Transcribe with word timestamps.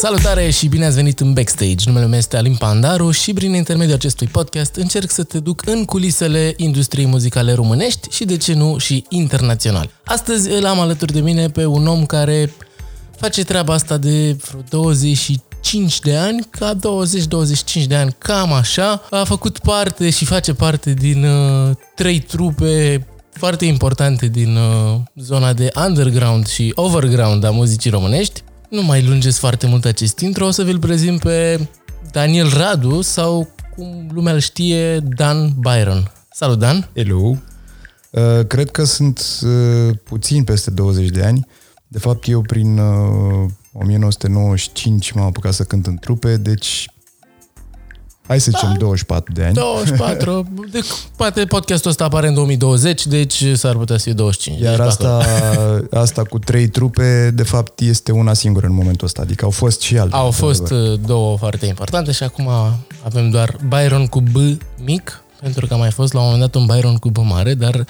Salutare 0.00 0.50
și 0.50 0.68
bine 0.68 0.84
ați 0.86 0.94
venit 0.94 1.20
în 1.20 1.32
Backstage. 1.32 1.84
Numele 1.86 2.06
meu 2.06 2.18
este 2.18 2.36
Alin 2.36 2.56
Pandaru 2.56 3.10
și 3.10 3.32
prin 3.32 3.54
intermediul 3.54 3.96
acestui 3.96 4.26
podcast 4.26 4.74
încerc 4.74 5.10
să 5.10 5.22
te 5.22 5.38
duc 5.38 5.66
în 5.66 5.84
culisele 5.84 6.54
industriei 6.56 7.06
muzicale 7.06 7.52
românești 7.52 8.08
și 8.10 8.24
de 8.24 8.36
ce 8.36 8.54
nu 8.54 8.78
și 8.78 9.04
internațional. 9.08 9.90
Astăzi 10.04 10.50
îl 10.50 10.66
am 10.66 10.80
alături 10.80 11.12
de 11.12 11.20
mine 11.20 11.48
pe 11.48 11.64
un 11.64 11.86
om 11.86 12.06
care 12.06 12.52
face 13.16 13.44
treaba 13.44 13.72
asta 13.72 13.96
de 13.96 14.36
vreo 14.48 14.60
25 14.68 16.00
de 16.00 16.16
ani, 16.16 16.46
ca 16.50 16.76
20-25 17.82 17.86
de 17.86 17.94
ani, 17.94 18.14
cam 18.18 18.52
așa. 18.52 19.02
A 19.10 19.24
făcut 19.24 19.58
parte 19.58 20.10
și 20.10 20.24
face 20.24 20.54
parte 20.54 20.94
din 20.94 21.24
uh, 21.24 21.70
trei 21.94 22.18
trupe 22.18 23.06
foarte 23.32 23.64
importante 23.64 24.26
din 24.26 24.56
uh, 24.56 25.00
zona 25.14 25.52
de 25.52 25.70
underground 25.86 26.46
și 26.46 26.72
overground 26.74 27.44
a 27.44 27.50
muzicii 27.50 27.90
românești. 27.90 28.42
Nu 28.68 28.82
mai 28.82 29.04
lungesc 29.04 29.38
foarte 29.38 29.66
mult 29.66 29.84
acest 29.84 30.18
intro, 30.18 30.46
o 30.46 30.50
să 30.50 30.62
vi-l 30.62 30.78
prezint 30.78 31.20
pe 31.20 31.68
Daniel 32.12 32.48
Radu 32.48 33.00
sau 33.00 33.48
cum 33.76 34.08
lumea 34.12 34.32
îl 34.32 34.38
știe, 34.38 34.98
Dan 34.98 35.54
Byron. 35.58 36.12
Salut, 36.30 36.58
Dan! 36.58 36.90
Hello! 36.94 37.36
Uh, 38.10 38.46
cred 38.46 38.70
că 38.70 38.84
sunt 38.84 39.24
uh, 39.42 39.96
puțin 40.04 40.44
peste 40.44 40.70
20 40.70 41.08
de 41.08 41.24
ani. 41.24 41.46
De 41.88 41.98
fapt, 41.98 42.28
eu 42.28 42.40
prin 42.40 42.78
uh, 42.78 43.50
1995 43.72 45.12
m-am 45.12 45.26
apucat 45.26 45.52
să 45.52 45.64
cânt 45.64 45.86
în 45.86 45.96
trupe, 45.96 46.36
deci 46.36 46.90
Hai 48.28 48.40
să 48.40 48.50
zicem 48.50 48.68
da. 48.68 48.76
24 48.76 49.32
de 49.32 49.44
ani. 49.44 49.54
24. 49.54 50.46
De, 50.72 50.80
poate 51.16 51.44
podcastul 51.44 51.90
ăsta 51.90 52.04
apare 52.04 52.28
în 52.28 52.34
2020, 52.34 53.06
deci 53.06 53.44
s-ar 53.54 53.76
putea 53.76 53.96
să 53.96 54.02
fie 54.02 54.12
25. 54.12 54.60
Iar 54.60 54.76
deci 54.76 54.86
asta, 54.86 55.24
asta 56.02 56.22
cu 56.22 56.38
trei 56.38 56.68
trupe, 56.68 57.30
de 57.34 57.42
fapt, 57.42 57.80
este 57.80 58.12
una 58.12 58.32
singură 58.32 58.66
în 58.66 58.74
momentul 58.74 59.06
ăsta. 59.06 59.22
Adică 59.22 59.44
au 59.44 59.50
fost 59.50 59.80
și 59.80 59.98
alte. 59.98 60.16
Au 60.16 60.30
fost 60.30 60.62
adevăr. 60.62 60.92
Uh, 60.92 60.98
două 61.06 61.36
foarte 61.36 61.66
importante 61.66 62.12
și 62.12 62.22
acum 62.22 62.48
avem 63.04 63.30
doar 63.30 63.56
Byron 63.68 64.06
cu 64.06 64.20
B 64.20 64.36
mic, 64.84 65.22
pentru 65.40 65.66
că 65.66 65.74
a 65.74 65.76
mai 65.76 65.90
fost 65.90 66.12
la 66.12 66.20
un 66.20 66.24
moment 66.24 66.52
dat 66.52 66.60
un 66.60 66.66
Byron 66.66 66.96
cu 66.96 67.10
B 67.10 67.16
mare, 67.16 67.54
dar 67.54 67.86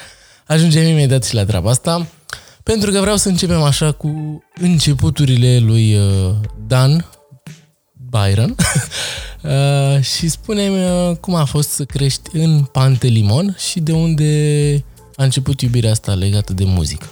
ajungem 0.47 0.86
imediat 0.86 1.25
și 1.25 1.34
la 1.34 1.45
treaba 1.45 1.70
asta. 1.70 2.06
Pentru 2.62 2.91
că 2.91 3.00
vreau 3.00 3.17
să 3.17 3.28
începem 3.28 3.62
așa 3.62 3.92
cu 3.92 4.42
începuturile 4.61 5.58
lui 5.58 5.95
uh, 5.95 6.34
Dan 6.67 7.06
Byron 8.11 8.55
Uh, 9.42 10.03
și 10.03 10.28
spune-mi 10.28 10.84
uh, 10.84 11.17
cum 11.17 11.34
a 11.34 11.45
fost 11.45 11.69
să 11.69 11.84
crești 11.84 12.31
în 12.33 12.62
Pantelimon 12.62 13.56
și 13.70 13.81
de 13.81 13.92
unde 13.92 14.84
a 15.17 15.25
început 15.25 15.61
iubirea 15.61 15.91
asta 15.91 16.12
legată 16.12 16.53
de 16.53 16.64
muzică. 16.67 17.06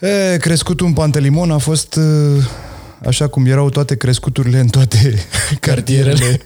E, 0.00 0.36
crescutul 0.36 0.86
în 0.86 0.92
Pantelimon 0.92 1.50
a 1.50 1.58
fost 1.58 1.94
uh, 1.94 2.44
așa 3.06 3.26
cum 3.26 3.46
erau 3.46 3.68
toate 3.68 3.96
crescuturile 3.96 4.58
în 4.58 4.68
toate 4.68 5.14
cartierele 5.60 6.40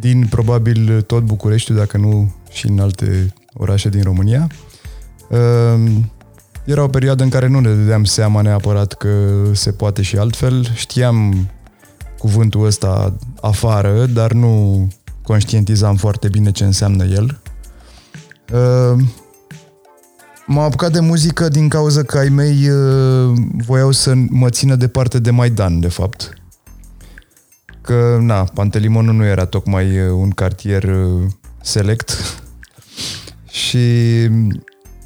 din 0.00 0.26
probabil 0.26 1.02
tot 1.02 1.22
Bucureștiul, 1.22 1.76
dacă 1.76 1.96
nu 1.96 2.34
și 2.50 2.66
în 2.66 2.78
alte 2.78 3.34
orașe 3.52 3.88
din 3.88 4.02
România. 4.02 4.46
Era 6.64 6.82
o 6.82 6.88
perioadă 6.88 7.22
în 7.22 7.28
care 7.28 7.46
nu 7.46 7.60
ne 7.60 7.68
dădeam 7.68 8.04
seama 8.04 8.40
neapărat 8.40 8.92
că 8.92 9.08
se 9.52 9.72
poate 9.72 10.02
și 10.02 10.16
altfel. 10.16 10.70
Știam 10.74 11.48
cuvântul 12.24 12.64
ăsta 12.66 13.14
afară, 13.40 14.06
dar 14.06 14.32
nu 14.32 14.88
conștientizam 15.22 15.96
foarte 15.96 16.28
bine 16.28 16.50
ce 16.50 16.64
înseamnă 16.64 17.04
el. 17.04 17.40
Uh, 18.52 19.04
m-am 20.46 20.64
apucat 20.64 20.92
de 20.92 21.00
muzică 21.00 21.48
din 21.48 21.68
cauza 21.68 22.02
că 22.02 22.18
ai 22.18 22.28
mei 22.28 22.68
uh, 22.68 23.38
voiau 23.66 23.90
să 23.90 24.12
mă 24.28 24.50
țină 24.50 24.74
departe 24.74 25.18
de 25.18 25.30
Maidan, 25.30 25.80
de 25.80 25.88
fapt. 25.88 26.32
Că, 27.80 28.18
na, 28.20 28.44
Pantelimonul 28.44 29.14
nu 29.14 29.24
era 29.24 29.44
tocmai 29.44 30.00
uh, 30.00 30.10
un 30.10 30.30
cartier 30.30 30.88
select 31.62 32.16
și 33.62 33.78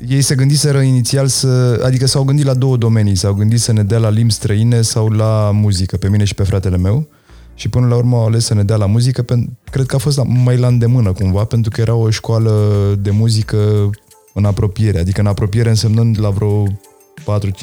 ei 0.07 0.23
se 0.23 0.35
gândiseră 0.35 0.81
inițial 0.81 1.27
să, 1.27 1.83
adică 1.85 2.07
s-au 2.07 2.25
gândit 2.25 2.45
la 2.45 2.55
două 2.55 2.77
domenii, 2.77 3.15
s-au 3.15 3.35
gândit 3.35 3.61
să 3.61 3.73
ne 3.73 3.83
dea 3.83 3.99
la 3.99 4.11
limbi 4.11 4.33
străine 4.33 4.83
sau 4.83 5.09
la 5.09 5.51
muzică, 5.55 5.97
pe 5.97 6.09
mine 6.09 6.25
și 6.25 6.35
pe 6.35 6.43
fratele 6.43 6.77
meu. 6.77 7.09
Și 7.55 7.69
până 7.69 7.87
la 7.87 7.97
urmă 7.97 8.17
au 8.17 8.27
ales 8.27 8.45
să 8.45 8.55
ne 8.55 8.63
dea 8.63 8.77
la 8.77 8.87
muzică, 8.87 9.25
cred 9.71 9.87
că 9.87 9.95
a 9.95 9.99
fost 9.99 10.21
mai 10.25 10.57
la 10.57 10.67
îndemână 10.67 11.13
cumva, 11.13 11.45
pentru 11.45 11.71
că 11.71 11.81
era 11.81 11.95
o 11.95 12.11
școală 12.11 12.53
de 13.01 13.11
muzică 13.11 13.91
în 14.35 14.45
apropiere, 14.45 14.99
adică 14.99 15.21
în 15.21 15.27
apropiere 15.27 15.69
însemnând 15.69 16.21
la 16.21 16.31
vreo 16.31 16.67
4-5 16.67 16.71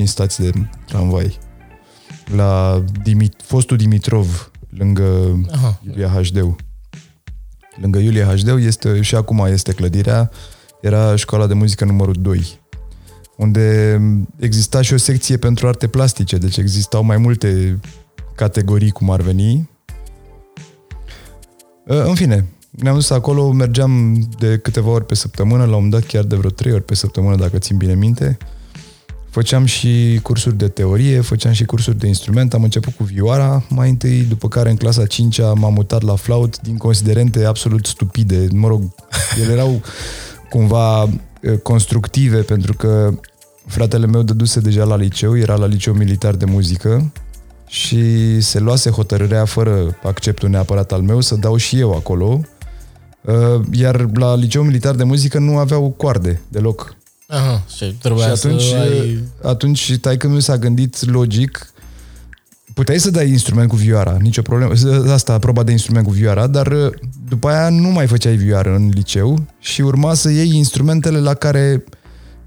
stații 0.03 0.43
de 0.43 0.67
tramvai. 0.87 1.37
La 2.35 2.83
Dimit- 3.03 3.43
fostul 3.43 3.77
Dimitrov, 3.77 4.51
lângă 4.69 5.03
Aha. 5.51 5.81
Iulia 5.87 6.09
Hajdeu. 6.09 6.55
Lângă 7.81 7.99
Iulia 7.99 8.25
Hajdeu 8.25 8.59
este, 8.59 9.01
și 9.01 9.15
acum 9.15 9.45
este 9.51 9.71
clădirea, 9.71 10.31
era 10.85 11.15
școala 11.15 11.47
de 11.47 11.53
muzică 11.53 11.85
numărul 11.85 12.15
2, 12.19 12.59
unde 13.37 13.99
exista 14.39 14.81
și 14.81 14.93
o 14.93 14.97
secție 14.97 15.37
pentru 15.37 15.67
arte 15.67 15.87
plastice, 15.87 16.37
deci 16.37 16.57
existau 16.57 17.03
mai 17.03 17.17
multe 17.17 17.79
categorii 18.35 18.91
cum 18.91 19.09
ar 19.09 19.21
veni. 19.21 19.69
În 21.85 22.15
fine, 22.15 22.45
ne-am 22.69 22.95
dus 22.95 23.09
acolo, 23.09 23.51
mergeam 23.51 24.23
de 24.39 24.57
câteva 24.57 24.89
ori 24.89 25.05
pe 25.05 25.15
săptămână, 25.15 25.57
la 25.57 25.75
un 25.75 25.83
moment 25.83 25.91
dat 25.91 26.03
chiar 26.05 26.23
de 26.23 26.35
vreo 26.35 26.49
trei 26.49 26.73
ori 26.73 26.83
pe 26.83 26.95
săptămână, 26.95 27.35
dacă 27.35 27.57
țin 27.57 27.77
bine 27.77 27.95
minte. 27.95 28.37
Făceam 29.29 29.65
și 29.65 30.19
cursuri 30.23 30.57
de 30.57 30.67
teorie, 30.67 31.21
făceam 31.21 31.53
și 31.53 31.65
cursuri 31.65 31.97
de 31.97 32.07
instrument, 32.07 32.53
am 32.53 32.63
început 32.63 32.93
cu 32.93 33.03
vioara 33.03 33.63
mai 33.69 33.89
întâi, 33.89 34.21
după 34.21 34.47
care 34.47 34.69
în 34.69 34.75
clasa 34.75 35.05
5 35.05 35.39
m-am 35.39 35.73
mutat 35.73 36.01
la 36.01 36.15
flaut 36.15 36.61
din 36.61 36.77
considerente 36.77 37.45
absolut 37.45 37.85
stupide. 37.85 38.47
Mă 38.51 38.67
rog, 38.67 38.81
ele 39.41 39.51
erau 39.51 39.81
cumva 40.55 41.09
constructive, 41.63 42.41
pentru 42.41 42.73
că 42.73 43.13
fratele 43.65 44.05
meu 44.05 44.21
dăduse 44.21 44.59
deja 44.59 44.83
la 44.83 44.95
liceu, 44.95 45.37
era 45.37 45.55
la 45.55 45.65
liceu 45.65 45.93
militar 45.93 46.35
de 46.35 46.45
muzică 46.45 47.11
și 47.67 48.41
se 48.41 48.59
luase 48.59 48.89
hotărârea, 48.89 49.45
fără 49.45 49.97
acceptul 50.03 50.49
neapărat 50.49 50.91
al 50.91 51.01
meu, 51.01 51.21
să 51.21 51.35
dau 51.35 51.55
și 51.55 51.79
eu 51.79 51.93
acolo, 51.93 52.41
iar 53.71 54.05
la 54.13 54.35
liceu 54.35 54.63
militar 54.63 54.95
de 54.95 55.03
muzică 55.03 55.39
nu 55.39 55.57
aveau 55.57 55.89
coarde 55.89 56.41
deloc. 56.47 56.95
Aha, 57.27 57.63
și, 57.75 57.95
și 58.01 58.23
atunci, 58.23 58.61
să 58.61 58.75
ai... 58.75 59.23
atunci 59.43 59.97
taică 60.01 60.27
mi 60.27 60.41
s-a 60.41 60.57
gândit 60.57 61.05
logic 61.09 61.73
Puteai 62.75 62.99
să 62.99 63.09
dai 63.09 63.29
instrument 63.29 63.69
cu 63.69 63.75
vioara, 63.75 64.17
nicio 64.21 64.41
problemă. 64.41 64.73
Asta, 65.11 65.39
proba 65.39 65.63
de 65.63 65.71
instrument 65.71 66.05
cu 66.05 66.11
vioara, 66.11 66.47
dar 66.47 66.67
uh, 66.67 66.91
după 67.29 67.47
aia 67.47 67.69
nu 67.69 67.89
mai 67.89 68.07
făceai 68.07 68.35
vioară 68.35 68.75
în 68.75 68.89
liceu 68.93 69.45
și 69.59 69.81
urma 69.81 70.13
să 70.13 70.31
iei 70.31 70.55
instrumentele 70.55 71.19
la 71.19 71.33
care 71.33 71.83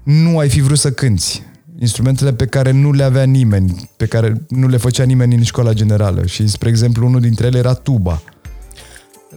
nu 0.03 0.37
ai 0.37 0.49
fi 0.49 0.61
vrut 0.61 0.77
să 0.77 0.91
cânti. 0.91 1.41
Instrumentele 1.79 2.33
pe 2.33 2.45
care 2.45 2.71
nu 2.71 2.91
le 2.91 3.03
avea 3.03 3.23
nimeni, 3.23 3.89
pe 3.97 4.05
care 4.05 4.45
nu 4.49 4.67
le 4.67 4.77
făcea 4.77 5.03
nimeni 5.03 5.35
în 5.35 5.43
școala 5.43 5.73
generală. 5.73 6.25
Și, 6.25 6.47
spre 6.47 6.69
exemplu, 6.69 7.05
unul 7.05 7.21
dintre 7.21 7.45
ele 7.45 7.57
era 7.57 7.73
tuba. 7.73 8.21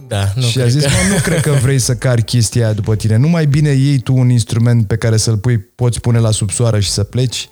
Da, 0.07 0.33
nu 0.35 0.41
și 0.41 0.59
a 0.59 0.67
zis, 0.67 0.83
că... 0.83 0.89
nu 1.13 1.21
cred 1.23 1.41
că 1.41 1.51
vrei 1.61 1.79
să 1.79 1.95
cari 1.95 2.23
chestia 2.23 2.65
aia 2.65 2.73
după 2.73 2.95
tine. 2.95 3.17
Nu 3.17 3.27
mai 3.27 3.45
bine 3.45 3.69
iei 3.69 3.99
tu 3.99 4.15
un 4.15 4.29
instrument 4.29 4.87
pe 4.87 4.95
care 4.95 5.17
să-l 5.17 5.37
pui, 5.37 5.57
poți 5.57 5.99
pune 5.99 6.19
la 6.19 6.31
subsoară 6.31 6.79
și 6.79 6.89
să 6.89 7.03
pleci. 7.03 7.49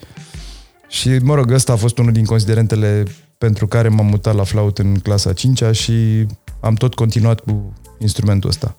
Și, 0.90 1.10
mă 1.10 1.36
rog, 1.36 1.52
ăsta 1.52 1.74
a 1.74 1.76
fost 1.76 1.98
unul 1.98 2.12
din 2.12 2.26
considerentele 2.26 3.04
pentru 3.42 3.68
care 3.68 3.88
m-am 3.88 4.06
mutat 4.06 4.36
la 4.36 4.44
flaut 4.44 4.78
în 4.78 5.00
clasa 5.00 5.34
5 5.34 5.64
și 5.72 6.26
am 6.60 6.74
tot 6.74 6.94
continuat 6.94 7.40
cu 7.40 7.74
instrumentul 8.00 8.50
ăsta. 8.50 8.76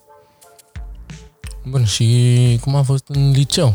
Bun, 1.69 1.85
și 1.85 2.59
cum 2.61 2.75
a 2.75 2.83
fost 2.83 3.05
în 3.09 3.31
liceu? 3.31 3.75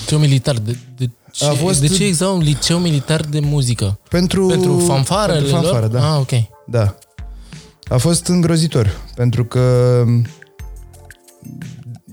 Liceu 0.00 0.18
militar. 0.18 0.58
De, 0.58 0.76
de, 0.96 1.10
ce, 1.32 1.44
a 1.44 1.52
fost... 1.52 1.80
de 1.80 1.86
ce 1.86 2.04
exista 2.04 2.28
un 2.28 2.40
liceu 2.40 2.78
militar 2.78 3.20
de 3.20 3.40
muzică? 3.40 3.98
Pentru, 4.08 4.46
pentru 4.46 4.78
fanfară? 4.78 5.32
Pentru 5.32 5.50
fanfară, 5.50 5.86
da. 5.86 6.12
Ah, 6.12 6.20
ok. 6.20 6.30
Da. 6.66 6.94
A 7.84 7.96
fost 7.96 8.26
îngrozitor, 8.26 9.00
pentru 9.14 9.44
că 9.44 10.04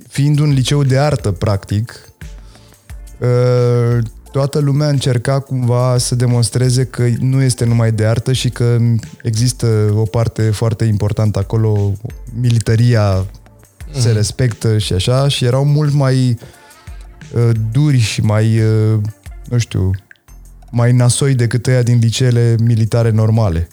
fiind 0.07 0.39
un 0.39 0.50
liceu 0.50 0.83
de 0.83 0.98
artă, 0.98 1.31
practic, 1.31 2.12
ă, 3.21 4.00
toată 4.31 4.60
lumea 4.60 4.88
încerca 4.88 5.39
cumva 5.39 5.98
să 5.98 6.16
demonstreze 6.16 6.86
că 6.86 7.07
nu 7.19 7.42
este 7.42 7.66
numai 7.66 7.92
de 7.92 8.06
artă 8.06 8.33
și 8.33 8.50
că 8.50 8.78
există 9.24 9.94
o 9.95 10.04
parte 10.04 10.50
foarte 10.50 10.86
importantă 10.86 11.39
acolo, 11.39 11.94
militaria 12.39 13.25
se 13.92 14.07
mhm. 14.07 14.16
respectă 14.16 14.78
și 14.78 14.94
așa 14.94 15.28
și 15.28 15.45
erau 15.45 15.66
mult 15.66 15.94
mai 15.94 16.38
uh, 17.33 17.50
duri 17.72 17.98
și 17.98 18.22
mai, 18.22 18.60
uh, 18.60 19.00
nu 19.50 19.57
știu, 19.57 19.92
mai 20.72 20.92
nasoi 20.92 21.36
decât 21.36 21.68
ăia 21.68 21.81
din 21.81 21.98
liceele 22.01 22.56
militare 22.63 23.10
normale. 23.10 23.68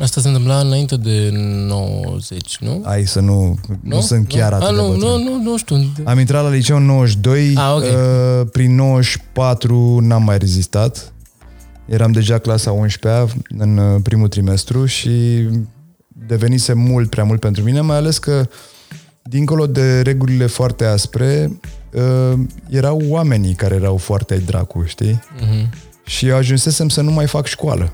Asta 0.00 0.20
se 0.20 0.28
întâmpla 0.28 0.58
înainte 0.58 0.96
de 0.96 1.30
90, 1.32 2.58
nu? 2.60 2.82
Hai 2.84 3.06
să 3.06 3.20
nu, 3.20 3.58
nu, 3.68 3.78
nu 3.82 4.00
sunt 4.00 4.28
chiar 4.28 4.52
atât 4.52 4.68
A, 4.68 4.70
nu, 4.70 4.90
de 4.90 4.96
nu, 4.96 5.18
nu, 5.18 5.42
nu 5.42 5.58
știu. 5.58 5.92
Am 6.04 6.18
intrat 6.18 6.42
la 6.42 6.50
liceu 6.50 6.76
în 6.76 6.84
92, 6.84 7.52
A, 7.56 7.74
okay. 7.74 7.88
uh, 7.88 8.46
prin 8.52 8.74
94 8.74 9.98
n-am 10.00 10.22
mai 10.22 10.38
rezistat. 10.38 11.12
Eram 11.86 12.12
deja 12.12 12.38
clasa 12.38 12.76
11-a 12.86 13.26
în 13.58 13.76
uh, 13.76 14.00
primul 14.02 14.28
trimestru 14.28 14.86
și 14.86 15.10
devenise 16.08 16.72
mult 16.72 17.10
prea 17.10 17.24
mult 17.24 17.40
pentru 17.40 17.62
mine, 17.62 17.80
mai 17.80 17.96
ales 17.96 18.18
că 18.18 18.48
dincolo 19.22 19.66
de 19.66 20.00
regulile 20.00 20.46
foarte 20.46 20.84
aspre, 20.84 21.60
uh, 21.92 22.38
erau 22.68 23.02
oamenii 23.08 23.54
care 23.54 23.74
erau 23.74 23.96
foarte 23.96 24.34
ai 24.34 24.40
dracu, 24.40 24.84
știi? 24.86 25.20
Mhm. 25.40 25.70
Și 26.04 26.30
ajunsesem 26.30 26.88
să 26.88 27.00
nu 27.00 27.10
mai 27.10 27.26
fac 27.26 27.46
școală. 27.46 27.92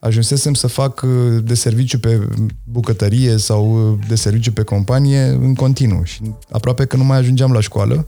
Ajunsesem 0.00 0.54
să 0.54 0.66
fac 0.66 1.02
uh, 1.02 1.42
de 1.44 1.54
serviciu 1.54 1.98
pe 1.98 2.28
bucătărie 2.64 3.36
sau 3.36 3.90
uh, 3.92 3.98
de 4.08 4.14
serviciu 4.14 4.52
pe 4.52 4.62
companie 4.62 5.22
în 5.22 5.54
continuu. 5.54 6.02
Și 6.04 6.20
aproape 6.50 6.84
că 6.84 6.96
nu 6.96 7.04
mai 7.04 7.18
ajungeam 7.18 7.52
la 7.52 7.60
școală 7.60 8.06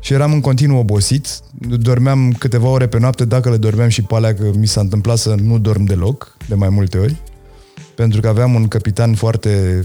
și 0.00 0.12
eram 0.12 0.32
în 0.32 0.40
continuu 0.40 0.78
obosit. 0.78 1.28
Dormeam 1.60 2.32
câteva 2.32 2.68
ore 2.68 2.86
pe 2.86 2.98
noapte, 2.98 3.24
dacă 3.24 3.50
le 3.50 3.56
dormeam 3.56 3.88
și 3.88 4.02
pe 4.02 4.14
alea, 4.14 4.34
că 4.34 4.50
mi 4.56 4.66
s-a 4.66 4.80
întâmplat 4.80 5.18
să 5.18 5.34
nu 5.42 5.58
dorm 5.58 5.84
deloc, 5.84 6.36
de 6.48 6.54
mai 6.54 6.68
multe 6.68 6.98
ori. 6.98 7.16
Pentru 7.94 8.20
că 8.20 8.28
aveam 8.28 8.54
un 8.54 8.68
capitan 8.68 9.14
foarte 9.14 9.82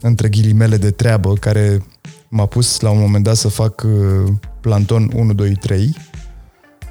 între 0.00 0.28
ghilimele 0.28 0.76
de 0.76 0.90
treabă, 0.90 1.32
care 1.32 1.82
m-a 2.28 2.46
pus 2.46 2.80
la 2.80 2.90
un 2.90 3.00
moment 3.00 3.24
dat 3.24 3.36
să 3.36 3.48
fac 3.48 3.82
uh, 3.86 4.32
planton 4.60 5.10
1, 5.14 5.32
2, 5.32 5.54
3, 5.54 5.94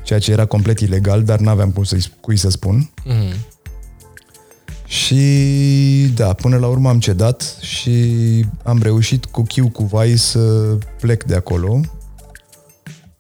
ceea 0.09 0.21
ce 0.21 0.31
era 0.31 0.45
complet 0.45 0.79
ilegal, 0.79 1.23
dar 1.23 1.39
n-aveam 1.39 1.71
cum 1.71 1.83
să-i, 1.83 2.03
cui 2.21 2.37
să 2.37 2.49
spun. 2.49 2.89
Mhm. 3.05 3.35
Și 4.85 6.11
da, 6.15 6.33
până 6.33 6.57
la 6.57 6.67
urmă 6.67 6.89
am 6.89 6.99
cedat 6.99 7.57
și 7.61 7.95
am 8.63 8.81
reușit 8.81 9.25
cu 9.25 9.41
chiu 9.43 9.69
cu 9.69 9.83
vai 9.83 10.17
să 10.17 10.39
plec 10.99 11.23
de 11.23 11.35
acolo. 11.35 11.79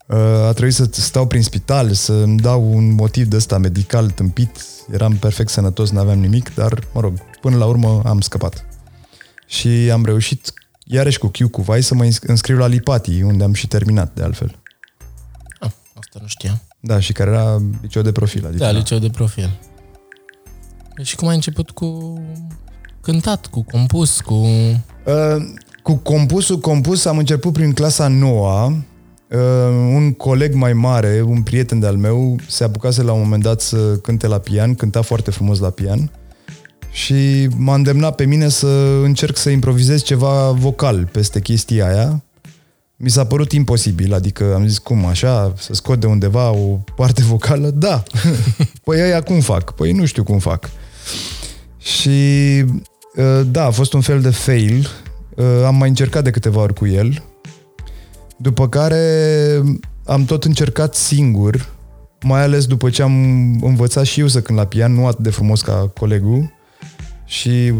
Uh, 0.07 0.17
A 0.17 0.51
trebuit 0.51 0.73
să 0.73 0.87
stau 0.91 1.27
prin 1.27 1.43
spital, 1.43 1.93
să 1.93 2.13
îmi 2.13 2.39
dau 2.39 2.73
un 2.73 2.93
motiv 2.93 3.25
de 3.27 3.35
ăsta 3.35 3.57
medical 3.57 4.09
tâmpit. 4.09 4.65
Eram 4.91 5.15
perfect 5.17 5.49
sănătos, 5.49 5.89
n-aveam 5.89 6.19
nimic, 6.19 6.53
dar, 6.55 6.83
mă 6.93 7.01
rog, 7.01 7.13
până 7.41 7.57
la 7.57 7.65
urmă 7.65 8.01
am 8.05 8.19
scăpat. 8.21 8.65
Și 9.47 9.67
am 9.67 10.05
reușit, 10.05 10.53
iarăși 10.85 11.17
cu 11.19 11.27
chiu 11.27 11.49
cu 11.49 11.61
vai, 11.61 11.81
să 11.83 11.95
mă 11.95 12.03
îns- 12.03 12.19
înscriu 12.21 12.57
la 12.57 12.67
Lipati, 12.67 13.21
unde 13.21 13.43
am 13.43 13.53
și 13.53 13.67
terminat, 13.67 14.13
de 14.13 14.23
altfel. 14.23 14.61
Ah, 15.59 15.71
asta 15.99 16.19
nu 16.21 16.27
știam. 16.27 16.61
Da, 16.79 16.99
și 16.99 17.13
care 17.13 17.29
era 17.29 17.61
liceu 17.81 18.01
de 18.01 18.11
profil. 18.11 18.45
Adică, 18.45 18.63
Da, 18.63 18.71
liceu 18.71 18.97
de 18.97 19.09
profil. 19.09 19.59
Și 21.01 21.15
cum 21.15 21.27
ai 21.27 21.35
început 21.35 21.71
cu 21.71 22.21
cântat, 23.01 23.45
cu 23.45 23.63
compus, 23.71 24.19
cu... 24.21 24.33
Uh, 24.33 25.35
cu 25.83 25.95
compusul 25.95 26.59
compus 26.59 27.05
am 27.05 27.17
început 27.17 27.53
prin 27.53 27.71
clasa 27.71 28.07
9 28.07 28.71
uh, 29.29 29.37
un 29.93 30.13
coleg 30.13 30.53
mai 30.53 30.73
mare, 30.73 31.21
un 31.25 31.41
prieten 31.41 31.79
de-al 31.79 31.97
meu, 31.97 32.35
se 32.47 32.63
apucase 32.63 33.03
la 33.03 33.11
un 33.11 33.21
moment 33.21 33.43
dat 33.43 33.61
să 33.61 33.77
cânte 33.77 34.27
la 34.27 34.37
pian, 34.37 34.75
cânta 34.75 35.01
foarte 35.01 35.31
frumos 35.31 35.59
la 35.59 35.69
pian 35.69 36.11
și 36.91 37.47
m-a 37.57 37.75
îndemnat 37.75 38.15
pe 38.15 38.25
mine 38.25 38.49
să 38.49 38.99
încerc 39.03 39.37
să 39.37 39.49
improvizez 39.49 40.03
ceva 40.03 40.51
vocal 40.51 41.09
peste 41.11 41.41
chestia 41.41 41.87
aia. 41.87 42.23
Mi 43.01 43.09
s-a 43.09 43.25
părut 43.25 43.51
imposibil, 43.51 44.13
adică 44.13 44.53
am 44.55 44.67
zis 44.67 44.77
cum 44.77 45.05
așa, 45.05 45.53
să 45.57 45.73
scot 45.73 45.99
de 45.99 46.07
undeva 46.07 46.51
o 46.51 46.79
parte 46.95 47.23
vocală? 47.23 47.69
Da. 47.69 48.03
păi 48.83 49.01
aia 49.01 49.21
cum 49.21 49.39
fac? 49.39 49.71
Păi 49.71 49.91
nu 49.91 50.05
știu 50.05 50.23
cum 50.23 50.39
fac. 50.39 50.69
Și 51.77 52.19
uh, 53.15 53.41
da, 53.45 53.65
a 53.65 53.69
fost 53.69 53.93
un 53.93 54.01
fel 54.01 54.21
de 54.21 54.29
fail. 54.29 54.87
Uh, 55.35 55.45
Am 55.65 55.75
mai 55.75 55.89
încercat 55.89 56.23
de 56.23 56.29
câteva 56.29 56.61
ori 56.61 56.73
cu 56.73 56.87
el. 56.87 57.23
După 58.37 58.69
care 58.69 59.03
am 60.05 60.25
tot 60.25 60.43
încercat 60.43 60.95
singur, 60.95 61.69
mai 62.21 62.41
ales 62.41 62.65
după 62.65 62.89
ce 62.89 63.01
am 63.01 63.13
învățat 63.63 64.05
și 64.05 64.19
eu 64.19 64.27
să 64.27 64.41
cânt 64.41 64.57
la 64.57 64.65
pian, 64.65 64.93
nu 64.93 65.07
atât 65.07 65.23
de 65.23 65.29
frumos 65.29 65.61
ca 65.61 65.91
colegul. 65.99 66.53
Și 67.25 67.73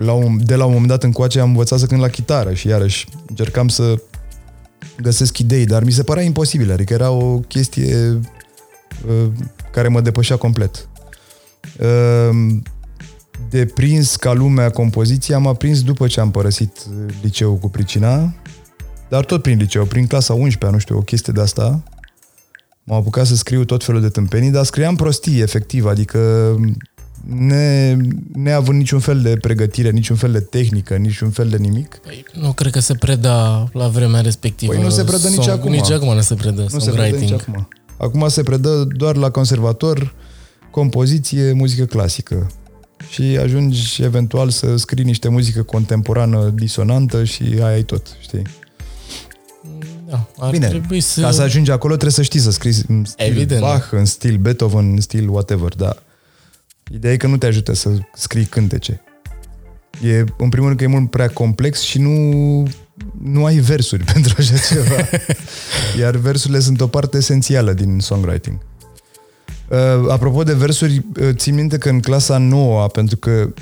la 0.00 0.12
un, 0.12 0.44
de 0.44 0.54
la 0.54 0.64
un 0.64 0.72
moment 0.72 0.90
dat 0.90 1.02
încoace 1.02 1.40
am 1.40 1.48
învățat 1.48 1.78
să 1.78 1.86
cânt 1.86 2.00
la 2.00 2.08
chitară 2.08 2.54
și 2.54 2.68
iarăși 2.68 3.06
încercam 3.26 3.68
să 3.68 4.00
găsesc 5.02 5.38
idei, 5.38 5.66
dar 5.66 5.84
mi 5.84 5.90
se 5.90 6.02
părea 6.02 6.22
imposibil, 6.22 6.72
adică 6.72 6.92
era 6.92 7.10
o 7.10 7.38
chestie 7.38 8.20
uh, 9.08 9.26
care 9.72 9.88
mă 9.88 10.00
depășea 10.00 10.36
complet. 10.36 10.88
Uh, 11.78 12.56
de 13.50 13.66
prins 13.66 14.16
ca 14.16 14.32
lumea 14.32 14.70
compoziția 14.70 15.36
am 15.36 15.46
aprins 15.46 15.82
după 15.82 16.06
ce 16.06 16.20
am 16.20 16.30
părăsit 16.30 16.86
uh, 16.88 17.14
liceul 17.22 17.56
cu 17.56 17.68
pricina, 17.68 18.34
dar 19.08 19.24
tot 19.24 19.42
prin 19.42 19.58
liceu, 19.58 19.84
prin 19.84 20.06
clasa 20.06 20.34
11 20.34 20.70
nu 20.70 20.78
știu, 20.78 20.96
o 20.96 21.02
chestie 21.02 21.32
de 21.32 21.40
asta. 21.40 21.82
M-am 22.84 22.98
apucat 22.98 23.26
să 23.26 23.34
scriu 23.34 23.64
tot 23.64 23.84
felul 23.84 24.00
de 24.00 24.08
tâmpenii, 24.08 24.50
dar 24.50 24.64
scriam 24.64 24.96
prostii, 24.96 25.40
efectiv, 25.40 25.86
adică 25.86 26.18
ne, 27.26 27.96
neavând 28.32 28.78
niciun 28.78 28.98
fel 28.98 29.20
de 29.20 29.36
pregătire, 29.40 29.90
niciun 29.90 30.16
fel 30.16 30.32
de 30.32 30.40
tehnică, 30.40 30.96
niciun 30.96 31.30
fel 31.30 31.48
de 31.48 31.56
nimic. 31.56 31.96
Păi, 31.96 32.24
nu 32.32 32.52
cred 32.52 32.72
că 32.72 32.80
se 32.80 32.94
preda 32.94 33.68
la 33.72 33.88
vremea 33.88 34.20
respectivă. 34.20 34.72
Păi 34.72 34.82
nu 34.82 34.90
se 34.90 35.04
predă 35.04 35.28
nici 35.28 35.48
acum. 35.48 35.70
Nici 35.70 35.90
acum 35.90 36.14
nu 36.14 36.20
se 36.20 36.34
predă 36.34 36.66
Nu 36.72 36.78
se 36.78 36.90
predă 36.90 37.08
songwriting. 37.08 37.30
nici 37.30 37.40
acum. 37.40 37.68
Acum 37.96 38.28
se 38.28 38.42
predă 38.42 38.88
doar 38.96 39.16
la 39.16 39.30
conservator 39.30 40.14
compoziție, 40.70 41.52
muzică 41.52 41.84
clasică. 41.84 42.50
Și 43.10 43.22
ajungi 43.22 44.02
eventual 44.02 44.48
să 44.50 44.76
scrii 44.76 45.04
niște 45.04 45.28
muzică 45.28 45.62
contemporană 45.62 46.52
disonantă 46.54 47.24
și 47.24 47.42
aia 47.62 47.76
e 47.76 47.82
tot, 47.82 48.16
știi? 48.20 48.42
Da, 50.08 50.26
ar 50.38 50.50
Bine, 50.50 50.68
trebui 50.68 51.00
să... 51.00 51.20
ca 51.20 51.30
să 51.30 51.42
ajungi 51.42 51.70
acolo 51.70 51.92
trebuie 51.92 52.14
să 52.14 52.22
știi 52.22 52.40
să 52.40 52.50
scrii 52.50 52.74
în 52.88 53.04
stil 53.04 53.26
Evident. 53.26 53.60
Bach, 53.60 53.88
în 53.90 54.04
stil 54.04 54.36
Beethoven, 54.36 54.90
în 54.90 55.00
stil 55.00 55.28
whatever, 55.28 55.74
dar 55.74 56.02
ideea 56.92 57.12
e 57.12 57.16
că 57.16 57.26
nu 57.26 57.36
te 57.36 57.46
ajută 57.46 57.74
să 57.74 57.90
scrii 58.14 58.44
cântece. 58.44 59.00
E, 60.02 60.24
în 60.38 60.48
primul 60.48 60.66
rând 60.66 60.76
că 60.76 60.84
e 60.84 60.86
mult 60.86 61.10
prea 61.10 61.28
complex 61.28 61.80
și 61.80 61.98
nu, 61.98 62.68
nu 63.22 63.44
ai 63.44 63.56
versuri 63.56 64.04
pentru 64.12 64.34
așa 64.38 64.54
ceva. 64.68 65.08
Iar 65.98 66.16
versurile 66.16 66.60
sunt 66.60 66.80
o 66.80 66.86
parte 66.86 67.16
esențială 67.16 67.72
din 67.72 67.98
songwriting. 67.98 68.58
Uh, 69.68 70.10
apropo 70.10 70.42
de 70.42 70.54
versuri, 70.54 71.04
uh, 71.20 71.28
țin 71.32 71.54
minte 71.54 71.78
că 71.78 71.88
în 71.88 72.00
clasa 72.00 72.38
9 72.38 72.86
pentru 72.86 73.16
că 73.16 73.52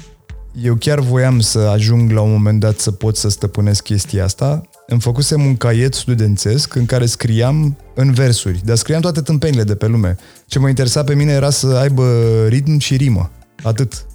eu 0.62 0.75
chiar 0.75 1.00
voiam 1.00 1.40
să 1.40 1.58
ajung 1.58 2.11
la 2.11 2.20
un 2.20 2.30
moment 2.30 2.61
dat 2.61 2.78
să 2.78 2.92
pot 2.92 3.16
să 3.16 3.28
stăpânesc 3.28 3.82
chestia 3.82 4.25
asta, 4.25 4.68
îmi 4.90 5.00
făcusem 5.00 5.45
un 5.45 5.57
caiet 5.57 5.95
studențesc 5.95 6.75
în 6.75 6.87
care 6.87 7.07
scriam 7.07 7.76
în 7.95 8.12
versuri, 8.12 8.61
dar 8.64 8.76
scriam 8.76 9.00
toate 9.00 9.21
tâmpenile 9.21 9.64
de 9.64 9.75
pe 9.75 9.87
lume. 9.87 10.16
Ce 10.47 10.59
mă 10.59 10.68
interesa 10.68 11.04
pe 11.04 11.14
mine 11.14 11.33
era 11.33 11.50
să 11.50 11.66
aibă 11.66 12.47
ritm 12.47 12.78
și 12.78 12.97
rimă. 12.97 13.30
Atât. 13.62 14.07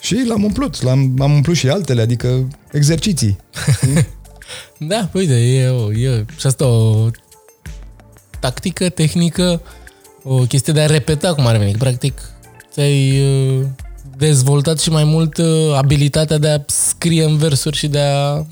Și 0.00 0.24
l-am 0.28 0.44
umplut. 0.44 0.82
L-am, 0.82 1.14
am 1.18 1.32
umplut 1.32 1.56
și 1.56 1.68
altele, 1.68 2.00
adică 2.00 2.48
exerciții. 2.72 3.36
Da, 4.78 5.08
uite, 5.12 5.34
e, 5.34 5.68
o, 5.68 5.92
e 5.92 6.24
și 6.36 6.46
asta 6.46 6.66
o 6.66 7.08
tactică, 8.40 8.88
tehnică, 8.88 9.62
o 10.22 10.36
chestie 10.36 10.72
de 10.72 10.80
a 10.80 10.86
repeta 10.86 11.34
cum 11.34 11.46
ar 11.46 11.56
veni. 11.56 11.72
Practic, 11.72 12.20
ți-ai 12.72 13.20
uh, 13.20 13.66
dezvoltat 14.16 14.78
și 14.78 14.90
mai 14.90 15.04
mult 15.04 15.36
uh, 15.36 15.74
abilitatea 15.76 16.38
de 16.38 16.48
a 16.48 16.58
scrie 16.66 17.24
în 17.24 17.36
versuri 17.36 17.76
și 17.76 17.88
de 17.88 18.00
a... 18.00 18.46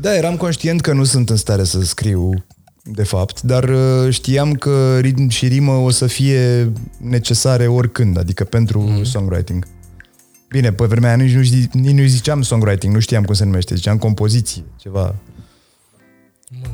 Da, 0.00 0.16
eram 0.16 0.36
conștient 0.36 0.80
că 0.80 0.92
nu 0.92 1.04
sunt 1.04 1.30
în 1.30 1.36
stare 1.36 1.64
să 1.64 1.82
scriu, 1.82 2.44
de 2.82 3.02
fapt, 3.02 3.42
dar 3.42 3.68
uh, 3.68 4.12
știam 4.12 4.52
că 4.52 4.98
ritm 4.98 5.28
și 5.28 5.46
rimă 5.46 5.72
o 5.72 5.90
să 5.90 6.06
fie 6.06 6.72
necesare 6.98 7.66
oricând, 7.66 8.18
adică 8.18 8.44
pentru 8.44 8.80
mm. 8.80 9.04
songwriting. 9.04 9.66
Bine, 10.48 10.72
pe 10.72 10.84
vremea 10.84 11.08
aia 11.08 11.22
nici 11.22 11.34
nu, 11.34 11.42
ști, 11.42 11.68
nici 11.72 11.92
nu 11.92 12.06
ziceam 12.06 12.42
songwriting, 12.42 12.94
nu 12.94 13.00
știam 13.00 13.24
cum 13.24 13.34
se 13.34 13.44
numește, 13.44 13.74
ziceam 13.74 13.98
compoziție, 13.98 14.64
ceva. 14.76 15.14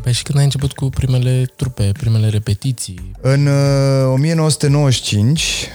Păi 0.03 0.13
și 0.13 0.23
când 0.23 0.39
ai 0.39 0.45
început 0.45 0.73
cu 0.73 0.89
primele 0.89 1.45
trupe, 1.57 1.93
primele 1.93 2.29
repetiții? 2.29 3.13
În 3.21 3.47
uh, 3.47 4.13
1995, 4.13 5.69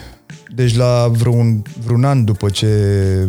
deci 0.56 0.76
la 0.76 1.08
vreun, 1.08 1.62
vreun 1.84 2.04
an 2.04 2.26
după 2.26 2.50
ce 2.50 2.68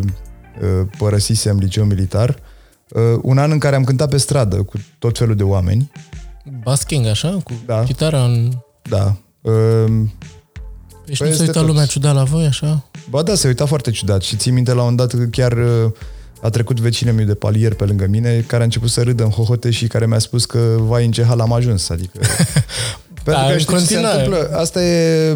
uh, 0.01 0.87
părăsisem 0.97 1.57
liceul 1.57 1.85
militar, 1.85 2.39
uh, 2.89 3.01
un 3.21 3.37
an 3.37 3.51
în 3.51 3.57
care 3.59 3.75
am 3.75 3.83
cântat 3.83 4.09
pe 4.09 4.17
stradă 4.17 4.55
cu 4.55 4.77
tot 4.99 5.17
felul 5.17 5.35
de 5.35 5.43
oameni, 5.43 5.91
Basking, 6.63 7.05
așa? 7.05 7.29
Cu 7.43 7.51
Da. 7.65 7.83
chitara 7.83 8.23
în... 8.23 8.51
da, 8.89 9.15
uh, 9.41 9.85
Păi 11.05 11.15
și 11.15 11.21
Păi 11.21 11.29
nu 11.29 11.35
se 11.35 11.41
este 11.41 11.41
uita 11.43 11.59
tot. 11.59 11.67
lumea 11.67 11.85
ciudat 11.85 12.13
la 12.15 12.23
voi, 12.23 12.45
așa? 12.45 12.83
Ba 13.09 13.21
da, 13.23 13.35
se 13.35 13.47
uita 13.47 13.65
foarte 13.65 13.91
ciudat 13.91 14.21
și 14.21 14.35
țin 14.35 14.53
minte 14.53 14.73
la 14.73 14.83
un 14.83 14.95
dat 14.95 15.11
că 15.13 15.23
chiar 15.31 15.51
uh, 15.51 15.91
a 16.41 16.49
trecut 16.49 16.79
vecinul 16.79 17.13
meu 17.13 17.25
de 17.25 17.33
palier 17.33 17.73
pe 17.73 17.83
lângă 17.85 18.07
mine, 18.07 18.43
care 18.47 18.61
a 18.61 18.65
început 18.65 18.89
să 18.89 19.01
râdă 19.03 19.23
în 19.23 19.29
hohote 19.29 19.69
și 19.71 19.87
care 19.87 20.05
mi-a 20.07 20.19
spus 20.19 20.45
că 20.45 20.75
vai 20.79 21.05
în 21.05 21.11
ce 21.11 21.23
hal 21.23 21.39
am 21.39 21.53
ajuns, 21.53 21.89
adică... 21.89 22.19
Pentru 23.23 23.43
Da, 23.43 23.47
că 23.47 23.53
în 23.53 23.59
știi 23.59 23.73
ce 23.73 23.79
se 23.79 23.93
continuare. 23.93 24.23
întâmplă? 24.25 24.57
Asta 24.57 24.83
e, 24.83 25.35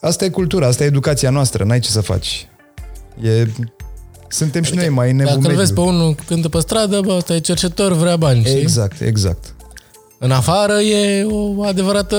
asta 0.00 0.24
e 0.24 0.28
cultura, 0.28 0.66
asta 0.66 0.84
e 0.84 0.86
educația 0.86 1.30
noastră, 1.30 1.64
n-ai 1.64 1.78
ce 1.80 1.90
să 1.90 2.00
faci. 2.00 2.48
E, 3.22 3.46
suntem 4.32 4.62
și 4.62 4.74
noi 4.74 4.88
mai 4.88 5.10
în 5.10 5.16
Dacă 5.16 5.30
evul 5.30 5.50
îl 5.50 5.56
vezi 5.56 5.72
pe 5.72 5.80
mediu. 5.80 5.94
unul 5.94 6.14
cântă 6.26 6.48
pe 6.48 6.58
stradă, 6.60 7.00
bă, 7.00 7.12
ăsta 7.16 7.34
e 7.34 7.38
cercetor, 7.38 7.92
vrea 7.92 8.16
bani, 8.16 8.44
știi? 8.44 8.60
Exact, 8.60 9.00
exact. 9.00 9.54
În 10.18 10.30
afară 10.30 10.72
e 10.72 11.24
o 11.24 11.62
adevărată 11.62 12.16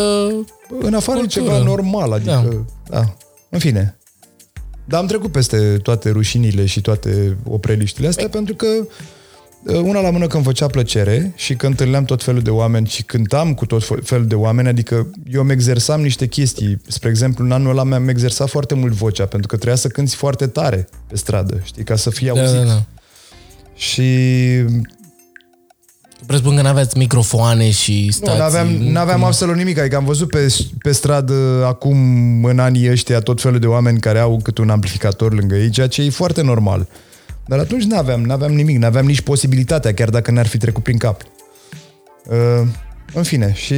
în 0.79 0.93
afară 0.93 1.17
e 1.17 1.21
Cultură. 1.21 1.45
ceva 1.45 1.63
normal, 1.63 2.11
adică, 2.11 2.63
da. 2.89 2.99
da. 2.99 3.15
În 3.49 3.59
fine. 3.59 3.97
Dar 4.85 4.99
am 4.99 5.07
trecut 5.07 5.31
peste 5.31 5.77
toate 5.83 6.09
rușinile 6.09 6.65
și 6.65 6.81
toate 6.81 7.37
opreliștile 7.43 8.07
astea 8.07 8.29
pentru 8.29 8.55
că 8.55 8.67
uh, 8.79 8.85
una 9.65 9.99
la 10.01 10.09
mână 10.09 10.27
că 10.27 10.35
îmi 10.35 10.45
făcea 10.45 10.67
plăcere 10.67 11.31
și 11.35 11.55
că 11.55 11.65
întâlneam 11.65 12.03
tot 12.03 12.23
felul 12.23 12.41
de 12.41 12.49
oameni 12.49 12.87
și 12.87 13.03
cântam 13.03 13.53
cu 13.53 13.65
tot 13.65 13.83
felul 14.03 14.27
de 14.27 14.35
oameni, 14.35 14.67
adică 14.67 15.07
eu 15.31 15.41
îmi 15.41 15.51
exersam 15.51 16.01
niște 16.01 16.27
chestii. 16.27 16.81
Spre 16.87 17.09
exemplu, 17.09 17.45
în 17.45 17.51
anul 17.51 17.69
ăla 17.71 17.83
mi-am 17.83 18.07
exersat 18.07 18.49
foarte 18.49 18.73
mult 18.73 18.93
vocea, 18.93 19.25
pentru 19.25 19.47
că 19.47 19.55
trebuia 19.55 19.75
să 19.77 19.87
cânti 19.87 20.15
foarte 20.15 20.47
tare 20.47 20.87
pe 21.07 21.15
stradă, 21.15 21.59
știi, 21.63 21.83
ca 21.83 21.95
să 21.95 22.09
fii 22.09 22.27
Da, 22.27 22.39
auzit. 22.41 22.55
da, 22.57 22.63
da. 22.63 22.83
Și 23.75 24.03
Presupun 26.25 26.55
că 26.55 26.61
n-aveați 26.61 26.97
microfoane 26.97 27.69
și 27.71 28.03
nu, 28.05 28.11
stații. 28.11 28.39
n-aveam, 28.39 28.67
n-aveam 28.67 29.17
cum- 29.17 29.27
absolut 29.27 29.55
nimic. 29.55 29.77
Adică 29.79 29.95
am 29.95 30.05
văzut 30.05 30.29
pe, 30.29 30.55
pe 30.81 30.91
stradă 30.91 31.63
acum, 31.67 31.97
în 32.43 32.59
anii 32.59 32.91
ăștia, 32.91 33.19
tot 33.19 33.41
felul 33.41 33.59
de 33.59 33.67
oameni 33.67 33.99
care 33.99 34.19
au 34.19 34.39
câte 34.43 34.61
un 34.61 34.69
amplificator 34.69 35.33
lângă 35.33 35.55
ei, 35.55 35.69
ceea 35.69 35.87
ce 35.87 36.01
e 36.01 36.09
foarte 36.09 36.41
normal. 36.41 36.87
Dar 37.45 37.59
atunci 37.59 37.83
n-aveam, 37.83 38.21
n-aveam 38.21 38.53
nimic, 38.53 38.77
n-aveam 38.77 39.05
nici 39.05 39.21
posibilitatea, 39.21 39.93
chiar 39.93 40.09
dacă 40.09 40.31
ne-ar 40.31 40.47
fi 40.47 40.57
trecut 40.57 40.83
prin 40.83 40.97
cap. 40.97 41.21
Uh, 42.25 42.67
în 43.13 43.23
fine, 43.23 43.53
și 43.53 43.73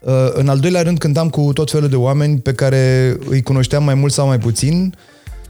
uh, 0.00 0.30
în 0.32 0.48
al 0.48 0.58
doilea 0.58 0.82
rând 0.82 0.98
cântam 0.98 1.30
cu 1.30 1.52
tot 1.52 1.70
felul 1.70 1.88
de 1.88 1.96
oameni 1.96 2.38
pe 2.38 2.54
care 2.54 3.16
îi 3.28 3.42
cunoșteam 3.42 3.84
mai 3.84 3.94
mult 3.94 4.12
sau 4.12 4.26
mai 4.26 4.38
puțin 4.38 4.94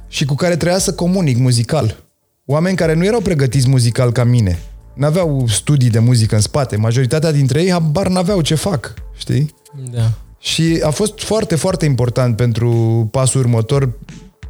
și 0.08 0.24
cu 0.24 0.34
care 0.34 0.56
trebuia 0.56 0.78
să 0.78 0.94
comunic 0.94 1.38
muzical. 1.38 2.02
Oameni 2.46 2.76
care 2.76 2.94
nu 2.94 3.04
erau 3.04 3.20
pregătiți 3.20 3.68
muzical 3.68 4.12
ca 4.12 4.24
mine. 4.24 4.58
N-aveau 4.94 5.44
studii 5.48 5.90
de 5.90 5.98
muzică 5.98 6.34
în 6.34 6.40
spate. 6.40 6.76
Majoritatea 6.76 7.32
dintre 7.32 7.62
ei 7.62 7.70
habar 7.70 8.08
n-aveau 8.08 8.40
ce 8.40 8.54
fac, 8.54 8.94
știi? 9.16 9.54
Da. 9.90 10.10
Și 10.38 10.80
a 10.82 10.90
fost 10.90 11.20
foarte, 11.20 11.54
foarte 11.54 11.84
important 11.84 12.36
pentru 12.36 12.68
pasul 13.10 13.40
următor, 13.40 13.98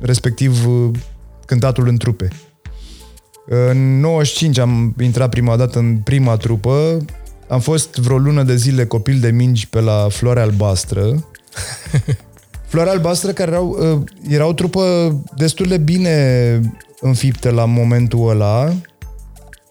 respectiv 0.01 0.67
uh, 0.67 0.91
cântatul 1.47 1.89
în 1.89 1.97
trupe. 1.97 2.29
În 3.47 4.01
95 4.01 4.59
am 4.59 4.95
intrat 5.01 5.29
prima 5.29 5.57
dată 5.57 5.79
în 5.79 5.97
prima 5.97 6.37
trupă, 6.37 7.05
am 7.49 7.61
fost 7.61 7.95
vreo 7.95 8.17
lună 8.17 8.43
de 8.43 8.57
zile 8.57 8.87
copil 8.87 9.21
de 9.21 9.31
mingi 9.31 9.69
pe 9.69 9.81
la 9.81 10.07
Floarea 10.11 10.43
Albastră. 10.43 11.25
Floarea 12.71 12.93
Albastră 12.93 13.33
care 13.33 13.51
erau, 13.51 13.77
uh, 13.93 14.03
era 14.29 14.47
o 14.47 14.53
trupă 14.53 14.83
destul 15.37 15.67
de 15.67 15.77
bine 15.77 16.61
înfiptă 17.01 17.51
la 17.51 17.65
momentul 17.65 18.29
ăla 18.29 18.75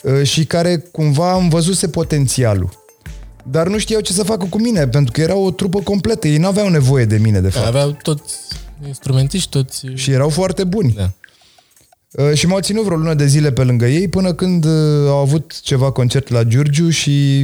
uh, 0.04 0.24
și 0.24 0.46
care 0.46 0.78
cumva 0.78 1.32
am 1.32 1.50
văzuse 1.50 1.88
potențialul. 1.88 2.82
Dar 3.50 3.68
nu 3.68 3.78
știau 3.78 4.02
ce 4.02 4.14
să 4.14 4.24
facă 4.24 4.46
cu 4.50 4.60
mine, 4.60 4.88
pentru 4.88 5.12
că 5.12 5.22
era 5.22 5.36
o 5.36 5.52
trupă 5.52 5.80
completă. 5.80 6.28
Ei 6.28 6.38
nu 6.38 6.48
aveau 6.48 6.70
nevoie 6.70 7.06
de 7.06 7.18
mine, 7.18 7.40
de 7.42 7.50
fapt. 7.50 7.66
Aveau 7.66 7.98
toți 8.02 8.36
instrumentiști, 8.88 9.50
toți... 9.50 9.86
Și 9.94 10.12
erau 10.12 10.30
foarte 10.30 10.64
buni. 10.64 10.94
Da. 10.98 11.12
Uh, 12.14 12.34
Și 12.34 12.48
m-au 12.48 12.60
ținut 12.60 12.84
vreo 12.84 12.98
lună 12.98 13.14
de 13.14 13.26
zile 13.26 13.52
pe 13.52 13.64
lângă 13.64 13.86
ei 13.86 14.08
până 14.08 14.34
când 14.34 14.66
uh, 14.66 15.08
au 15.08 15.18
avut 15.18 15.62
ceva 15.62 15.92
concert 15.92 16.30
la 16.30 16.44
Giurgiu 16.44 16.90
și 16.90 17.42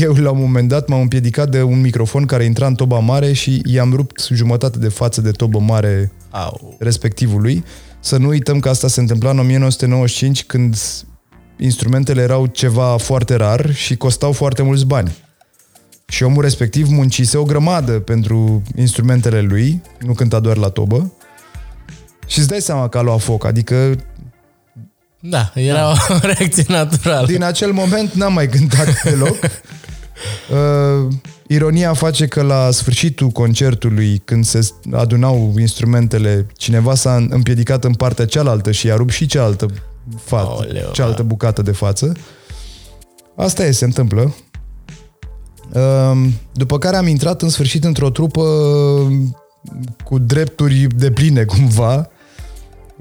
eu 0.00 0.12
la 0.12 0.30
un 0.30 0.40
moment 0.40 0.68
dat 0.68 0.88
m-am 0.88 1.00
împiedicat 1.00 1.50
de 1.50 1.62
un 1.62 1.80
microfon 1.80 2.26
care 2.26 2.44
intra 2.44 2.66
în 2.66 2.74
toba 2.74 2.98
mare 2.98 3.32
și 3.32 3.62
i-am 3.64 3.92
rupt 3.94 4.28
jumătate 4.32 4.78
de 4.78 4.88
față 4.88 5.20
de 5.20 5.30
tobă 5.30 5.58
mare 5.58 6.12
Au. 6.30 6.76
respectivului. 6.78 7.64
Să 8.00 8.16
nu 8.16 8.28
uităm 8.28 8.60
că 8.60 8.68
asta 8.68 8.88
se 8.88 9.00
întâmpla 9.00 9.30
în 9.30 9.38
1995 9.38 10.44
când 10.44 10.76
instrumentele 11.58 12.22
erau 12.22 12.46
ceva 12.46 12.96
foarte 12.96 13.34
rar 13.34 13.74
și 13.74 13.96
costau 13.96 14.32
foarte 14.32 14.62
mulți 14.62 14.86
bani. 14.86 15.16
Și 16.06 16.22
omul 16.22 16.42
respectiv 16.42 16.88
muncise 16.88 17.36
o 17.36 17.44
grămadă 17.44 17.92
pentru 17.92 18.62
instrumentele 18.76 19.40
lui, 19.40 19.82
nu 20.00 20.12
cânta 20.12 20.40
doar 20.40 20.56
la 20.56 20.68
tobă. 20.68 21.12
Și 22.26 22.38
îți 22.38 22.48
dai 22.48 22.60
seama 22.60 22.88
că 22.88 22.98
a 22.98 23.00
luat 23.00 23.20
foc, 23.20 23.44
adică 23.44 23.96
Da, 25.20 25.50
era 25.54 25.90
o 25.90 25.94
reacție 26.22 26.64
naturală. 26.68 27.26
din 27.26 27.42
acel 27.42 27.72
moment 27.72 28.12
n-am 28.12 28.32
mai 28.32 28.48
cântat 28.48 29.02
deloc. 29.02 29.36
Uh, 30.50 31.12
ironia 31.48 31.94
face 31.94 32.26
că 32.26 32.42
la 32.42 32.70
sfârșitul 32.70 33.28
concertului, 33.28 34.22
când 34.24 34.44
se 34.44 34.68
adunau 34.92 35.54
instrumentele, 35.58 36.46
cineva 36.56 36.94
s-a 36.94 37.14
împiedicat 37.30 37.84
în 37.84 37.94
partea 37.94 38.26
cealaltă 38.26 38.70
și 38.72 38.86
i-a 38.86 38.96
rupt 38.96 39.12
și 39.12 39.26
cealaltă, 39.26 39.66
fa- 40.24 40.30
Aoleu, 40.30 40.90
cealaltă 40.92 41.22
bucată 41.22 41.62
de 41.62 41.72
față. 41.72 42.12
Asta 43.36 43.64
e, 43.64 43.70
se 43.70 43.84
întâmplă. 43.84 44.34
Uh, 45.72 46.26
după 46.52 46.78
care 46.78 46.96
am 46.96 47.06
intrat 47.06 47.42
în 47.42 47.48
sfârșit 47.48 47.84
într-o 47.84 48.10
trupă 48.10 48.42
cu 50.04 50.18
drepturi 50.18 50.86
de 50.96 51.10
pline 51.10 51.44
cumva, 51.44 52.08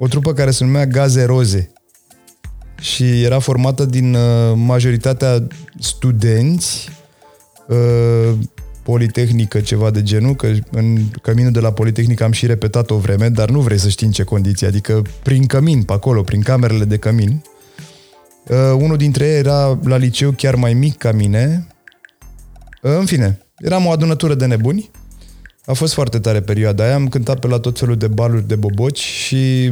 o 0.04 0.08
trupă 0.08 0.34
care 0.34 0.52
se 0.52 0.64
numea 0.64 0.86
Gaze 0.86 1.24
Roze 1.24 1.72
și 2.80 3.24
era 3.24 3.40
formată 3.40 3.86
din 3.86 4.14
uh, 4.14 4.54
majoritatea 4.56 5.48
studenți, 5.80 6.90
uh, 7.68 8.34
politehnică, 8.84 9.60
ceva 9.60 9.92
de 9.92 10.04
genul, 10.04 10.36
că 10.36 10.48
în 10.72 10.98
căminul 11.22 11.52
de 11.52 11.60
la 11.60 11.74
Politehnică 11.74 12.24
am 12.24 12.32
și 12.32 12.46
repetat 12.46 12.90
o 12.90 12.98
vreme, 12.98 13.30
dar 13.30 13.50
nu 13.50 13.60
vrei 13.60 13.78
să 13.78 13.90
știi 13.90 14.06
în 14.06 14.12
ce 14.12 14.24
condiții, 14.24 14.68
adică 14.68 15.02
prin 15.24 15.46
cămin, 15.46 15.84
pe 15.84 15.94
acolo, 15.94 16.22
prin 16.22 16.42
camerele 16.42 16.86
de 16.86 16.98
cămin. 16.98 17.44
Uh, 18.48 18.58
unul 18.78 18.98
dintre 18.98 19.26
ei 19.26 19.38
era 19.38 19.80
la 19.84 19.98
liceu 19.98 20.32
chiar 20.32 20.56
mai 20.56 20.74
mic 20.74 20.98
ca 20.98 21.12
mine. 21.12 21.68
Uh, 22.82 22.98
în 23.00 23.06
fine, 23.06 23.40
eram 23.58 23.86
o 23.86 23.92
adunătură 23.92 24.36
de 24.36 24.46
nebuni. 24.46 24.92
A 25.66 25.74
fost 25.74 25.94
foarte 25.94 26.20
tare 26.20 26.42
perioada 26.42 26.84
aia, 26.84 26.96
am 26.96 27.08
cântat 27.08 27.40
pe 27.40 27.48
la 27.48 27.60
tot 27.60 27.80
felul 27.80 27.98
de 27.98 28.08
baluri 28.08 28.48
de 28.48 28.56
boboci 28.56 29.00
și 29.00 29.70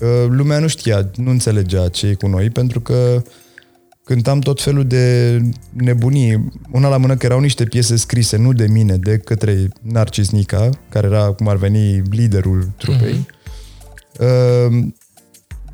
uh, 0.00 0.26
lumea 0.28 0.58
nu 0.58 0.66
știa, 0.66 1.10
nu 1.14 1.30
înțelegea 1.30 1.88
ce 1.88 2.06
e 2.06 2.14
cu 2.14 2.26
noi, 2.26 2.50
pentru 2.50 2.80
că 2.80 3.22
cântam 4.04 4.38
tot 4.38 4.62
felul 4.62 4.86
de 4.86 5.40
nebunii. 5.72 6.52
Una 6.70 6.88
la 6.88 6.96
mână 6.96 7.16
că 7.16 7.26
erau 7.26 7.40
niște 7.40 7.64
piese 7.64 7.96
scrise, 7.96 8.36
nu 8.36 8.52
de 8.52 8.66
mine, 8.66 8.96
de 8.96 9.18
către 9.18 9.68
Narcis 9.82 10.30
Nica, 10.30 10.70
care 10.88 11.06
era, 11.06 11.24
cum 11.24 11.48
ar 11.48 11.56
veni, 11.56 12.02
liderul 12.10 12.70
trupei. 12.76 13.26
Uh, 14.18 14.86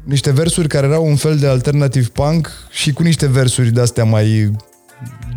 niște 0.04 0.32
versuri 0.32 0.68
care 0.68 0.86
erau 0.86 1.06
un 1.06 1.16
fel 1.16 1.38
de 1.38 1.46
alternative 1.46 2.08
punk 2.12 2.50
și 2.70 2.92
cu 2.92 3.02
niște 3.02 3.26
versuri 3.26 3.70
de-astea 3.70 4.04
mai 4.04 4.50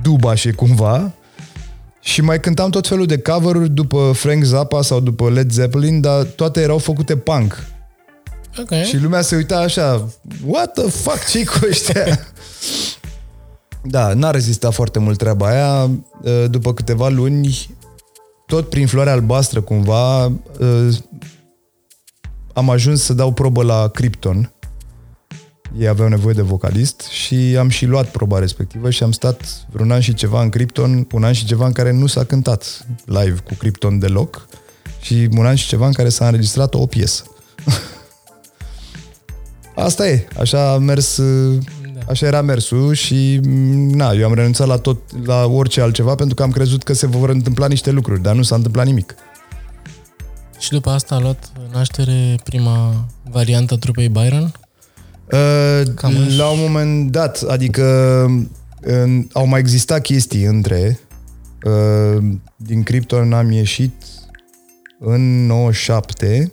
dubașe 0.02 0.52
cumva. 0.52 1.15
Și 2.06 2.22
mai 2.22 2.40
cântam 2.40 2.70
tot 2.70 2.88
felul 2.88 3.06
de 3.06 3.18
cover-uri 3.18 3.70
după 3.70 4.12
Frank 4.16 4.44
Zappa 4.44 4.82
sau 4.82 5.00
după 5.00 5.30
Led 5.30 5.52
Zeppelin, 5.52 6.02
dar 6.02 6.24
toate 6.24 6.62
erau 6.62 6.78
făcute 6.78 7.18
punk. 7.18 7.68
Ok. 8.60 8.72
Și 8.84 8.98
lumea 8.98 9.22
se 9.22 9.36
uita 9.36 9.58
așa, 9.58 10.08
what 10.46 10.74
the 10.74 10.90
fuck, 10.90 11.26
ce 11.26 11.44
cu 11.44 11.60
ăștia? 11.70 12.20
da, 13.96 14.14
n-a 14.14 14.32
rezistat 14.32 14.74
foarte 14.74 15.00
mult 15.00 15.18
treaba 15.18 15.48
aia. 15.48 15.90
După 16.48 16.74
câteva 16.74 17.10
luni, 17.10 17.76
tot 18.46 18.70
prin 18.70 18.88
Floarea 18.88 19.14
Albastră 19.14 19.62
cumva, 19.62 20.32
am 22.54 22.70
ajuns 22.70 23.04
să 23.04 23.14
dau 23.14 23.32
probă 23.32 23.64
la 23.64 23.88
Krypton. 23.88 24.54
Ei 25.80 25.88
aveau 25.88 26.08
nevoie 26.08 26.34
de 26.34 26.42
vocalist 26.42 27.02
și 27.02 27.36
am 27.60 27.70
și 27.70 27.86
luat 27.86 28.12
proba 28.12 28.40
respectivă 28.40 28.90
și 28.90 29.04
am 29.04 29.12
stat 29.12 29.66
vreun 29.72 29.92
an 29.92 30.00
și 30.00 30.14
ceva 30.14 30.42
în 30.42 30.50
Krypton, 30.50 31.08
un 31.12 31.24
an 31.24 31.34
și 31.34 31.46
ceva 31.46 31.66
în 31.66 31.72
care 31.72 31.92
nu 31.92 32.08
s-a 32.08 32.24
cântat 32.24 32.86
live 33.06 33.40
cu 33.44 33.54
Krypton 33.54 34.00
deloc 34.00 34.48
și 35.02 35.28
un 35.38 35.46
an 35.46 35.56
și 35.56 35.68
ceva 35.68 35.86
în 35.86 35.94
care 35.94 36.10
s-a 36.10 36.26
înregistrat 36.26 36.74
o 36.74 36.86
piesă. 36.86 37.24
Asta 39.76 40.08
e, 40.08 40.28
așa 40.40 40.72
a 40.72 40.78
mers, 40.78 41.22
așa 42.10 42.26
era 42.26 42.42
mersul 42.42 42.94
și 42.94 43.40
na, 43.92 44.12
eu 44.12 44.26
am 44.28 44.34
renunțat 44.34 44.68
la 44.68 44.78
tot, 44.78 45.26
la 45.26 45.46
orice 45.46 45.82
altceva 45.82 46.16
pentru 46.16 46.36
că 46.36 46.44
am 46.44 46.52
crezut 46.52 46.84
că 46.84 46.94
se 46.94 47.08
vor 47.08 47.30
întâmpla 47.30 47.68
niște 47.68 47.92
lucruri, 47.92 48.22
dar 48.22 48.36
nu 48.36 48.44
s-a 48.44 48.56
întâmplat 48.56 48.86
nimic. 48.86 49.16
Și 50.60 50.70
după 50.70 50.90
asta 50.90 51.16
a 51.16 51.20
luat 51.20 51.52
naștere 51.72 52.36
prima 52.44 53.06
variantă 53.30 53.74
a 53.74 53.78
trupei 53.78 54.10
Byron? 54.10 54.54
Uh, 55.32 55.94
Cam 55.96 56.12
așa. 56.12 56.36
la 56.36 56.50
un 56.50 56.60
moment 56.60 57.12
dat, 57.12 57.42
adică 57.42 57.84
uh, 58.88 59.20
au 59.32 59.48
mai 59.48 59.60
existat 59.60 60.02
chestii 60.02 60.44
între 60.44 61.00
uh, 61.66 62.24
din 62.56 62.84
Krypton 62.84 63.34
am 63.34 63.52
ieșit 63.52 63.94
în 65.00 65.46
97 65.46 66.52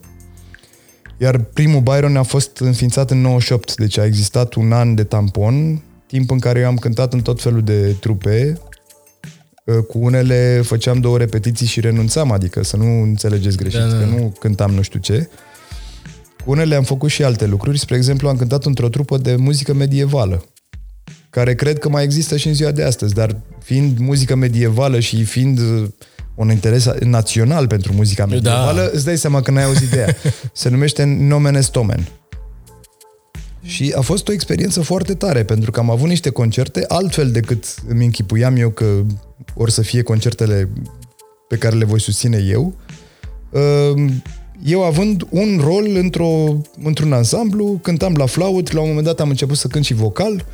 iar 1.23 1.38
primul 1.38 1.81
Byron 1.81 2.17
a 2.17 2.23
fost 2.23 2.59
înființat 2.59 3.11
în 3.11 3.21
98, 3.21 3.76
deci 3.76 3.99
a 3.99 4.05
existat 4.05 4.55
un 4.55 4.73
an 4.73 4.95
de 4.95 5.05
tampon, 5.05 5.83
timp 6.07 6.31
în 6.31 6.38
care 6.38 6.61
eu 6.61 6.67
am 6.67 6.76
cântat 6.76 7.12
în 7.12 7.21
tot 7.21 7.43
felul 7.43 7.62
de 7.62 7.97
trupe, 8.00 8.59
uh, 9.64 9.79
cu 9.88 9.99
unele 9.99 10.61
făceam 10.64 11.00
două 11.00 11.19
repetiții 11.19 11.67
și 11.67 11.81
renunțam, 11.81 12.31
adică 12.31 12.62
să 12.62 12.76
nu 12.76 13.02
înțelegeți 13.02 13.57
greșit, 13.57 13.81
Da, 13.81 13.87
da, 13.87 13.93
că 13.99 14.05
da. 14.05 14.11
nu 14.11 14.35
cântam 14.38 14.71
nu 14.71 14.83
știu 14.83 14.99
ce. 14.99 15.29
Cu 16.45 16.51
unele 16.51 16.75
am 16.75 16.83
făcut 16.83 17.11
și 17.11 17.23
alte 17.23 17.47
lucruri, 17.47 17.79
spre 17.79 17.97
exemplu 17.97 18.29
am 18.29 18.37
cântat 18.37 18.65
într-o 18.65 18.89
trupă 18.89 19.19
de 19.19 19.37
muzică 19.37 19.73
medievală. 19.75 20.45
care 21.31 21.55
cred 21.55 21.79
că 21.79 21.89
mai 21.89 22.05
există 22.05 22.37
și 22.37 22.49
în 22.49 22.55
ziua 22.55 22.71
de 22.71 22.83
astăzi, 22.83 23.15
dar 23.15 23.41
fiind 23.63 23.99
muzică 23.99 24.35
medievală 24.35 25.01
și 25.01 25.25
fiind 25.25 25.59
uh, 25.59 25.89
un 26.35 26.51
interes 26.51 26.89
național 27.01 27.67
pentru 27.67 27.93
muzica 27.93 28.27
medievală, 28.27 28.81
da. 28.81 28.91
îți 28.93 29.05
dai 29.05 29.19
seama 29.19 29.41
că 29.43 29.51
n-ai 29.51 29.65
auzit 29.65 29.89
de 29.89 29.99
ea. 29.99 30.17
Se 30.53 30.69
numește 30.69 31.05
Nomen 31.05 31.63
Stomen. 31.63 32.09
Și 33.63 33.93
a 33.97 34.01
fost 34.01 34.29
o 34.29 34.33
experiență 34.33 34.81
foarte 34.81 35.15
tare, 35.15 35.45
pentru 35.45 35.71
că 35.71 35.81
am 35.81 35.91
avut 35.91 36.09
niște 36.09 36.31
concerte 36.31 36.85
altfel 36.89 37.31
decât 37.31 37.75
îmi 37.89 38.05
închipuiam 38.05 38.57
eu 38.57 38.71
că 38.71 39.03
or 39.55 39.71
să 39.71 39.83
fie 39.83 40.03
concertele 40.03 40.69
pe 41.49 41.57
care 41.57 41.77
le 41.77 41.85
voi 41.85 42.01
susține 42.01 42.45
eu. 42.49 42.75
Ehm, 44.62 44.73
eu 44.73 44.85
având 44.85 45.26
un 45.31 45.61
rol 45.62 45.87
într-o, 45.95 46.57
într-un 46.83 47.12
ansamblu, 47.12 47.78
cântam 47.83 48.14
la 48.14 48.26
flaut, 48.26 48.73
la 48.73 48.81
un 48.81 48.88
moment 48.88 49.07
dat 49.07 49.21
am 49.21 49.28
început 49.28 49.57
să 49.57 49.69
cânt 49.69 49.85
și 49.85 49.95
vocal 49.95 50.45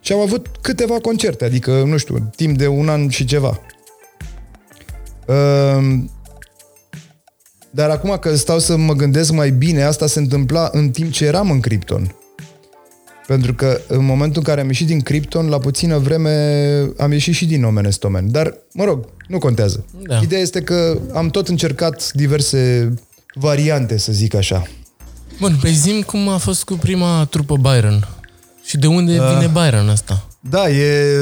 și 0.00 0.12
am 0.12 0.20
avut 0.20 0.46
câteva 0.60 0.98
concerte, 1.00 1.44
adică, 1.44 1.82
nu 1.86 1.96
știu, 1.96 2.30
timp 2.36 2.58
de 2.58 2.66
un 2.66 2.88
an 2.88 3.08
și 3.08 3.24
ceva. 3.24 3.60
Ehm, 5.26 6.10
dar 7.70 7.90
acum 7.90 8.16
că 8.20 8.34
stau 8.34 8.58
să 8.58 8.76
mă 8.76 8.92
gândesc 8.92 9.32
mai 9.32 9.50
bine, 9.50 9.82
asta 9.82 10.06
se 10.06 10.18
întâmpla 10.18 10.68
în 10.72 10.90
timp 10.90 11.10
ce 11.10 11.24
eram 11.24 11.50
în 11.50 11.60
Krypton. 11.60 12.14
Pentru 13.26 13.54
că 13.54 13.80
în 13.88 14.04
momentul 14.04 14.36
în 14.36 14.42
care 14.42 14.60
am 14.60 14.66
ieșit 14.66 14.86
din 14.86 15.00
Krypton, 15.00 15.48
la 15.48 15.58
puțină 15.58 15.98
vreme 15.98 16.30
am 16.98 17.12
ieșit 17.12 17.34
și 17.34 17.46
din 17.46 17.64
Omen 17.64 17.88
Omen. 18.02 18.30
Dar, 18.30 18.56
mă 18.72 18.84
rog, 18.84 19.08
nu 19.28 19.38
contează. 19.38 19.84
Da. 20.02 20.20
Ideea 20.22 20.40
este 20.40 20.60
că 20.60 20.98
am 21.12 21.28
tot 21.28 21.48
încercat 21.48 22.12
diverse 22.12 22.92
variante, 23.38 23.98
să 23.98 24.12
zic 24.12 24.34
așa. 24.34 24.66
Bun, 25.40 25.58
pe 25.62 25.70
zim 25.70 26.00
cum 26.00 26.28
a 26.28 26.36
fost 26.36 26.64
cu 26.64 26.74
prima 26.74 27.24
trupă 27.24 27.56
Byron? 27.56 28.08
Și 28.64 28.76
de 28.76 28.86
unde 28.86 29.20
uh, 29.20 29.28
vine 29.32 29.46
Byron 29.46 29.88
asta? 29.88 30.26
Da, 30.40 30.68
e, 30.68 31.14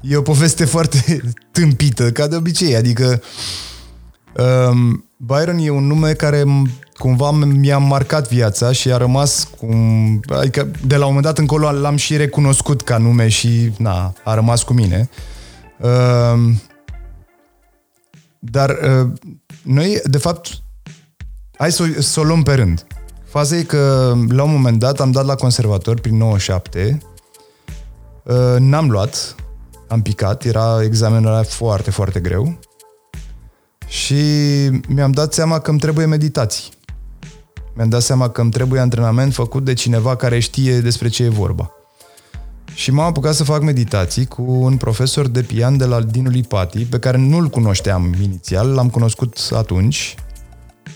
e 0.00 0.16
o 0.16 0.22
poveste 0.22 0.64
foarte 0.64 1.20
tâmpită, 1.50 2.12
ca 2.12 2.26
de 2.26 2.36
obicei. 2.36 2.76
Adică 2.76 3.22
um, 4.68 5.04
Byron 5.16 5.58
e 5.58 5.70
un 5.70 5.86
nume 5.86 6.12
care 6.12 6.44
cumva 6.98 7.30
mi-a 7.30 7.78
marcat 7.78 8.28
viața 8.28 8.72
și 8.72 8.92
a 8.92 8.96
rămas 8.96 9.48
cum... 9.58 10.20
Adică 10.28 10.70
de 10.86 10.96
la 10.96 11.06
un 11.06 11.14
moment 11.14 11.24
dat 11.24 11.38
încolo 11.38 11.70
l-am 11.70 11.96
și 11.96 12.16
recunoscut 12.16 12.82
ca 12.82 12.98
nume 12.98 13.28
și 13.28 13.72
na, 13.78 14.14
a 14.24 14.34
rămas 14.34 14.62
cu 14.62 14.72
mine. 14.72 15.08
Uh, 15.78 16.54
dar 18.38 18.70
uh, 18.70 19.10
noi, 19.62 20.00
de 20.04 20.18
fapt, 20.18 20.62
hai 21.62 21.72
să, 21.72 21.84
să 21.98 22.20
o 22.20 22.22
luăm 22.22 22.42
pe 22.42 22.54
rând. 22.54 22.86
Faza 23.24 23.56
e 23.56 23.62
că 23.62 24.14
la 24.28 24.42
un 24.42 24.50
moment 24.50 24.78
dat 24.78 25.00
am 25.00 25.10
dat 25.10 25.24
la 25.24 25.34
conservator 25.34 26.00
prin 26.00 26.16
97, 26.16 26.98
uh, 28.24 28.34
n-am 28.58 28.90
luat, 28.90 29.34
am 29.88 30.02
picat, 30.02 30.44
era 30.44 30.82
examenul 30.82 31.30
era 31.30 31.42
foarte, 31.42 31.90
foarte 31.90 32.20
greu 32.20 32.58
și 33.86 34.14
mi-am 34.88 35.10
dat 35.10 35.34
seama 35.34 35.58
că 35.58 35.70
îmi 35.70 35.78
trebuie 35.78 36.06
meditații 36.06 36.70
mi-am 37.74 37.88
dat 37.88 38.02
seama 38.02 38.28
că 38.28 38.40
îmi 38.40 38.50
trebuie 38.50 38.80
antrenament 38.80 39.34
făcut 39.34 39.64
de 39.64 39.72
cineva 39.72 40.16
care 40.16 40.38
știe 40.38 40.80
despre 40.80 41.08
ce 41.08 41.24
e 41.24 41.28
vorba. 41.28 41.70
Și 42.74 42.90
m-am 42.90 43.06
apucat 43.06 43.34
să 43.34 43.44
fac 43.44 43.62
meditații 43.62 44.26
cu 44.26 44.42
un 44.42 44.76
profesor 44.76 45.28
de 45.28 45.42
pian 45.42 45.76
de 45.76 45.84
la 45.84 46.00
Dinu 46.00 46.30
Lipati, 46.30 46.84
pe 46.84 46.98
care 46.98 47.16
nu-l 47.16 47.48
cunoșteam 47.48 48.14
inițial, 48.22 48.68
l-am 48.68 48.90
cunoscut 48.90 49.50
atunci. 49.52 50.14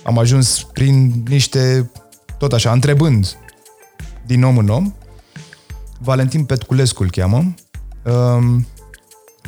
Am 0.03 0.19
ajuns 0.19 0.67
prin 0.73 1.23
niște, 1.29 1.91
tot 2.39 2.53
așa, 2.53 2.73
întrebând 2.73 3.37
din 4.27 4.45
om 4.45 4.59
în 4.59 4.69
om. 4.69 4.95
Valentin 5.99 6.45
Petculescu 6.45 7.03
îl 7.03 7.11
cheamă. 7.11 7.55
Um, 8.03 8.67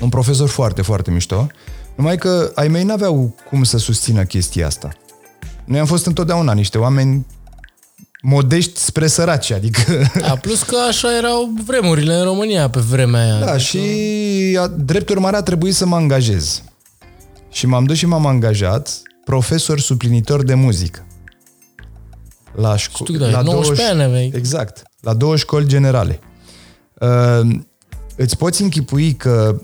un 0.00 0.08
profesor 0.08 0.48
foarte, 0.48 0.82
foarte 0.82 1.10
mișto. 1.10 1.46
Numai 1.94 2.16
că 2.16 2.52
ai 2.54 2.68
mei 2.68 2.84
n-aveau 2.84 3.34
cum 3.48 3.64
să 3.64 3.78
susțină 3.78 4.24
chestia 4.24 4.66
asta. 4.66 4.88
Noi 5.64 5.78
am 5.78 5.86
fost 5.86 6.06
întotdeauna 6.06 6.52
niște 6.52 6.78
oameni 6.78 7.26
modești 8.22 8.80
spre 8.80 9.06
săraci, 9.06 9.50
adică... 9.50 10.10
Da, 10.20 10.36
plus 10.36 10.62
că 10.62 10.76
așa 10.88 11.16
erau 11.16 11.52
vremurile 11.64 12.14
în 12.14 12.24
România 12.24 12.70
pe 12.70 12.80
vremea 12.80 13.22
aia. 13.22 13.44
Da, 13.44 13.56
și 13.56 13.80
drept 14.76 15.08
urmare 15.08 15.36
a 15.36 15.42
trebuit 15.42 15.74
să 15.74 15.86
mă 15.86 15.96
angajez. 15.96 16.62
Și 17.50 17.66
m-am 17.66 17.84
dus 17.84 17.96
și 17.96 18.06
m-am 18.06 18.26
angajat 18.26 19.02
profesor 19.28 19.80
suplinitor 19.80 20.44
de 20.44 20.54
muzică. 20.54 21.06
La 22.54 22.76
școală. 22.76 23.30
La 23.30 23.40
19 23.40 23.94
două, 23.94 24.02
ani 24.02 24.30
Exact. 24.34 24.82
La 25.00 25.14
două 25.14 25.36
școli 25.36 25.66
generale. 25.66 26.20
Uh, 26.94 27.58
îți 28.16 28.36
poți 28.36 28.62
închipui 28.62 29.14
că 29.14 29.60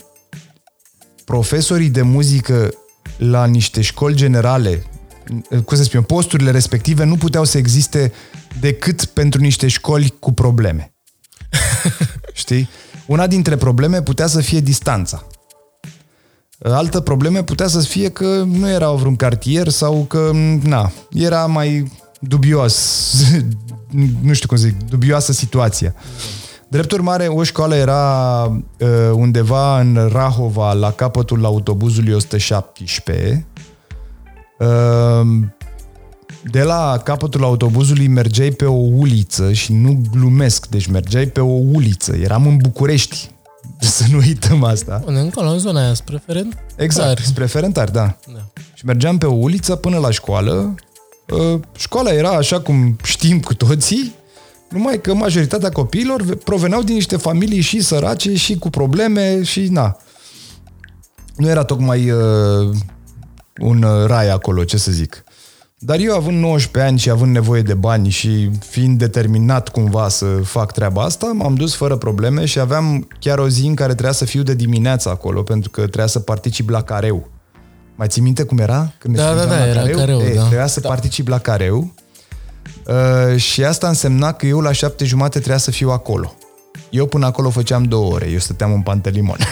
profesorii 1.25 1.89
de 1.89 2.03
muzică 2.03 2.75
la 3.17 3.45
niște 3.45 3.81
școli 3.81 4.15
generale 4.15 4.85
cum 5.65 5.77
să 5.77 5.83
spun, 5.83 6.03
posturile 6.03 6.51
respective 6.51 7.05
nu 7.05 7.17
puteau 7.17 7.45
să 7.45 7.59
existe 7.59 8.13
decât 8.61 9.05
pentru 9.05 9.41
niște 9.41 9.69
școli 9.69 10.15
cu 10.19 10.33
probleme. 10.33 10.95
Știi? 12.33 12.69
Una 13.07 13.27
dintre 13.27 13.57
probleme 13.57 14.03
putea 14.03 14.27
să 14.27 14.41
fie 14.41 14.61
distanța. 14.61 15.27
Altă 16.63 17.01
probleme 17.01 17.43
putea 17.43 17.67
să 17.67 17.79
fie 17.79 18.09
că 18.09 18.45
nu 18.47 18.71
era 18.71 18.91
vreun 18.91 19.17
cartier 19.17 19.69
sau 19.69 20.05
că, 20.09 20.31
na, 20.63 20.93
era 21.13 21.47
mai 21.47 21.93
dubios, 22.21 23.15
nu 24.23 24.33
știu 24.33 24.49
cum 24.49 24.57
zic, 24.57 24.83
dubioasă 24.89 25.33
situația. 25.33 25.95
Drept 26.69 26.93
urmare, 26.93 27.27
o 27.27 27.43
școală 27.43 27.75
era 27.75 28.45
uh, 28.45 28.89
undeva 29.13 29.81
în 29.81 30.09
Rahova, 30.13 30.73
la 30.73 30.91
capătul 30.91 31.45
autobuzului 31.45 32.13
117, 32.13 33.47
Ehm, 34.59 35.57
de 36.51 36.63
la 36.63 37.01
capătul 37.05 37.45
autobuzului 37.45 38.07
mergeai 38.07 38.51
pe 38.51 38.65
o 38.65 38.73
uliță 38.73 39.53
și 39.53 39.73
nu 39.73 40.03
glumesc, 40.11 40.67
deci 40.67 40.87
mergeai 40.87 41.27
pe 41.27 41.41
o 41.41 41.53
uliță. 41.73 42.17
Eram 42.17 42.47
în 42.47 42.57
București, 42.57 43.31
să 43.97 44.05
nu 44.11 44.17
uităm 44.17 44.65
asta. 44.65 45.03
Unde 45.07 45.21
încolo, 45.21 45.49
în 45.49 45.59
zona 45.59 45.81
aia, 45.81 45.95
spre 45.95 46.23
Ferent? 46.27 46.59
Exact, 46.77 47.25
spre 47.25 47.47
Ferentari, 47.47 47.93
da. 47.93 48.17
da. 48.33 48.41
Și 48.75 48.85
mergeam 48.85 49.19
pe 49.19 49.27
o 49.27 49.35
uliță 49.35 49.77
până 49.77 49.99
la 49.99 50.11
școală. 50.11 50.75
Ehm, 51.27 51.65
școala 51.77 52.13
era 52.13 52.31
așa 52.31 52.61
cum 52.61 52.97
știm 53.03 53.41
cu 53.41 53.55
toții, 53.55 54.15
numai 54.69 55.01
că 55.01 55.15
majoritatea 55.15 55.71
copiilor 55.71 56.37
proveneau 56.37 56.83
din 56.83 56.95
niște 56.95 57.17
familii 57.17 57.61
și 57.61 57.81
sărace 57.81 58.35
și 58.35 58.59
cu 58.59 58.71
probleme 58.71 59.43
și 59.43 59.69
na. 59.69 59.97
Nu 61.37 61.49
era 61.49 61.65
tocmai 61.65 62.11
uh, 62.11 62.77
un 63.61 63.83
uh, 63.83 64.07
rai 64.07 64.31
acolo, 64.31 64.65
ce 64.65 64.77
să 64.77 64.93
zic. 64.93 65.24
Dar 65.87 65.99
eu 65.99 66.15
având 66.15 66.39
19 66.39 66.91
ani 66.91 66.99
și 66.99 67.11
având 67.11 67.33
nevoie 67.33 67.63
de 67.63 67.75
bani 67.75 68.09
și 68.09 68.51
fiind 68.61 68.99
determinat 68.99 69.69
cumva 69.69 70.09
să 70.09 70.27
fac 70.27 70.73
treaba 70.73 71.03
asta, 71.03 71.27
m-am 71.35 71.55
dus 71.55 71.75
fără 71.75 71.97
probleme 71.97 72.45
și 72.45 72.59
aveam 72.59 73.09
chiar 73.19 73.39
o 73.39 73.49
zi 73.49 73.67
în 73.67 73.75
care 73.75 73.93
trebuia 73.93 74.13
să 74.13 74.25
fiu 74.25 74.43
de 74.43 74.55
dimineață 74.55 75.09
acolo, 75.09 75.43
pentru 75.43 75.71
că 75.71 75.81
trebuia 75.81 76.07
să 76.07 76.21
particip 76.21 76.69
la 76.69 76.83
careu. 76.83 77.31
Mai 77.95 78.09
ții 78.09 78.23
minte 78.23 78.43
cum 78.43 78.59
era? 78.59 78.93
Când 78.99 79.17
da, 79.17 79.35
da, 79.35 79.45
da, 79.45 79.67
era 79.67 79.81
careu? 79.81 79.97
careu 79.97 80.21
Ei, 80.21 80.35
da. 80.35 80.41
Trebuia 80.41 80.67
să 80.67 80.81
da. 80.81 80.89
particip 80.89 81.29
la 81.29 81.39
careu 81.39 81.95
uh, 82.87 83.37
și 83.37 83.65
asta 83.65 83.89
însemna 83.89 84.33
că 84.33 84.47
eu 84.47 84.61
la 84.61 84.73
șapte 84.73 85.05
jumate 85.05 85.39
trebuia 85.39 85.59
să 85.59 85.71
fiu 85.71 85.91
acolo. 85.91 86.35
Eu 86.91 87.07
până 87.07 87.27
acolo 87.27 87.51
făceam 87.51 87.83
două 87.83 88.13
ore, 88.13 88.31
eu 88.31 88.39
stăteam 88.39 88.73
în 88.73 88.81
Pantelimon. 88.81 89.39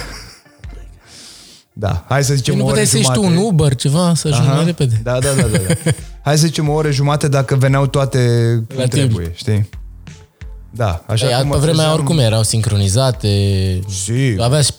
Da, 1.74 2.04
hai 2.08 2.24
să 2.24 2.34
zicem 2.34 2.54
păi 2.54 2.62
o 2.62 2.66
oră 2.66 2.82
jumate. 2.82 2.96
Nu 2.96 3.02
puteai 3.02 3.26
să 3.26 3.36
tu 3.36 3.40
un 3.40 3.46
Uber, 3.46 3.74
ceva, 3.74 4.12
să 4.14 4.28
ajungi 4.28 4.48
mai 4.48 4.64
repede. 4.64 5.00
Da, 5.02 5.18
da, 5.18 5.28
da, 5.36 5.42
da, 5.42 5.58
da. 5.58 5.90
Hai 6.22 6.38
să 6.38 6.46
zicem 6.46 6.68
o 6.68 6.72
oră 6.72 6.90
jumate 6.90 7.28
dacă 7.28 7.54
veneau 7.54 7.86
toate 7.86 8.18
cum 8.68 8.78
La 8.78 8.86
trebuie, 8.86 9.24
timp. 9.24 9.36
știi? 9.36 9.68
Da, 10.70 11.04
așa 11.06 11.26
Ei, 11.26 11.40
cum 11.40 11.50
pe 11.50 11.56
vremea 11.56 11.74
făceam... 11.74 11.92
oricum 11.92 12.18
erau 12.18 12.42
sincronizate. 12.42 13.28
Și... 13.88 14.36
Avea 14.38 14.60
și 14.60 14.72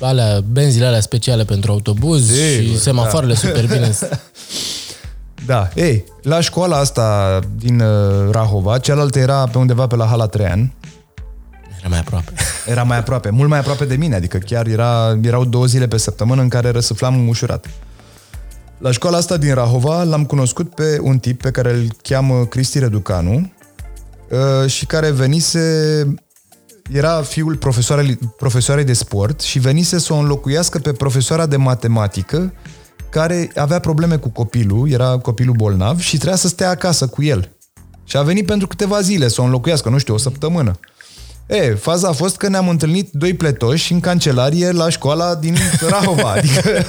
alea, 0.00 0.40
benzile 0.52 0.86
alea 0.86 1.00
speciale 1.00 1.44
pentru 1.44 1.72
autobuz 1.72 2.30
Sigur, 2.30 2.74
și 2.76 2.78
semafoarele 2.80 3.32
da. 3.32 3.38
super 3.38 3.66
bine. 3.66 3.90
da, 5.46 5.68
ei, 5.74 6.04
la 6.22 6.40
școala 6.40 6.76
asta 6.76 7.38
din 7.56 7.80
uh, 7.80 8.30
Rahova, 8.30 8.78
cealaltă 8.78 9.18
era 9.18 9.46
pe 9.46 9.58
undeva 9.58 9.86
pe 9.86 9.96
la 9.96 10.06
Hala 10.06 10.26
Trean, 10.26 10.72
era 11.78 11.88
mai 11.88 11.98
aproape. 11.98 12.32
Era 12.66 12.82
mai 12.82 12.98
aproape, 12.98 13.30
mult 13.30 13.48
mai 13.48 13.58
aproape 13.58 13.84
de 13.84 13.96
mine, 13.96 14.14
adică 14.14 14.38
chiar 14.38 14.66
era, 14.66 15.18
erau 15.22 15.44
două 15.44 15.66
zile 15.66 15.88
pe 15.88 15.96
săptămână 15.96 16.42
în 16.42 16.48
care 16.48 16.70
răsuflam 16.70 17.28
ușurat. 17.28 17.66
La 18.82 18.90
școala 18.90 19.16
asta 19.16 19.36
din 19.36 19.54
Rahova 19.54 20.02
l-am 20.02 20.24
cunoscut 20.24 20.74
pe 20.74 20.98
un 21.00 21.18
tip 21.18 21.42
pe 21.42 21.50
care 21.50 21.72
îl 21.72 21.92
cheamă 22.02 22.44
Cristi 22.44 22.78
Reducanu 22.78 23.52
uh, 24.30 24.70
și 24.70 24.86
care 24.86 25.10
venise, 25.10 26.14
era 26.92 27.22
fiul 27.22 27.56
profesoarei, 27.56 28.18
profesoarei 28.36 28.84
de 28.84 28.92
sport 28.92 29.40
și 29.40 29.58
venise 29.58 29.98
să 29.98 30.12
o 30.12 30.16
înlocuiască 30.16 30.78
pe 30.78 30.92
profesoara 30.92 31.46
de 31.46 31.56
matematică 31.56 32.52
care 33.10 33.50
avea 33.54 33.78
probleme 33.78 34.16
cu 34.16 34.28
copilul, 34.28 34.90
era 34.90 35.18
copilul 35.18 35.54
bolnav 35.54 35.98
și 35.98 36.16
trebuia 36.16 36.36
să 36.36 36.48
stea 36.48 36.70
acasă 36.70 37.06
cu 37.06 37.22
el. 37.22 37.50
Și 38.04 38.16
a 38.16 38.22
venit 38.22 38.46
pentru 38.46 38.66
câteva 38.66 39.00
zile 39.00 39.28
să 39.28 39.40
o 39.40 39.44
înlocuiască, 39.44 39.88
nu 39.88 39.98
știu, 39.98 40.14
o 40.14 40.18
săptămână. 40.18 40.78
E, 41.46 41.74
faza 41.74 42.08
a 42.08 42.12
fost 42.12 42.36
că 42.36 42.48
ne-am 42.48 42.68
întâlnit 42.68 43.08
doi 43.12 43.34
pletoși 43.34 43.92
în 43.92 44.00
cancelarie 44.00 44.70
la 44.70 44.88
școala 44.88 45.34
din 45.34 45.56
Rahova. 45.88 46.30
Adică... 46.36 46.86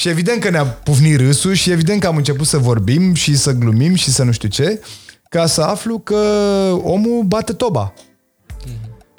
și 0.00 0.08
evident 0.08 0.40
că 0.40 0.50
ne-a 0.50 0.64
pufnit 0.64 1.16
râsul 1.16 1.52
și 1.52 1.70
evident 1.70 2.00
că 2.00 2.06
am 2.06 2.16
început 2.16 2.46
să 2.46 2.58
vorbim 2.58 3.14
și 3.14 3.36
să 3.36 3.52
glumim 3.52 3.94
și 3.94 4.10
să 4.10 4.22
nu 4.22 4.32
știu 4.32 4.48
ce, 4.48 4.80
ca 5.28 5.46
să 5.46 5.62
aflu 5.62 5.98
că 5.98 6.16
omul 6.82 7.22
bate 7.22 7.52
toba. 7.52 7.92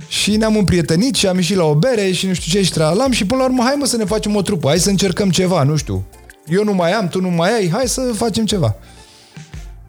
Și 0.07 0.37
ne-am 0.37 0.57
împrietenit 0.57 1.15
și 1.15 1.27
am 1.27 1.35
ieșit 1.35 1.55
la 1.55 1.63
o 1.63 1.75
bere 1.75 2.11
și 2.11 2.27
nu 2.27 2.33
știu 2.33 2.51
ce 2.51 2.65
și 2.65 2.71
tralam 2.71 3.11
și 3.11 3.25
până 3.25 3.41
la 3.41 3.47
urmă 3.47 3.63
hai 3.63 3.75
mă 3.77 3.85
să 3.85 3.97
ne 3.97 4.05
facem 4.05 4.35
o 4.35 4.41
trupă, 4.41 4.67
hai 4.67 4.79
să 4.79 4.89
încercăm 4.89 5.29
ceva, 5.29 5.63
nu 5.63 5.75
știu. 5.75 6.05
Eu 6.47 6.63
nu 6.63 6.73
mai 6.73 6.91
am, 6.91 7.07
tu 7.07 7.21
nu 7.21 7.29
mai 7.29 7.53
ai, 7.53 7.69
hai 7.69 7.87
să 7.87 8.01
facem 8.15 8.45
ceva. 8.45 8.75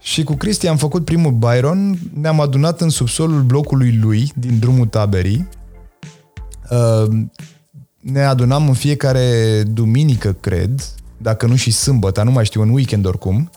Și 0.01 0.23
cu 0.23 0.35
Cristi 0.35 0.69
am 0.69 0.77
făcut 0.77 1.05
primul 1.05 1.33
Byron, 1.33 1.99
ne-am 2.21 2.41
adunat 2.41 2.81
în 2.81 2.89
subsolul 2.89 3.43
blocului 3.43 3.99
lui, 4.03 4.33
din 4.35 4.59
drumul 4.59 4.87
taberii. 4.87 5.49
Uh, 8.05 8.13
ne 8.13 8.25
adunam 8.25 8.69
în 8.69 8.75
fiecare 8.75 9.63
duminică, 9.67 10.37
cred, 10.41 10.85
dacă 11.17 11.47
nu 11.47 11.57
și 11.57 11.71
sâmbătă, 11.71 12.23
nu 12.23 12.31
mai 12.31 12.45
știu, 12.45 12.63
în 12.63 12.69
weekend 12.69 13.07
oricum, 13.07 13.51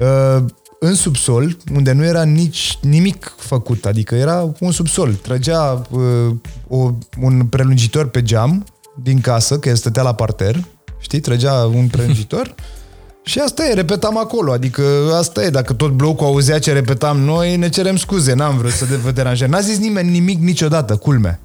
uh, 0.00 0.44
în 0.78 0.94
subsol, 0.94 1.56
unde 1.74 1.92
nu 1.92 2.04
era 2.04 2.22
nici 2.22 2.78
nimic 2.82 3.34
făcut, 3.36 3.84
adică 3.84 4.14
era 4.14 4.52
un 4.60 4.70
subsol. 4.70 5.14
Trăgea 5.14 5.82
uh, 5.90 6.36
o, 6.68 6.90
un 7.20 7.46
prelungitor 7.46 8.08
pe 8.08 8.22
geam 8.22 8.64
din 9.02 9.20
casă, 9.20 9.58
că 9.58 9.68
el 9.68 9.74
stătea 9.74 10.02
la 10.02 10.14
parter, 10.14 10.64
știi, 10.98 11.20
trăgea 11.20 11.52
un 11.52 11.86
prelungitor 11.86 12.54
și 13.22 13.38
asta 13.38 13.66
e, 13.66 13.74
repetam 13.74 14.18
acolo, 14.18 14.52
adică 14.52 14.82
asta 15.18 15.44
e, 15.44 15.50
dacă 15.50 15.72
tot 15.72 15.90
blocul 15.90 16.26
auzea 16.26 16.58
ce 16.58 16.72
repetam 16.72 17.20
noi, 17.20 17.56
ne 17.56 17.68
cerem 17.68 17.96
scuze, 17.96 18.32
n-am 18.32 18.56
vrut 18.56 18.72
să 18.72 18.84
vă 19.02 19.10
deranjăm. 19.10 19.50
N-a 19.50 19.60
zis 19.60 19.78
nimeni 19.78 20.10
nimic 20.10 20.38
niciodată, 20.38 20.96
culme. 20.96 21.40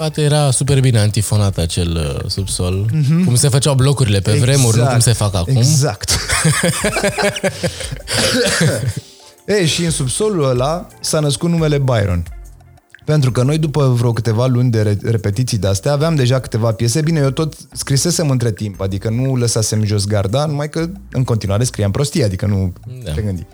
Deci 0.00 0.08
poate 0.08 0.34
era 0.34 0.50
super 0.50 0.80
bine 0.80 0.98
antifonat 0.98 1.58
acel 1.58 1.96
uh, 1.96 2.30
subsol, 2.30 2.90
mm-hmm. 2.92 3.24
cum 3.24 3.34
se 3.34 3.48
făceau 3.48 3.74
blocurile 3.74 4.20
pe 4.20 4.30
exact, 4.30 4.50
vremuri, 4.50 4.76
nu 4.76 4.86
cum 4.86 4.98
se 4.98 5.12
fac 5.12 5.34
acum. 5.34 5.56
Exact. 5.56 6.10
Ei, 9.46 9.66
și 9.66 9.84
în 9.84 9.90
subsolul 9.90 10.48
ăla 10.48 10.86
s-a 11.00 11.20
născut 11.20 11.50
numele 11.50 11.78
Byron. 11.78 12.22
Pentru 13.04 13.32
că 13.32 13.42
noi, 13.42 13.58
după 13.58 13.86
vreo 13.86 14.12
câteva 14.12 14.46
luni 14.46 14.70
de 14.70 14.98
repetiții 15.02 15.58
de 15.58 15.66
astea, 15.66 15.92
aveam 15.92 16.14
deja 16.14 16.40
câteva 16.40 16.72
piese. 16.72 17.00
Bine, 17.00 17.20
eu 17.20 17.30
tot 17.30 17.54
scrisesem 17.72 18.30
între 18.30 18.52
timp, 18.52 18.80
adică 18.80 19.10
nu 19.10 19.36
lăsasem 19.36 19.84
jos 19.84 20.06
garda, 20.06 20.46
numai 20.46 20.68
că 20.68 20.86
în 21.12 21.24
continuare 21.24 21.64
scriam 21.64 21.90
prostii, 21.90 22.24
adică 22.24 22.46
nu 22.46 22.72
da. 23.04 23.12
te 23.12 23.20
gândi. 23.20 23.46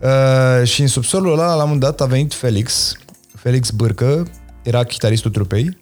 Uh, 0.00 0.66
și 0.66 0.80
în 0.80 0.88
subsolul 0.88 1.32
ăla, 1.32 1.54
la 1.54 1.64
un 1.64 1.78
dat, 1.78 2.00
a 2.00 2.04
venit 2.04 2.34
Felix, 2.34 2.96
Felix 3.34 3.70
Bârcă, 3.70 4.26
era 4.62 4.84
chitaristul 4.84 5.30
trupei, 5.30 5.78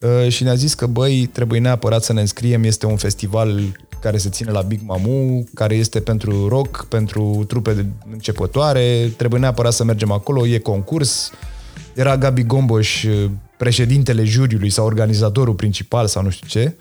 uh, 0.00 0.28
și 0.28 0.42
ne-a 0.42 0.54
zis 0.54 0.74
că, 0.74 0.86
băi, 0.86 1.26
trebuie 1.32 1.60
neapărat 1.60 2.02
să 2.02 2.12
ne 2.12 2.20
înscriem, 2.20 2.64
este 2.64 2.86
un 2.86 2.96
festival 2.96 3.60
care 4.00 4.18
se 4.18 4.28
ține 4.28 4.50
la 4.50 4.62
Big 4.62 4.80
Mamu, 4.84 5.44
care 5.54 5.74
este 5.74 6.00
pentru 6.00 6.48
rock, 6.48 6.84
pentru 6.84 7.44
trupe 7.48 7.72
de 7.72 7.86
începătoare, 8.12 9.12
trebuie 9.16 9.40
neapărat 9.40 9.72
să 9.72 9.84
mergem 9.84 10.10
acolo, 10.10 10.46
e 10.46 10.58
concurs, 10.58 11.30
uh, 11.30 11.50
era 11.94 12.16
Gabi 12.16 12.42
Gomboș, 12.42 13.02
uh, 13.02 13.30
președintele 13.56 14.24
juriului 14.24 14.70
sau 14.70 14.86
organizatorul 14.86 15.54
principal 15.54 16.06
sau 16.06 16.22
nu 16.22 16.30
știu 16.30 16.46
ce. 16.46 16.76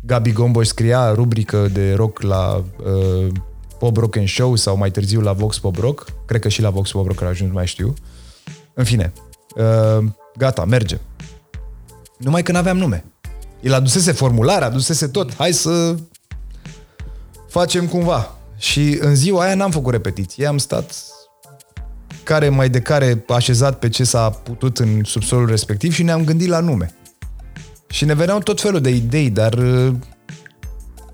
Gabi 0.00 0.32
Gomboș 0.32 0.66
scria 0.66 1.12
rubrică 1.14 1.68
de 1.72 1.94
rock 1.94 2.20
la 2.20 2.64
uh, 2.84 3.32
Pop 3.78 3.96
Rock 3.96 4.16
and 4.16 4.28
Show 4.28 4.56
sau 4.56 4.76
mai 4.76 4.90
târziu 4.90 5.20
la 5.20 5.32
Vox 5.32 5.58
Pop 5.58 5.76
Rock. 5.76 6.06
Cred 6.26 6.40
că 6.40 6.48
și 6.48 6.62
la 6.62 6.70
Vox 6.70 6.90
Pop 6.90 7.06
Rock 7.06 7.22
a 7.22 7.26
ajuns, 7.26 7.52
mai 7.52 7.66
știu. 7.66 7.94
În 8.74 8.84
fine, 8.84 9.12
uh, 9.56 10.04
gata, 10.36 10.64
merge. 10.64 10.98
Numai 12.18 12.42
că 12.42 12.52
n-aveam 12.52 12.76
nume. 12.76 13.04
El 13.60 13.74
adusese 13.74 14.12
formular, 14.12 14.62
adusese 14.62 15.08
tot. 15.08 15.34
Hai 15.34 15.52
să 15.52 15.94
facem 17.48 17.86
cumva. 17.86 18.36
Și 18.56 18.98
în 19.00 19.14
ziua 19.14 19.42
aia 19.42 19.54
n-am 19.54 19.70
făcut 19.70 19.92
repetiție, 19.92 20.46
am 20.46 20.58
stat 20.58 20.94
care 22.22 22.48
mai 22.48 22.68
de 22.68 22.80
care 22.80 23.24
așezat 23.28 23.78
pe 23.78 23.88
ce 23.88 24.04
s-a 24.04 24.30
putut 24.30 24.78
în 24.78 25.04
subsolul 25.04 25.46
respectiv 25.46 25.92
și 25.92 26.02
ne-am 26.02 26.24
gândit 26.24 26.48
la 26.48 26.60
nume. 26.60 26.94
Și 27.88 28.04
ne 28.04 28.14
veneau 28.14 28.38
tot 28.38 28.60
felul 28.60 28.80
de 28.80 28.90
idei, 28.90 29.30
dar 29.30 29.52
uh, 29.52 29.94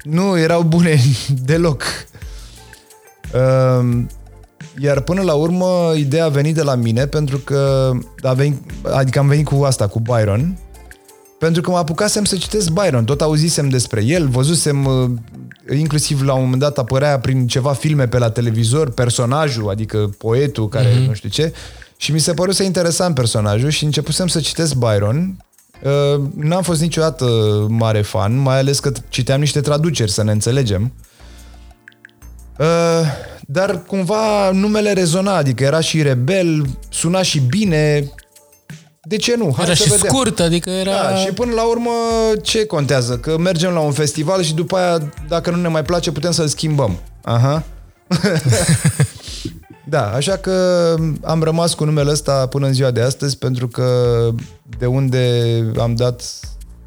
nu 0.03 0.39
erau 0.39 0.63
bune 0.63 1.01
deloc. 1.51 1.83
Uh, 3.35 4.05
iar 4.81 5.01
până 5.01 5.23
la 5.23 5.35
urmă, 5.35 5.93
ideea 5.97 6.25
a 6.25 6.29
venit 6.29 6.55
de 6.55 6.63
la 6.63 6.75
mine 6.75 7.07
pentru 7.07 7.39
că 7.39 7.91
a 8.23 8.33
venit, 8.33 8.61
adică 8.83 9.19
am 9.19 9.29
venit 9.29 9.47
cu 9.47 9.63
asta, 9.63 9.87
cu 9.87 10.01
Byron, 10.01 10.59
pentru 11.39 11.63
că 11.63 11.71
mă 11.71 11.77
apucasem 11.77 12.25
să 12.25 12.37
citesc 12.37 12.71
Byron. 12.71 13.05
Tot 13.05 13.21
auzisem 13.21 13.69
despre 13.69 14.05
el, 14.05 14.29
văzusem 14.29 14.85
uh, 14.85 15.11
inclusiv 15.79 16.23
la 16.23 16.35
un 16.35 16.43
moment 16.43 16.61
dat 16.61 16.79
apărea 16.79 17.19
prin 17.19 17.47
ceva 17.47 17.73
filme 17.73 18.09
pe 18.09 18.19
la 18.19 18.31
televizor 18.31 18.91
personajul, 18.91 19.71
adică 19.71 20.11
poetul 20.19 20.69
care 20.69 20.93
mm-hmm. 20.93 21.07
nu 21.07 21.13
știu 21.13 21.29
ce, 21.29 21.53
și 21.97 22.13
mi 22.13 22.19
se 22.19 22.33
păruse 22.33 22.65
interesant 22.65 23.15
personajul 23.15 23.71
și 23.71 23.85
începusem 23.85 24.27
să 24.27 24.41
citesc 24.41 24.75
Byron. 24.75 25.37
Uh, 25.83 26.23
n-am 26.35 26.63
fost 26.63 26.81
niciodată 26.81 27.27
mare 27.69 28.03
fan, 28.03 28.39
mai 28.39 28.59
ales 28.59 28.79
că 28.81 28.93
citeam 29.09 29.41
niște 29.41 29.61
traduceri 29.61 30.11
să 30.11 30.23
ne 30.23 30.33
înțelegem. 30.33 30.93
Uh, 33.49 33.55
dar 33.55 33.83
cumva 33.87 34.51
numele 34.51 34.93
rezona, 34.93 35.37
adică 35.37 35.65
era 35.65 35.81
și 35.81 36.03
rebel, 36.03 36.67
suna 36.89 37.23
și 37.23 37.41
bine, 37.41 38.11
de 39.03 39.17
ce 39.17 39.37
nu? 39.37 39.53
Hai 39.57 39.65
era 39.65 39.75
să 39.75 39.83
și 39.83 39.89
vedem. 39.89 40.09
scurt, 40.09 40.41
adică 40.41 40.71
era... 40.71 40.91
Da, 40.91 41.17
și 41.17 41.33
până 41.33 41.53
la 41.53 41.63
urmă, 41.63 41.91
ce 42.43 42.67
contează? 42.67 43.19
Că 43.19 43.39
mergem 43.39 43.73
la 43.73 43.81
un 43.81 43.93
festival 43.93 44.43
și 44.43 44.55
după 44.55 44.77
aia, 44.77 45.13
dacă 45.29 45.51
nu 45.51 45.57
ne 45.57 45.69
mai 45.69 45.83
place, 45.83 46.13
putem 46.13 46.31
să-l 46.31 46.47
schimbăm. 46.47 46.99
Aha. 47.23 47.63
da, 49.95 50.13
așa 50.13 50.37
că 50.37 50.95
am 51.23 51.43
rămas 51.43 51.75
cu 51.75 51.85
numele 51.85 52.11
ăsta 52.11 52.47
până 52.47 52.67
în 52.67 52.73
ziua 52.73 52.91
de 52.91 53.01
astăzi, 53.01 53.39
pentru 53.39 53.69
că 53.69 53.89
de 54.79 54.87
unde 54.87 55.43
am 55.79 55.95
dat 55.95 56.23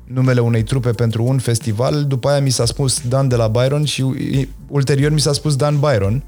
numele 0.04 0.39
unei 0.39 0.63
trupe 0.63 0.91
pentru 0.91 1.24
un 1.24 1.39
festival, 1.39 2.04
după 2.04 2.30
aia 2.30 2.41
mi 2.41 2.50
s-a 2.50 2.65
spus 2.65 3.02
Dan 3.08 3.28
de 3.28 3.36
la 3.36 3.47
Byron 3.47 3.86
și 3.86 4.06
ulterior 4.67 5.12
mi 5.12 5.19
s-a 5.19 5.34
spus 5.34 5.56
Dan 5.56 5.80
Byron. 5.80 6.24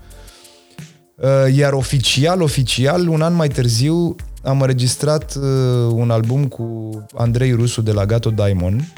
Uh, 1.24 1.56
iar 1.56 1.74
oficial, 1.74 2.42
oficial, 2.42 3.08
un 3.08 3.22
an 3.22 3.34
mai 3.34 3.48
târziu, 3.48 4.16
am 4.42 4.62
înregistrat 4.62 5.36
uh, 5.36 5.44
un 5.92 6.10
album 6.12 6.48
cu 6.48 6.92
Andrei 7.16 7.52
Rusu 7.52 7.82
de 7.82 7.92
la 7.92 8.06
Gato 8.06 8.30
Diamond, 8.30 8.94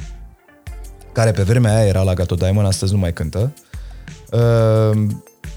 care 1.11 1.31
pe 1.31 1.43
vremea 1.43 1.75
aia 1.75 1.87
era 1.87 2.01
la 2.01 2.13
Gato 2.13 2.35
Diamond, 2.35 2.67
astăzi 2.67 2.93
nu 2.93 2.99
mai 2.99 3.13
cântă. 3.13 3.53
Uh, 4.31 5.07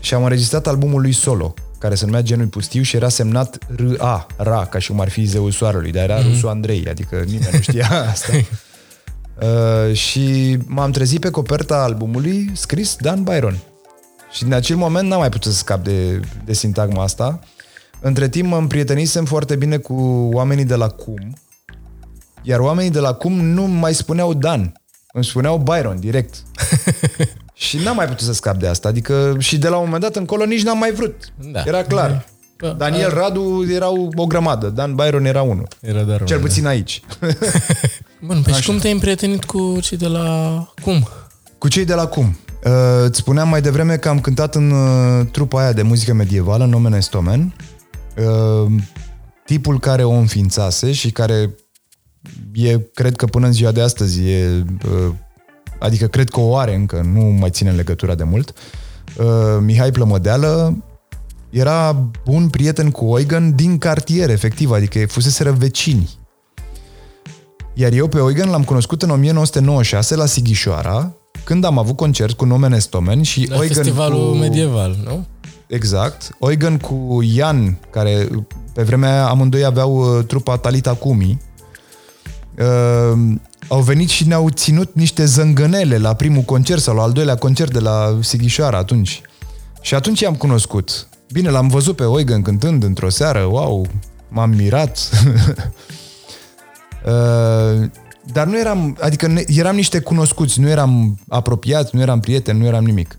și 0.01 0.15
am 0.15 0.23
înregistrat 0.23 0.67
albumul 0.67 1.01
lui 1.01 1.13
solo, 1.13 1.55
care 1.79 1.95
se 1.95 2.05
numea 2.05 2.23
Genui 2.23 2.47
Pustiu 2.47 2.83
și 2.83 2.97
era 2.97 3.09
semnat 3.09 3.59
R-A, 3.77 4.27
Ra, 4.37 4.67
ca 4.67 4.79
și 4.79 4.91
cum 4.91 5.01
ar 5.01 5.09
fi 5.09 5.25
zeul 5.25 5.51
soarelui, 5.51 5.93
dar 5.93 6.03
era 6.03 6.21
mm-hmm. 6.21 6.33
Rusu 6.33 6.49
Andrei, 6.49 6.87
adică 6.89 7.23
nimeni 7.27 7.51
nu 7.53 7.61
știa 7.61 7.89
asta. 8.13 8.33
Uh, 9.41 9.95
și 9.95 10.59
m-am 10.67 10.91
trezit 10.91 11.21
pe 11.21 11.31
coperta 11.31 11.83
albumului 11.83 12.51
scris 12.55 12.97
Dan 13.01 13.23
Byron. 13.23 13.57
Și 14.31 14.43
din 14.43 14.53
acel 14.53 14.77
moment 14.77 15.09
n-am 15.09 15.19
mai 15.19 15.29
putut 15.29 15.53
să 15.53 15.59
scap 15.59 15.85
de, 15.85 16.21
de 16.45 16.53
sintagma 16.53 17.03
asta. 17.03 17.41
Între 18.01 18.29
timp 18.29 18.49
mă 18.49 18.57
împrietenisem 18.57 19.25
foarte 19.25 19.57
bine 19.57 19.77
cu 19.77 19.95
oamenii 20.33 20.65
de 20.65 20.75
la 20.75 20.89
CUM, 20.89 21.37
iar 22.43 22.61
oamenii 22.61 22.91
de 22.91 22.99
la 22.99 23.13
CUM 23.13 23.33
nu 23.33 23.63
mai 23.63 23.95
spuneau 23.95 24.35
Dan, 24.35 24.73
îmi 25.13 25.25
spuneau 25.25 25.59
Byron 25.59 26.01
direct. 26.01 26.35
și 27.55 27.77
n-am 27.77 27.97
mai 27.97 28.07
putut 28.07 28.27
să 28.27 28.33
scap 28.33 28.57
de 28.57 28.67
asta, 28.67 28.89
adică 28.89 29.37
și 29.39 29.59
de 29.59 29.69
la 29.69 29.77
un 29.77 29.85
moment 29.85 30.03
dat 30.03 30.17
încolo 30.17 30.45
nici 30.45 30.63
n-am 30.63 30.79
mai 30.79 30.93
vrut. 30.93 31.33
Da. 31.53 31.63
Era 31.67 31.83
clar. 31.83 32.27
Da. 32.57 32.69
Daniel 32.69 33.11
Radu 33.11 33.67
erau 33.71 34.13
o 34.17 34.27
grămadă, 34.27 34.69
Dan 34.69 34.95
Byron 34.95 35.25
era 35.25 35.43
unul. 35.43 35.69
Era 35.81 36.03
dar 36.03 36.25
Cel 36.25 36.41
puțin 36.41 36.67
aici. 36.67 37.01
Bun, 38.27 38.43
păi 38.43 38.53
și 38.53 38.67
cum 38.67 38.79
te-ai 38.79 38.93
împrietenit 38.93 39.45
cu 39.45 39.79
cei 39.81 39.99
de 39.99 40.07
la 40.07 40.69
cum? 40.83 41.09
Cu 41.59 41.69
cei 41.69 41.85
de 41.85 41.95
la 41.95 42.07
cum? 42.07 42.39
Uh, 42.69 43.05
îți 43.05 43.19
spuneam 43.19 43.49
mai 43.49 43.61
devreme 43.61 43.97
că 43.97 44.09
am 44.09 44.21
cântat 44.21 44.55
în 44.55 44.71
uh, 44.71 45.27
trupa 45.31 45.61
aia 45.61 45.73
de 45.73 45.83
muzică 45.83 46.13
medievală, 46.13 46.65
în 46.65 46.71
Nomen 46.71 46.93
Estomen. 46.93 47.55
Ehm, 48.15 48.83
tipul 49.45 49.81
care 49.81 50.05
o 50.05 50.11
înființase 50.11 50.93
și 50.93 51.11
care 51.11 51.55
e, 52.53 52.79
cred 52.79 53.17
că 53.17 53.27
până 53.27 53.47
în 53.47 53.53
ziua 53.53 53.73
de 53.73 53.83
astăzi 53.83 54.29
e, 54.29 54.65
adică 55.79 56.07
cred 56.07 56.29
că 56.29 56.41
o 56.41 56.57
are 56.57 56.75
încă, 56.75 57.09
nu 57.13 57.21
mai 57.21 57.51
ține 57.51 57.71
legătura 57.71 58.15
de 58.15 58.25
mult, 58.25 58.53
Mihai 59.61 59.91
Plămădeală 59.91 60.85
era 61.51 62.11
bun 62.25 62.49
prieten 62.49 62.91
cu 62.91 63.05
Oigan 63.05 63.55
din 63.55 63.79
cartier, 63.79 64.31
efectiv, 64.31 64.71
adică 64.71 65.07
fuseseră 65.07 65.53
vecini. 65.53 66.19
Iar 67.75 67.93
eu 67.93 68.09
pe 68.09 68.19
Oigan 68.19 68.51
l-am 68.51 68.65
cunoscut 68.65 69.03
în 69.03 69.11
1996 69.11 70.15
la 70.15 70.27
Sighișoara, 70.27 71.17
când 71.49 71.65
am 71.65 71.79
avut 71.79 71.97
concert 71.97 72.37
cu 72.37 72.45
Nomen 72.45 72.73
Estomen 72.73 73.23
și 73.23 73.47
la 73.49 73.59
Oigan 73.59 73.77
festivalul 73.77 74.31
cu... 74.31 74.37
medieval, 74.37 74.97
nu? 75.05 75.27
Exact. 75.67 76.37
Oigan 76.39 76.79
cu 76.79 77.19
Ian, 77.23 77.79
care 77.91 78.29
Pe 78.73 78.83
vremea 78.83 79.13
aia 79.13 79.29
amândoi 79.29 79.65
aveau 79.65 80.19
uh, 80.19 80.25
trupa 80.25 80.57
Talita 80.57 80.95
Kumi. 80.95 81.41
Uh, 82.59 83.35
au 83.69 83.81
venit 83.81 84.09
și 84.09 84.27
ne-au 84.27 84.49
ținut 84.49 84.95
niște 84.95 85.25
zângănele 85.25 85.99
la 85.99 86.15
primul 86.15 86.43
concert 86.43 86.81
sau 86.81 86.95
la 86.95 87.03
al 87.03 87.13
doilea 87.13 87.37
concert 87.37 87.73
de 87.73 87.81
la 87.81 88.19
Sighișoara 88.21 88.79
atunci. 88.79 89.21
Și 89.81 89.95
atunci 89.95 90.21
i-am 90.21 90.35
cunoscut. 90.35 91.09
Bine, 91.33 91.51
l-am 91.51 91.69
văzut 91.69 91.97
pe 91.97 92.05
Oigan 92.05 92.43
cântând 92.43 92.83
într-o 92.83 93.09
seară, 93.09 93.43
wow, 93.43 93.87
m-am 94.29 94.51
mirat. 94.51 95.11
uh, 97.07 97.89
dar 98.33 98.47
nu 98.47 98.59
eram, 98.59 98.97
adică 99.01 99.35
eram 99.47 99.75
niște 99.75 100.01
cunoscuți, 100.01 100.61
nu 100.61 100.69
eram 100.69 101.19
apropiați, 101.29 101.97
nu 101.97 102.01
eram 102.01 102.21
prieteni, 102.21 102.59
nu 102.59 102.67
eram 102.67 102.85
nimic. 102.85 103.19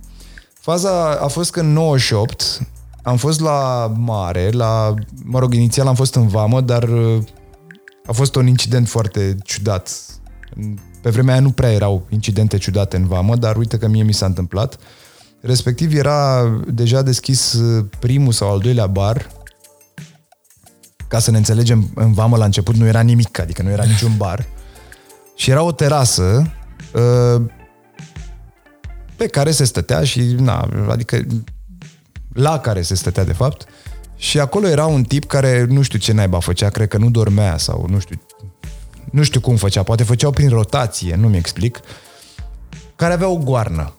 Faza 0.60 1.10
a 1.10 1.28
fost 1.28 1.52
că 1.52 1.60
în 1.60 1.74
98 1.74 2.62
am 3.04 3.18
fost 3.18 3.40
la 3.40 3.92
mare, 3.98 4.50
la, 4.50 4.94
mă 5.24 5.40
rog, 5.40 5.54
inițial 5.54 5.88
am 5.88 5.96
fost 5.96 6.16
în 6.16 6.28
vamă, 6.28 6.62
dar 6.62 6.84
uh, 6.84 7.24
a 8.06 8.12
fost 8.12 8.36
un 8.36 8.48
incident 8.48 8.88
foarte 8.88 9.36
ciudat. 9.44 10.06
Pe 11.02 11.10
vremea 11.10 11.34
aia 11.34 11.42
nu 11.42 11.52
prea 11.52 11.72
erau 11.72 12.06
incidente 12.10 12.58
ciudate 12.58 12.98
în 12.98 13.08
vamă, 13.08 13.36
dar 13.36 13.56
uite 13.56 13.78
că 13.78 13.88
mie 13.88 14.04
mi 14.04 14.14
s-a 14.14 14.26
întâmplat. 14.26 14.78
Respectiv 15.42 15.96
era 15.96 16.48
deja 16.68 17.02
deschis 17.02 17.54
uh, 17.54 17.86
primul 18.00 18.32
sau 18.32 18.52
al 18.52 18.60
doilea 18.60 18.88
bar. 18.88 19.28
Ca 21.08 21.20
să 21.20 21.32
ne 21.32 21.38
înțelegem, 21.38 21.90
în 21.96 22.14
vamă 22.14 22.38
la 22.38 22.46
început 22.46 22.76
nu 22.76 22.86
era 22.86 23.02
nimic, 23.02 23.40
adică 23.40 23.62
nu 23.62 23.70
era 23.70 23.84
niciun 23.84 24.18
bar. 24.18 24.46
Și 25.40 25.50
era 25.50 25.62
o 25.62 25.72
terasă 25.72 26.52
uh, 26.94 27.42
pe 29.16 29.28
care 29.28 29.52
se 29.52 29.64
stătea 29.64 30.04
și, 30.04 30.22
na, 30.22 30.70
adică 30.90 31.26
la 32.34 32.60
care 32.60 32.82
se 32.82 32.96
stătea 32.96 33.24
de 33.24 33.34
fapt. 33.34 33.66
Și 34.16 34.40
acolo 34.40 34.68
era 34.68 34.86
un 34.86 35.04
tip 35.04 35.26
care 35.26 35.66
nu 35.70 35.82
știu 35.82 36.00
ce 36.00 36.14
naiba 36.14 36.40
făcea, 36.40 36.70
cred 36.70 36.88
că 36.88 36.98
nu 36.98 37.10
dormea 37.10 37.58
sau 37.58 37.86
nu 37.90 38.00
știu, 38.00 38.22
nu 39.12 39.24
știu 39.24 39.40
cum 39.40 39.56
făcea, 39.56 39.84
poate 39.84 40.04
făceau 40.04 40.32
prin 40.32 40.50
rotație, 40.50 41.16
nu 41.16 41.28
mi 41.28 41.38
explic, 41.38 41.80
care 42.96 43.14
avea 43.14 43.28
o 43.28 43.38
goarnă. 43.38 43.94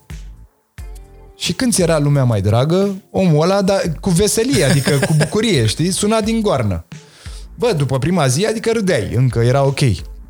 Și 1.37 1.53
când 1.53 1.72
ți 1.72 1.83
era 1.83 1.98
lumea 1.98 2.24
mai 2.24 2.40
dragă, 2.40 3.03
omul 3.11 3.42
ăla, 3.42 3.62
dar 3.62 3.81
cu 4.00 4.11
veselie, 4.11 4.64
adică 4.64 4.98
cu 5.07 5.14
bucurie, 5.16 5.66
știi, 5.66 5.90
suna 5.90 6.20
din 6.20 6.40
goarnă. 6.40 6.85
Bă, 7.55 7.72
după 7.72 7.98
prima 7.98 8.26
zi, 8.26 8.46
adică 8.46 8.70
râdeai, 8.72 9.14
încă 9.14 9.38
era 9.38 9.62
ok. 9.62 9.81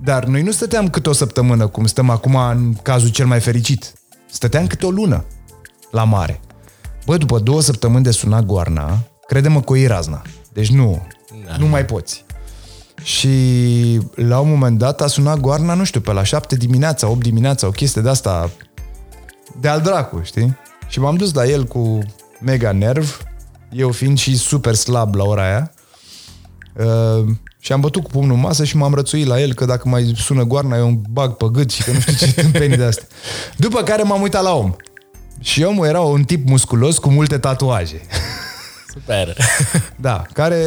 Dar 0.03 0.25
noi 0.25 0.43
nu 0.43 0.51
stăteam 0.51 0.89
câte 0.89 1.09
o 1.09 1.13
săptămână, 1.13 1.67
cum 1.67 1.87
stăm 1.87 2.11
acum 2.11 2.35
în 2.35 2.75
cazul 2.83 3.09
cel 3.09 3.27
mai 3.27 3.41
fericit. 3.41 3.93
Stăteam 4.31 4.67
câte 4.67 4.87
o 4.87 4.91
lună 4.91 5.25
la 5.91 6.05
mare. 6.05 6.41
Bă, 7.07 7.17
după 7.17 7.39
două 7.39 7.61
săptămâni 7.61 8.05
de 8.05 8.11
suna 8.11 8.43
goarna, 8.43 8.99
crede-mă 9.27 9.61
că 9.63 9.73
o 9.73 9.87
razna. 9.87 10.23
Deci 10.53 10.71
nu, 10.71 11.07
da. 11.47 11.57
nu 11.57 11.67
mai 11.67 11.85
poți. 11.85 12.25
Și 13.03 14.01
la 14.15 14.39
un 14.39 14.49
moment 14.49 14.79
dat 14.79 15.01
a 15.01 15.07
sunat 15.07 15.41
goarna, 15.41 15.75
nu 15.75 15.85
știu, 15.85 16.01
pe 16.01 16.13
la 16.13 16.23
șapte 16.23 16.57
dimineața, 16.57 17.09
8 17.09 17.23
dimineața, 17.23 17.67
o 17.67 17.71
chestie 17.71 18.03
de 18.03 18.09
asta 18.09 18.51
de 19.61 19.69
al 19.69 19.81
dracu, 19.81 20.21
știi? 20.23 20.57
Și 20.89 21.01
m-am 21.01 21.17
dus 21.17 21.35
la 21.35 21.47
el 21.47 21.65
cu 21.65 21.99
mega 22.41 22.73
nerv, 22.73 23.23
eu 23.71 23.91
fiind 23.91 24.19
și 24.19 24.37
super 24.37 24.75
slab 24.75 25.15
la 25.15 25.25
ora 25.25 25.43
aia. 25.43 25.73
Uh, 26.77 27.27
și 27.63 27.73
am 27.73 27.81
bătut 27.81 28.03
cu 28.03 28.11
pumnul 28.11 28.35
în 28.35 28.41
masă 28.41 28.65
și 28.65 28.77
m-am 28.77 28.95
rățuit 28.95 29.27
la 29.27 29.41
el 29.41 29.55
că 29.55 29.65
dacă 29.65 29.89
mai 29.89 30.13
sună 30.17 30.43
goarna 30.43 30.77
eu 30.77 30.87
îmi 30.87 31.01
bag 31.11 31.33
pe 31.33 31.47
gât 31.53 31.71
și 31.71 31.83
că 31.83 31.91
nu 31.91 32.01
știu 32.01 32.13
ce 32.13 32.33
tâmpenii 32.43 32.77
de 32.77 32.85
astea. 32.85 33.07
După 33.57 33.83
care 33.83 34.03
m-am 34.03 34.23
uitat 34.23 34.43
la 34.43 34.55
om. 34.55 34.75
Și 35.41 35.63
omul 35.63 35.87
era 35.87 36.01
un 36.01 36.25
tip 36.25 36.49
musculos 36.49 36.99
cu 36.99 37.09
multe 37.09 37.39
tatuaje. 37.39 38.01
Super. 38.93 39.37
Da, 39.97 40.23
care, 40.33 40.65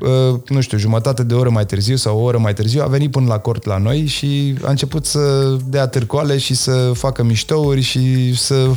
uh, 0.00 0.40
nu 0.48 0.60
știu, 0.60 0.78
jumătate 0.78 1.22
de 1.22 1.34
oră 1.34 1.50
mai 1.50 1.66
târziu 1.66 1.96
sau 1.96 2.18
o 2.18 2.22
oră 2.22 2.38
mai 2.38 2.52
târziu 2.52 2.82
a 2.82 2.86
venit 2.86 3.10
până 3.10 3.26
la 3.26 3.38
cort 3.38 3.64
la 3.64 3.78
noi 3.78 4.06
și 4.06 4.54
a 4.62 4.70
început 4.70 5.06
să 5.06 5.56
dea 5.64 5.86
târcoale 5.86 6.38
și 6.38 6.54
să 6.54 6.90
facă 6.94 7.22
miștouri 7.22 7.80
și 7.80 8.34
să 8.36 8.68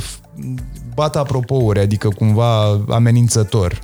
bată 0.94 1.18
apropouri, 1.18 1.80
adică 1.80 2.08
cumva 2.08 2.80
amenințător. 2.88 3.80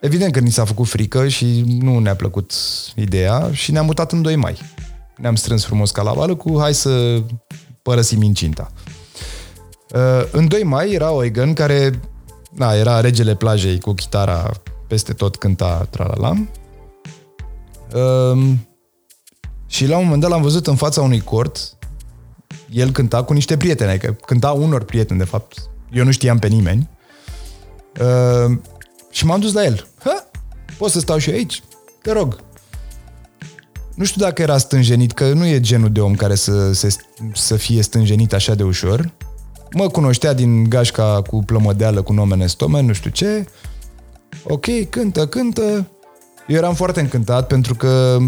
Uh, 0.00 0.06
evident 0.06 0.32
că 0.32 0.40
ni 0.40 0.50
s-a 0.50 0.64
făcut 0.64 0.88
frică 0.88 1.28
și 1.28 1.64
nu 1.80 1.98
ne-a 1.98 2.16
plăcut 2.16 2.52
ideea 2.96 3.48
și 3.52 3.72
ne-am 3.72 3.84
mutat 3.84 4.12
în 4.12 4.22
2 4.22 4.36
mai. 4.36 4.58
Ne-am 5.16 5.34
strâns 5.34 5.64
frumos 5.64 5.90
ca 5.90 6.02
la 6.02 6.12
vală 6.12 6.34
cu 6.34 6.58
hai 6.58 6.74
să 6.74 7.22
părăsim 7.82 8.22
incinta. 8.22 8.70
Uh, 9.94 10.28
în 10.30 10.48
2 10.48 10.62
mai 10.62 10.92
era 10.92 11.10
Oigan 11.10 11.52
care 11.52 12.00
da, 12.52 12.76
era 12.76 13.00
regele 13.00 13.34
plajei 13.34 13.80
cu 13.80 13.92
chitara 13.92 14.50
peste 14.86 15.12
tot 15.12 15.36
cânta 15.36 15.86
tralala. 15.90 16.30
Uh, 17.94 18.52
și 19.66 19.86
la 19.86 19.96
un 19.96 20.04
moment 20.04 20.20
dat 20.20 20.30
l-am 20.30 20.42
văzut 20.42 20.66
în 20.66 20.76
fața 20.76 21.02
unui 21.02 21.20
cort 21.20 21.76
el 22.70 22.90
cânta 22.90 23.22
cu 23.22 23.32
niște 23.32 23.56
prieteni, 23.56 23.90
adică 23.90 24.12
cânta 24.12 24.50
unor 24.50 24.84
prieteni, 24.84 25.18
de 25.18 25.24
fapt. 25.24 25.58
Eu 25.92 26.04
nu 26.04 26.10
știam 26.10 26.38
pe 26.38 26.46
nimeni. 26.46 26.90
Uh, 28.00 28.58
și 29.10 29.26
m-am 29.26 29.40
dus 29.40 29.52
la 29.52 29.64
el. 29.64 29.89
Ha? 30.80 30.84
Poți 30.84 30.92
să 30.92 31.00
stau 31.00 31.18
și 31.18 31.30
aici? 31.30 31.62
Te 32.02 32.12
rog. 32.12 32.40
Nu 33.94 34.04
știu 34.04 34.20
dacă 34.20 34.42
era 34.42 34.58
stânjenit, 34.58 35.12
că 35.12 35.32
nu 35.32 35.46
e 35.46 35.60
genul 35.60 35.92
de 35.92 36.00
om 36.00 36.14
care 36.14 36.34
să, 36.34 36.72
să, 36.72 36.96
să 37.34 37.56
fie 37.56 37.82
stânjenit 37.82 38.32
așa 38.32 38.54
de 38.54 38.62
ușor. 38.62 39.12
Mă 39.72 39.88
cunoștea 39.88 40.32
din 40.32 40.68
gașca 40.68 41.22
cu 41.26 41.42
plămădeală, 41.44 42.02
cu 42.02 42.12
numele 42.12 42.46
Stomen, 42.46 42.86
nu 42.86 42.92
știu 42.92 43.10
ce. 43.10 43.46
Ok, 44.42 44.66
cântă, 44.90 45.26
cântă. 45.26 45.90
Eu 46.46 46.56
eram 46.56 46.74
foarte 46.74 47.00
încântat 47.00 47.46
pentru 47.46 47.74
că 47.74 48.18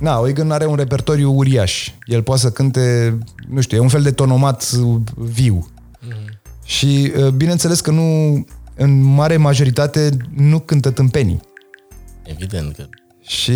Na, 0.00 0.18
Oigan 0.18 0.50
are 0.50 0.66
un 0.66 0.76
repertoriu 0.76 1.32
uriaș. 1.32 1.92
El 2.06 2.22
poate 2.22 2.40
să 2.40 2.50
cânte, 2.50 3.18
nu 3.48 3.60
știu, 3.60 3.76
e 3.76 3.80
un 3.80 3.88
fel 3.88 4.02
de 4.02 4.10
tonomat 4.10 4.70
viu. 5.16 5.68
Mm-hmm. 5.68 6.38
Și 6.64 7.12
uh, 7.16 7.28
bineînțeles 7.28 7.80
că 7.80 7.90
nu, 7.90 8.44
în 8.76 9.02
mare 9.02 9.36
majoritate, 9.36 10.10
nu 10.34 10.58
cântă 10.58 10.90
tâmpenii. 10.90 11.40
Evident 12.30 12.74
că 12.74 12.88
și... 13.20 13.52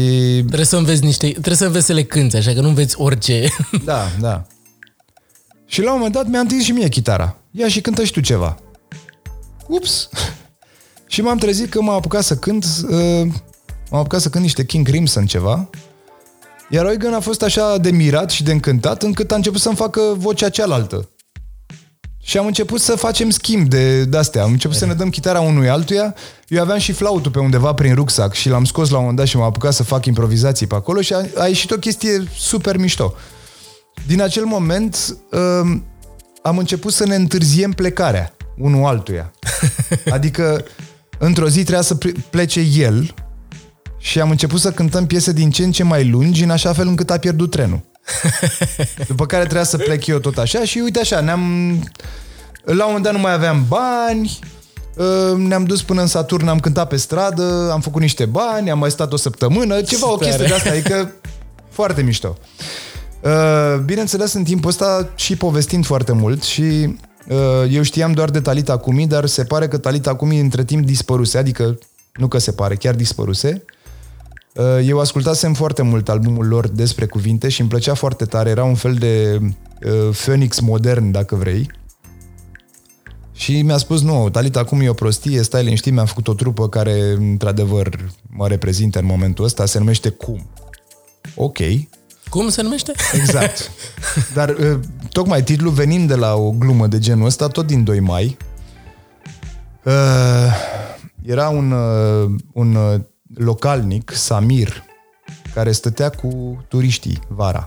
Trebuie 0.47 0.65
să 0.65 0.77
înveți 0.77 1.05
niște... 1.05 1.31
Trebuie 1.31 1.55
să 1.55 1.67
înveți 1.67 1.87
să 1.87 1.93
le 1.93 2.03
cânti, 2.03 2.37
așa 2.37 2.53
că 2.53 2.61
nu 2.61 2.69
înveți 2.69 3.01
orice. 3.01 3.49
Da, 3.85 4.09
da. 4.21 4.47
Și 5.67 5.83
la 5.83 5.91
un 5.91 5.97
moment 5.97 6.15
dat 6.15 6.27
mi-a 6.27 6.41
întins 6.41 6.65
și 6.65 6.73
mie 6.73 6.89
chitara. 6.89 7.37
Ia 7.51 7.69
și 7.69 7.81
cântă 7.81 8.05
și 8.05 8.13
tu 8.13 8.21
ceva. 8.21 8.57
Ups! 9.69 10.09
și 11.07 11.23
m-am 11.23 11.39
trezit 11.39 11.71
că 11.71 11.83
m-am 11.83 11.95
apucat 11.95 12.25
să 12.25 12.37
cânt... 12.37 12.65
Uh, 12.89 13.27
m-am 13.91 14.01
apucat 14.01 14.21
să 14.21 14.29
cânt 14.29 14.43
niște 14.43 14.65
King 14.65 14.87
Crimson 14.87 15.27
ceva. 15.27 15.71
Iar 16.71 16.85
Oigan 16.85 17.15
a 17.15 17.21
fost 17.21 17.43
așa 17.43 17.79
de 17.79 17.91
mirat 17.91 18.31
și 18.31 18.43
de 18.43 18.53
încântat 18.53 19.03
încât 19.03 19.33
a 19.33 19.35
început 19.35 19.61
să-mi 19.61 19.77
facă 19.77 20.01
vocea 20.17 20.49
cealaltă. 20.49 21.09
Și 22.25 22.39
am 22.39 22.47
început 22.47 22.81
să 22.81 22.97
facem 22.97 23.31
schimb 23.31 23.69
de 23.69 24.09
astea. 24.17 24.43
Am 24.43 24.51
început 24.51 24.77
să 24.77 24.87
ne 24.87 24.95
dăm 24.95 25.11
chitara 25.11 25.41
unui 25.41 25.69
altuia. 25.69 26.15
Eu 26.49 26.61
aveam 26.63 26.79
și 26.79 26.93
flautul 26.93 27.31
pe 27.31 27.39
undeva 27.39 27.73
prin 27.73 27.95
rucsac 27.95 28.35
și 28.35 28.49
l-am 28.49 28.65
scos 28.65 28.89
la 28.89 28.95
un 28.95 29.01
moment 29.01 29.19
dat 29.19 29.27
și 29.27 29.37
m-am 29.37 29.47
apucat 29.47 29.73
să 29.73 29.83
fac 29.83 30.07
improvizații 30.07 30.67
pe 30.67 30.75
acolo 30.75 31.01
și 31.01 31.13
a, 31.13 31.25
a 31.37 31.47
ieșit 31.47 31.71
o 31.71 31.77
chestie 31.77 32.25
super 32.39 32.77
mișto. 32.77 33.15
Din 34.07 34.23
acel 34.23 34.45
moment 34.45 35.17
um, 35.31 35.85
am 36.43 36.59
început 36.59 36.93
să 36.93 37.07
ne 37.07 37.15
întârziem 37.15 37.71
plecarea 37.71 38.37
unul 38.59 38.85
altuia. 38.85 39.33
Adică 40.11 40.65
într-o 41.19 41.49
zi 41.49 41.61
trebuia 41.61 41.83
să 41.83 41.99
plece 42.31 42.61
el 42.61 43.15
și 43.99 44.21
am 44.21 44.31
început 44.31 44.61
să 44.61 44.73
cântăm 44.73 45.07
piese 45.07 45.33
din 45.33 45.51
ce 45.51 45.65
în 45.65 45.73
ce 45.73 45.83
mai 45.83 46.09
lungi 46.09 46.43
în 46.43 46.51
așa 46.51 46.73
fel 46.73 46.87
încât 46.87 47.11
a 47.11 47.19
pierdut 47.19 47.51
trenul. 47.51 47.81
După 49.09 49.27
care 49.27 49.43
trebuia 49.43 49.65
să 49.65 49.77
plec 49.77 50.07
eu 50.07 50.19
tot 50.19 50.39
așa 50.39 50.65
și 50.65 50.79
uite 50.79 51.01
așa, 51.01 51.21
ne-am... 51.21 51.41
La 52.65 52.73
un 52.73 52.87
moment 52.87 53.05
dat 53.05 53.13
nu 53.13 53.19
mai 53.19 53.33
aveam 53.33 53.65
bani, 53.69 54.39
ă, 54.99 55.37
ne-am 55.37 55.65
dus 55.65 55.83
până 55.83 56.01
în 56.01 56.07
Saturn, 56.07 56.49
am 56.49 56.61
cântat 56.61 56.89
pe 56.89 56.97
stradă, 56.97 57.69
am 57.73 57.81
făcut 57.81 58.01
niște 58.01 58.25
bani, 58.25 58.71
am 58.71 58.79
mai 58.79 58.91
stat 58.91 59.13
o 59.13 59.17
săptămână, 59.17 59.81
ceva, 59.81 60.07
Super. 60.07 60.15
o 60.15 60.17
chestie 60.17 60.47
de 60.47 60.55
asta, 60.55 60.71
adică 60.71 61.13
foarte 61.71 62.03
mișto. 62.03 62.37
Ă, 63.25 63.77
bineînțeles, 63.85 64.33
în 64.33 64.45
timpul 64.45 64.71
ăsta 64.71 65.09
și 65.15 65.37
povestind 65.37 65.87
foarte 65.87 66.13
mult 66.13 66.43
și 66.43 66.97
ă, 67.31 67.67
eu 67.71 67.83
știam 67.83 68.13
doar 68.13 68.31
de 68.31 68.41
Talita 68.41 68.77
Cumi, 68.77 69.07
dar 69.07 69.27
se 69.27 69.45
pare 69.45 69.69
că 69.69 69.79
Talita 69.79 70.15
Cumi 70.15 70.41
între 70.41 70.65
timp 70.65 70.87
dispăruse, 70.87 71.39
adică 71.39 71.79
nu 72.13 72.29
că 72.29 72.39
se 72.39 72.53
pare, 72.53 72.75
chiar 72.75 72.95
dispăruse. 72.95 73.63
Uh, 73.67 73.82
eu 74.83 75.01
ascultasem 75.01 75.55
foarte 75.55 75.83
mult 75.83 76.09
albumul 76.09 76.47
lor 76.47 76.69
despre 76.69 77.07
cuvinte 77.07 77.49
și 77.49 77.61
îmi 77.61 77.69
plăcea 77.69 77.95
foarte 77.95 78.25
tare. 78.25 78.51
Era 78.51 78.65
un 78.65 78.75
fel 78.75 78.95
de 78.95 79.39
uh, 79.41 80.17
Phoenix 80.17 80.61
modern, 80.61 81.11
dacă 81.11 81.35
vrei. 81.35 81.71
Și 83.33 83.63
mi-a 83.63 83.77
spus, 83.77 84.03
nu, 84.03 84.29
Talita 84.31 84.61
acum 84.61 84.81
e 84.81 84.89
o 84.89 84.93
prostie, 84.93 85.43
stai 85.43 85.63
liniștit, 85.63 85.93
mi-am 85.93 86.07
făcut 86.07 86.29
o 86.29 86.35
trupă 86.35 86.69
care, 86.69 87.11
într-adevăr, 87.11 87.99
mă 88.29 88.49
reprezintă 88.49 88.99
în 88.99 89.05
momentul 89.05 89.45
ăsta, 89.45 89.67
se 89.67 89.79
numește 89.79 90.09
Cum. 90.09 90.51
Ok. 91.35 91.59
Cum 92.29 92.49
se 92.49 92.63
numește? 92.63 92.93
Exact. 93.15 93.71
Dar 94.35 94.49
uh, 94.49 94.79
tocmai 95.11 95.43
titlul 95.43 95.73
venind 95.73 96.09
de 96.09 96.15
la 96.15 96.35
o 96.35 96.51
glumă 96.51 96.87
de 96.87 96.99
genul 96.99 97.27
ăsta, 97.27 97.49
tot 97.49 97.67
din 97.67 97.85
2 97.85 98.01
mai, 98.01 98.37
uh, 99.85 99.93
era 101.25 101.49
un, 101.49 101.71
uh, 101.71 102.31
un 102.53 102.75
uh, 102.75 103.01
localnic, 103.35 104.11
Samir, 104.15 104.85
care 105.55 105.73
stătea 105.73 106.11
cu 106.11 106.63
turiștii 106.69 107.21
vara. 107.29 107.65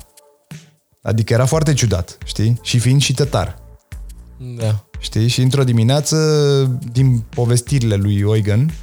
Adică 1.02 1.34
era 1.34 1.46
foarte 1.46 1.74
ciudat, 1.74 2.18
știi? 2.26 2.60
Și 2.62 2.80
fiind 2.80 3.02
și 3.02 3.14
tătar. 3.14 3.60
Da. 4.58 4.86
Știi? 5.00 5.28
Și 5.28 5.42
într-o 5.42 5.64
dimineață, 5.64 6.18
din 6.92 7.24
povestirile 7.30 7.96
lui 7.96 8.20
Eugen, 8.20 8.74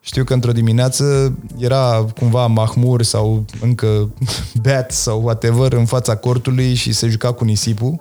știu 0.00 0.24
că 0.24 0.34
într-o 0.34 0.52
dimineață 0.52 1.34
era 1.58 2.06
cumva 2.18 2.46
mahmur 2.46 3.02
sau 3.02 3.44
încă 3.60 4.14
beat 4.62 4.90
sau 4.90 5.22
whatever 5.22 5.72
în 5.72 5.86
fața 5.86 6.16
cortului 6.16 6.74
și 6.74 6.92
se 6.92 7.08
juca 7.08 7.32
cu 7.32 7.44
nisipul 7.44 8.00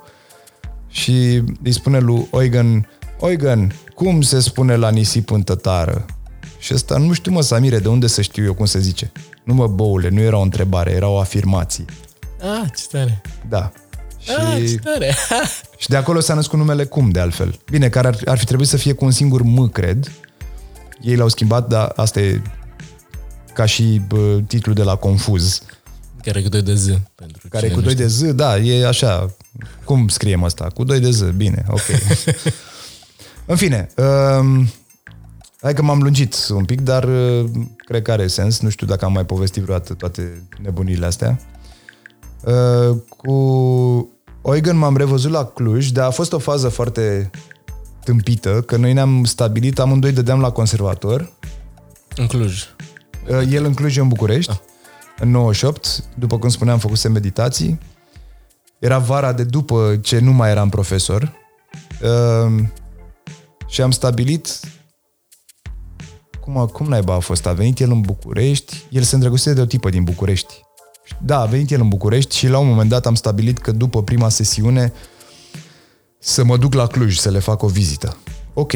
și 0.88 1.44
îi 1.64 1.72
spune 1.72 2.00
lui 2.00 2.28
Eugen, 2.32 2.88
Eugen, 3.22 3.74
cum 3.96 4.22
se 4.22 4.40
spune 4.40 4.76
la 4.76 4.90
nisip 4.90 5.32
în 5.32 5.42
tătară? 5.42 6.06
Și 6.60 6.74
ăsta, 6.74 6.98
nu 6.98 7.14
știu 7.14 7.32
mă, 7.32 7.42
Samire, 7.42 7.80
de 7.80 7.88
unde 7.88 8.08
să 8.08 8.22
știu 8.22 8.44
eu 8.44 8.54
cum 8.54 8.66
se 8.66 8.80
zice? 8.80 9.12
Nu 9.44 9.54
mă, 9.54 9.68
boule, 9.68 10.10
nu 10.10 10.22
era 10.22 10.38
o 10.38 10.42
întrebare, 10.42 10.92
era 10.92 11.08
o 11.08 11.20
afirmație. 11.20 11.86
Ah, 12.42 12.70
ce 12.76 12.84
tare. 12.92 13.22
Da. 13.50 13.72
Și, 14.18 14.32
Ah, 14.32 14.64
ce 14.70 14.78
tare. 14.78 15.16
și 15.78 15.90
de 15.90 15.96
acolo 15.96 16.20
s-a 16.20 16.34
născut 16.34 16.60
numele 16.60 16.86
Cum, 16.86 17.10
de 17.10 17.20
altfel. 17.20 17.60
Bine, 17.72 17.90
care 17.90 18.08
ar, 18.08 18.18
ar 18.26 18.38
fi 18.38 18.46
trebuit 18.46 18.68
să 18.68 18.78
fie 18.78 18.94
cu 18.94 19.06
un 19.06 19.12
singur 19.12 19.42
M, 19.42 19.70
cred. 19.70 20.12
Ei 21.02 21.16
l-au 21.16 21.28
schimbat, 21.28 21.68
dar 21.68 21.92
asta 21.96 22.20
e 22.20 22.42
ca 23.54 23.66
și 23.66 24.02
bă, 24.08 24.40
titlul 24.48 24.76
de 24.76 24.84
la 24.84 24.96
Confuz. 24.96 25.62
Care 26.24 26.42
cu 26.42 26.50
doi 26.50 26.62
de 26.62 26.76
Z. 26.76 26.86
Pentru 27.16 27.48
Care 27.50 27.64
cine 27.64 27.74
cu 27.74 27.80
nu 27.80 27.86
2 27.86 27.96
de 27.96 28.08
Z, 28.08 28.22
da, 28.22 28.58
e 28.58 28.88
așa. 28.88 29.36
Cum 29.84 30.08
scriem 30.08 30.44
asta? 30.44 30.68
Cu 30.74 30.84
2 30.84 31.00
de 31.00 31.10
Z, 31.12 31.22
bine, 31.22 31.66
ok. 31.70 31.82
În 33.46 33.56
fine, 33.56 33.90
um, 34.40 34.70
hai 35.62 35.74
că 35.74 35.82
m-am 35.82 36.02
lungit 36.02 36.48
un 36.50 36.66
pic, 36.66 36.82
dar 36.82 37.04
uh, 37.04 37.50
cred 37.78 38.02
că 38.02 38.12
are 38.12 38.28
sens. 38.28 38.60
Nu 38.60 38.70
știu 38.70 38.88
dacă 38.88 39.06
am 39.06 39.14
mai 39.14 39.26
povestit 39.26 39.64
vreodată 39.64 39.94
toate 39.94 40.48
nebunile 40.62 41.06
astea. 41.06 41.40
Uh, 42.44 42.98
cu 43.18 43.34
Eugen 44.46 44.78
m-am 44.78 44.98
revăzut 44.98 45.32
la 45.32 45.46
Cluj, 45.46 45.90
dar 45.90 46.08
a 46.08 46.10
fost 46.10 46.34
o 46.34 46.38
fază 46.38 46.70
foarte 46.70 47.30
tâmpită, 48.04 48.62
că 48.62 48.78
noi 48.78 48.94
ne-am 48.94 49.24
stabilit, 49.24 49.80
amândoi 49.80 50.12
dădeam 50.12 50.40
la 50.40 50.52
conservator, 50.52 51.32
În 52.16 52.28
Cluj. 52.28 52.64
Uh, 53.30 53.42
El 53.52 53.66
în 53.66 53.74
Cluj, 53.74 53.98
eu 53.98 54.04
în 54.04 54.10
București, 54.10 54.60
în 55.20 55.30
98, 55.30 56.04
după 56.18 56.38
cum 56.38 56.50
spuneam, 56.50 56.80
făcusem 56.80 57.12
meditații. 57.12 57.80
Era 58.80 58.98
vara 58.98 59.34
de 59.34 59.44
după 59.44 60.00
ce 60.02 60.20
nu 60.20 60.32
mai 60.32 60.50
eram 60.50 60.70
profesor. 60.70 61.34
Uh, 62.02 62.64
și 63.68 63.82
am 63.82 63.92
stabilit 63.92 64.60
cum, 66.52 66.62
a- 66.62 66.66
cum 66.66 66.88
naiba 66.88 67.14
a 67.14 67.20
fost? 67.20 67.46
A 67.46 67.54
venit 67.54 67.80
el 67.80 67.92
în 67.92 68.02
București, 68.02 68.86
el 68.90 69.02
se 69.02 69.16
îndrăgostise 69.16 69.54
de 69.56 69.62
o 69.62 69.66
tipă 69.66 69.90
din 69.90 70.04
București. 70.04 70.54
Da, 71.22 71.40
a 71.40 71.46
venit 71.46 71.72
el 71.72 71.82
în 71.82 71.88
București 71.88 72.38
și 72.38 72.48
la 72.48 72.58
un 72.58 72.68
moment 72.68 72.90
dat 72.90 73.06
am 73.06 73.16
stabilit 73.16 73.58
că 73.58 73.72
după 73.72 74.04
prima 74.04 74.30
sesiune 74.30 74.94
să 76.20 76.44
mă 76.44 76.58
duc 76.58 76.74
la 76.74 76.88
Cluj 76.88 77.18
să 77.18 77.30
le 77.30 77.40
fac 77.40 77.64
o 77.64 77.68
vizită. 77.68 78.18
Ok, 78.54 78.72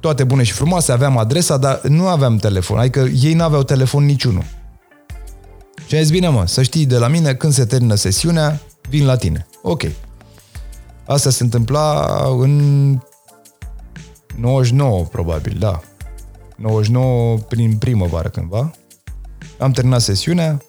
toate 0.00 0.24
bune 0.24 0.42
și 0.42 0.52
frumoase, 0.52 0.92
aveam 0.92 1.18
adresa, 1.18 1.56
dar 1.56 1.80
nu 1.82 2.06
aveam 2.06 2.36
telefon, 2.36 2.78
adică 2.78 3.00
ei 3.00 3.34
nu 3.34 3.42
aveau 3.42 3.62
telefon 3.62 4.04
niciunul. 4.04 4.44
Și 5.86 5.94
am 5.94 6.00
zis, 6.00 6.10
bine 6.10 6.28
mă, 6.28 6.46
să 6.46 6.62
știi 6.62 6.86
de 6.86 6.98
la 6.98 7.08
mine, 7.08 7.34
când 7.34 7.52
se 7.52 7.64
termină 7.64 7.94
sesiunea, 7.94 8.60
vin 8.88 9.06
la 9.06 9.16
tine. 9.16 9.46
Ok. 9.62 9.82
Asta 11.06 11.30
se 11.30 11.42
întâmpla 11.42 12.06
în 12.38 12.98
99, 14.36 15.04
probabil, 15.04 15.56
da. 15.58 15.80
99 16.58 17.36
prin 17.38 17.76
primăvară 17.76 18.28
cândva. 18.28 18.70
Am 19.58 19.70
terminat 19.72 20.00
sesiunea, 20.00 20.62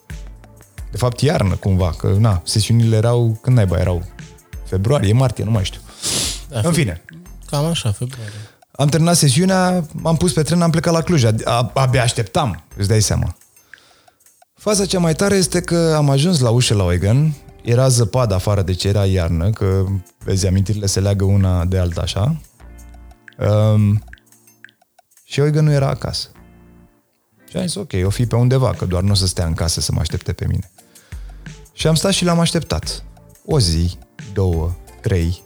de 0.90 0.96
fapt 0.96 1.20
iarnă 1.20 1.54
cumva, 1.54 1.90
că 1.98 2.14
na, 2.18 2.42
sesiunile 2.44 2.96
erau, 2.96 3.38
când 3.42 3.56
naiba 3.56 3.78
erau? 3.78 4.02
Februarie, 4.64 5.12
martie, 5.12 5.44
nu 5.44 5.50
mai 5.50 5.64
știu. 5.64 5.80
Da, 6.48 6.60
În 6.64 6.72
fine, 6.72 7.04
Cam 7.46 7.64
așa, 7.64 7.92
februarie. 7.92 8.32
am 8.72 8.88
terminat 8.88 9.16
sesiunea, 9.16 9.84
m-am 9.92 10.16
pus 10.16 10.32
pe 10.32 10.42
tren, 10.42 10.62
am 10.62 10.70
plecat 10.70 10.92
la 10.92 11.00
Cluj. 11.02 11.24
Ad- 11.24 11.44
a- 11.44 11.70
Abia 11.74 12.02
așteptam, 12.02 12.64
îți 12.76 12.88
dai 12.88 13.00
seama. 13.00 13.36
Faza 14.54 14.86
cea 14.86 14.98
mai 14.98 15.14
tare 15.14 15.34
este 15.36 15.60
că 15.60 15.94
am 15.96 16.10
ajuns 16.10 16.40
la 16.40 16.50
ușă 16.50 16.74
la 16.74 16.82
Eugen, 16.92 17.32
era 17.62 17.88
zăpadă 17.88 18.34
afară, 18.34 18.62
deci 18.62 18.84
era 18.84 19.04
iarnă, 19.04 19.50
că, 19.50 19.84
vezi, 20.24 20.46
amintirile 20.46 20.86
se 20.86 21.00
leagă 21.00 21.24
una 21.24 21.64
de 21.64 21.78
alta 21.78 22.00
așa. 22.00 22.40
Um, 23.38 24.02
și 25.30 25.40
Eugen 25.40 25.64
nu 25.64 25.72
era 25.72 25.88
acasă. 25.88 26.28
Și 27.50 27.56
am 27.56 27.62
zis, 27.62 27.74
ok, 27.74 27.92
o 28.04 28.10
fi 28.10 28.26
pe 28.26 28.36
undeva, 28.36 28.74
că 28.74 28.84
doar 28.84 29.02
nu 29.02 29.10
o 29.10 29.14
să 29.14 29.26
stea 29.26 29.46
în 29.46 29.54
casă 29.54 29.80
să 29.80 29.92
mă 29.92 30.00
aștepte 30.00 30.32
pe 30.32 30.46
mine. 30.46 30.70
Și 31.72 31.86
am 31.86 31.94
stat 31.94 32.12
și 32.12 32.24
l-am 32.24 32.40
așteptat. 32.40 33.04
O 33.44 33.60
zi, 33.60 33.98
două, 34.32 34.76
trei, 35.00 35.42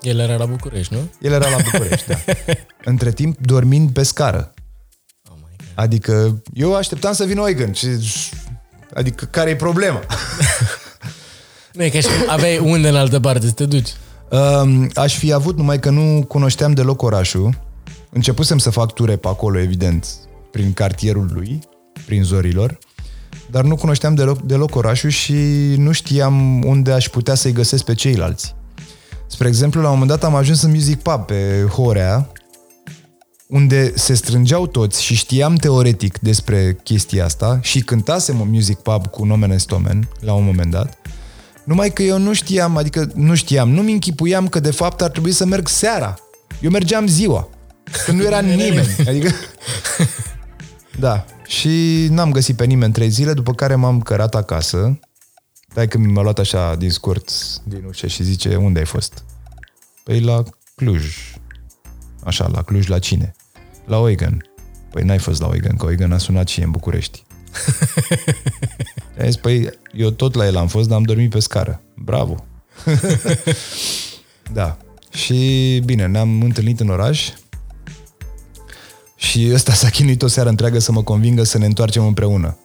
El 0.00 0.18
era 0.18 0.36
la 0.36 0.44
București, 0.44 0.94
nu? 0.94 1.00
el 1.20 1.32
era 1.32 1.48
la 1.48 1.56
București, 1.72 2.08
da. 2.08 2.16
Între 2.90 3.12
timp, 3.12 3.38
dormind 3.46 3.90
pe 3.90 4.02
scară. 4.02 4.54
Oh 5.30 5.36
my 5.36 5.54
God. 5.56 5.68
Adică 5.74 6.42
eu 6.54 6.74
așteptam 6.74 7.12
să 7.12 7.24
vină 7.24 7.40
Eugen. 7.46 7.72
Și, 7.72 7.88
adică 8.94 9.24
care 9.24 9.50
e 9.50 9.56
problema? 9.56 10.00
Nu 11.72 11.82
e 11.82 11.88
ca 11.88 12.00
și 12.00 12.06
cum 12.06 12.30
aveai 12.30 12.58
unde 12.58 12.88
în 12.88 12.96
altă 12.96 13.20
parte 13.20 13.46
să 13.46 13.52
te 13.52 13.66
duci. 13.66 13.92
Um, 14.30 14.90
aș 14.94 15.18
fi 15.18 15.32
avut, 15.32 15.56
numai 15.56 15.78
că 15.78 15.90
nu 15.90 16.24
cunoșteam 16.26 16.72
deloc 16.72 17.02
orașul. 17.02 17.70
Începusem 18.14 18.58
să 18.58 18.70
fac 18.70 18.92
ture 18.92 19.16
pe 19.16 19.28
acolo, 19.28 19.58
evident, 19.58 20.06
prin 20.50 20.72
cartierul 20.72 21.30
lui, 21.32 21.58
prin 22.06 22.22
zorilor, 22.22 22.78
dar 23.50 23.64
nu 23.64 23.76
cunoșteam 23.76 24.14
deloc, 24.14 24.40
deloc 24.42 24.74
orașul 24.74 25.10
și 25.10 25.34
nu 25.76 25.92
știam 25.92 26.62
unde 26.64 26.92
aș 26.92 27.08
putea 27.08 27.34
să-i 27.34 27.52
găsesc 27.52 27.84
pe 27.84 27.94
ceilalți. 27.94 28.54
Spre 29.26 29.48
exemplu, 29.48 29.80
la 29.80 29.86
un 29.86 29.92
moment 29.92 30.10
dat 30.10 30.24
am 30.24 30.34
ajuns 30.34 30.62
în 30.62 30.70
Music 30.70 31.00
Pub 31.02 31.20
pe 31.20 31.66
Horea, 31.70 32.32
unde 33.48 33.92
se 33.96 34.14
strângeau 34.14 34.66
toți 34.66 35.02
și 35.02 35.14
știam 35.14 35.54
teoretic 35.54 36.18
despre 36.18 36.78
chestia 36.82 37.24
asta 37.24 37.58
și 37.62 37.80
cântasem 37.80 38.40
un 38.40 38.48
Music 38.50 38.78
Pub 38.78 39.06
cu 39.06 39.24
Nomen 39.24 39.58
Stomen 39.58 40.08
la 40.20 40.32
un 40.32 40.44
moment 40.44 40.70
dat, 40.70 40.98
numai 41.64 41.90
că 41.90 42.02
eu 42.02 42.18
nu 42.18 42.32
știam, 42.32 42.76
adică 42.76 43.10
nu 43.14 43.34
știam, 43.34 43.70
nu-mi 43.70 43.92
închipuiam 43.92 44.48
că 44.48 44.60
de 44.60 44.70
fapt 44.70 45.02
ar 45.02 45.10
trebui 45.10 45.32
să 45.32 45.46
merg 45.46 45.68
seara. 45.68 46.18
Eu 46.60 46.70
mergeam 46.70 47.06
ziua, 47.06 47.48
când 48.04 48.18
nu 48.18 48.24
era 48.24 48.40
nimeni. 48.40 48.96
Adică... 49.08 49.30
Da. 50.98 51.24
Și 51.46 52.06
n-am 52.10 52.32
găsit 52.32 52.56
pe 52.56 52.64
nimeni 52.64 52.92
trei 52.92 53.08
zile, 53.08 53.32
după 53.32 53.54
care 53.54 53.74
m-am 53.74 54.00
cărat 54.00 54.34
acasă. 54.34 54.98
Dai 55.74 55.88
că 55.88 55.98
mi-a 55.98 56.22
luat 56.22 56.38
așa 56.38 56.74
din 56.74 56.90
scurt 56.90 57.30
din 57.64 57.84
ușă 57.88 58.06
și 58.06 58.22
zice, 58.22 58.56
unde 58.56 58.78
ai 58.78 58.84
fost? 58.84 59.24
Păi 60.02 60.20
la 60.20 60.42
Cluj. 60.74 61.34
Așa, 62.24 62.48
la 62.52 62.62
Cluj 62.62 62.86
la 62.86 62.98
cine? 62.98 63.34
La 63.84 63.96
Eugen. 63.96 64.46
Păi 64.90 65.02
n-ai 65.02 65.18
fost 65.18 65.40
la 65.40 65.46
Eugen, 65.52 65.76
că 65.76 65.86
Eugen 65.88 66.12
a 66.12 66.18
sunat 66.18 66.48
și 66.48 66.60
e 66.60 66.64
în 66.64 66.70
București. 66.70 67.24
Și 69.14 69.18
am 69.18 69.26
zis, 69.26 69.36
păi 69.36 69.70
eu 69.92 70.10
tot 70.10 70.34
la 70.34 70.46
el 70.46 70.56
am 70.56 70.66
fost, 70.66 70.88
dar 70.88 70.96
am 70.96 71.02
dormit 71.02 71.30
pe 71.30 71.38
scară. 71.38 71.80
Bravo! 71.94 72.44
da. 74.52 74.76
Și 75.12 75.80
bine, 75.84 76.06
ne-am 76.06 76.42
întâlnit 76.42 76.80
în 76.80 76.88
oraș 76.88 77.32
și 79.22 79.50
ăsta 79.52 79.72
s-a 79.72 79.88
chinuit 79.88 80.22
o 80.22 80.26
seară 80.26 80.48
întreagă 80.48 80.78
să 80.78 80.92
mă 80.92 81.02
convingă 81.02 81.42
să 81.42 81.58
ne 81.58 81.66
întoarcem 81.66 82.06
împreună. 82.06 82.56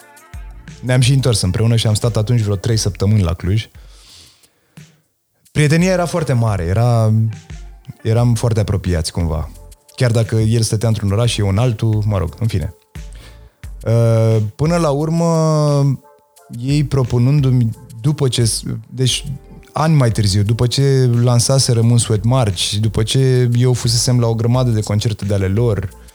Ne-am 0.82 1.00
și 1.00 1.13
întors 1.13 1.41
împreună 1.41 1.76
și 1.76 1.88
am 1.88 1.93
stat 1.93 2.17
atunci 2.17 2.41
vreo 2.41 2.56
trei 2.56 2.78
săptămâni 2.78 3.21
la 3.21 3.34
Cluj. 3.34 3.69
Prietenia 5.52 5.92
era 5.92 6.06
foarte 6.06 6.34
mare, 6.34 6.63
era, 6.63 7.13
eram 8.04 8.34
foarte 8.34 8.60
apropiați 8.60 9.12
cumva. 9.12 9.50
Chiar 9.96 10.12
dacă 10.12 10.36
el 10.36 10.62
stătea 10.62 10.88
într-un 10.88 11.12
oraș 11.12 11.31
și 11.31 11.40
eu 11.40 11.48
în 11.48 11.58
altul, 11.58 12.04
mă 12.06 12.17
rog, 12.17 12.36
în 12.40 12.48
fine. 12.48 12.75
Uh, 13.86 14.38
Până 14.56 14.75
la 14.75 14.90
urmă, 14.90 16.00
ei 16.60 16.84
propunându-mi, 16.84 17.69
după 18.02 18.27
ce, 18.27 18.52
deci 18.90 19.25
ani 19.73 19.96
mai 19.96 20.12
târziu, 20.12 20.44
după 20.44 20.67
ce 20.67 21.10
lansase 21.21 21.71
Rămân 21.71 21.98
Sweat 21.98 22.23
March, 22.23 22.71
după 22.71 23.04
ce 23.04 23.50
eu 23.58 23.73
fusesem 23.73 24.19
la 24.19 24.27
o 24.27 24.36
grămadă 24.36 24.69
de 24.69 24.81
concerte 24.81 25.25
de 25.25 25.34
ale 25.34 25.48
lor, 25.48 25.77
uh, 25.77 26.06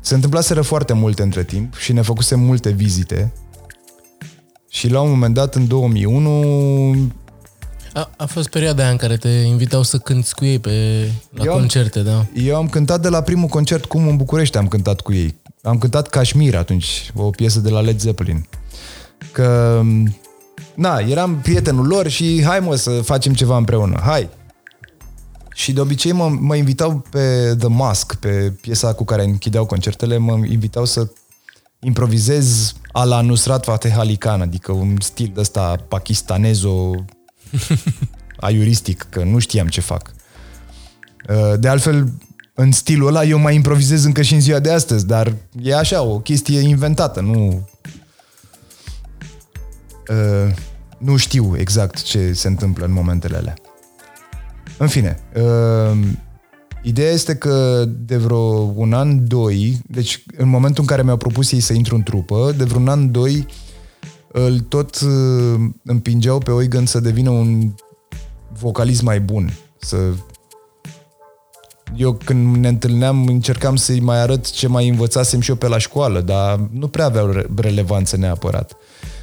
se 0.00 0.14
întâmplaseră 0.14 0.60
foarte 0.62 0.92
multe 0.92 1.22
între 1.22 1.44
timp 1.44 1.76
și 1.76 1.92
ne 1.92 2.00
făcusem 2.02 2.40
multe 2.40 2.70
vizite. 2.70 3.32
Și 4.70 4.88
la 4.88 5.00
un 5.00 5.10
moment 5.10 5.34
dat, 5.34 5.54
în 5.54 5.66
2001, 5.68 7.12
A, 7.92 8.10
a 8.16 8.24
fost 8.26 8.48
perioada 8.48 8.82
aia 8.82 8.90
în 8.90 8.96
care 8.96 9.16
te 9.16 9.28
invitau 9.28 9.82
să 9.82 9.98
cânti 9.98 10.32
cu 10.32 10.44
ei 10.44 10.58
pe, 10.58 10.70
la 11.30 11.44
Eu 11.44 11.52
am- 11.52 11.58
concerte, 11.58 12.00
da. 12.02 12.26
Eu 12.34 12.56
am 12.56 12.68
cântat 12.68 13.00
de 13.00 13.08
la 13.08 13.20
primul 13.22 13.48
concert 13.48 13.84
cum 13.84 14.08
în 14.08 14.16
București 14.16 14.56
am 14.58 14.68
cântat 14.68 15.00
cu 15.00 15.12
ei. 15.12 15.34
Am 15.62 15.78
cântat 15.78 16.08
Kashmir 16.08 16.56
atunci, 16.56 17.10
o 17.14 17.30
piesă 17.30 17.60
de 17.60 17.70
la 17.70 17.80
Led 17.80 18.00
Zeppelin. 18.00 18.46
Că, 19.32 19.80
na, 20.74 20.98
eram 20.98 21.38
prietenul 21.42 21.86
lor 21.86 22.08
și 22.08 22.42
hai 22.44 22.60
mă 22.60 22.74
să 22.74 22.90
facem 22.90 23.34
ceva 23.34 23.56
împreună, 23.56 24.00
hai. 24.04 24.28
Și 25.54 25.72
de 25.72 25.80
obicei 25.80 26.12
mă, 26.12 26.28
mă 26.28 26.56
invitau 26.56 27.04
pe 27.10 27.54
The 27.58 27.68
Mask, 27.68 28.14
pe 28.14 28.52
piesa 28.60 28.92
cu 28.92 29.04
care 29.04 29.24
închideau 29.24 29.66
concertele, 29.66 30.16
mă 30.16 30.32
invitau 30.32 30.84
să 30.84 31.08
improvizez 31.80 32.74
a 32.92 33.04
la 33.04 33.20
Nusrat 33.20 33.64
Fateh 33.64 33.94
Ali 33.96 34.16
Khan, 34.16 34.40
adică 34.40 34.72
un 34.72 34.96
stil 35.00 35.30
de 35.34 35.40
ăsta 35.40 35.76
pakistanezo 35.88 36.90
aiuristic, 38.36 39.06
că 39.10 39.22
nu 39.22 39.38
știam 39.38 39.66
ce 39.66 39.80
fac. 39.80 40.14
Uh, 41.28 41.54
de 41.58 41.68
altfel, 41.68 42.12
în 42.54 42.72
stilul 42.72 43.08
ăla 43.08 43.24
eu 43.24 43.38
mai 43.38 43.54
improvizez 43.54 44.04
încă 44.04 44.22
și 44.22 44.34
în 44.34 44.40
ziua 44.40 44.58
de 44.58 44.72
astăzi, 44.72 45.06
dar 45.06 45.34
e 45.62 45.76
așa, 45.76 46.02
o 46.02 46.18
chestie 46.18 46.60
inventată, 46.60 47.20
nu... 47.20 47.68
Uh, 50.10 50.54
nu 50.98 51.16
știu 51.16 51.56
exact 51.58 52.02
ce 52.02 52.32
se 52.32 52.48
întâmplă 52.48 52.84
în 52.84 52.92
momentele 52.92 53.36
alea. 53.36 53.54
În 54.78 54.86
fine, 54.88 55.18
uh, 55.34 55.98
ideea 56.82 57.10
este 57.10 57.34
că 57.34 57.84
de 57.88 58.16
vreo 58.16 58.72
un 58.74 58.92
an, 58.92 59.28
doi, 59.28 59.80
deci 59.86 60.24
în 60.36 60.48
momentul 60.48 60.82
în 60.82 60.88
care 60.88 61.02
mi-au 61.02 61.16
propus 61.16 61.52
ei 61.52 61.60
să 61.60 61.72
intru 61.72 61.94
în 61.94 62.02
trupă, 62.02 62.54
de 62.56 62.64
vreo 62.64 62.80
un 62.80 62.88
an, 62.88 63.10
doi, 63.10 63.46
îl 64.32 64.60
tot 64.60 65.00
uh, 65.00 65.60
împingeau 65.84 66.38
pe 66.38 66.50
Oigan 66.50 66.86
să 66.86 67.00
devină 67.00 67.30
un 67.30 67.74
vocalist 68.58 69.02
mai 69.02 69.20
bun, 69.20 69.52
să 69.78 69.96
eu 71.96 72.12
când 72.24 72.56
ne 72.56 72.68
întâlneam 72.68 73.26
încercam 73.26 73.76
să-i 73.76 74.00
mai 74.00 74.20
arăt 74.20 74.50
ce 74.50 74.68
mai 74.68 74.88
învățasem 74.88 75.40
și 75.40 75.50
eu 75.50 75.56
pe 75.56 75.68
la 75.68 75.78
școală, 75.78 76.20
dar 76.20 76.68
nu 76.70 76.88
prea 76.88 77.04
aveau 77.04 77.32
relevanță 77.56 78.16
neapărat. 78.16 78.76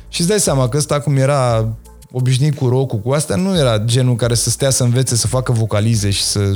Și 0.08 0.20
îți 0.20 0.30
dai 0.30 0.40
seama 0.40 0.70
că 0.70 0.78
ăsta 0.78 1.00
cum 1.00 1.18
era 1.18 1.70
obișnuit 2.12 2.56
cu 2.56 2.68
rock 2.68 3.02
cu 3.02 3.12
astea, 3.12 3.36
nu 3.36 3.58
era 3.58 3.78
genul 3.78 4.16
care 4.16 4.34
să 4.34 4.50
stea 4.50 4.70
să 4.70 4.84
învețe 4.84 5.16
să 5.16 5.28
facă 5.28 5.52
vocalize 5.52 6.10
și 6.10 6.24
să... 6.24 6.54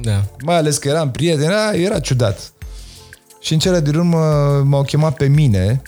Da. 0.00 0.24
Mai 0.44 0.56
ales 0.56 0.78
că 0.78 0.88
eram 0.88 1.10
prieten, 1.10 1.44
era, 1.44 1.72
era 1.72 1.98
ciudat. 1.98 2.52
Și 3.40 3.52
în 3.52 3.58
cele 3.58 3.80
din 3.80 3.94
urmă 3.94 4.18
m-au 4.64 4.82
chemat 4.82 5.16
pe 5.16 5.26
mine. 5.26 5.82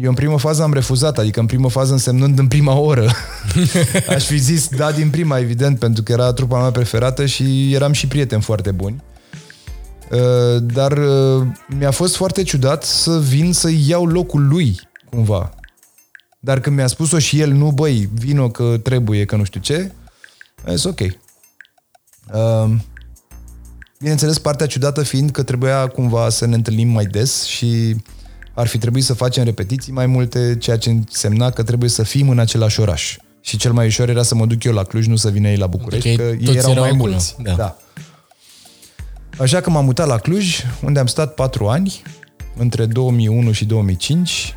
Eu 0.00 0.08
în 0.08 0.14
primă 0.14 0.38
fază 0.38 0.62
am 0.62 0.72
refuzat, 0.72 1.18
adică 1.18 1.40
în 1.40 1.46
primă 1.46 1.70
fază 1.70 1.92
însemnând 1.92 2.38
în 2.38 2.46
prima 2.46 2.74
oră. 2.78 3.10
Aș 4.14 4.24
fi 4.24 4.38
zis 4.38 4.68
da 4.68 4.92
din 4.92 5.10
prima, 5.10 5.38
evident, 5.38 5.78
pentru 5.78 6.02
că 6.02 6.12
era 6.12 6.32
trupa 6.32 6.60
mea 6.60 6.70
preferată 6.70 7.26
și 7.26 7.74
eram 7.74 7.92
și 7.92 8.06
prieteni 8.06 8.42
foarte 8.42 8.70
buni. 8.70 9.02
Uh, 10.10 10.62
dar 10.74 10.92
uh, 10.92 11.46
mi-a 11.78 11.90
fost 11.90 12.16
foarte 12.16 12.42
ciudat 12.42 12.84
să 12.84 13.20
vin 13.20 13.52
să 13.52 13.70
iau 13.86 14.06
locul 14.06 14.48
lui, 14.48 14.80
cumva. 15.10 15.50
Dar 16.46 16.60
când 16.60 16.76
mi-a 16.76 16.86
spus-o 16.86 17.18
și 17.18 17.40
el, 17.40 17.52
nu 17.52 17.70
băi, 17.70 18.08
vino 18.14 18.48
că 18.48 18.78
trebuie, 18.82 19.24
că 19.24 19.36
nu 19.36 19.44
știu 19.44 19.60
ce, 19.60 19.92
a 20.66 20.74
zis 20.74 20.84
ok. 20.84 21.00
Uh, 21.00 22.74
bineînțeles, 23.98 24.38
partea 24.38 24.66
ciudată 24.66 25.02
fiind 25.02 25.30
că 25.30 25.42
trebuia 25.42 25.86
cumva 25.86 26.28
să 26.28 26.46
ne 26.46 26.54
întâlnim 26.54 26.88
mai 26.88 27.04
des 27.04 27.44
și 27.44 27.96
ar 28.54 28.66
fi 28.66 28.78
trebuit 28.78 29.04
să 29.04 29.14
facem 29.14 29.44
repetiții 29.44 29.92
mai 29.92 30.06
multe, 30.06 30.56
ceea 30.58 30.78
ce 30.78 30.90
însemna 30.90 31.50
că 31.50 31.62
trebuie 31.62 31.90
să 31.90 32.02
fim 32.02 32.28
în 32.28 32.38
același 32.38 32.80
oraș. 32.80 33.16
Și 33.40 33.56
cel 33.56 33.72
mai 33.72 33.86
ușor 33.86 34.08
era 34.08 34.22
să 34.22 34.34
mă 34.34 34.46
duc 34.46 34.64
eu 34.64 34.72
la 34.72 34.82
Cluj, 34.82 35.06
nu 35.06 35.16
să 35.16 35.30
vină 35.30 35.48
ei 35.48 35.56
la 35.56 35.66
București, 35.66 36.10
Ok, 36.10 36.16
că 36.16 36.22
toți 36.22 36.50
ei 36.50 36.56
erau 36.56 36.70
erau 36.70 36.82
mai 36.82 36.92
acolo, 36.92 37.10
mulți. 37.10 37.36
da. 37.42 37.52
da. 37.52 37.76
Așa 39.38 39.60
că 39.60 39.70
m-am 39.70 39.84
mutat 39.84 40.06
la 40.06 40.18
Cluj, 40.18 40.60
unde 40.82 40.98
am 40.98 41.06
stat 41.06 41.34
patru 41.34 41.66
ani, 41.66 42.02
între 42.56 42.86
2001 42.86 43.52
și 43.52 43.64
2005. 43.64 44.54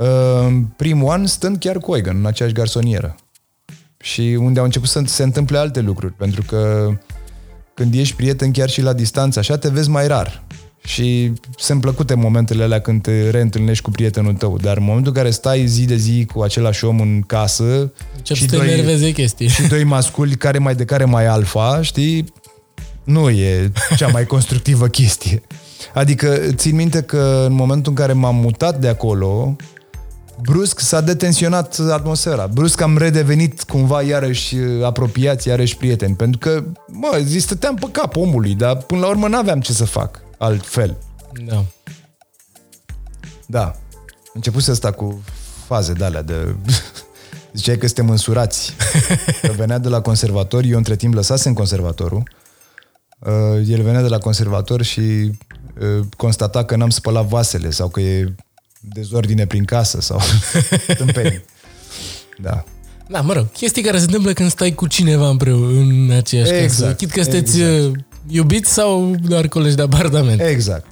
Uh, 0.00 0.56
Primul 0.76 1.10
an 1.10 1.26
stând 1.26 1.58
chiar 1.58 1.78
cu 1.78 1.90
Oigan, 1.90 2.16
în 2.16 2.26
aceeași 2.26 2.54
garsonieră. 2.54 3.16
Și 4.02 4.20
unde 4.40 4.58
au 4.58 4.64
început 4.64 4.88
să 4.88 5.02
se 5.06 5.22
întâmple 5.22 5.58
alte 5.58 5.80
lucruri, 5.80 6.12
pentru 6.12 6.42
că 6.42 6.90
când 7.74 7.94
ești 7.94 8.16
prieten 8.16 8.50
chiar 8.50 8.68
și 8.68 8.82
la 8.82 8.92
distanță, 8.92 9.38
așa 9.38 9.58
te 9.58 9.68
vezi 9.68 9.90
mai 9.90 10.06
rar. 10.06 10.42
Și 10.84 11.32
sunt 11.56 11.80
plăcute 11.80 12.14
momentele 12.14 12.62
alea 12.62 12.80
când 12.80 13.02
te 13.02 13.30
reîntâlnești 13.30 13.84
cu 13.84 13.90
prietenul 13.90 14.34
tău, 14.34 14.58
dar 14.58 14.76
în 14.76 14.82
momentul 14.82 15.12
în 15.12 15.16
care 15.18 15.30
stai 15.30 15.66
zi 15.66 15.84
de 15.84 15.96
zi 15.96 16.26
cu 16.34 16.42
același 16.42 16.84
om 16.84 17.00
în 17.00 17.20
casă 17.20 17.92
Încep 18.16 18.36
să 18.36 18.46
te 18.46 18.56
enerveze 18.56 19.12
chestii. 19.12 19.48
și 19.48 19.68
doi 19.68 19.84
masculi 19.84 20.34
care 20.34 20.58
mai 20.58 20.74
de 20.74 20.84
care 20.84 21.04
mai 21.04 21.26
alfa, 21.26 21.82
știi, 21.82 22.32
nu 23.04 23.30
e 23.30 23.72
cea 23.96 24.08
mai 24.08 24.26
constructivă 24.26 24.86
chestie. 24.86 25.42
Adică 25.94 26.38
țin 26.54 26.74
minte 26.76 27.02
că 27.02 27.44
în 27.46 27.52
momentul 27.52 27.92
în 27.92 27.98
care 27.98 28.12
m-am 28.12 28.36
mutat 28.36 28.80
de 28.80 28.88
acolo, 28.88 29.56
brusc 30.42 30.78
s-a 30.78 31.00
detensionat 31.00 31.78
atmosfera. 31.90 32.46
Brusc 32.46 32.80
am 32.80 32.98
redevenit 32.98 33.62
cumva 33.62 34.02
iarăși 34.02 34.56
apropiați, 34.84 35.48
iarăși 35.48 35.76
prieteni. 35.76 36.14
Pentru 36.14 36.38
că, 36.38 36.64
mă, 36.86 37.20
zi, 37.24 37.38
stăteam 37.38 37.74
pe 37.74 37.88
cap 37.92 38.16
omului, 38.16 38.54
dar 38.54 38.76
până 38.76 39.00
la 39.00 39.08
urmă 39.08 39.28
n-aveam 39.28 39.60
ce 39.60 39.72
să 39.72 39.84
fac 39.84 40.20
altfel. 40.38 40.96
Da. 41.46 41.64
Da. 43.46 43.74
Început 44.34 44.62
să 44.62 44.74
sta 44.74 44.90
cu 44.90 45.22
faze 45.66 45.92
de 45.92 46.04
alea 46.04 46.22
de... 46.22 46.54
Ziceai 47.54 47.78
că 47.78 47.86
suntem 47.86 48.06
măsurați. 48.06 48.74
Că 49.42 49.52
venea 49.56 49.78
de 49.78 49.88
la 49.88 50.00
conservator, 50.00 50.64
eu 50.64 50.76
între 50.76 50.96
timp 50.96 51.14
lăsasem 51.14 51.52
conservatorul. 51.52 52.22
Uh, 53.18 53.68
El 53.68 53.82
venea 53.82 54.02
de 54.02 54.08
la 54.08 54.18
conservator 54.18 54.82
și 54.82 55.00
uh, 55.00 56.06
constata 56.16 56.64
că 56.64 56.76
n-am 56.76 56.90
spălat 56.90 57.24
vasele 57.26 57.70
sau 57.70 57.88
că 57.88 58.00
e 58.00 58.34
dezordine 58.80 59.46
prin 59.46 59.64
casă 59.64 60.00
sau 60.00 60.20
tâmpenii. 60.98 61.44
Da. 62.42 62.64
Da, 63.08 63.20
mă 63.20 63.32
rog, 63.32 63.50
chestii 63.52 63.82
care 63.82 63.98
se 63.98 64.04
întâmplă 64.04 64.32
când 64.32 64.50
stai 64.50 64.74
cu 64.74 64.86
cineva 64.86 65.28
împreună 65.28 65.78
în 65.80 66.10
aceeași 66.10 66.50
casă. 66.50 66.62
Exact, 66.62 66.96
Chit 66.96 67.10
că 67.10 67.22
sunteți 67.22 67.60
exact. 67.60 67.84
uh, 67.84 67.92
iubiți 68.28 68.72
sau 68.72 69.14
doar 69.22 69.48
colegi 69.48 69.76
de 69.76 69.82
apartament. 69.82 70.40
Exact. 70.40 70.86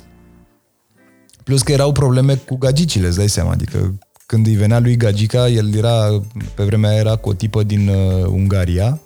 Plus 1.44 1.62
că 1.62 1.72
erau 1.72 1.92
probleme 1.92 2.34
cu 2.34 2.56
gagicile, 2.56 3.06
îți 3.06 3.16
dai 3.16 3.28
seama. 3.28 3.50
Adică 3.50 3.98
când 4.26 4.46
îi 4.46 4.54
venea 4.54 4.78
lui 4.78 4.96
Gagica, 4.96 5.48
el 5.48 5.74
era, 5.74 6.22
pe 6.54 6.62
vremea 6.64 6.90
aia 6.90 6.98
era 6.98 7.16
cu 7.16 7.28
o 7.28 7.32
tipă 7.32 7.62
din 7.62 7.88
uh, 7.88 8.24
Ungaria 8.26 9.00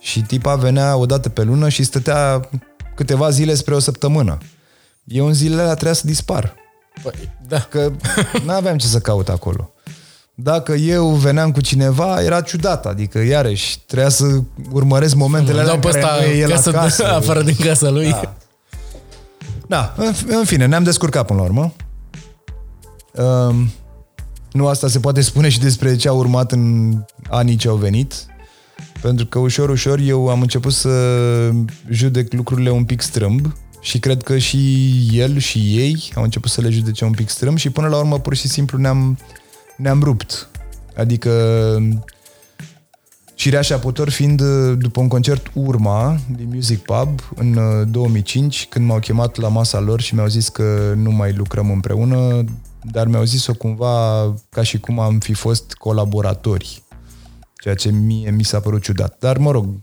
și 0.00 0.20
tipa 0.20 0.54
venea 0.54 0.96
o 0.96 1.06
dată 1.06 1.28
pe 1.28 1.42
lună 1.42 1.68
și 1.68 1.82
stătea 1.82 2.48
câteva 2.94 3.30
zile 3.30 3.54
spre 3.54 3.74
o 3.74 3.78
săptămână. 3.78 4.38
Eu 5.04 5.26
în 5.26 5.32
zilele 5.34 5.60
alea 5.60 5.72
trebuia 5.72 5.92
să 5.92 6.06
dispar. 6.06 6.54
Păi, 7.02 7.30
da. 7.48 7.60
Că 7.60 7.92
nu 8.44 8.52
aveam 8.52 8.76
ce 8.76 8.86
să 8.86 8.98
caut 8.98 9.28
acolo. 9.28 9.72
Dacă 10.34 10.72
eu 10.72 11.08
veneam 11.08 11.52
cu 11.52 11.60
cineva, 11.60 12.22
era 12.22 12.40
ciudat. 12.40 12.86
Adică, 12.86 13.18
iarăși, 13.18 13.80
trebuia 13.86 14.08
să 14.08 14.24
urmăresc 14.72 15.14
momentele 15.14 15.60
Îl 15.60 15.68
alea 15.68 15.72
dau 15.72 15.74
în 15.74 15.80
pe 15.80 16.00
care 16.00 16.04
ăsta 16.04 16.24
nu 16.24 16.32
e 16.32 16.38
el 16.38 16.48
casă, 16.48 16.68
acasă. 16.68 17.06
afară 17.06 17.42
din 17.42 17.56
casa 17.56 17.90
lui. 17.90 18.10
Da. 18.10 18.34
Da, 19.66 19.94
în, 19.96 20.12
în 20.26 20.44
fine, 20.44 20.66
ne-am 20.66 20.82
descurcat 20.82 21.26
până 21.26 21.38
la 21.38 21.44
urmă. 21.44 21.72
Um, 23.12 23.72
nu 24.52 24.66
asta 24.66 24.88
se 24.88 25.00
poate 25.00 25.20
spune 25.20 25.48
și 25.48 25.60
despre 25.60 25.96
ce 25.96 26.08
a 26.08 26.12
urmat 26.12 26.52
în 26.52 26.94
anii 27.30 27.56
ce 27.56 27.68
au 27.68 27.76
venit, 27.76 28.14
pentru 29.00 29.26
că 29.26 29.38
ușor, 29.38 29.68
ușor 29.68 29.98
eu 29.98 30.28
am 30.28 30.40
început 30.40 30.72
să 30.72 30.90
judec 31.90 32.32
lucrurile 32.32 32.70
un 32.70 32.84
pic 32.84 33.00
strâmb 33.00 33.54
și 33.84 33.98
cred 33.98 34.22
că 34.22 34.38
și 34.38 35.08
el 35.12 35.38
și 35.38 35.58
ei 35.58 36.12
au 36.14 36.22
început 36.22 36.50
să 36.50 36.60
le 36.60 36.70
judece 36.70 37.04
un 37.04 37.12
pic 37.12 37.28
strâmb 37.28 37.56
și 37.56 37.70
până 37.70 37.88
la 37.88 37.96
urmă 37.96 38.18
pur 38.18 38.34
și 38.34 38.48
simplu 38.48 38.78
ne-am, 38.78 39.18
ne-am 39.76 40.02
rupt. 40.02 40.48
Adică 40.96 41.30
Cireașa 43.34 43.78
Potor 43.78 44.10
fiind 44.10 44.40
uh, 44.40 44.78
după 44.78 45.00
un 45.00 45.08
concert 45.08 45.50
Urma 45.54 46.18
din 46.36 46.50
Music 46.52 46.78
Pub 46.78 47.20
în 47.34 47.56
uh, 47.56 47.86
2005, 47.90 48.66
când 48.70 48.86
m-au 48.86 48.98
chemat 48.98 49.36
la 49.36 49.48
masa 49.48 49.80
lor 49.80 50.00
și 50.00 50.14
mi-au 50.14 50.26
zis 50.26 50.48
că 50.48 50.92
nu 50.96 51.10
mai 51.10 51.32
lucrăm 51.32 51.70
împreună, 51.70 52.44
dar 52.82 53.06
mi-au 53.06 53.24
zis-o 53.24 53.54
cumva 53.54 54.34
ca 54.50 54.62
și 54.62 54.78
cum 54.80 54.98
am 54.98 55.18
fi 55.18 55.32
fost 55.32 55.72
colaboratori, 55.72 56.82
ceea 57.62 57.74
ce 57.74 57.90
mie 57.90 58.30
mi 58.30 58.44
s-a 58.44 58.60
părut 58.60 58.82
ciudat. 58.82 59.16
Dar 59.18 59.38
mă 59.38 59.50
rog, 59.50 59.78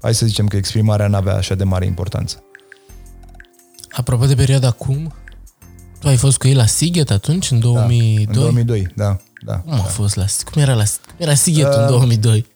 hai 0.00 0.14
să 0.14 0.26
zicem 0.26 0.46
că 0.46 0.56
exprimarea 0.56 1.08
n-avea 1.08 1.34
așa 1.34 1.54
de 1.54 1.64
mare 1.64 1.86
importanță. 1.86 2.44
Apropo 3.96 4.26
de 4.26 4.34
perioada 4.34 4.66
acum, 4.66 5.14
tu 5.98 6.08
ai 6.08 6.16
fost 6.16 6.38
cu 6.38 6.46
ei 6.46 6.54
la 6.54 6.66
Sighet 6.66 7.10
atunci, 7.10 7.50
în 7.50 7.60
2002? 7.60 8.24
Da, 8.24 8.30
în 8.30 8.38
2002, 8.38 8.86
da. 8.94 9.18
da. 9.44 9.56
Cum 9.56 9.72
a 9.72 9.76
fost 9.76 10.16
la 10.16 10.24
Cum 10.52 10.62
era, 10.62 10.74
la, 10.74 10.84
cum 11.06 11.14
era 11.16 11.34
Sighet 11.34 11.66
Uh, 11.66 11.74
în 11.76 11.86
2002? 11.86 12.46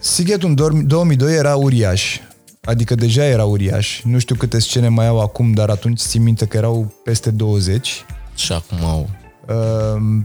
Sighetul 0.00 0.48
în 0.48 0.54
2000 0.54 0.84
2002 0.84 1.34
era 1.34 1.56
uriaș, 1.56 2.18
adică 2.64 2.94
deja 2.94 3.24
era 3.24 3.44
uriaș. 3.44 4.02
Nu 4.02 4.18
știu 4.18 4.34
câte 4.34 4.58
scene 4.58 4.88
mai 4.88 5.06
au 5.06 5.20
acum, 5.20 5.52
dar 5.52 5.70
atunci 5.70 6.00
țin 6.00 6.22
minte 6.22 6.46
că 6.46 6.56
erau 6.56 6.94
peste 7.04 7.30
20. 7.30 8.04
Și 8.34 8.52
acum 8.52 8.84
au... 8.84 9.10
Uh, 9.48 10.22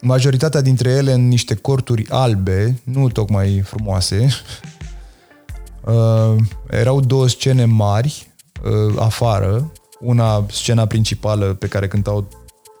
majoritatea 0.00 0.60
dintre 0.60 0.90
ele 0.90 1.12
în 1.12 1.28
niște 1.28 1.54
corturi 1.54 2.06
albe, 2.08 2.80
nu 2.84 3.08
tocmai 3.08 3.60
frumoase. 3.64 4.28
Uh, 5.84 6.36
erau 6.70 7.00
două 7.00 7.28
scene 7.28 7.64
mari 7.64 8.31
uh, 8.64 8.94
afară, 8.98 9.72
una 10.00 10.46
scena 10.50 10.86
principală 10.86 11.54
pe 11.54 11.66
care 11.66 11.88
cântau 11.88 12.28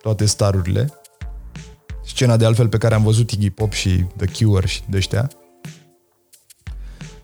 toate 0.02 0.24
starurile, 0.24 0.92
scena 2.04 2.36
de 2.36 2.44
altfel 2.44 2.68
pe 2.68 2.78
care 2.78 2.94
am 2.94 3.02
văzut 3.02 3.30
Iggy 3.30 3.50
Pop 3.50 3.72
și 3.72 4.04
The 4.16 4.44
Cure 4.44 4.66
și 4.66 4.80
de 4.88 4.96
ăștia. 4.96 5.30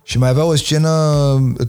Și 0.02 0.18
mai 0.18 0.28
avea 0.28 0.44
o 0.44 0.54
scenă 0.54 0.90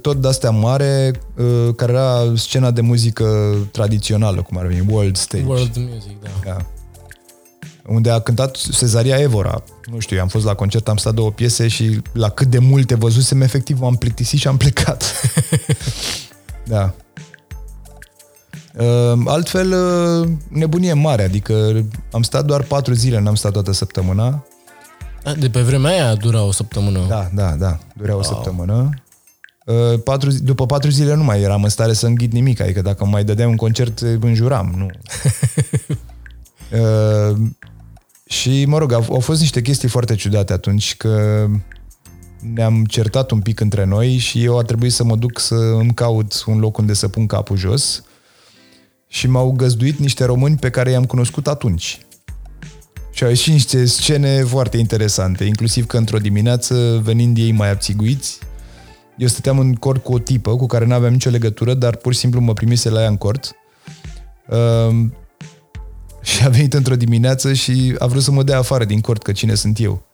tot 0.01 0.17
de-astea 0.21 0.49
mare, 0.49 1.11
uh, 1.37 1.75
care 1.75 1.91
era 1.91 2.33
scena 2.35 2.71
de 2.71 2.81
muzică 2.81 3.55
tradițională, 3.71 4.41
cum 4.41 4.57
ar 4.57 4.65
veni, 4.65 4.85
World 4.89 5.17
Stage. 5.17 5.43
World 5.45 5.75
Music, 5.75 6.21
da. 6.21 6.29
Da. 6.45 6.57
Unde 7.87 8.09
a 8.09 8.19
cântat 8.19 8.55
Cezaria 8.55 9.17
Evora. 9.17 9.63
Nu 9.91 9.99
știu, 9.99 10.21
am 10.21 10.27
fost 10.27 10.45
la 10.45 10.53
concert, 10.53 10.87
am 10.87 10.97
stat 10.97 11.13
două 11.13 11.31
piese 11.31 11.67
și 11.67 12.01
la 12.13 12.29
cât 12.29 12.47
de 12.47 12.59
multe 12.59 12.95
văzusem, 12.95 13.41
efectiv 13.41 13.79
m-am 13.79 13.95
plictisit 13.95 14.39
și 14.39 14.47
am 14.47 14.57
plecat. 14.57 15.03
da. 16.69 16.93
Uh, 18.77 19.21
Altfel, 19.25 19.71
uh, 19.71 20.29
nebunie 20.49 20.93
mare, 20.93 21.23
adică 21.23 21.85
am 22.11 22.21
stat 22.21 22.45
doar 22.45 22.61
patru 22.63 22.93
zile, 22.93 23.19
n-am 23.19 23.35
stat 23.35 23.51
toată 23.51 23.71
săptămâna. 23.71 24.45
A, 25.23 25.33
De 25.33 25.49
pe 25.49 25.61
vremea 25.61 25.91
aia 25.91 26.15
dura 26.15 26.43
o 26.43 26.51
săptămână. 26.51 27.05
Da, 27.07 27.29
da, 27.33 27.55
da, 27.55 27.77
durea 27.97 28.15
o 28.15 28.21
săptămână. 28.21 28.89
Uh, 29.65 29.99
Patru, 30.03 30.29
zi- 30.29 30.43
după 30.43 30.65
patru 30.65 30.89
zile 30.89 31.13
nu 31.13 31.23
mai 31.23 31.41
eram 31.41 31.63
în 31.63 31.69
stare 31.69 31.93
să 31.93 32.05
înghit 32.05 32.31
nimic, 32.31 32.59
adică 32.61 32.81
dacă 32.81 33.05
mai 33.05 33.23
dădeam 33.23 33.49
un 33.49 33.55
concert, 33.55 33.99
înjuram, 33.99 34.73
nu. 34.77 34.87
uh, 36.79 37.37
și, 38.37 38.65
mă 38.65 38.77
rog, 38.77 38.91
au, 38.91 39.05
au 39.09 39.19
fost 39.19 39.39
niște 39.39 39.61
chestii 39.61 39.87
foarte 39.89 40.15
ciudate 40.15 40.53
atunci, 40.53 40.95
că 40.97 41.45
ne-am 42.39 42.85
certat 42.85 43.31
un 43.31 43.39
pic 43.39 43.59
între 43.59 43.85
noi 43.85 44.17
și 44.17 44.43
eu 44.43 44.57
a 44.57 44.61
trebuit 44.61 44.91
să 44.91 45.03
mă 45.03 45.15
duc 45.15 45.39
să 45.39 45.55
îmi 45.55 45.93
caut 45.93 46.43
un 46.45 46.59
loc 46.59 46.77
unde 46.77 46.93
să 46.93 47.07
pun 47.07 47.25
capul 47.25 47.57
jos 47.57 48.03
și 49.07 49.27
m-au 49.27 49.51
găzduit 49.51 49.99
niște 49.99 50.25
români 50.25 50.55
pe 50.55 50.69
care 50.69 50.91
i-am 50.91 51.05
cunoscut 51.05 51.47
atunci. 51.47 51.99
Și 53.11 53.23
au 53.23 53.29
ieșit 53.29 53.53
niște 53.53 53.85
scene 53.85 54.43
foarte 54.43 54.77
interesante, 54.77 55.43
inclusiv 55.43 55.85
că 55.85 55.97
într-o 55.97 56.17
dimineață, 56.17 57.01
venind 57.03 57.37
ei 57.37 57.51
mai 57.51 57.69
abțiguiți, 57.69 58.39
eu 59.17 59.27
stăteam 59.27 59.59
în 59.59 59.73
cort 59.73 60.03
cu 60.03 60.13
o 60.13 60.19
tipă 60.19 60.55
cu 60.55 60.65
care 60.65 60.85
nu 60.85 60.93
aveam 60.93 61.11
nicio 61.11 61.29
legătură, 61.29 61.73
dar 61.73 61.95
pur 61.95 62.13
și 62.13 62.19
simplu 62.19 62.39
mă 62.39 62.53
primise 62.53 62.89
la 62.89 63.01
ea 63.01 63.07
în 63.07 63.17
cort. 63.17 63.55
Um, 64.49 65.13
și 66.21 66.45
a 66.45 66.49
venit 66.49 66.73
într-o 66.73 66.95
dimineață 66.95 67.53
și 67.53 67.95
a 67.97 68.05
vrut 68.05 68.23
să 68.23 68.31
mă 68.31 68.43
dea 68.43 68.57
afară 68.57 68.85
din 68.85 69.01
cort, 69.01 69.21
că 69.21 69.31
cine 69.31 69.55
sunt 69.55 69.79
eu. 69.79 70.08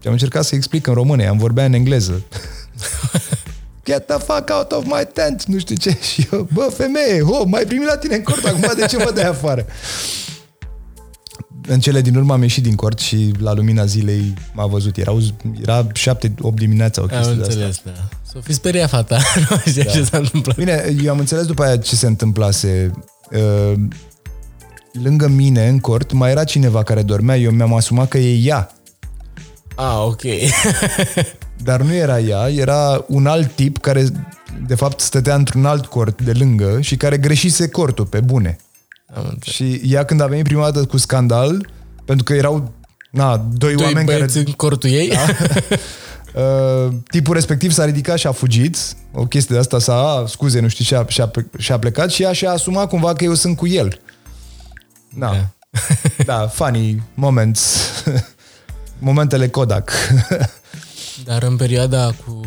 Și 0.00 0.06
am 0.06 0.12
încercat 0.12 0.44
să 0.44 0.54
explic 0.54 0.86
în 0.86 0.94
română, 0.94 1.28
am 1.28 1.38
vorbea 1.38 1.64
în 1.64 1.72
engleză. 1.72 2.22
Get 3.84 4.06
the 4.06 4.16
fuck 4.18 4.50
out 4.50 4.72
of 4.72 4.84
my 4.84 5.02
tent, 5.12 5.44
nu 5.44 5.58
știu 5.58 5.76
ce. 5.76 5.96
Și 6.12 6.28
eu, 6.32 6.48
bă, 6.52 6.72
femeie, 6.76 7.22
ho, 7.22 7.44
mai 7.44 7.64
primit 7.64 7.86
la 7.86 7.96
tine 7.96 8.14
în 8.14 8.22
cort, 8.22 8.44
acum 8.44 8.72
de 8.76 8.86
ce 8.86 8.96
mă 8.96 9.10
dai 9.14 9.24
afară? 9.24 9.66
În 11.66 11.80
cele 11.80 12.00
din 12.00 12.14
urmă 12.16 12.32
am 12.32 12.42
ieșit 12.42 12.62
din 12.62 12.74
cort 12.74 12.98
și 12.98 13.32
la 13.38 13.52
lumina 13.52 13.84
zilei 13.84 14.34
m-a 14.54 14.66
văzut. 14.66 14.96
Erau, 14.96 15.20
era 15.60 15.86
7-8 15.86 15.90
dimineața 16.54 17.00
o 17.00 17.04
Am 17.04 17.10
chestie 17.10 17.34
de 17.34 17.40
asta. 17.40 17.52
înțeles, 17.52 17.80
da. 17.84 17.92
S-o 18.32 18.40
fi 18.40 18.52
speriat 18.52 18.88
fata. 18.88 19.18
nu 19.50 19.56
știa 19.66 19.84
Da. 19.84 19.90
ce 19.90 20.02
s-a 20.04 20.18
întâmplat. 20.18 20.56
Bine, 20.56 20.94
eu 21.02 21.12
am 21.12 21.18
înțeles 21.18 21.46
după 21.46 21.62
aia 21.62 21.76
ce 21.76 21.96
se 21.96 22.06
întâmplase. 22.06 22.90
Uh, 23.32 23.72
Lângă 25.02 25.28
mine, 25.28 25.68
în 25.68 25.78
cort, 25.78 26.12
mai 26.12 26.30
era 26.30 26.44
cineva 26.44 26.82
care 26.82 27.02
dormea. 27.02 27.36
Eu 27.36 27.50
mi-am 27.50 27.74
asumat 27.74 28.08
că 28.08 28.18
e 28.18 28.38
ea. 28.42 28.72
Ah, 29.80 30.04
ok. 30.04 30.22
Dar 31.68 31.80
nu 31.80 31.94
era 31.94 32.20
ea, 32.20 32.48
era 32.48 33.04
un 33.08 33.26
alt 33.26 33.52
tip 33.54 33.78
care, 33.78 34.06
de 34.66 34.74
fapt, 34.74 35.00
stătea 35.00 35.34
într-un 35.34 35.64
alt 35.64 35.86
cort 35.86 36.22
de 36.22 36.32
lângă 36.32 36.80
și 36.80 36.96
care 36.96 37.18
greșise 37.18 37.68
cortul, 37.68 38.06
pe 38.06 38.20
bune. 38.20 38.56
Am 39.14 39.26
înțeles. 39.30 39.54
Și 39.54 39.80
ea 39.84 40.04
când 40.04 40.20
a 40.20 40.26
venit 40.26 40.44
prima 40.44 40.70
dată 40.70 40.86
cu 40.86 40.96
scandal, 40.96 41.68
pentru 42.04 42.24
că 42.24 42.34
erau 42.34 42.72
na, 43.10 43.36
doi, 43.36 43.74
Doi 43.74 43.84
oameni 43.84 44.06
care... 44.06 44.18
băieți 44.18 44.36
în 44.36 44.44
cortul 44.44 44.90
ei? 44.90 45.08
Da? 45.08 45.26
Uh, 46.34 46.92
tipul 47.08 47.34
respectiv 47.34 47.72
s-a 47.72 47.84
ridicat 47.84 48.18
și 48.18 48.26
a 48.26 48.32
fugit. 48.32 48.76
O 49.12 49.26
chestie 49.26 49.54
de 49.54 49.60
asta 49.60 49.78
s-a, 49.78 49.94
a, 49.94 50.26
scuze, 50.26 50.60
nu 50.60 50.68
știu, 50.68 50.84
și 50.84 50.94
a, 50.94 51.04
și 51.08 51.20
a, 51.20 51.30
și 51.58 51.72
a 51.72 51.78
plecat 51.78 52.10
și 52.10 52.22
ea 52.22 52.32
și-a 52.32 52.50
asumat 52.50 52.88
cumva 52.88 53.12
că 53.12 53.24
eu 53.24 53.34
sunt 53.34 53.56
cu 53.56 53.66
el. 53.66 54.00
Da. 55.18 55.30
Da. 55.30 55.48
Da, 56.24 56.46
funny 56.46 57.02
moments. 57.14 57.92
Momentele 59.00 59.48
Kodak. 59.48 59.92
Dar 61.24 61.42
în 61.42 61.56
perioada 61.56 62.06
cu 62.26 62.40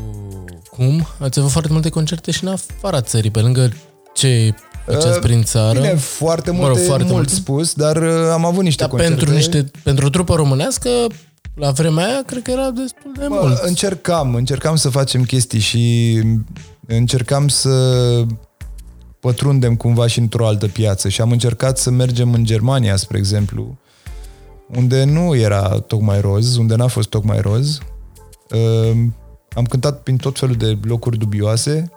cum 0.69 1.07
ați 1.19 1.39
avut 1.39 1.51
foarte 1.51 1.71
multe 1.71 1.89
concerte 1.89 2.31
și 2.31 2.43
în 2.43 2.49
afara 2.49 3.01
țării, 3.01 3.31
pe 3.31 3.39
lângă 3.39 3.71
ce 4.13 4.53
făceați 4.85 5.19
prin 5.19 5.43
țară. 5.43 5.79
Bine, 5.79 5.95
foarte 5.95 6.51
Mă 6.51 6.57
multe, 6.57 6.77
rog, 6.77 6.85
foarte 6.87 7.03
mult 7.03 7.15
multe. 7.15 7.33
spus, 7.33 7.73
dar 7.73 7.97
uh, 7.97 8.29
am 8.31 8.45
avut 8.45 8.63
niște 8.63 8.81
Dar 8.81 8.89
concerte. 8.91 9.15
pentru, 9.15 9.35
niște, 9.35 9.71
pentru 9.83 10.05
o 10.05 10.09
trupă 10.09 10.35
românească, 10.35 10.89
la 11.55 11.71
vremea 11.71 12.05
aia, 12.05 12.23
cred 12.25 12.41
că 12.41 12.51
era 12.51 12.69
destul 12.69 13.11
de 13.19 13.25
Bă, 13.27 13.37
mult. 13.41 13.57
încercam, 13.63 14.35
încercam 14.35 14.75
să 14.75 14.89
facem 14.89 15.23
chestii 15.23 15.59
și 15.59 16.19
încercam 16.87 17.47
să 17.47 17.69
pătrundem 19.19 19.75
cumva 19.75 20.07
și 20.07 20.19
într-o 20.19 20.47
altă 20.47 20.67
piață 20.67 21.09
și 21.09 21.21
am 21.21 21.31
încercat 21.31 21.77
să 21.77 21.89
mergem 21.89 22.33
în 22.33 22.43
Germania, 22.45 22.95
spre 22.95 23.17
exemplu, 23.17 23.77
unde 24.67 25.03
nu 25.03 25.35
era 25.35 25.79
tocmai 25.79 26.21
roz, 26.21 26.55
unde 26.55 26.75
n-a 26.75 26.87
fost 26.87 27.09
tocmai 27.09 27.41
roz. 27.41 27.79
Uh, 28.51 28.97
Am 29.55 29.65
cântat 29.65 30.03
prin 30.03 30.17
tot 30.17 30.39
felul 30.39 30.55
de 30.55 30.77
locuri 30.83 31.17
dubioase, 31.17 31.91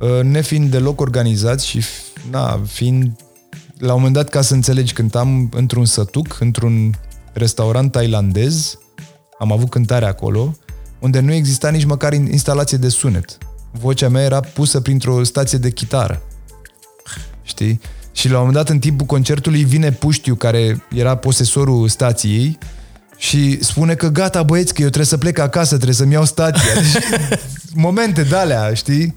uh, 0.00 0.20
nefiind 0.22 0.70
deloc 0.70 1.00
organizați 1.00 1.66
și 1.66 1.80
f- 1.80 2.30
na, 2.30 2.60
fiind 2.66 3.10
la 3.78 3.92
un 3.92 3.98
moment 3.98 4.14
dat, 4.14 4.28
ca 4.28 4.40
să 4.42 4.54
înțelegi, 4.54 4.92
cântam 4.92 5.48
într-un 5.54 5.84
sătuc, 5.84 6.40
într-un 6.40 6.94
restaurant 7.32 7.92
tailandez, 7.92 8.78
am 9.38 9.52
avut 9.52 9.70
cântare 9.70 10.04
acolo, 10.04 10.56
unde 11.00 11.20
nu 11.20 11.32
exista 11.32 11.70
nici 11.70 11.84
măcar 11.84 12.12
in- 12.12 12.30
instalație 12.30 12.78
de 12.78 12.88
sunet. 12.88 13.38
Vocea 13.72 14.08
mea 14.08 14.22
era 14.22 14.40
pusă 14.40 14.80
printr-o 14.80 15.22
stație 15.22 15.58
de 15.58 15.70
chitară. 15.70 16.22
Știi? 17.42 17.80
Și 18.14 18.28
la 18.28 18.34
un 18.34 18.46
moment 18.46 18.64
dat, 18.64 18.68
în 18.68 18.78
timpul 18.78 19.06
concertului, 19.06 19.64
vine 19.64 19.92
Puștiu, 19.92 20.34
care 20.34 20.84
era 20.94 21.16
posesorul 21.16 21.88
stației, 21.88 22.58
și 23.16 23.64
spune 23.64 23.94
că 23.94 24.08
gata 24.08 24.42
băieți, 24.42 24.74
că 24.74 24.80
eu 24.80 24.86
trebuie 24.86 25.06
să 25.06 25.18
plec 25.18 25.38
acasă, 25.38 25.74
trebuie 25.74 25.94
să-mi 25.94 26.12
iau 26.12 26.24
stația. 26.24 26.74
Deci, 26.80 27.02
momente 27.74 28.22
de 28.22 28.36
alea, 28.36 28.74
știi? 28.74 29.14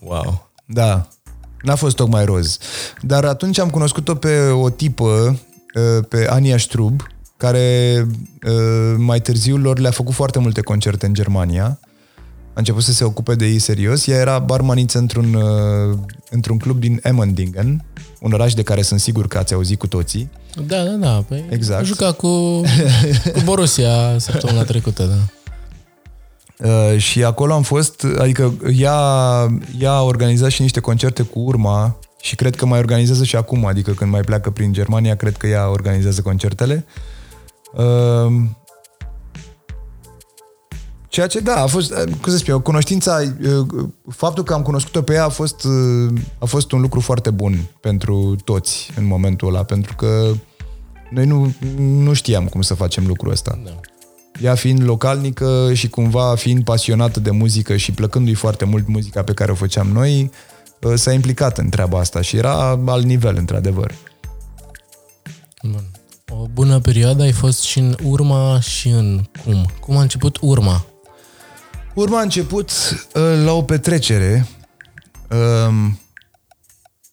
Wow. 0.00 0.50
Da, 0.64 1.08
n-a 1.62 1.74
fost 1.74 1.96
tocmai 1.96 2.24
roz. 2.24 2.58
Dar 3.00 3.24
atunci 3.24 3.58
am 3.58 3.70
cunoscut-o 3.70 4.14
pe 4.14 4.40
o 4.40 4.70
tipă, 4.70 5.38
uh, 5.74 6.04
pe 6.08 6.26
Ania 6.30 6.58
Strub, 6.58 7.02
care 7.36 8.06
uh, 8.46 8.94
mai 8.96 9.20
târziu 9.20 9.56
lor 9.56 9.78
le-a 9.78 9.90
făcut 9.90 10.14
foarte 10.14 10.38
multe 10.38 10.60
concerte 10.60 11.06
în 11.06 11.14
Germania. 11.14 11.78
A 12.58 12.60
început 12.60 12.82
să 12.82 12.92
se 12.92 13.04
ocupe 13.04 13.34
de 13.34 13.46
ei 13.46 13.58
serios. 13.58 14.06
Ea 14.06 14.18
era 14.18 14.38
barmaniță 14.38 14.98
într-un, 14.98 15.34
uh, 15.34 15.98
într-un 16.30 16.58
club 16.58 16.80
din 16.80 17.00
Emmendingen, 17.02 17.84
un 18.20 18.32
oraș 18.32 18.54
de 18.54 18.62
care 18.62 18.82
sunt 18.82 19.00
sigur 19.00 19.28
că 19.28 19.38
ați 19.38 19.54
auzit 19.54 19.78
cu 19.78 19.86
toții. 19.86 20.30
Da, 20.66 20.82
da, 20.82 20.90
da. 20.90 21.24
Păi 21.28 21.44
Exact. 21.50 21.80
A 21.80 21.84
jucat 21.84 22.16
cu, 22.16 22.28
cu 23.32 23.40
Borussia 23.44 24.18
săptămâna 24.18 24.62
trecută, 24.72 25.04
da. 25.04 25.18
Uh, 26.68 26.98
și 26.98 27.24
acolo 27.24 27.52
am 27.52 27.62
fost, 27.62 28.06
adică 28.18 28.54
ea, 28.76 28.98
ea 29.78 29.92
a 29.92 30.02
organizat 30.02 30.50
și 30.50 30.62
niște 30.62 30.80
concerte 30.80 31.22
cu 31.22 31.38
Urma 31.38 31.98
și 32.20 32.34
cred 32.34 32.56
că 32.56 32.66
mai 32.66 32.78
organizează 32.78 33.24
și 33.24 33.36
acum, 33.36 33.66
adică 33.66 33.90
când 33.90 34.10
mai 34.10 34.20
pleacă 34.20 34.50
prin 34.50 34.72
Germania, 34.72 35.16
cred 35.16 35.36
că 35.36 35.46
ea 35.46 35.70
organizează 35.70 36.20
concertele. 36.20 36.84
Uh, 37.72 38.32
ceea 41.08 41.26
ce, 41.26 41.40
da, 41.40 41.62
a 41.62 41.66
fost, 41.66 41.90
uh, 41.90 42.12
cum 42.20 42.32
să 42.32 42.36
spun 42.36 42.52
eu, 42.52 42.60
cunoștința, 42.60 43.20
uh, 43.20 43.88
faptul 44.08 44.44
că 44.44 44.54
am 44.54 44.62
cunoscut-o 44.62 45.02
pe 45.02 45.12
ea 45.12 45.24
a 45.24 45.28
fost, 45.28 45.64
uh, 45.64 46.20
a 46.38 46.44
fost 46.44 46.72
un 46.72 46.80
lucru 46.80 47.00
foarte 47.00 47.30
bun 47.30 47.70
pentru 47.80 48.36
toți 48.44 48.90
în 48.96 49.06
momentul 49.06 49.48
ăla, 49.48 49.62
pentru 49.62 49.94
că 49.96 50.30
noi 51.10 51.26
nu, 51.26 51.52
nu 51.78 52.12
știam 52.12 52.46
cum 52.46 52.62
să 52.62 52.74
facem 52.74 53.06
lucrul 53.06 53.32
ăsta 53.32 53.58
da. 53.64 53.70
ea 54.42 54.54
fiind 54.54 54.84
localnică 54.84 55.70
și 55.72 55.88
cumva 55.88 56.34
fiind 56.34 56.64
pasionată 56.64 57.20
de 57.20 57.30
muzică 57.30 57.76
și 57.76 57.92
plăcându-i 57.92 58.34
foarte 58.34 58.64
mult 58.64 58.88
muzica 58.88 59.22
pe 59.22 59.32
care 59.32 59.50
o 59.50 59.54
făceam 59.54 59.88
noi, 59.88 60.30
uh, 60.80 60.92
s-a 60.94 61.12
implicat 61.12 61.58
în 61.58 61.68
treaba 61.68 61.98
asta 61.98 62.20
și 62.20 62.36
era 62.36 62.80
al 62.86 63.02
nivel, 63.02 63.36
într-adevăr. 63.36 63.94
Bun. 65.62 65.84
O 66.30 66.46
bună 66.52 66.80
perioadă 66.80 67.22
ai 67.22 67.32
fost 67.32 67.62
și 67.62 67.78
în 67.78 67.96
urma 68.02 68.60
și 68.60 68.88
în 68.88 69.24
cum. 69.44 69.66
Cum 69.80 69.96
a 69.96 70.00
început 70.00 70.38
urma? 70.40 70.86
Urma 71.98 72.18
a 72.18 72.22
început 72.22 72.70
uh, 72.70 73.22
la 73.44 73.52
o 73.52 73.62
petrecere, 73.62 74.46
um, 75.68 75.98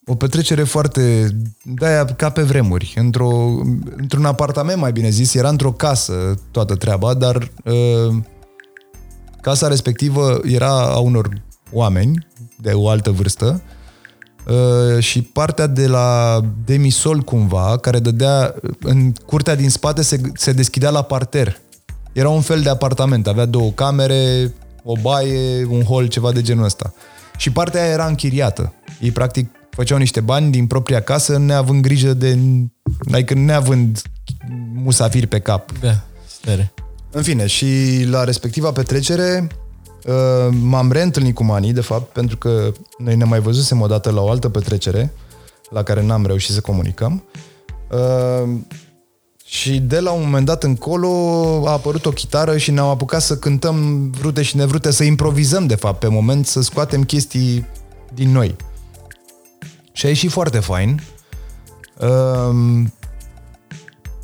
o 0.06 0.14
petrecere 0.14 0.62
foarte, 0.62 1.28
de-aia 1.62 2.04
ca 2.04 2.30
pe 2.30 2.42
vremuri, 2.42 2.94
într-o, 2.96 3.60
într-un 3.96 4.24
apartament 4.24 4.80
mai 4.80 4.92
bine 4.92 5.08
zis, 5.08 5.34
era 5.34 5.48
într-o 5.48 5.72
casă 5.72 6.34
toată 6.50 6.74
treaba, 6.74 7.14
dar 7.14 7.36
uh, 7.64 8.16
casa 9.40 9.68
respectivă 9.68 10.40
era 10.44 10.92
a 10.92 10.98
unor 10.98 11.42
oameni 11.72 12.26
de 12.60 12.70
o 12.70 12.88
altă 12.88 13.10
vârstă 13.10 13.62
uh, 14.46 15.02
și 15.02 15.22
partea 15.22 15.66
de 15.66 15.86
la 15.86 16.40
demisol 16.64 17.20
cumva, 17.20 17.78
care 17.78 17.98
dădea 17.98 18.54
în 18.80 19.12
curtea 19.12 19.54
din 19.54 19.70
spate 19.70 20.02
se, 20.02 20.20
se 20.34 20.52
deschidea 20.52 20.90
la 20.90 21.02
parter. 21.02 21.60
Era 22.12 22.28
un 22.28 22.40
fel 22.40 22.60
de 22.60 22.68
apartament, 22.68 23.26
avea 23.26 23.44
două 23.44 23.70
camere, 23.70 24.52
o 24.88 24.96
baie, 25.00 25.64
un 25.64 25.82
hol, 25.82 26.06
ceva 26.06 26.32
de 26.32 26.42
genul 26.42 26.64
ăsta. 26.64 26.92
Și 27.36 27.52
partea 27.52 27.82
aia 27.82 27.92
era 27.92 28.06
închiriată. 28.06 28.72
Ei 29.00 29.10
practic 29.10 29.50
făceau 29.70 29.98
niște 29.98 30.20
bani 30.20 30.50
din 30.50 30.66
propria 30.66 31.00
casă, 31.00 31.38
neavând 31.38 31.82
grijă 31.82 32.14
de... 32.14 32.38
Adică 33.12 33.34
neavând 33.34 34.02
musafiri 34.74 35.26
pe 35.26 35.38
cap. 35.38 35.78
Da, 35.78 36.00
stare. 36.26 36.72
În 37.10 37.22
fine, 37.22 37.46
și 37.46 37.66
la 38.10 38.24
respectiva 38.24 38.72
petrecere 38.72 39.46
uh, 40.06 40.56
m-am 40.60 40.92
reîntâlnit 40.92 41.34
cu 41.34 41.44
Mani, 41.44 41.72
de 41.72 41.80
fapt, 41.80 42.12
pentru 42.12 42.36
că 42.36 42.72
noi 42.98 43.16
ne 43.16 43.24
mai 43.24 43.40
văzusem 43.40 43.80
o 43.80 43.86
dată 43.86 44.10
la 44.10 44.20
o 44.20 44.30
altă 44.30 44.48
petrecere 44.48 45.12
la 45.70 45.82
care 45.82 46.02
n-am 46.02 46.26
reușit 46.26 46.54
să 46.54 46.60
comunicăm. 46.60 47.24
Uh, 49.46 49.52
și 49.52 49.78
de 49.78 50.00
la 50.00 50.10
un 50.10 50.22
moment 50.24 50.46
dat 50.46 50.62
încolo 50.62 51.08
a 51.66 51.70
apărut 51.70 52.06
o 52.06 52.10
chitară 52.10 52.56
și 52.56 52.70
ne-am 52.70 52.88
apucat 52.88 53.22
să 53.22 53.36
cântăm 53.36 54.10
vrute 54.10 54.42
și 54.42 54.56
nevrute, 54.56 54.90
să 54.90 55.04
improvizăm, 55.04 55.66
de 55.66 55.74
fapt, 55.74 55.98
pe 55.98 56.08
moment, 56.08 56.46
să 56.46 56.60
scoatem 56.60 57.04
chestii 57.04 57.66
din 58.14 58.30
noi. 58.30 58.56
Și 59.92 60.06
a 60.06 60.08
ieșit 60.08 60.30
foarte 60.30 60.58
fain. 60.58 61.02
Um, 61.98 62.92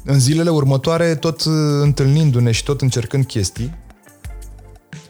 în 0.05 0.18
zilele 0.18 0.51
următoare, 0.51 1.14
tot 1.14 1.41
întâlnindu-ne 1.81 2.51
și 2.51 2.64
tot 2.64 2.81
încercând 2.81 3.27
chestii, 3.27 3.75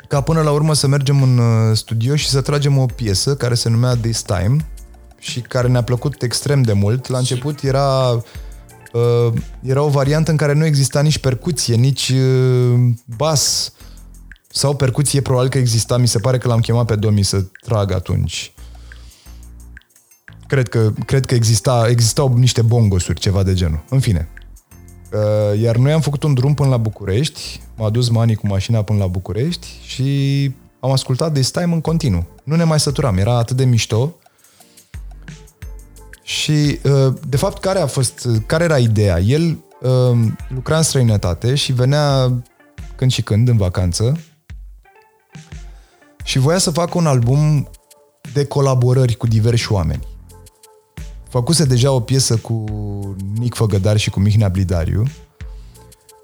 ca 0.09 0.21
până 0.21 0.43
la 0.43 0.51
urmă 0.51 0.75
să 0.75 0.87
mergem 0.87 1.23
în 1.23 1.39
uh, 1.39 1.77
studio 1.77 2.17
și 2.17 2.29
să 2.29 2.41
tragem 2.41 2.79
o 2.79 2.87
piesă 2.87 3.37
care 3.37 3.55
se 3.55 3.69
numea 3.69 3.97
This 3.97 4.23
Time 4.23 4.57
și 5.19 5.41
care 5.41 5.69
ne-a 5.69 5.83
plăcut 5.83 6.23
extrem 6.23 6.63
de 6.63 6.73
mult. 6.73 7.09
La 7.09 7.19
început 7.19 7.63
era, 7.63 8.23
uh, 8.93 9.33
era 9.63 9.83
o 9.83 9.89
variantă 9.89 10.31
în 10.31 10.37
care 10.37 10.53
nu 10.53 10.65
exista 10.65 11.01
nici 11.01 11.19
percuție, 11.19 11.75
nici 11.75 12.09
uh, 12.09 12.91
bas 13.17 13.73
sau 14.49 14.77
percuție 14.77 15.21
probabil 15.21 15.49
că 15.49 15.59
exista. 15.59 15.97
Mi 15.97 16.09
se 16.09 16.19
pare 16.19 16.39
că 16.39 16.49
l-am 16.49 16.61
chemat 16.61 16.87
pe 16.87 16.97
Domi 16.97 17.23
să 17.23 17.45
trag 17.61 17.93
atunci. 17.93 18.53
Cred 20.47 20.69
că, 20.69 20.93
cred 21.07 21.27
că 21.27 21.35
exista, 21.35 21.87
existau 21.89 22.37
niște 22.37 22.63
bongosuri, 22.63 23.21
ceva 23.21 23.43
de 23.43 23.55
genul. 23.55 23.85
În 23.89 24.01
fine. 24.01 24.29
Uh, 25.13 25.61
iar 25.61 25.77
noi 25.77 25.93
am 25.93 26.01
făcut 26.01 26.23
un 26.23 26.35
drum 26.35 26.55
până 26.55 26.69
la 26.69 26.77
București, 26.77 27.61
m-a 27.77 27.91
dus 27.91 28.09
Mani 28.09 28.35
cu 28.35 28.47
mașina 28.47 28.83
până 28.83 28.99
la 28.99 29.07
București 29.07 29.67
și 29.87 30.51
am 30.81 30.91
ascultat 30.91 31.33
de 31.33 31.41
Time 31.41 31.75
în 31.75 31.81
continuu. 31.81 32.27
Nu 32.45 32.57
ne 32.57 32.65
mai 32.65 32.81
săturam, 32.81 33.17
era 33.17 33.37
atât 33.39 33.57
de 33.57 33.65
mișto. 33.65 34.17
Și, 36.23 36.79
uh, 36.83 37.13
de 37.29 37.37
fapt, 37.37 37.61
care 37.61 37.79
a 37.79 37.87
fost, 37.87 38.29
care 38.47 38.65
era 38.65 38.79
ideea? 38.79 39.21
El 39.21 39.59
uh, 39.81 40.19
lucra 40.49 40.77
în 40.77 40.83
străinătate 40.83 41.55
și 41.55 41.73
venea 41.73 42.33
când 42.97 43.11
și 43.11 43.23
când 43.23 43.49
în 43.49 43.57
vacanță 43.57 44.21
și 46.25 46.39
voia 46.39 46.59
să 46.59 46.71
facă 46.71 46.99
un 46.99 47.07
album 47.07 47.69
de 48.33 48.45
colaborări 48.45 49.15
cu 49.15 49.27
diversi 49.27 49.73
oameni 49.73 50.07
făcuse 51.29 51.65
deja 51.65 51.91
o 51.93 52.01
piesă 52.01 52.37
cu 52.37 52.65
Nic 53.39 53.55
Făgădar 53.55 53.97
și 53.97 54.11
cu 54.11 54.21
Mihnea 54.21 54.49
Blidariu. 54.49 55.03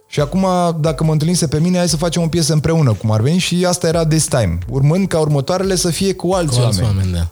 Și 0.07 0.21
acum, 0.21 0.47
dacă 0.81 1.05
mă 1.05 1.13
întâlnise 1.13 1.49
pe 1.49 1.61
mine, 1.61 1.77
hai 1.79 1.89
să 1.89 1.97
facem 1.97 2.23
o 2.23 2.29
piesă 2.29 2.53
împreună, 2.53 2.93
cum 2.93 3.11
ar 3.11 3.21
veni, 3.21 3.39
și 3.39 3.65
asta 3.69 3.89
era 3.89 4.07
This 4.07 4.25
Time, 4.25 4.59
urmând 4.71 5.09
ca 5.09 5.19
următoarele 5.19 5.75
să 5.75 5.91
fie 5.91 6.15
cu 6.15 6.33
alți, 6.33 6.59
Cu 6.59 6.65
alți 6.65 6.83
oameni. 6.83 6.99
oameni, 6.99 7.15
da. 7.17 7.31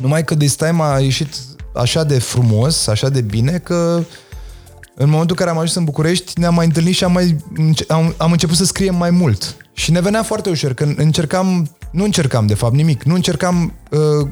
Numai 0.00 0.24
că 0.24 0.34
This 0.36 0.54
Time 0.54 0.76
a 0.78 0.98
ieșit 0.98 1.28
așa 1.74 2.04
de 2.04 2.18
frumos, 2.18 2.86
așa 2.86 3.08
de 3.08 3.20
bine, 3.20 3.58
că 3.58 4.02
în 4.94 5.08
momentul 5.08 5.36
în 5.38 5.44
care 5.44 5.50
am 5.50 5.56
ajuns 5.56 5.74
în 5.74 5.84
București, 5.84 6.40
ne-am 6.40 6.54
mai 6.54 6.66
întâlnit 6.66 6.94
și 6.94 7.04
am, 7.04 7.12
mai, 7.12 7.36
am, 7.88 8.14
am 8.16 8.32
început 8.32 8.56
să 8.56 8.64
scriem 8.64 8.94
mai 8.94 9.10
mult. 9.10 9.56
Și 9.72 9.90
ne 9.90 10.00
venea 10.00 10.22
foarte 10.22 10.50
ușor, 10.50 10.72
că 10.72 10.86
încercam, 10.96 11.76
nu 11.90 12.04
încercam 12.04 12.46
de 12.46 12.54
fapt 12.54 12.74
nimic, 12.74 13.02
nu 13.02 13.14
încercam 13.14 13.72
uh, 13.90 14.28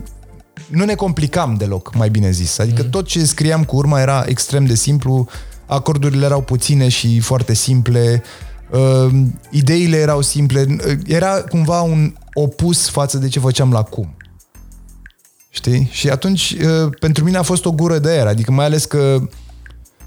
nu 0.69 0.85
ne 0.85 0.95
complicam 0.95 1.55
deloc, 1.55 1.95
mai 1.95 2.11
bine 2.11 2.31
zis. 2.31 2.59
Adică 2.59 2.83
mm. 2.83 2.91
tot 2.91 3.07
ce 3.07 3.25
scriam 3.25 3.65
cu 3.65 3.77
urma 3.77 4.01
era 4.01 4.25
extrem 4.27 4.65
de 4.65 4.75
simplu, 4.75 5.29
acordurile 5.67 6.25
erau 6.25 6.41
puține 6.41 6.89
și 6.89 7.21
foarte 7.21 7.55
simple, 7.55 8.23
uh, 8.71 9.13
ideile 9.51 9.97
erau 9.97 10.21
simple, 10.21 10.67
uh, 10.87 10.99
era 11.07 11.43
cumva 11.43 11.81
un 11.81 12.15
opus 12.33 12.89
față 12.89 13.19
de 13.19 13.29
ce 13.29 13.39
făceam 13.39 13.73
la 13.73 13.83
cum. 13.83 14.17
Știi? 15.59 15.89
Și 15.91 16.09
atunci, 16.09 16.57
uh, 16.61 16.91
pentru 17.01 17.25
mine 17.25 17.37
a 17.37 17.43
fost 17.43 17.65
o 17.65 17.73
gură 17.73 17.99
de 17.99 18.09
aer, 18.09 18.27
adică 18.27 18.53
mai 18.53 18.65
ales 18.65 18.85
că 18.85 19.19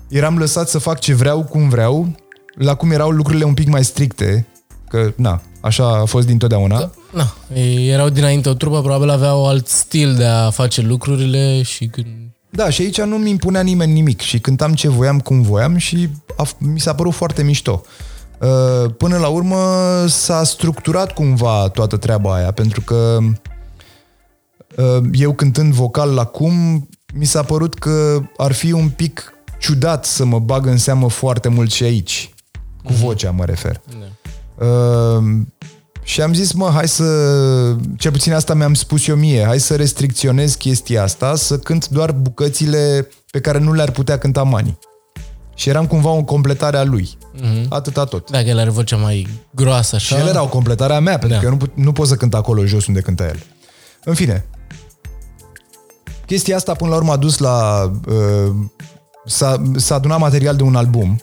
eram 0.09 0.37
lăsat 0.37 0.69
să 0.69 0.77
fac 0.77 0.99
ce 0.99 1.13
vreau, 1.13 1.43
cum 1.43 1.69
vreau, 1.69 2.15
la 2.55 2.75
cum 2.75 2.91
erau 2.91 3.09
lucrurile 3.09 3.43
un 3.43 3.53
pic 3.53 3.67
mai 3.67 3.83
stricte, 3.83 4.47
că, 4.89 5.13
na, 5.15 5.41
așa 5.61 5.99
a 5.99 6.05
fost 6.05 6.27
dintotdeauna. 6.27 6.79
Da. 6.79 6.91
Na, 7.13 7.33
ei 7.53 7.89
erau 7.89 8.09
dinainte 8.09 8.49
o 8.49 8.53
trupă, 8.53 8.81
probabil 8.81 9.09
aveau 9.09 9.47
alt 9.47 9.67
stil 9.67 10.15
de 10.15 10.25
a 10.25 10.49
face 10.49 10.81
lucrurile 10.81 11.61
și 11.61 11.85
când... 11.85 12.07
Da, 12.49 12.69
și 12.69 12.81
aici 12.81 13.01
nu 13.01 13.17
mi 13.17 13.29
impunea 13.29 13.61
nimeni 13.61 13.91
nimic 13.91 14.19
și 14.19 14.39
cântam 14.39 14.73
ce 14.73 14.89
voiam, 14.89 15.19
cum 15.19 15.41
voiam 15.41 15.77
și 15.77 16.09
a, 16.37 16.47
mi 16.57 16.79
s-a 16.79 16.93
părut 16.93 17.13
foarte 17.13 17.43
mișto. 17.43 17.81
Uh, 18.39 18.91
până 18.97 19.17
la 19.17 19.27
urmă 19.27 19.57
s-a 20.07 20.43
structurat 20.43 21.13
cumva 21.13 21.69
toată 21.69 21.97
treaba 21.97 22.35
aia, 22.35 22.51
pentru 22.51 22.81
că 22.81 23.17
uh, 23.21 23.31
eu 25.13 25.33
cântând 25.33 25.73
vocal 25.73 26.13
la 26.13 26.25
cum, 26.25 26.87
mi 27.13 27.25
s-a 27.25 27.43
părut 27.43 27.73
că 27.73 28.21
ar 28.37 28.51
fi 28.51 28.71
un 28.71 28.89
pic 28.89 29.33
ciudat 29.59 30.05
să 30.05 30.25
mă 30.25 30.39
bag 30.39 30.65
în 30.65 30.77
seamă 30.77 31.09
foarte 31.09 31.47
mult 31.47 31.71
și 31.71 31.83
aici. 31.83 32.33
Cu 32.83 32.93
vocea 32.93 33.31
mă 33.31 33.45
refer. 33.45 33.81
Da. 33.99 34.65
Uh, 34.65 35.23
și 36.03 36.21
am 36.21 36.33
zis, 36.33 36.51
mă, 36.51 36.69
hai 36.73 36.87
să, 36.87 37.05
cel 37.97 38.11
puțin 38.11 38.33
asta 38.33 38.53
mi-am 38.53 38.73
spus 38.73 39.07
eu 39.07 39.15
mie, 39.15 39.43
hai 39.45 39.59
să 39.59 39.75
restricționez 39.75 40.53
chestia 40.53 41.03
asta, 41.03 41.35
să 41.35 41.57
cânt 41.57 41.87
doar 41.87 42.11
bucățile 42.11 43.07
pe 43.31 43.39
care 43.39 43.59
nu 43.59 43.73
le-ar 43.73 43.91
putea 43.91 44.17
cânta 44.17 44.43
Mani. 44.43 44.77
Și 45.55 45.69
eram 45.69 45.87
cumva 45.87 46.09
o 46.09 46.23
completare 46.23 46.77
a 46.77 46.83
lui. 46.83 47.17
Mm-hmm. 47.35 47.67
Atâta 47.69 48.03
tot. 48.03 48.31
Dacă 48.31 48.47
el 48.47 48.59
are 48.59 48.69
vocea 48.69 48.95
mai 48.95 49.27
groasă 49.51 49.95
așa. 49.95 50.15
Și 50.15 50.21
el 50.21 50.27
era 50.27 50.41
o 50.41 50.47
completare 50.47 50.93
a 50.93 50.99
mea, 50.99 51.17
pentru 51.17 51.37
da. 51.37 51.43
că 51.43 51.45
eu 51.45 51.57
nu, 51.57 51.83
nu 51.83 51.91
pot 51.91 52.07
să 52.07 52.15
cânt 52.15 52.33
acolo 52.33 52.65
jos 52.65 52.85
unde 52.85 53.01
cânta 53.01 53.23
el. 53.23 53.43
În 54.03 54.13
fine. 54.13 54.45
Chestia 56.31 56.55
asta 56.55 56.73
până 56.73 56.89
la 56.89 56.95
urmă 56.95 57.11
a 57.11 57.17
dus 57.17 57.37
la... 57.37 57.91
Uh, 58.07 58.55
s-a, 59.25 59.61
s-a 59.75 59.95
adunat 59.95 60.19
material 60.19 60.55
de 60.55 60.63
un 60.63 60.75
album 60.75 61.21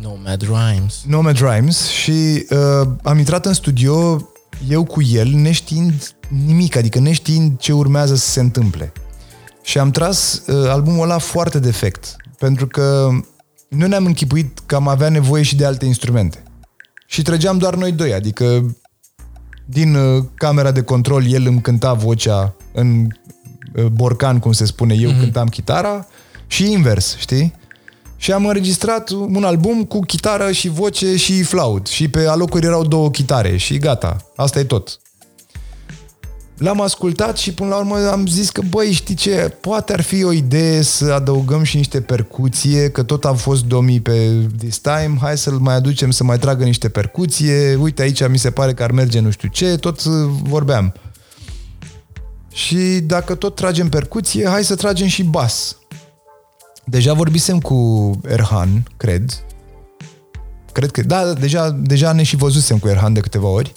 Nomad 0.00 0.42
Rhymes. 0.42 1.02
Nomad 1.06 1.38
Rhymes 1.38 1.86
și 1.86 2.46
uh, 2.50 2.88
am 3.02 3.18
intrat 3.18 3.46
în 3.46 3.52
studio 3.52 4.28
eu 4.68 4.84
cu 4.84 5.02
el 5.02 5.28
neștiind 5.28 6.16
nimic, 6.46 6.76
adică 6.76 6.98
neștiind 6.98 7.58
ce 7.58 7.72
urmează 7.72 8.14
să 8.14 8.30
se 8.30 8.40
întâmple. 8.40 8.92
Și 9.62 9.78
am 9.78 9.90
tras 9.90 10.42
uh, 10.46 10.68
albumul 10.68 11.02
ăla 11.02 11.18
foarte 11.18 11.58
defect, 11.58 12.16
pentru 12.38 12.66
că 12.66 13.08
nu 13.68 13.86
ne-am 13.86 14.04
închipuit 14.04 14.58
că 14.66 14.74
am 14.74 14.88
avea 14.88 15.08
nevoie 15.08 15.42
și 15.42 15.56
de 15.56 15.64
alte 15.64 15.84
instrumente. 15.84 16.42
Și 17.06 17.22
trăgeam 17.22 17.58
doar 17.58 17.74
noi 17.74 17.92
doi, 17.92 18.14
adică 18.14 18.76
din 19.64 19.94
uh, 19.94 20.24
camera 20.34 20.70
de 20.70 20.82
control 20.82 21.32
el 21.32 21.46
îmi 21.46 21.60
cânta 21.60 21.92
vocea 21.92 22.56
în 22.72 23.00
uh, 23.04 23.25
borcan, 23.92 24.38
cum 24.38 24.52
se 24.52 24.64
spune, 24.64 24.94
eu 24.94 25.10
mm-hmm. 25.10 25.20
cântam 25.20 25.48
chitara 25.48 26.06
și 26.46 26.72
invers, 26.72 27.16
știi? 27.18 27.54
și 28.16 28.32
am 28.32 28.46
înregistrat 28.46 29.10
un 29.10 29.44
album 29.44 29.84
cu 29.84 30.00
chitară 30.00 30.52
și 30.52 30.68
voce 30.68 31.16
și 31.16 31.42
flaut. 31.42 31.86
Și 31.86 32.08
pe 32.08 32.26
alocuri 32.26 32.66
erau 32.66 32.84
două 32.84 33.10
chitare 33.10 33.56
și 33.56 33.78
gata. 33.78 34.16
Asta 34.36 34.58
e 34.58 34.64
tot. 34.64 34.98
L-am 36.58 36.80
ascultat 36.80 37.36
și 37.36 37.52
până 37.52 37.68
la 37.68 37.76
urmă 37.76 38.10
am 38.10 38.26
zis 38.26 38.50
că, 38.50 38.62
băi, 38.68 38.92
știi 38.92 39.14
ce, 39.14 39.56
poate 39.60 39.92
ar 39.92 40.00
fi 40.00 40.24
o 40.24 40.32
idee 40.32 40.82
să 40.82 41.12
adăugăm 41.12 41.62
și 41.62 41.76
niște 41.76 42.00
percuție, 42.00 42.90
că 42.90 43.02
tot 43.02 43.24
am 43.24 43.36
fost 43.36 43.64
domii 43.64 44.00
pe 44.00 44.46
this 44.58 44.78
time, 44.78 45.16
hai 45.20 45.38
să-l 45.38 45.58
mai 45.58 45.74
aducem 45.74 46.10
să 46.10 46.24
mai 46.24 46.38
tragă 46.38 46.64
niște 46.64 46.88
percuție, 46.88 47.74
uite 47.74 48.02
aici 48.02 48.28
mi 48.28 48.38
se 48.38 48.50
pare 48.50 48.74
că 48.74 48.82
ar 48.82 48.90
merge 48.90 49.20
nu 49.20 49.30
știu 49.30 49.48
ce, 49.48 49.76
tot 49.76 50.02
vorbeam. 50.42 50.94
Și 52.56 53.00
dacă 53.00 53.34
tot 53.34 53.54
tragem 53.54 53.88
percuție, 53.88 54.48
hai 54.48 54.64
să 54.64 54.74
tragem 54.74 55.06
și 55.06 55.22
bas. 55.22 55.76
Deja 56.84 57.12
vorbisem 57.12 57.60
cu 57.60 58.10
Erhan, 58.28 58.88
cred. 58.96 59.44
Cred 60.72 60.90
că, 60.90 61.02
da, 61.02 61.32
deja, 61.32 61.70
deja 61.70 62.12
ne 62.12 62.22
și 62.22 62.36
văzusem 62.36 62.78
cu 62.78 62.88
Erhan 62.88 63.12
de 63.12 63.20
câteva 63.20 63.48
ori. 63.48 63.72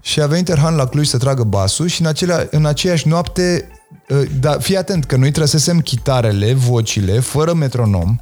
Și 0.00 0.20
a 0.20 0.26
venit 0.26 0.48
Erhan 0.48 0.74
la 0.74 0.86
Cluj 0.86 1.06
să 1.06 1.18
tragă 1.18 1.42
basul 1.44 1.86
și 1.86 2.00
în, 2.00 2.06
acelea, 2.06 2.48
în 2.50 2.66
aceeași 2.66 3.08
noapte, 3.08 3.68
ă, 4.10 4.22
da, 4.40 4.58
fii 4.58 4.76
atent 4.76 5.04
că 5.04 5.16
noi 5.16 5.30
trăsesem 5.30 5.80
chitarele, 5.80 6.52
vocile, 6.52 7.20
fără 7.20 7.52
metronom, 7.52 8.18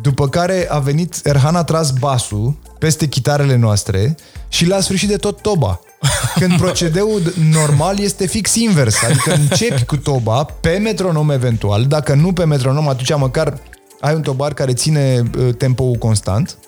după 0.00 0.28
care 0.28 0.66
a 0.70 0.78
venit, 0.78 1.20
Erhan 1.22 1.56
a 1.56 1.64
tras 1.64 1.90
basul 1.90 2.56
peste 2.78 3.06
chitarele 3.06 3.56
noastre 3.56 4.16
și 4.48 4.66
la 4.66 4.80
sfârșit 4.80 5.08
de 5.08 5.16
tot 5.16 5.40
toba. 5.40 5.80
Când 6.40 6.56
procedeul 6.56 7.34
normal 7.50 7.98
este 7.98 8.26
fix 8.26 8.54
invers, 8.54 9.02
adică 9.02 9.32
începi 9.32 9.84
cu 9.84 9.96
toba 9.96 10.44
pe 10.44 10.78
metronom 10.82 11.30
eventual, 11.30 11.84
dacă 11.84 12.14
nu 12.14 12.32
pe 12.32 12.44
metronom, 12.44 12.88
atunci 12.88 13.16
măcar 13.16 13.58
ai 14.00 14.14
un 14.14 14.22
tobar 14.22 14.54
care 14.54 14.72
ține 14.72 15.22
uh, 15.38 15.54
tempoul 15.54 15.96
constant 15.96 16.58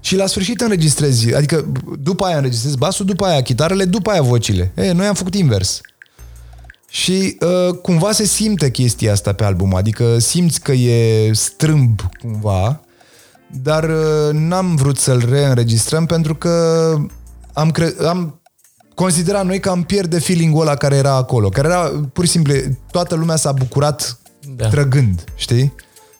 Și 0.00 0.16
la 0.16 0.26
sfârșit 0.26 0.60
înregistrezi, 0.60 1.34
adică 1.34 1.72
după 1.98 2.24
aia 2.24 2.36
înregistrezi 2.36 2.78
basul, 2.78 3.06
după 3.06 3.24
aia 3.24 3.42
chitarele, 3.42 3.84
după 3.84 4.10
aia 4.10 4.22
vocile. 4.22 4.72
E, 4.74 4.92
noi 4.92 5.06
am 5.06 5.14
făcut 5.14 5.34
invers. 5.34 5.80
Și 6.88 7.36
uh, 7.40 7.74
cumva 7.74 8.12
se 8.12 8.24
simte 8.24 8.70
chestia 8.70 9.12
asta 9.12 9.32
pe 9.32 9.44
album, 9.44 9.74
adică 9.74 10.18
simți 10.18 10.60
că 10.60 10.72
e 10.72 11.32
strâmb 11.32 12.00
cumva, 12.20 12.80
dar 13.62 13.84
uh, 13.84 14.32
n-am 14.32 14.74
vrut 14.74 14.98
să-l 14.98 15.26
reînregistrăm 15.30 16.06
pentru 16.06 16.34
că 16.34 16.94
am, 17.52 17.70
cre- 17.70 17.94
am 18.06 18.40
considerat 18.94 19.46
noi 19.46 19.60
că 19.60 19.70
am 19.70 19.82
pierde 19.82 20.18
feeling-ul 20.18 20.60
ăla 20.60 20.74
care 20.74 20.96
era 20.96 21.14
acolo, 21.14 21.48
care 21.48 21.68
era 21.68 22.08
pur 22.12 22.24
și 22.24 22.30
simplu, 22.30 22.54
toată 22.90 23.14
lumea 23.14 23.36
s-a 23.36 23.52
bucurat 23.52 24.18
da. 24.56 24.68
trăgând, 24.68 25.24
știi? 25.34 25.74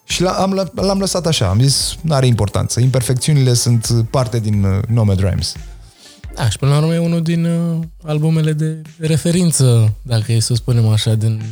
Și 0.05 0.23
l-am, 0.23 0.71
l-am 0.75 0.99
lăsat 0.99 1.27
așa, 1.27 1.49
am 1.49 1.61
zis, 1.61 1.97
nu 2.01 2.15
are 2.15 2.27
importanță, 2.27 2.81
imperfecțiunile 2.81 3.55
sunt 3.55 4.07
parte 4.11 4.39
din 4.39 4.65
uh, 4.65 4.79
Nomad 4.89 5.19
Rhymes. 5.19 5.55
Da, 6.35 6.49
și 6.49 6.59
până 6.59 6.71
la 6.71 6.79
urmă 6.79 6.95
e 6.95 6.99
unul 6.99 7.23
din 7.23 7.45
uh, 7.45 7.79
albumele 8.05 8.53
de 8.53 8.83
referință, 8.99 9.93
dacă 10.03 10.33
e 10.33 10.41
să 10.41 10.55
spunem 10.55 10.89
așa, 10.89 11.15
din 11.15 11.43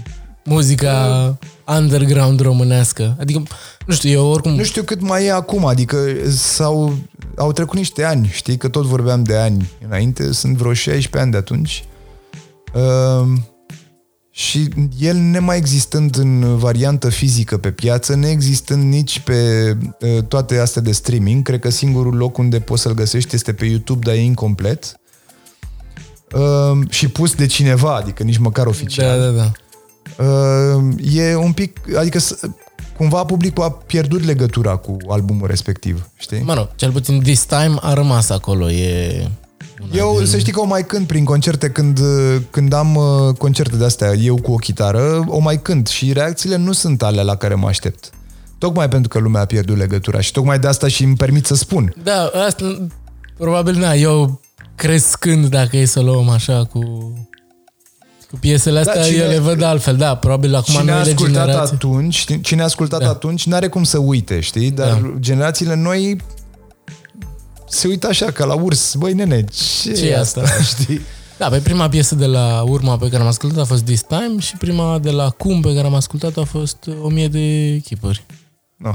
muzica 0.45 1.38
underground 1.78 2.41
românească. 2.41 3.16
Adică, 3.20 3.43
nu 3.86 3.95
știu, 3.95 4.11
eu 4.11 4.26
oricum... 4.26 4.55
Nu 4.55 4.62
știu 4.62 4.82
cât 4.82 5.01
mai 5.01 5.24
e 5.24 5.32
acum, 5.32 5.66
adică 5.66 5.97
s-au, 6.28 6.95
au 7.36 7.53
trecut 7.53 7.76
niște 7.76 8.05
ani, 8.05 8.28
știi, 8.32 8.57
că 8.57 8.68
tot 8.68 8.84
vorbeam 8.84 9.22
de 9.22 9.36
ani 9.36 9.70
înainte, 9.86 10.32
sunt 10.32 10.57
vreo 10.57 10.72
16 10.72 11.18
ani 11.18 11.30
de 11.30 11.36
atunci. 11.36 11.84
Uh, 12.74 13.38
și 14.30 14.68
el 14.99 15.16
nemai 15.16 15.57
existând 15.57 16.16
în 16.16 16.57
variantă 16.57 17.09
fizică 17.09 17.59
pe 17.59 17.70
piață, 17.70 18.16
neexistând 18.16 18.93
nici 18.93 19.20
pe 19.20 19.70
uh, 20.01 20.22
toate 20.28 20.59
astea 20.59 20.82
de 20.82 20.93
streaming, 20.93 21.43
cred 21.43 21.61
că 21.61 21.70
singurul 21.70 22.16
loc 22.16 22.38
unde 22.38 22.61
poți 22.61 22.82
să-l 22.82 22.95
găsești 22.95 23.34
este 23.34 23.53
pe 23.53 23.64
YouTube, 23.64 24.05
dar 24.05 24.14
e 24.14 24.20
incomplet. 24.20 24.95
Uh, 26.32 26.78
și 26.88 27.09
pus 27.09 27.34
de 27.34 27.47
cineva, 27.47 27.95
adică 27.95 28.22
nici 28.22 28.38
măcar 28.38 28.66
oficial. 28.66 29.18
Da, 29.18 29.24
da, 29.24 29.30
da. 29.30 29.53
Uh, 30.19 31.15
e 31.15 31.35
un 31.35 31.53
pic, 31.53 31.97
adică 31.97 32.19
cumva 32.97 33.25
publicul 33.25 33.65
a 33.65 33.71
pierdut 33.71 34.25
legătura 34.25 34.77
cu 34.77 34.97
albumul 35.09 35.47
respectiv, 35.47 36.09
știi? 36.17 36.43
Mă 36.43 36.55
rog, 36.55 36.69
cel 36.75 36.91
puțin 36.91 37.21
This 37.23 37.45
Time 37.45 37.75
a 37.81 37.93
rămas 37.93 38.31
acolo, 38.31 38.71
e... 38.71 39.29
Eu 39.93 40.15
din... 40.17 40.27
să 40.27 40.39
știi 40.39 40.53
că 40.53 40.61
o 40.61 40.65
mai 40.65 40.87
cânt 40.87 41.07
prin 41.07 41.25
concerte 41.25 41.71
când, 41.71 42.01
când 42.51 42.73
am 42.73 42.95
uh, 42.95 43.35
concerte 43.39 43.77
de 43.77 43.85
astea, 43.85 44.13
eu 44.13 44.37
cu 44.37 44.53
o 44.53 44.57
chitară, 44.57 45.25
o 45.27 45.39
mai 45.39 45.63
cânt 45.63 45.87
și 45.87 46.13
reacțiile 46.13 46.57
nu 46.57 46.73
sunt 46.73 47.03
alea 47.03 47.23
la 47.23 47.37
care 47.37 47.55
mă 47.55 47.67
aștept. 47.67 48.11
Tocmai 48.59 48.89
pentru 48.89 49.09
că 49.09 49.19
lumea 49.19 49.41
a 49.41 49.45
pierdut 49.45 49.77
legătura 49.77 50.21
și 50.21 50.33
tocmai 50.33 50.59
de 50.59 50.67
asta 50.67 50.89
și 50.89 51.05
îmi 51.05 51.17
permit 51.17 51.47
să 51.47 51.55
spun. 51.55 51.95
Da, 52.03 52.31
asta 52.47 52.89
probabil 53.39 53.75
na, 53.79 53.93
eu 53.93 54.41
crescând 54.75 55.47
dacă 55.47 55.77
e 55.77 55.85
să 55.85 56.01
luăm 56.01 56.29
așa 56.29 56.65
cu 56.65 57.13
cu 58.31 58.37
piesele 58.37 58.83
da, 58.83 58.91
astea 58.91 59.03
da, 59.03 59.09
cine, 59.09 59.22
eu 59.22 59.28
le 59.28 59.39
văd 59.39 59.62
altfel, 59.62 59.97
da, 59.97 60.14
probabil 60.14 60.55
acum 60.55 60.74
cine 60.74 60.91
a 60.91 60.99
ascultat 60.99 61.45
generații. 61.45 61.74
atunci, 61.74 62.26
cine 62.41 62.61
a 62.61 62.64
ascultat 62.64 63.01
da. 63.01 63.09
atunci 63.09 63.47
n-are 63.47 63.68
cum 63.68 63.85
să 63.85 63.99
uite, 63.99 64.41
știi? 64.41 64.70
Dar 64.70 65.01
da. 65.01 65.12
generațiile 65.18 65.74
noi 65.74 66.16
se 67.68 67.89
uită 67.89 68.07
așa 68.07 68.31
ca 68.31 68.45
la 68.45 68.55
urs. 68.55 68.95
Băi, 68.95 69.12
nene, 69.12 69.45
ce, 69.83 69.93
ce 69.93 70.09
e 70.09 70.18
asta? 70.18 70.41
asta? 70.41 70.62
Știi? 70.81 71.01
Da, 71.39 71.49
pe 71.49 71.59
prima 71.59 71.89
piesă 71.89 72.14
de 72.14 72.26
la 72.26 72.62
urma 72.66 72.97
pe 72.97 73.09
care 73.09 73.22
am 73.22 73.28
ascultat 73.28 73.59
a 73.59 73.64
fost 73.64 73.85
This 73.85 74.03
Time 74.03 74.35
și 74.39 74.57
prima 74.57 74.99
de 74.99 75.11
la 75.11 75.31
Cum 75.31 75.61
pe 75.61 75.74
care 75.74 75.87
am 75.87 75.95
ascultat 75.95 76.37
a 76.37 76.45
fost 76.45 76.91
O 77.03 77.09
mie 77.09 77.28
de 77.28 77.72
echipări. 77.72 78.24
No. 78.76 78.95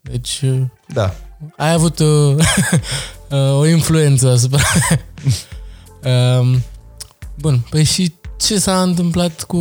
Deci... 0.00 0.40
Uh, 0.42 0.60
da. 0.86 1.14
Ai 1.56 1.72
avut 1.72 1.98
uh, 1.98 2.06
uh, 3.30 3.58
o 3.58 3.66
influență 3.66 4.28
asupra... 4.30 4.62
um, 6.40 6.62
bun, 7.38 7.66
păi 7.70 7.84
și 7.84 8.12
ce 8.36 8.58
s-a 8.58 8.82
întâmplat 8.82 9.42
cu 9.42 9.56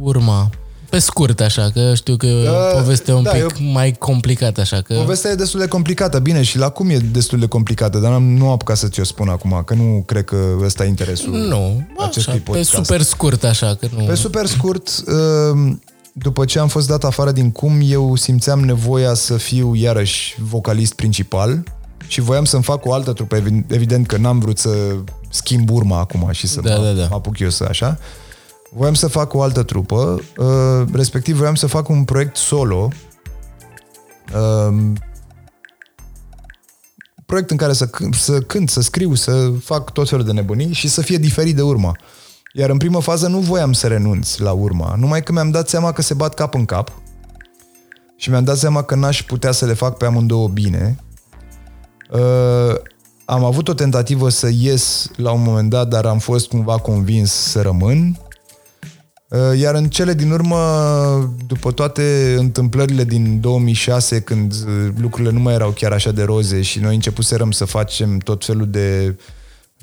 urma? 0.00 0.50
Pe 0.90 0.98
scurt, 0.98 1.40
așa, 1.40 1.70
că 1.74 1.94
știu 1.94 2.16
că 2.16 2.26
uh, 2.26 2.80
povestea 2.80 3.16
un 3.16 3.22
da, 3.22 3.30
pic 3.30 3.40
eu, 3.40 3.48
mai 3.72 3.92
complicată, 3.92 4.60
așa 4.60 4.80
că... 4.80 4.94
Povestea 4.94 5.30
e 5.30 5.34
destul 5.34 5.60
de 5.60 5.66
complicată, 5.66 6.18
bine, 6.18 6.42
și 6.42 6.58
la 6.58 6.68
cum 6.68 6.88
e 6.88 6.96
destul 6.96 7.38
de 7.38 7.46
complicată, 7.46 7.98
dar 7.98 8.18
nu 8.18 8.46
am 8.46 8.52
apucat 8.52 8.76
să 8.76 8.88
ți-o 8.88 9.04
spun 9.04 9.28
acum, 9.28 9.62
că 9.66 9.74
nu 9.74 10.02
cred 10.06 10.24
că 10.24 10.36
ăsta 10.64 10.84
e 10.84 10.88
interesul 10.88 11.32
Nu, 11.32 11.86
așa, 11.98 12.40
pe 12.50 12.62
super 12.62 13.02
scurt, 13.02 13.44
așa, 13.44 13.74
că 13.74 13.88
nu... 13.96 14.04
Pe 14.04 14.14
super 14.14 14.46
scurt, 14.46 14.88
uh, 14.88 15.72
după 16.12 16.44
ce 16.44 16.58
am 16.58 16.68
fost 16.68 16.88
dat 16.88 17.04
afară 17.04 17.32
din 17.32 17.50
cum, 17.50 17.80
eu 17.82 18.16
simțeam 18.16 18.60
nevoia 18.60 19.14
să 19.14 19.36
fiu 19.36 19.74
iarăși 19.74 20.36
vocalist 20.40 20.94
principal 20.94 21.62
și 22.06 22.20
voiam 22.20 22.44
să-mi 22.44 22.62
fac 22.62 22.86
o 22.86 22.92
altă 22.92 23.12
trupă, 23.12 23.42
evident 23.66 24.06
că 24.06 24.16
n-am 24.16 24.38
vrut 24.38 24.58
să 24.58 24.70
schimb 25.32 25.70
urma 25.70 25.98
acum 25.98 26.28
și 26.30 26.46
să 26.46 26.60
da, 26.60 26.76
mă, 26.76 26.84
da, 26.84 26.92
da. 26.92 27.06
mă 27.08 27.14
apuc 27.14 27.38
eu 27.38 27.50
să 27.50 27.66
așa 27.68 27.98
voiam 28.74 28.94
să 28.94 29.06
fac 29.06 29.34
o 29.34 29.42
altă 29.42 29.62
trupă, 29.62 30.20
uh, 30.36 30.88
respectiv 30.92 31.36
voiam 31.36 31.54
să 31.54 31.66
fac 31.66 31.88
un 31.88 32.04
proiect 32.04 32.36
solo, 32.36 32.88
uh, 34.34 34.92
proiect 37.26 37.50
în 37.50 37.56
care 37.56 37.72
să, 37.72 37.90
să 38.10 38.40
cânt, 38.40 38.68
să 38.70 38.80
scriu, 38.80 39.14
să 39.14 39.52
fac 39.62 39.92
tot 39.92 40.08
felul 40.08 40.24
de 40.24 40.32
nebunii 40.32 40.72
și 40.72 40.88
să 40.88 41.00
fie 41.00 41.16
diferit 41.16 41.56
de 41.56 41.62
urma. 41.62 41.96
Iar 42.54 42.70
în 42.70 42.76
primă 42.76 43.00
fază 43.00 43.28
nu 43.28 43.38
voiam 43.38 43.72
să 43.72 43.86
renunț 43.86 44.36
la 44.36 44.52
urma, 44.52 44.94
numai 44.98 45.22
că 45.22 45.32
mi-am 45.32 45.50
dat 45.50 45.68
seama 45.68 45.92
că 45.92 46.02
se 46.02 46.14
bat 46.14 46.34
cap 46.34 46.54
în 46.54 46.64
cap 46.64 46.92
și 48.16 48.30
mi-am 48.30 48.44
dat 48.44 48.56
seama 48.56 48.82
că 48.82 48.94
n-aș 48.94 49.22
putea 49.22 49.52
să 49.52 49.66
le 49.66 49.72
fac 49.72 49.96
pe 49.96 50.06
amândouă 50.06 50.48
bine. 50.48 50.96
Uh, 52.10 52.74
am 53.32 53.44
avut 53.44 53.68
o 53.68 53.74
tentativă 53.74 54.28
să 54.28 54.50
ies 54.58 55.10
la 55.16 55.30
un 55.30 55.42
moment 55.42 55.70
dat, 55.70 55.88
dar 55.88 56.04
am 56.04 56.18
fost 56.18 56.48
cumva 56.48 56.78
convins 56.78 57.32
să 57.32 57.60
rămân 57.60 58.16
Uh, 59.32 59.58
iar 59.58 59.74
în 59.74 59.88
cele 59.88 60.14
din 60.14 60.30
urmă, 60.30 60.56
după 61.46 61.72
toate 61.72 62.34
întâmplările 62.38 63.04
din 63.04 63.40
2006, 63.40 64.20
când 64.20 64.52
uh, 64.52 64.88
lucrurile 64.96 65.32
nu 65.32 65.40
mai 65.40 65.54
erau 65.54 65.70
chiar 65.70 65.92
așa 65.92 66.10
de 66.10 66.22
roze 66.22 66.62
și 66.62 66.78
noi 66.78 66.94
începuserăm 66.94 67.50
să 67.50 67.64
facem 67.64 68.18
tot 68.18 68.44
felul 68.44 68.70
de 68.70 69.16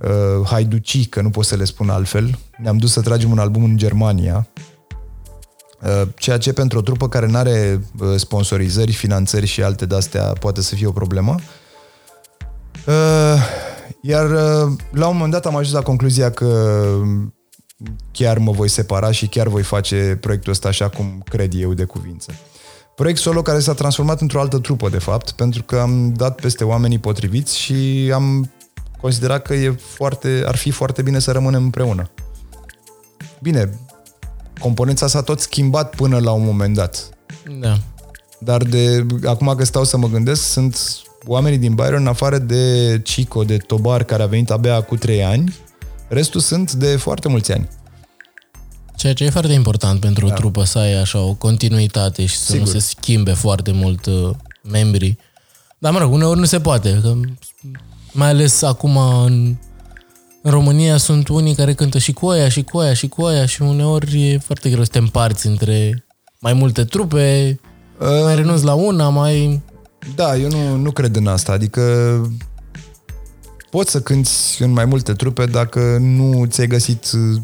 uh, 0.04 0.48
haiducii, 0.48 1.06
că 1.06 1.22
nu 1.22 1.30
pot 1.30 1.46
să 1.46 1.56
le 1.56 1.64
spun 1.64 1.90
altfel, 1.90 2.40
ne-am 2.58 2.78
dus 2.78 2.92
să 2.92 3.02
tragem 3.02 3.32
un 3.32 3.40
album 3.40 3.64
în 3.64 3.78
Germania, 3.78 4.48
uh, 5.82 6.08
ceea 6.16 6.38
ce 6.38 6.54
pentru 6.54 6.78
o 6.78 6.82
trupă 6.82 7.10
care 7.10 7.26
nu 7.26 7.38
are 7.38 7.82
uh, 8.00 8.16
sponsorizări, 8.16 8.92
finanțări 8.92 9.46
și 9.46 9.64
alte 9.64 9.86
de-astea 9.86 10.24
poate 10.24 10.62
să 10.62 10.76
fie 10.76 10.88
o 10.88 10.92
problemă. 10.92 11.36
Uh, 11.38 11.59
iar 14.02 14.32
uh, 14.32 14.72
la 14.92 15.08
un 15.08 15.14
moment 15.14 15.32
dat 15.32 15.46
am 15.46 15.56
ajuns 15.56 15.74
la 15.74 15.82
concluzia 15.82 16.32
că 16.32 16.92
chiar 18.12 18.38
mă 18.38 18.52
voi 18.52 18.68
separa 18.68 19.12
și 19.12 19.28
chiar 19.28 19.48
voi 19.48 19.64
face 19.64 20.18
proiectul 20.22 20.52
ăsta 20.52 20.68
așa 20.68 20.90
cum 20.90 21.24
cred 21.30 21.54
eu 21.56 21.74
de 21.74 21.84
cuvință. 21.84 22.32
Proiect 22.96 23.20
solo 23.20 23.42
care 23.42 23.60
s-a 23.60 23.74
transformat 23.74 24.22
într-o 24.22 24.40
altă 24.40 24.60
trupă, 24.60 24.90
de 24.90 24.98
fapt, 24.98 25.32
pentru 25.32 25.64
că 25.64 25.80
am 25.80 26.14
dat 26.14 26.42
peste 26.42 26.64
oamenii 26.64 27.00
potriviți 27.00 27.58
și 27.58 28.12
am 28.14 28.52
considerat 29.02 29.42
că 29.42 29.54
e 29.54 29.72
foarte, 29.72 30.44
ar 30.46 30.56
fi 30.56 30.72
foarte 30.72 31.02
bine 31.02 31.20
să 31.20 31.32
rămânem 31.32 31.64
împreună. 31.64 32.10
Bine, 33.42 33.80
componența 34.60 35.08
s-a 35.08 35.22
tot 35.22 35.40
schimbat 35.40 35.96
până 35.96 36.20
la 36.20 36.32
un 36.32 36.46
moment 36.46 36.76
dat. 36.76 37.10
Da. 37.60 37.78
Dar 38.40 38.64
de 38.64 39.06
acum 39.26 39.56
că 39.58 39.64
stau 39.64 39.84
să 39.84 39.98
mă 39.98 40.08
gândesc, 40.08 40.42
sunt 40.42 40.78
oamenii 41.26 41.58
din 41.58 41.74
Byron, 41.74 42.02
în 42.02 42.08
afară 42.08 42.38
de 42.38 43.02
Chico, 43.04 43.44
de 43.44 43.58
Tobar, 43.58 44.04
care 44.04 44.24
a 44.24 44.28
venit 44.28 44.50
abia 44.50 44.82
cu 44.82 44.96
3 44.96 45.24
ani, 45.24 45.54
Restul 46.10 46.42
sunt 46.42 46.72
de 46.72 46.96
foarte 46.96 47.28
mulți 47.28 47.52
ani. 47.52 47.68
Ceea 48.96 49.14
ce 49.14 49.24
e 49.24 49.30
foarte 49.30 49.54
important 49.54 50.00
pentru 50.00 50.28
da. 50.28 50.34
o 50.34 50.36
trupă, 50.36 50.64
să 50.64 50.78
ai 50.78 50.94
așa 50.94 51.20
o 51.20 51.34
continuitate 51.34 52.26
și 52.26 52.38
să 52.38 52.52
Sigur. 52.52 52.66
nu 52.66 52.72
se 52.72 52.80
schimbe 52.80 53.34
foarte 53.34 53.72
mult 53.72 54.06
uh, 54.06 54.30
membrii. 54.64 55.18
Dar 55.78 55.92
mă 55.92 56.00
rog, 56.00 56.14
uneori 56.14 56.40
nu 56.40 56.46
se 56.46 56.60
poate. 56.60 57.00
Că 57.02 57.14
mai 58.12 58.30
ales 58.30 58.62
acum 58.62 58.98
în, 58.98 59.56
în 60.42 60.52
România 60.52 60.98
sunt 60.98 61.28
unii 61.28 61.56
care 61.56 61.74
cântă 61.74 61.98
și 61.98 62.14
cu 62.14 62.28
aia, 62.28 62.50
și 62.50 62.64
cu 62.64 62.78
aia, 62.78 62.94
și 62.94 63.08
cu 63.08 63.24
aia 63.24 63.46
și 63.46 63.62
uneori 63.62 64.28
e 64.28 64.38
foarte 64.38 64.70
greu 64.70 64.84
să 64.84 64.92
te 64.92 64.98
împarți 64.98 65.48
între 65.48 66.06
mai 66.40 66.54
multe 66.54 66.84
trupe, 66.84 67.60
uh, 68.00 68.08
mai 68.24 68.36
renunți 68.36 68.64
la 68.64 68.74
una, 68.74 69.10
mai... 69.10 69.62
Da, 70.16 70.36
eu 70.36 70.50
nu, 70.50 70.76
nu 70.76 70.92
cred 70.92 71.16
în 71.16 71.28
asta. 71.28 71.52
Adică 71.52 71.82
poți 73.70 73.92
să 73.92 74.02
cânti 74.02 74.30
în 74.60 74.72
mai 74.72 74.86
multe 74.86 75.14
trupe 75.14 75.46
dacă 75.46 75.98
nu 76.00 76.46
ți-ai 76.46 76.68
găsit 76.68 77.12
uh, 77.14 77.42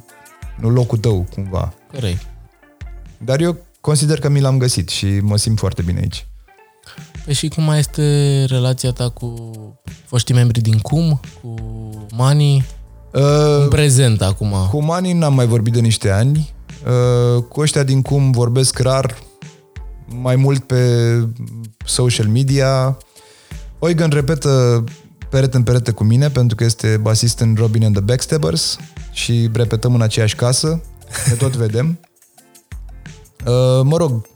locul 0.60 0.98
tău, 0.98 1.28
cumva. 1.34 1.74
Corect. 1.92 2.26
Dar 3.18 3.42
eu 3.42 3.58
consider 3.82 4.20
că 4.20 4.30
mi 4.30 4.42
l-am 4.42 4.58
găsit 4.58 4.90
și 4.90 5.06
mă 5.06 5.38
simt 5.38 5.60
foarte 5.60 5.82
bine 5.82 6.00
aici. 6.00 6.28
Păi 7.26 7.34
și 7.34 7.48
cum 7.48 7.64
mai 7.64 7.80
este 7.80 8.46
relația 8.48 8.92
ta 8.92 9.10
cu 9.10 9.52
foștii 10.06 10.36
membri 10.36 10.62
din 10.62 10.80
CUM, 10.80 11.20
cu 11.42 11.54
Mani, 12.12 12.66
uh, 13.14 13.62
în 13.62 13.68
prezent 13.68 14.22
acum? 14.22 14.54
Cu 14.72 14.84
Mani 14.84 15.14
n-am 15.14 15.34
mai 15.34 15.46
vorbit 15.46 15.74
de 15.74 15.80
niște 15.80 16.10
ani. 16.10 16.54
Uh, 16.86 17.44
cu 17.44 17.62
ăștia 17.62 17.84
din 17.84 18.02
CUM 18.02 18.32
vorbesc 18.32 18.80
rar, 18.80 19.18
mai 20.06 20.36
mult 20.36 20.64
pe 20.64 20.80
social 21.86 22.28
media. 22.28 22.98
Eugen 23.80 24.10
repetă 24.10 24.84
perete 25.30 25.58
în 25.58 25.64
perete 25.64 25.92
cu 25.92 26.04
mine 26.04 26.30
pentru 26.30 26.56
că 26.56 26.64
este 26.64 26.98
basist 26.98 27.40
în 27.40 27.56
Robin 27.58 27.84
and 27.84 27.96
the 27.96 28.04
Backstabbers 28.04 28.78
și 29.12 29.50
repetăm 29.54 29.94
în 29.94 30.02
aceeași 30.02 30.36
casă, 30.36 30.82
ne 31.28 31.34
tot 31.34 31.56
vedem. 31.66 32.00
Uh, 33.46 33.82
mă 33.84 33.98
rog, 33.98 34.28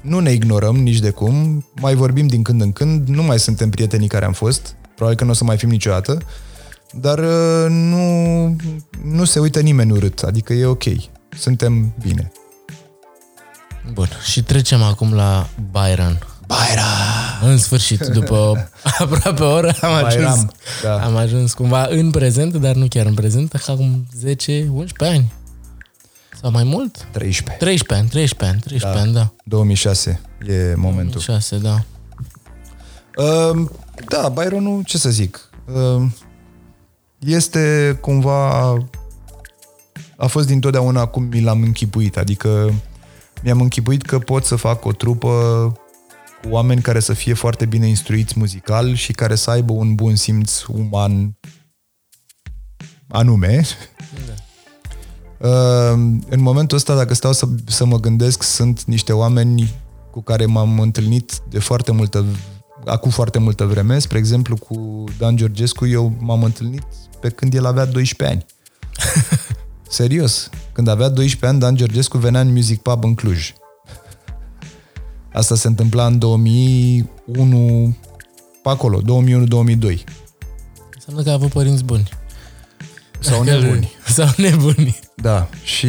nu 0.00 0.18
ne 0.18 0.32
ignorăm 0.32 0.76
nici 0.76 0.98
de 0.98 1.10
cum, 1.10 1.64
mai 1.80 1.94
vorbim 1.94 2.26
din 2.26 2.42
când 2.42 2.60
în 2.60 2.72
când, 2.72 3.08
nu 3.08 3.22
mai 3.22 3.38
suntem 3.38 3.70
prietenii 3.70 4.08
care 4.08 4.24
am 4.24 4.32
fost, 4.32 4.76
probabil 4.94 5.18
că 5.18 5.24
nu 5.24 5.30
o 5.30 5.34
să 5.34 5.44
mai 5.44 5.56
fim 5.56 5.68
niciodată, 5.68 6.18
dar 6.92 7.18
uh, 7.18 7.66
nu, 7.68 8.56
nu 9.04 9.24
se 9.24 9.38
uită 9.38 9.60
nimeni 9.60 9.92
urât, 9.92 10.22
adică 10.22 10.52
e 10.52 10.64
ok, 10.64 10.84
suntem 11.38 11.94
bine. 12.00 12.32
Bun, 13.92 14.08
și 14.30 14.42
trecem 14.42 14.82
acum 14.82 15.14
la 15.14 15.48
Byron. 15.70 16.18
Byron! 16.46 17.50
În 17.50 17.58
sfârșit, 17.58 18.00
după 18.00 18.68
aproape 18.98 19.42
o 19.42 19.52
oră, 19.52 19.74
am 19.80 19.92
ajuns, 19.92 20.24
Bayram, 20.24 20.52
da. 20.82 21.04
am 21.04 21.16
ajuns 21.16 21.52
cumva 21.52 21.86
în 21.90 22.10
prezent, 22.10 22.54
dar 22.54 22.74
nu 22.74 22.86
chiar 22.88 23.06
în 23.06 23.14
prezent, 23.14 23.54
acum 23.66 24.06
10-11 24.24 24.26
ani. 24.98 25.32
Sau 26.40 26.50
mai 26.50 26.64
mult? 26.64 27.06
13. 27.10 27.64
13 27.64 27.94
ani, 27.94 28.08
13 28.08 28.44
ani, 28.44 28.60
13 28.60 28.98
da. 28.98 29.00
ani, 29.00 29.12
da. 29.12 29.34
2006 29.44 30.20
e 30.46 30.74
momentul. 30.76 31.20
6, 31.20 31.58
da. 31.58 31.84
Uh, 33.16 33.68
da, 34.08 34.28
Byronul, 34.28 34.82
ce 34.84 34.98
să 34.98 35.10
zic, 35.10 35.50
uh, 35.74 36.02
este 37.18 37.98
cumva, 38.00 38.72
a 40.16 40.26
fost 40.26 40.46
dintotdeauna 40.46 41.06
cum 41.06 41.22
mi 41.22 41.40
l-am 41.40 41.62
închipuit, 41.62 42.16
adică 42.16 42.72
mi-am 43.42 43.60
închipuit 43.60 44.02
că 44.02 44.18
pot 44.18 44.44
să 44.44 44.56
fac 44.56 44.84
o 44.84 44.92
trupă 44.92 45.28
cu 46.42 46.48
oameni 46.48 46.80
care 46.80 47.00
să 47.00 47.12
fie 47.12 47.34
foarte 47.34 47.66
bine 47.66 47.86
instruiți 47.86 48.38
muzical 48.38 48.94
și 48.94 49.12
care 49.12 49.34
să 49.34 49.50
aibă 49.50 49.72
un 49.72 49.94
bun 49.94 50.16
simț 50.16 50.62
uman 50.62 51.38
anume. 53.08 53.66
Da. 54.26 54.34
Uh, 55.48 55.98
în 56.28 56.40
momentul 56.40 56.76
ăsta, 56.76 56.94
dacă 56.94 57.14
stau 57.14 57.32
să, 57.32 57.48
să 57.66 57.84
mă 57.84 58.00
gândesc, 58.00 58.42
sunt 58.42 58.84
niște 58.84 59.12
oameni 59.12 59.74
cu 60.10 60.22
care 60.22 60.46
m-am 60.46 60.80
întâlnit 60.80 61.40
de 61.48 61.58
foarte 61.58 61.92
multă 61.92 62.24
acum 62.84 63.10
foarte 63.10 63.38
multă 63.38 63.64
vreme. 63.64 63.98
Spre 63.98 64.18
exemplu, 64.18 64.56
cu 64.56 65.04
Dan 65.18 65.36
Georgescu 65.36 65.86
eu 65.86 66.16
m-am 66.18 66.42
întâlnit 66.42 66.86
pe 67.20 67.28
când 67.28 67.54
el 67.54 67.64
avea 67.64 67.84
12 67.84 68.36
ani. 68.36 68.46
Serios. 69.88 70.50
Când 70.72 70.88
avea 70.88 71.08
12 71.08 71.46
ani, 71.46 71.58
Dan 71.58 71.76
Georgescu 71.76 72.18
venea 72.18 72.40
în 72.40 72.52
Music 72.52 72.82
Pub 72.82 73.04
în 73.04 73.14
Cluj. 73.14 73.52
Asta 75.32 75.54
se 75.54 75.66
întâmpla 75.66 76.06
în 76.06 76.18
2001, 76.18 77.96
pe 78.62 78.68
acolo, 78.68 79.00
2001-2002. 79.00 79.04
Înseamnă 80.94 81.22
că 81.22 81.30
a 81.30 81.32
avut 81.32 81.50
părinți 81.52 81.84
buni. 81.84 82.08
Sau 83.18 83.42
nebuni. 83.42 83.92
Sau 84.16 84.28
nebuni. 84.36 84.98
Da. 85.14 85.48
Și 85.62 85.86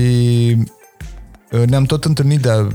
uh, 1.51 1.63
ne-am 1.65 1.83
tot 1.83 2.05
întâlnit 2.05 2.41
de 2.41 2.67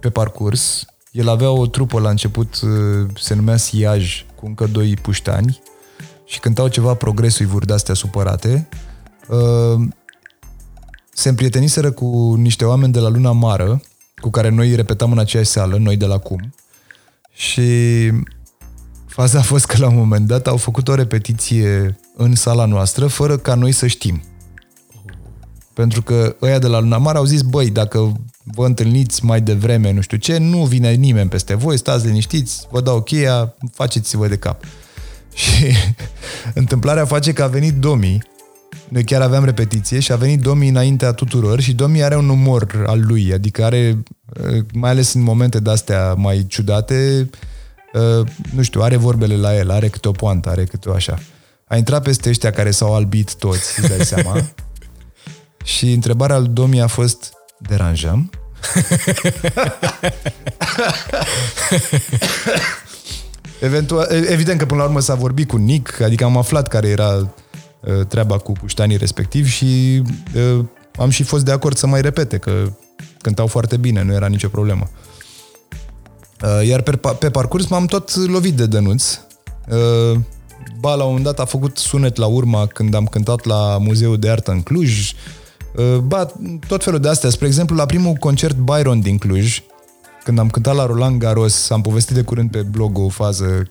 pe 0.00 0.10
parcurs. 0.10 0.84
El 1.12 1.28
avea 1.28 1.50
o 1.50 1.66
trupă 1.66 2.00
la 2.00 2.10
început, 2.10 2.60
uh, 2.60 3.08
se 3.16 3.34
numea 3.34 3.56
Siaj, 3.56 4.24
cu 4.34 4.46
încă 4.46 4.66
doi 4.66 4.94
puștani 5.02 5.60
și 6.24 6.40
cântau 6.40 6.68
ceva 6.68 6.94
progresivuri 6.94 7.66
de-astea 7.66 7.94
supărate. 7.94 8.68
Uh, 11.20 11.26
se 11.26 11.28
împrieteniseră 11.28 11.90
cu 11.90 12.34
niște 12.38 12.64
oameni 12.64 12.92
de 12.92 12.98
la 12.98 13.08
Luna 13.08 13.32
Mară, 13.32 13.80
cu 14.20 14.30
care 14.30 14.48
noi 14.48 14.74
repetam 14.74 15.12
în 15.12 15.18
aceeași 15.18 15.50
sală, 15.50 15.76
noi 15.76 15.96
de 15.96 16.06
la 16.06 16.18
cum. 16.18 16.54
Și 17.32 17.62
faza 19.06 19.38
a 19.38 19.42
fost 19.42 19.66
că 19.66 19.76
la 19.78 19.88
un 19.88 19.96
moment 19.96 20.26
dat 20.26 20.46
au 20.46 20.56
făcut 20.56 20.88
o 20.88 20.94
repetiție 20.94 21.98
în 22.16 22.34
sala 22.34 22.64
noastră, 22.64 23.06
fără 23.06 23.36
ca 23.36 23.54
noi 23.54 23.72
să 23.72 23.86
știm. 23.86 24.22
Pentru 25.74 26.02
că 26.02 26.36
ăia 26.42 26.58
de 26.58 26.66
la 26.66 26.80
Luna 26.80 26.98
Mare 26.98 27.18
au 27.18 27.24
zis, 27.24 27.42
băi, 27.42 27.70
dacă 27.70 28.12
vă 28.44 28.66
întâlniți 28.66 29.24
mai 29.24 29.40
devreme, 29.40 29.92
nu 29.92 30.00
știu 30.00 30.16
ce, 30.16 30.38
nu 30.38 30.64
vine 30.64 30.92
nimeni 30.92 31.28
peste 31.28 31.54
voi, 31.54 31.78
stați 31.78 32.06
liniștiți, 32.06 32.66
vă 32.70 32.80
dau 32.80 33.02
cheia, 33.02 33.54
faceți-vă 33.72 34.28
de 34.28 34.36
cap. 34.36 34.64
Și 35.34 35.74
întâmplarea 36.54 37.04
face 37.04 37.32
că 37.32 37.42
a 37.42 37.46
venit 37.46 37.74
Domi, 37.74 38.18
noi 38.90 39.04
chiar 39.04 39.20
aveam 39.20 39.44
repetiție 39.44 40.00
și 40.00 40.12
a 40.12 40.16
venit 40.16 40.40
Domi 40.40 40.68
înaintea 40.68 41.12
tuturor 41.12 41.60
și 41.60 41.72
Domi 41.72 42.02
are 42.02 42.16
un 42.16 42.28
umor 42.28 42.84
al 42.86 43.06
lui, 43.06 43.32
adică 43.32 43.64
are, 43.64 44.02
mai 44.72 44.90
ales 44.90 45.14
în 45.14 45.22
momente 45.22 45.60
de-astea 45.60 46.14
mai 46.14 46.44
ciudate, 46.48 47.30
nu 48.54 48.62
știu, 48.62 48.80
are 48.80 48.96
vorbele 48.96 49.36
la 49.36 49.56
el, 49.56 49.70
are 49.70 49.88
câte 49.88 50.08
o 50.08 50.12
poantă, 50.12 50.48
are 50.48 50.64
câte 50.64 50.88
o 50.88 50.92
așa. 50.92 51.18
A 51.64 51.76
intrat 51.76 52.02
peste 52.02 52.28
ăștia 52.28 52.50
care 52.50 52.70
s-au 52.70 52.94
albit 52.94 53.34
toți, 53.34 53.80
îți 53.80 53.88
dai 53.88 54.04
seama. 54.04 54.36
și 55.74 55.92
întrebarea 55.92 56.38
lui 56.38 56.48
Domi 56.48 56.80
a 56.80 56.86
fost, 56.86 57.32
deranjăm? 57.58 58.30
Eventual, 63.60 64.06
evident 64.10 64.58
că 64.58 64.66
până 64.66 64.80
la 64.80 64.86
urmă 64.86 65.00
s-a 65.00 65.14
vorbit 65.14 65.48
cu 65.48 65.56
Nick, 65.56 66.00
adică 66.00 66.24
am 66.24 66.36
aflat 66.36 66.68
care 66.68 66.88
era 66.88 67.08
uh, 67.08 67.26
treaba 68.08 68.38
cu 68.38 68.52
puștanii 68.52 68.96
respectiv 68.96 69.46
și 69.46 70.02
uh, 70.34 70.64
am 70.98 71.10
și 71.10 71.22
fost 71.22 71.44
de 71.44 71.50
acord 71.50 71.76
să 71.76 71.86
mai 71.86 72.00
repete, 72.00 72.38
că 72.38 72.72
cântau 73.22 73.46
foarte 73.46 73.76
bine, 73.76 74.02
nu 74.02 74.12
era 74.12 74.26
nicio 74.26 74.48
problemă. 74.48 74.90
Uh, 76.42 76.66
iar 76.66 76.80
pe, 76.80 77.00
pe 77.18 77.30
parcurs 77.30 77.66
m-am 77.66 77.86
tot 77.86 78.14
lovit 78.14 78.54
de 78.56 78.66
dănuț. 78.66 79.18
Uh, 79.68 80.18
ba, 80.80 80.94
la 80.94 81.02
un 81.02 81.08
moment 81.08 81.24
dat 81.24 81.40
a 81.40 81.44
făcut 81.44 81.76
sunet 81.76 82.16
la 82.16 82.26
urma 82.26 82.66
când 82.66 82.94
am 82.94 83.06
cântat 83.06 83.44
la 83.44 83.78
Muzeul 83.78 84.18
de 84.18 84.30
Artă 84.30 84.50
în 84.50 84.62
Cluj. 84.62 85.12
Uh, 85.76 85.96
ba, 85.96 86.32
tot 86.68 86.84
felul 86.84 87.00
de 87.00 87.08
astea. 87.08 87.30
Spre 87.30 87.46
exemplu, 87.46 87.76
la 87.76 87.86
primul 87.86 88.12
concert 88.12 88.56
Byron 88.56 89.00
din 89.00 89.18
Cluj, 89.18 89.62
când 90.24 90.38
am 90.38 90.50
cântat 90.50 90.74
la 90.74 90.86
Roland 90.86 91.18
Garros, 91.18 91.70
am 91.70 91.80
povestit 91.80 92.14
de 92.14 92.22
curând 92.22 92.50
pe 92.50 92.62
blog 92.62 92.98
o 92.98 93.08
fază 93.08 93.70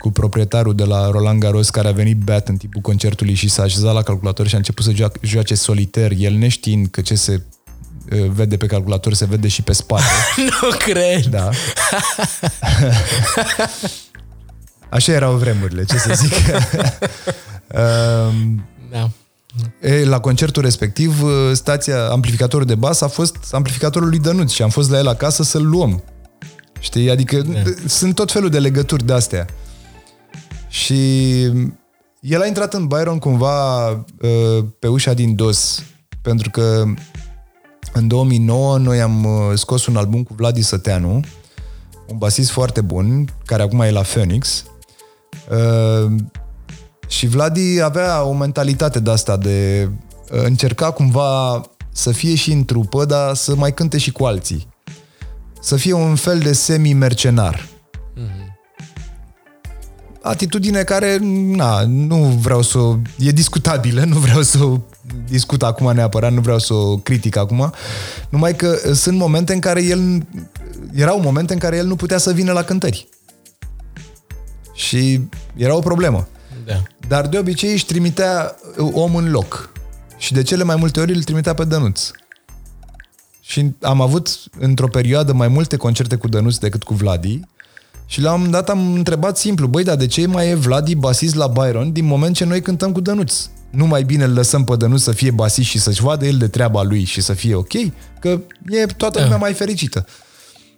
cu 0.00 0.10
proprietarul 0.10 0.74
de 0.74 0.84
la 0.84 1.10
Roland 1.10 1.40
Garros 1.40 1.70
care 1.70 1.88
a 1.88 1.92
venit 1.92 2.16
beat 2.16 2.48
în 2.48 2.56
timpul 2.56 2.80
concertului 2.80 3.34
și 3.34 3.48
s-a 3.48 3.62
așezat 3.62 3.94
la 3.94 4.02
calculator 4.02 4.46
și 4.46 4.54
a 4.54 4.56
început 4.56 4.84
să 4.84 4.92
joace 5.22 5.54
soliter, 5.54 6.12
el 6.16 6.34
neștiind 6.34 6.86
că 6.90 7.00
ce 7.00 7.14
se 7.14 7.42
vede 8.32 8.56
pe 8.56 8.66
calculator 8.66 9.14
se 9.14 9.24
vede 9.24 9.48
și 9.48 9.62
pe 9.62 9.72
spate. 9.72 10.02
nu 10.60 10.68
cred! 10.78 11.24
Da. 11.24 11.50
Așa 14.88 15.12
erau 15.12 15.34
vremurile, 15.34 15.84
ce 15.84 15.96
să 15.98 16.12
zic. 16.14 16.32
um, 17.74 18.64
da. 18.92 19.10
E, 19.80 20.04
la 20.04 20.20
concertul 20.20 20.62
respectiv, 20.62 21.22
stația, 21.52 22.08
amplificatorul 22.08 22.66
de 22.66 22.74
bas 22.74 23.00
a 23.00 23.08
fost 23.08 23.36
amplificatorul 23.50 24.08
lui 24.08 24.18
Dănuț 24.18 24.50
și 24.50 24.62
am 24.62 24.68
fost 24.68 24.90
la 24.90 24.98
el 24.98 25.08
acasă 25.08 25.42
să-l 25.42 25.66
luăm. 25.66 26.02
Știi? 26.78 27.10
Adică 27.10 27.40
da. 27.40 27.62
sunt 27.86 28.14
tot 28.14 28.32
felul 28.32 28.50
de 28.50 28.58
legături 28.58 29.04
de 29.04 29.12
astea. 29.12 29.46
Și 30.70 31.42
el 32.20 32.40
a 32.40 32.46
intrat 32.46 32.74
în 32.74 32.86
Byron 32.86 33.18
cumva 33.18 33.86
pe 34.78 34.88
ușa 34.88 35.12
din 35.12 35.34
dos, 35.34 35.82
pentru 36.22 36.50
că 36.50 36.84
în 37.92 38.08
2009 38.08 38.78
noi 38.78 39.00
am 39.00 39.26
scos 39.54 39.86
un 39.86 39.96
album 39.96 40.22
cu 40.22 40.34
Vladi 40.34 40.62
Săteanu, 40.62 41.20
un 42.06 42.18
basist 42.18 42.50
foarte 42.50 42.80
bun, 42.80 43.28
care 43.44 43.62
acum 43.62 43.80
e 43.80 43.90
la 43.90 44.00
Phoenix. 44.00 44.64
Și 47.08 47.26
Vladi 47.26 47.80
avea 47.80 48.22
o 48.22 48.32
mentalitate 48.32 49.00
de 49.00 49.10
asta 49.10 49.36
de 49.36 49.90
încerca 50.28 50.90
cumva 50.90 51.62
să 51.92 52.12
fie 52.12 52.34
și 52.34 52.52
în 52.52 52.64
trupă, 52.64 53.04
dar 53.04 53.34
să 53.34 53.54
mai 53.54 53.74
cânte 53.74 53.98
și 53.98 54.12
cu 54.12 54.24
alții. 54.24 54.68
Să 55.60 55.76
fie 55.76 55.92
un 55.92 56.14
fel 56.14 56.38
de 56.38 56.52
semi-mercenar. 56.52 57.68
Mm-hmm. 60.20 60.30
Atitudine 60.30 60.82
care, 60.82 61.18
na, 61.22 61.84
nu 61.86 62.16
vreau 62.16 62.62
să 62.62 62.78
o... 62.78 62.96
E 63.18 63.30
discutabilă, 63.30 64.04
nu 64.04 64.18
vreau 64.18 64.42
să 64.42 64.64
o 64.64 64.78
discut 65.28 65.62
acum 65.62 65.92
neapărat, 65.92 66.32
nu 66.32 66.40
vreau 66.40 66.58
să 66.58 66.74
o 66.74 66.96
critic 66.96 67.36
acum, 67.36 67.72
numai 68.28 68.56
că 68.56 68.78
sunt 68.94 69.18
momente 69.18 69.52
în 69.52 69.60
care 69.60 69.82
el... 69.84 70.26
Erau 70.94 71.20
momente 71.20 71.52
în 71.52 71.58
care 71.58 71.76
el 71.76 71.86
nu 71.86 71.96
putea 71.96 72.18
să 72.18 72.32
vină 72.32 72.52
la 72.52 72.62
cântări. 72.62 73.08
Și 74.74 75.20
era 75.56 75.74
o 75.74 75.80
problemă. 75.80 76.28
Da. 76.66 76.82
Dar 77.08 77.26
de 77.26 77.38
obicei 77.38 77.72
își 77.72 77.86
trimitea 77.86 78.56
om 78.92 79.14
în 79.14 79.30
loc. 79.30 79.72
Și 80.16 80.32
de 80.32 80.42
cele 80.42 80.64
mai 80.64 80.76
multe 80.76 81.00
ori 81.00 81.14
îl 81.14 81.22
trimitea 81.22 81.54
pe 81.54 81.64
Dănuț. 81.64 82.10
Și 83.40 83.74
am 83.80 84.00
avut 84.00 84.28
într-o 84.58 84.88
perioadă 84.88 85.32
mai 85.32 85.48
multe 85.48 85.76
concerte 85.76 86.16
cu 86.16 86.28
Dănuț 86.28 86.56
decât 86.56 86.82
cu 86.82 86.94
Vladi. 86.94 87.40
Și 88.10 88.20
la 88.20 88.32
un 88.32 88.36
moment 88.36 88.52
dat 88.52 88.68
am 88.70 88.94
întrebat 88.94 89.38
simplu, 89.38 89.66
băi, 89.66 89.84
dar 89.84 89.96
de 89.96 90.06
ce 90.06 90.26
mai 90.26 90.48
e 90.48 90.54
Vladi 90.54 90.94
basist 90.94 91.34
la 91.34 91.46
Byron 91.46 91.92
din 91.92 92.04
moment 92.04 92.34
ce 92.34 92.44
noi 92.44 92.62
cântăm 92.62 92.92
cu 92.92 93.00
Dănuț? 93.00 93.48
Nu 93.70 93.86
mai 93.86 94.02
bine 94.02 94.24
îl 94.24 94.32
lăsăm 94.32 94.64
pe 94.64 94.76
Dănuț 94.76 95.00
să 95.00 95.12
fie 95.12 95.30
basist 95.30 95.68
și 95.68 95.78
să-și 95.78 96.02
vadă 96.02 96.26
el 96.26 96.36
de 96.36 96.48
treaba 96.48 96.82
lui 96.82 97.04
și 97.04 97.20
să 97.20 97.32
fie 97.32 97.54
ok? 97.54 97.72
Că 98.20 98.40
e 98.68 98.86
toată 98.86 99.18
lumea 99.18 99.36
da. 99.36 99.40
mai 99.40 99.52
fericită. 99.52 100.06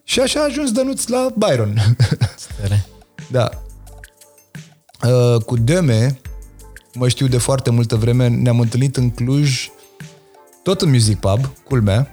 Și 0.05 0.20
așa 0.20 0.41
a 0.41 0.45
ajuns 0.45 0.70
Dănuț 0.70 1.07
la 1.07 1.33
Byron. 1.37 1.97
Stere. 2.37 2.87
da. 3.37 3.49
Uh, 5.05 5.43
cu 5.43 5.57
Deme, 5.57 6.20
mă 6.95 7.09
știu 7.09 7.26
de 7.26 7.39
foarte 7.39 7.70
multă 7.70 7.97
vreme, 7.97 8.28
ne-am 8.28 8.61
întâlnit 8.61 8.97
în 8.97 9.11
Cluj, 9.11 9.68
tot 10.62 10.80
în 10.80 10.91
Music 10.91 11.18
Pub, 11.18 11.53
culmea, 11.64 12.11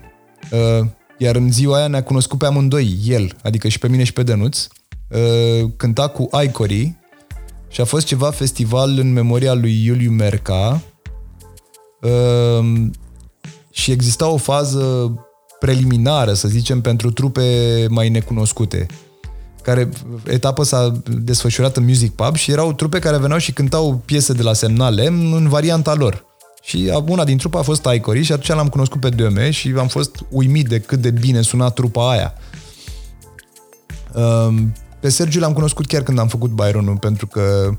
uh, 0.52 0.88
iar 1.18 1.36
în 1.36 1.52
ziua 1.52 1.78
aia 1.78 1.88
ne-a 1.88 2.04
cunoscut 2.04 2.38
pe 2.38 2.46
amândoi, 2.46 3.00
el, 3.06 3.36
adică 3.44 3.68
și 3.68 3.80
pe 3.80 3.88
mine 3.88 4.04
și 4.04 4.14
pe 4.14 4.24
Dănuț, 4.24 4.64
uh, 4.64 4.79
cânta 5.78 6.08
cu 6.08 6.30
Icori 6.44 6.96
și 7.68 7.82
a 7.82 7.86
fost 7.86 8.06
ceva 8.06 8.32
festival 8.32 8.98
în 8.98 9.14
memoria 9.14 9.54
lui 9.54 9.86
Iuliu 9.86 10.12
Merca 10.12 10.82
uh, 12.02 12.86
și 13.72 13.92
exista 13.92 14.28
o 14.28 14.38
fază 14.38 15.14
preliminară, 15.60 16.34
să 16.34 16.48
zicem, 16.48 16.82
pentru 16.82 17.12
trupe 17.12 17.86
mai 17.90 18.10
necunoscute 18.10 18.86
care 19.62 19.90
etapă 20.24 20.64
s-a 20.64 21.02
desfășurat 21.06 21.78
în 21.78 21.84
Music 21.84 22.12
Pub 22.12 22.36
și 22.36 22.52
erau 22.52 22.74
trupe 22.74 23.00
care 23.00 23.18
veneau 23.18 23.40
și 23.40 23.52
cântau 23.52 24.02
piese 24.06 24.34
de 24.34 24.42
la 24.42 24.54
semnale 24.54 25.08
în 25.08 25.48
varianta 25.50 25.94
lor. 25.94 26.26
Și 26.62 26.92
una 27.08 27.24
din 27.24 27.38
trupe 27.38 27.58
a 27.58 27.62
fost 27.62 27.82
Taicori 27.82 28.24
și 28.24 28.32
atunci 28.32 28.48
l-am 28.48 28.70
cunoscut 28.70 29.00
pe 29.00 29.10
Deme 29.10 29.52
și 29.52 29.74
am 29.78 29.88
fost 29.88 30.26
uimit 30.30 30.68
de 30.68 30.80
cât 30.80 31.00
de 31.00 31.12
bine 31.12 31.42
suna 31.42 31.70
trupa 31.70 32.10
aia. 32.10 32.34
Um, 34.14 34.74
pe 35.00 35.10
Sergiu 35.10 35.40
l-am 35.40 35.54
cunoscut 35.54 35.86
chiar 35.86 36.04
când 36.04 36.20
am 36.20 36.28
făcut 36.28 36.50
Byron 36.50 36.96
pentru 36.96 37.28
că 37.28 37.76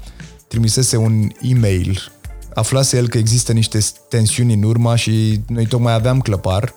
trimisese 0.49 0.97
un 0.97 1.29
e-mail. 1.41 2.13
Aflase 2.55 2.97
el 2.97 3.09
că 3.09 3.19
există 3.19 3.53
niște 3.53 3.79
tensiuni 4.09 4.55
în 4.55 4.63
urma 4.63 4.97
și 4.97 5.41
noi 5.49 5.67
tocmai 5.67 5.93
aveam 5.93 6.21
clăpar 6.21 6.75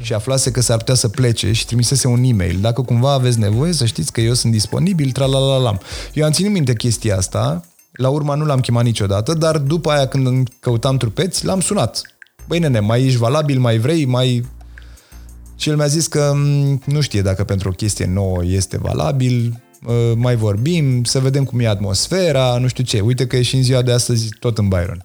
și 0.00 0.12
aflase 0.12 0.50
că 0.50 0.60
s-ar 0.60 0.76
putea 0.76 0.94
să 0.94 1.08
plece 1.08 1.52
și 1.52 1.66
trimisese 1.66 2.08
un 2.08 2.22
e-mail. 2.22 2.58
Dacă 2.60 2.82
cumva 2.82 3.12
aveți 3.12 3.38
nevoie, 3.38 3.72
să 3.72 3.84
știți 3.84 4.12
că 4.12 4.20
eu 4.20 4.34
sunt 4.34 4.52
disponibil, 4.52 5.10
tralalalam. 5.10 5.80
Eu 6.12 6.24
am 6.24 6.32
ținut 6.32 6.52
minte 6.52 6.74
chestia 6.74 7.16
asta, 7.16 7.64
la 7.92 8.08
urma 8.08 8.34
nu 8.34 8.44
l-am 8.44 8.60
chemat 8.60 8.84
niciodată, 8.84 9.34
dar 9.34 9.58
după 9.58 9.90
aia 9.90 10.06
când 10.06 10.48
căutam 10.60 10.96
trupeți, 10.96 11.44
l-am 11.44 11.60
sunat. 11.60 12.02
Băi 12.48 12.58
nene, 12.58 12.80
mai 12.80 13.04
ești 13.04 13.18
valabil, 13.18 13.58
mai 13.58 13.78
vrei, 13.78 14.04
mai... 14.04 14.46
Și 15.56 15.68
el 15.68 15.76
mi-a 15.76 15.86
zis 15.86 16.06
că 16.06 16.32
mm, 16.34 16.82
nu 16.84 17.00
știe 17.00 17.22
dacă 17.22 17.44
pentru 17.44 17.68
o 17.68 17.72
chestie 17.72 18.06
nouă 18.06 18.44
este 18.44 18.78
valabil, 18.78 19.52
ă, 19.52 19.65
mai 20.14 20.36
vorbim, 20.36 21.04
să 21.04 21.18
vedem 21.18 21.44
cum 21.44 21.60
e 21.60 21.66
atmosfera, 21.66 22.58
nu 22.58 22.66
știu 22.66 22.84
ce. 22.84 23.00
Uite 23.00 23.26
că 23.26 23.36
e 23.36 23.42
și 23.42 23.56
în 23.56 23.62
ziua 23.62 23.82
de 23.82 23.92
astăzi 23.92 24.28
tot 24.40 24.58
în 24.58 24.68
Byron. 24.68 25.02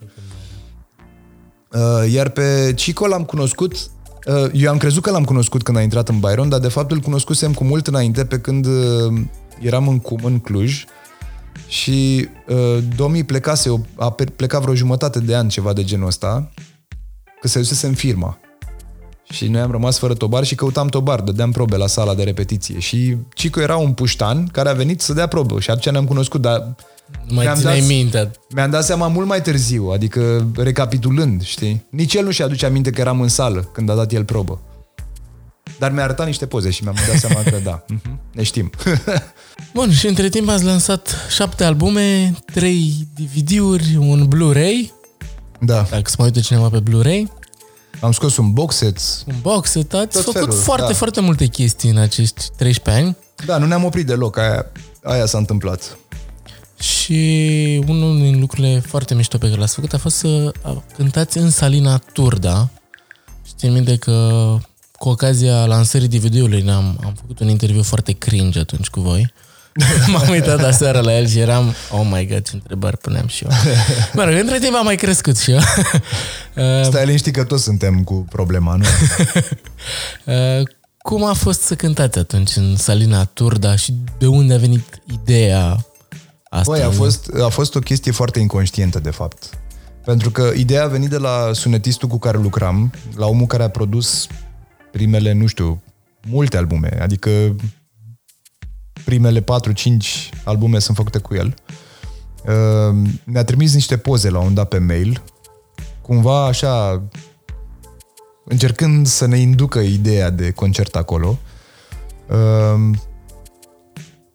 Ă, 1.74 2.06
iar 2.08 2.28
pe 2.28 2.72
Cico 2.74 3.06
l-am 3.06 3.24
cunoscut 3.24 3.90
Uh, 4.26 4.50
eu 4.52 4.70
am 4.70 4.76
crezut 4.76 5.02
că 5.02 5.10
l-am 5.10 5.24
cunoscut 5.24 5.62
când 5.62 5.76
a 5.76 5.80
intrat 5.80 6.08
în 6.08 6.18
Byron, 6.18 6.48
dar 6.48 6.60
de 6.60 6.68
fapt 6.68 6.90
îl 6.90 6.98
cunoscusem 6.98 7.52
cu 7.52 7.64
mult 7.64 7.86
înainte 7.86 8.24
pe 8.24 8.38
când 8.38 8.66
uh, 8.66 9.20
eram 9.60 9.88
în 9.88 9.98
cum 9.98 10.20
în 10.24 10.38
Cluj 10.38 10.84
și 11.68 12.28
uh, 12.48 12.78
Domi 12.96 13.24
plecase, 13.24 13.82
a 13.96 14.10
plecat 14.36 14.60
vreo 14.60 14.74
jumătate 14.74 15.20
de 15.20 15.36
an, 15.36 15.48
ceva 15.48 15.72
de 15.72 15.84
genul 15.84 16.06
ăsta, 16.06 16.50
că 17.40 17.48
se 17.48 17.58
dusese 17.58 17.86
în 17.86 17.94
firma. 17.94 18.38
Și 19.28 19.46
noi 19.46 19.60
am 19.60 19.70
rămas 19.70 19.98
fără 19.98 20.14
tobar 20.14 20.44
și 20.44 20.54
căutam 20.54 20.86
tobar, 20.86 21.20
dădeam 21.20 21.52
probe 21.52 21.76
la 21.76 21.86
sala 21.86 22.14
de 22.14 22.22
repetiție. 22.22 22.78
Și 22.78 23.16
Cico 23.34 23.60
era 23.60 23.76
un 23.76 23.92
puștan 23.92 24.46
care 24.46 24.68
a 24.68 24.72
venit 24.72 25.00
să 25.00 25.12
dea 25.12 25.26
probă 25.26 25.60
și 25.60 25.70
atunci 25.70 25.88
ne-am 25.88 26.04
cunoscut, 26.04 26.40
dar 26.40 26.74
nu 27.26 27.34
mai 27.34 27.50
țineai 27.54 27.78
dat, 27.78 27.88
minte. 27.88 28.30
Mi-am 28.54 28.70
dat 28.70 28.84
seama 28.84 29.08
mult 29.08 29.26
mai 29.26 29.42
târziu, 29.42 29.90
adică 29.92 30.50
recapitulând, 30.56 31.42
știi? 31.42 31.86
Nici 31.90 32.14
el 32.14 32.24
nu 32.24 32.30
și 32.30 32.42
aduce 32.42 32.66
aminte 32.66 32.90
că 32.90 33.00
eram 33.00 33.20
în 33.20 33.28
sală 33.28 33.60
când 33.72 33.90
a 33.90 33.94
dat 33.94 34.12
el 34.12 34.24
probă. 34.24 34.60
Dar 35.78 35.92
mi-a 35.92 36.02
arătat 36.02 36.26
niște 36.26 36.46
poze 36.46 36.70
și 36.70 36.82
mi-am 36.82 36.96
dat 37.08 37.18
seama 37.24 37.42
că 37.42 37.60
da, 37.64 37.84
mhm, 37.88 38.20
ne 38.32 38.42
știm. 38.42 38.70
Bun, 39.74 39.92
și 39.92 40.06
între 40.06 40.28
timp 40.28 40.48
ați 40.48 40.64
lansat 40.64 41.16
șapte 41.30 41.64
albume, 41.64 42.34
trei 42.52 43.08
DVD-uri, 43.14 43.96
un 43.98 44.26
Blu-ray. 44.28 44.92
Da. 45.60 45.86
Dacă 45.90 46.08
se 46.08 46.14
mai 46.18 46.26
uită 46.26 46.40
cineva 46.40 46.68
pe 46.68 46.80
Blu-ray. 46.80 47.30
Am 48.02 48.12
scos 48.12 48.36
un 48.36 48.52
box 48.52 48.76
set. 48.76 48.98
Un 49.26 49.34
box 49.40 49.70
set, 49.70 49.94
ați 49.94 50.06
Tot 50.06 50.22
făcut 50.22 50.40
felul, 50.40 50.52
foarte, 50.52 50.86
da. 50.86 50.94
foarte 50.94 51.20
multe 51.20 51.46
chestii 51.46 51.90
în 51.90 51.96
acești 51.96 52.48
13 52.56 53.04
ani. 53.04 53.16
Da, 53.46 53.58
nu 53.58 53.66
ne-am 53.66 53.84
oprit 53.84 54.06
deloc, 54.06 54.38
aia, 54.38 54.66
aia 55.02 55.26
s-a 55.26 55.38
întâmplat. 55.38 55.98
Și 56.80 57.84
unul 57.86 58.16
din 58.16 58.40
lucrurile 58.40 58.82
foarte 58.86 59.14
mișto 59.14 59.38
pe 59.38 59.46
care 59.48 59.60
l-ați 59.60 59.74
făcut 59.74 59.92
a 59.92 59.98
fost 59.98 60.16
să 60.16 60.52
cântați 60.96 61.38
în 61.38 61.50
Salina 61.50 61.98
Turda. 62.12 62.70
Știi 63.46 63.68
minte 63.68 63.96
că 63.96 64.56
cu 64.92 65.08
ocazia 65.08 65.66
lansării 65.66 66.08
DVD-ului 66.08 66.64
am, 66.70 66.98
am 67.04 67.14
făcut 67.20 67.40
un 67.40 67.48
interviu 67.48 67.82
foarte 67.82 68.12
cringe 68.12 68.58
atunci 68.58 68.88
cu 68.88 69.00
voi. 69.00 69.32
M-am 70.12 70.28
uitat 70.28 70.62
aseară 70.62 71.00
la 71.00 71.16
el 71.16 71.26
și 71.26 71.38
eram, 71.38 71.74
oh 71.90 72.08
my 72.10 72.26
god, 72.26 72.42
ce 72.42 72.50
întrebări 72.54 72.96
puneam 72.96 73.26
și 73.26 73.44
eu. 73.44 73.50
Mă 74.14 74.24
rog, 74.24 74.34
între 74.34 74.58
timp 74.58 74.74
am 74.74 74.84
mai 74.84 74.96
crescut 74.96 75.38
și 75.38 75.50
eu. 75.50 75.60
Stai 76.84 77.04
liniștit 77.04 77.34
că 77.34 77.44
toți 77.44 77.62
suntem 77.62 78.04
cu 78.04 78.26
problema, 78.30 78.76
nu? 78.76 78.84
Cum 80.98 81.24
a 81.24 81.32
fost 81.32 81.60
să 81.60 81.74
cântați 81.74 82.18
atunci 82.18 82.56
în 82.56 82.76
Salina 82.76 83.24
Turda 83.24 83.76
și 83.76 83.94
de 84.18 84.26
unde 84.26 84.54
a 84.54 84.58
venit 84.58 85.02
ideea 85.12 85.86
Asta 86.54 86.72
Băi, 86.72 86.82
a 86.82 86.90
fost, 86.90 87.30
a 87.44 87.48
fost 87.48 87.74
o 87.74 87.78
chestie 87.78 88.12
foarte 88.12 88.38
inconștientă, 88.40 88.98
de 88.98 89.10
fapt. 89.10 89.50
Pentru 90.04 90.30
că 90.30 90.50
ideea 90.56 90.84
a 90.84 90.86
venit 90.86 91.10
de 91.10 91.16
la 91.16 91.50
sunetistul 91.52 92.08
cu 92.08 92.18
care 92.18 92.38
lucram, 92.38 92.92
la 93.16 93.26
omul 93.26 93.46
care 93.46 93.62
a 93.62 93.68
produs 93.68 94.26
primele, 94.90 95.32
nu 95.32 95.46
știu, 95.46 95.82
multe 96.28 96.56
albume, 96.56 96.98
adică 97.02 97.30
primele 99.04 99.40
4-5 99.40 99.44
albume 100.44 100.78
sunt 100.78 100.96
făcute 100.96 101.18
cu 101.18 101.34
el. 101.34 101.54
Uh, 102.46 102.96
ne-a 103.24 103.44
trimis 103.44 103.74
niște 103.74 103.96
poze 103.96 104.30
la 104.30 104.38
un 104.38 104.54
dat 104.54 104.68
pe 104.68 104.78
mail, 104.78 105.22
cumva 106.02 106.46
așa, 106.46 107.02
încercând 108.44 109.06
să 109.06 109.26
ne 109.26 109.38
inducă 109.38 109.78
ideea 109.78 110.30
de 110.30 110.50
concert 110.50 110.96
acolo. 110.96 111.38
Uh, 112.28 112.96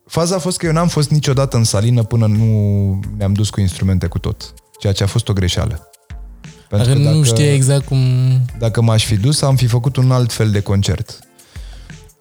Faza 0.08 0.34
a 0.34 0.38
fost 0.38 0.58
că 0.58 0.66
eu 0.66 0.72
n-am 0.72 0.88
fost 0.88 1.10
niciodată 1.10 1.56
în 1.56 1.64
salină 1.64 2.02
până 2.02 2.26
nu 2.26 3.00
ne-am 3.16 3.32
dus 3.32 3.50
cu 3.50 3.60
instrumente 3.60 4.06
cu 4.06 4.18
tot. 4.18 4.54
Ceea 4.78 4.92
ce 4.92 5.02
a 5.02 5.06
fost 5.06 5.28
o 5.28 5.32
greșeală. 5.32 5.90
Pentru 6.68 6.88
dacă, 6.88 7.02
că 7.02 7.10
nu 7.10 7.22
știe 7.22 7.52
exact 7.52 7.86
cum... 7.86 7.98
Dacă 8.58 8.82
m-aș 8.82 9.04
fi 9.04 9.16
dus, 9.16 9.42
am 9.42 9.56
fi 9.56 9.66
făcut 9.66 9.96
un 9.96 10.10
alt 10.10 10.32
fel 10.32 10.50
de 10.50 10.60
concert. 10.60 11.18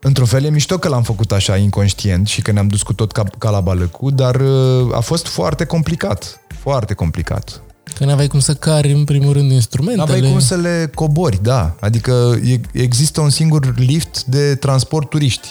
Într-un 0.02 0.26
fel 0.26 0.44
e 0.44 0.50
mișto 0.50 0.78
că 0.78 0.88
l-am 0.88 1.04
făcut 1.04 1.32
așa 1.32 1.58
inconștient 1.58 2.28
și 2.28 2.42
că 2.42 2.52
ne-am 2.52 2.68
dus 2.68 2.82
cu 2.82 2.94
tot 2.94 3.12
ca, 3.12 3.24
ca 3.38 3.50
la 3.50 3.60
balăcu, 3.60 4.10
dar 4.10 4.36
uh, 4.36 4.96
a 4.96 5.00
fost 5.00 5.28
foarte 5.28 5.66
complicat. 5.66 6.42
Foarte 6.60 6.94
complicat. 6.94 7.62
Că 7.98 8.06
n-aveai 8.06 8.28
cum 8.28 8.40
să 8.40 8.54
cari 8.54 8.92
în 8.92 9.04
primul 9.04 9.34
rând 9.34 9.52
instrumentele. 9.52 10.06
N-aveai 10.06 10.32
cum 10.32 10.40
să 10.40 10.56
le 10.56 10.92
cobori, 10.94 11.44
da. 11.44 11.76
Adică 11.80 12.40
există 12.72 13.22
un 13.22 13.30
singur 13.30 13.74
lift 13.78 14.24
de 14.24 14.56
transport 14.56 15.10
turiști 15.10 15.48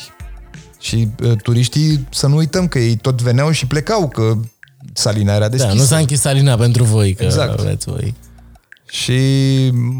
și 0.81 1.09
uh, 1.23 1.33
turiștii, 1.43 2.07
să 2.11 2.27
nu 2.27 2.37
uităm 2.37 2.69
că 2.69 2.79
ei 2.79 2.97
tot 2.97 3.23
veneau 3.23 3.51
și 3.51 3.67
plecau, 3.67 4.09
că 4.09 4.37
salina 4.93 5.35
era 5.35 5.49
deschisă. 5.49 5.75
Da, 5.75 5.81
nu 5.81 5.87
s-a 5.87 5.97
închis 5.97 6.21
salina 6.21 6.57
pentru 6.57 6.85
voi, 6.85 7.15
că 7.15 7.25
exact. 7.25 7.59
aveți 7.59 7.89
voi. 7.91 8.15
Și 8.89 9.21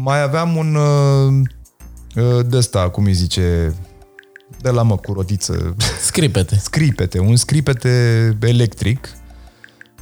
mai 0.03 0.21
aveam 0.21 0.55
un 0.55 0.75
uh, 0.75 2.23
uh, 2.23 2.45
de 2.45 2.57
ăsta, 2.57 2.89
cum 2.89 3.05
îi 3.05 3.13
zice, 3.13 3.75
de 4.61 4.69
la 4.69 4.81
mă 4.81 4.97
cu 4.97 5.13
rotiță. 5.13 5.75
Scripete. 6.01 6.57
scripete, 6.69 7.19
un 7.19 7.35
scripete 7.35 8.37
electric 8.41 9.09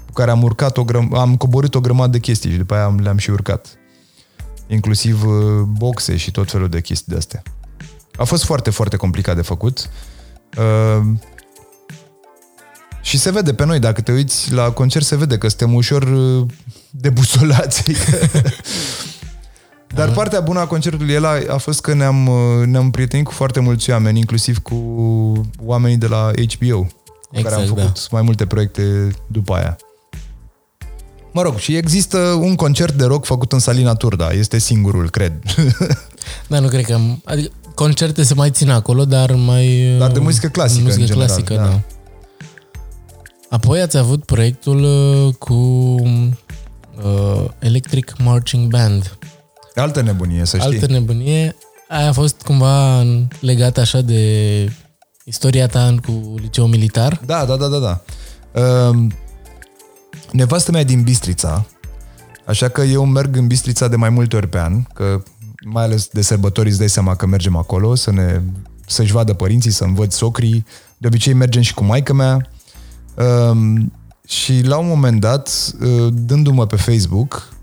cu 0.06 0.12
care 0.14 0.32
am 0.32 0.44
urcat 0.44 0.78
o 0.78 0.84
grăm- 0.84 1.14
am 1.14 1.38
coborât 1.38 1.76
o 1.76 1.80
grămadă 1.80 2.12
de 2.12 2.20
chestii 2.20 2.52
și 2.52 2.58
după 2.58 2.74
aia 2.74 2.96
le-am 3.02 3.18
și 3.18 3.30
urcat. 3.30 3.78
Inclusiv 4.68 5.26
uh, 5.26 5.62
boxe 5.62 6.16
și 6.16 6.32
tot 6.32 6.52
felul 6.52 6.70
de 6.70 6.82
chestii 6.82 7.12
de 7.12 7.18
astea. 7.18 7.44
A 8.16 8.24
fost 8.24 8.44
foarte, 8.44 8.70
foarte 8.70 8.96
complicat 8.96 9.36
de 9.36 9.42
făcut. 9.42 9.90
Uh, 10.58 11.06
și 13.02 13.18
se 13.18 13.32
vede 13.32 13.54
pe 13.54 13.66
noi, 13.66 13.80
dacă 13.80 14.02
te 14.02 14.12
uiți 14.12 14.54
la 14.54 14.72
concert, 14.72 15.06
se 15.06 15.16
vede 15.16 15.38
că 15.38 15.48
suntem 15.48 15.74
ușor 15.74 16.04
uh, 16.04 16.46
debusolați. 16.90 17.84
Dar 19.96 20.12
partea 20.12 20.40
bună 20.40 20.60
a 20.60 20.68
concertului 20.68 21.14
el 21.14 21.26
a, 21.26 21.40
a 21.48 21.58
fost 21.58 21.82
că 21.82 21.94
ne-am, 21.94 22.28
uh, 22.28 22.66
ne-am 22.66 22.92
prietenit 22.92 23.26
cu 23.26 23.32
foarte 23.32 23.60
mulți 23.60 23.90
oameni, 23.92 24.20
inclusiv 24.20 24.58
cu 24.58 24.76
oamenii 25.64 25.98
de 25.98 26.08
la 26.08 26.32
HBO, 26.58 26.80
cu 26.80 26.88
exact, 27.32 27.44
care 27.44 27.56
am 27.56 27.62
exact, 27.62 27.80
făcut 27.80 27.94
da. 27.94 28.08
mai 28.12 28.22
multe 28.22 28.46
proiecte 28.46 29.12
după 29.28 29.54
aia. 29.54 29.78
Mă 31.32 31.42
rog, 31.42 31.58
și 31.58 31.76
există 31.76 32.18
un 32.18 32.56
concert 32.56 32.94
de 32.94 33.06
rock 33.06 33.26
făcut 33.26 33.52
în 33.52 33.60
Salina 33.60 33.94
Turda. 33.94 34.30
Este 34.30 34.58
singurul, 34.58 35.10
cred. 35.10 35.34
da, 36.48 36.60
nu 36.60 36.68
cred 36.68 36.86
că... 36.86 37.00
Adică 37.24 37.52
concerte 37.76 38.24
se 38.24 38.34
mai 38.34 38.50
țin 38.50 38.70
acolo, 38.70 39.06
dar 39.06 39.32
mai... 39.32 39.96
Dar 39.98 40.12
de 40.12 40.20
muzică 40.20 40.48
clasică, 40.48 40.84
muzică 40.84 41.02
în 41.02 41.08
general, 41.08 41.28
clasică, 41.28 41.54
da. 41.54 41.62
da. 41.62 41.82
Apoi 43.50 43.82
ați 43.82 43.98
avut 43.98 44.24
proiectul 44.24 44.84
uh, 44.84 45.34
cu 45.34 45.54
uh, 45.54 47.46
Electric 47.60 48.14
Marching 48.18 48.70
Band. 48.70 49.18
Altă 49.76 50.02
nebunie, 50.02 50.46
să 50.46 50.58
știi. 50.58 50.72
Altă 50.74 50.92
nebunie. 50.92 51.56
Aia 51.88 52.08
a 52.08 52.12
fost 52.12 52.42
cumva 52.42 53.04
legată 53.40 53.80
așa 53.80 54.02
de 54.02 54.72
istoria 55.24 55.68
ta 55.68 55.96
cu 56.06 56.34
liceu 56.42 56.68
militar? 56.68 57.22
Da, 57.26 57.46
da, 57.46 57.56
da, 57.56 57.68
da, 57.68 57.78
da. 57.78 58.02
Uh, 58.62 59.08
Nevastă 60.32 60.72
mea 60.72 60.82
e 60.82 60.84
din 60.84 61.02
Bistrița, 61.04 61.66
așa 62.46 62.68
că 62.68 62.82
eu 62.82 63.06
merg 63.06 63.36
în 63.36 63.48
Bistrița 63.48 63.88
de 63.88 63.96
mai 63.96 64.10
multe 64.10 64.36
ori 64.36 64.48
pe 64.48 64.60
an, 64.60 64.84
că 64.94 65.24
mai 65.66 65.84
ales 65.84 66.08
de 66.08 66.22
sărbători 66.22 66.70
îți 66.70 66.78
dai 66.78 66.90
seama 66.90 67.16
că 67.16 67.26
mergem 67.26 67.56
acolo 67.56 67.96
să 67.96 68.12
ne, 68.12 68.42
să-și 68.88 69.12
vadă 69.12 69.34
părinții, 69.34 69.72
să-mi 69.72 69.96
văd 69.96 70.12
socrii. 70.12 70.66
De 70.98 71.08
obicei 71.08 71.34
mergem 71.34 71.62
și 71.62 71.74
cu 71.74 71.84
maica 71.84 72.14
mea. 72.14 72.50
Um, 73.50 73.92
și 74.28 74.62
la 74.64 74.78
un 74.78 74.88
moment 74.88 75.20
dat, 75.20 75.74
uh, 75.82 76.08
dându-mă 76.14 76.66
pe 76.66 76.76
Facebook, 76.76 77.54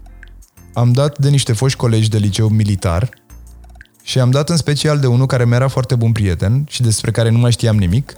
am 0.74 0.92
dat 0.92 1.18
de 1.18 1.28
niște 1.28 1.52
foști 1.52 1.78
colegi 1.78 2.08
de 2.08 2.18
liceu 2.18 2.48
militar 2.48 3.08
și 4.02 4.18
am 4.18 4.30
dat 4.30 4.48
în 4.48 4.56
special 4.56 4.98
de 4.98 5.06
unul 5.06 5.26
care 5.26 5.44
mi-era 5.44 5.68
foarte 5.68 5.94
bun 5.94 6.12
prieten 6.12 6.66
și 6.68 6.82
despre 6.82 7.10
care 7.10 7.30
nu 7.30 7.38
mai 7.38 7.52
știam 7.52 7.76
nimic, 7.76 8.14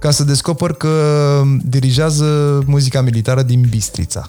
ca 0.00 0.10
să 0.10 0.24
descoper 0.24 0.72
că 0.72 1.42
dirigează 1.62 2.24
muzica 2.66 3.00
militară 3.00 3.42
din 3.42 3.66
Bistrița. 3.70 4.28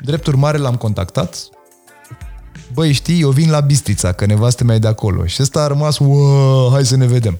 Drept 0.00 0.26
urmare 0.26 0.58
l-am 0.58 0.76
contactat. 0.76 1.48
Băi, 2.72 2.92
știi, 2.92 3.20
eu 3.20 3.30
vin 3.30 3.50
la 3.50 3.60
Bistrița, 3.60 4.12
că 4.12 4.26
nevastă 4.26 4.64
mea 4.64 4.74
e 4.74 4.78
de 4.78 4.86
acolo. 4.86 5.26
Și 5.26 5.42
ăsta 5.42 5.62
a 5.62 5.66
rămas, 5.66 5.98
hai 6.70 6.86
să 6.86 6.96
ne 6.96 7.06
vedem. 7.06 7.38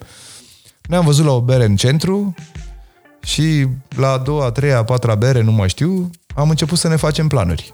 Ne-am 0.87 1.05
văzut 1.05 1.25
la 1.25 1.31
o 1.31 1.41
bere 1.41 1.65
în 1.65 1.75
centru 1.75 2.33
și 3.21 3.67
la 3.95 4.11
a 4.11 4.17
doua, 4.17 4.45
a 4.45 4.51
treia, 4.51 4.77
a 4.77 4.83
patra 4.83 5.15
bere, 5.15 5.41
nu 5.41 5.51
mai 5.51 5.69
știu, 5.69 6.09
am 6.35 6.49
început 6.49 6.77
să 6.77 6.87
ne 6.87 6.95
facem 6.95 7.27
planuri. 7.27 7.73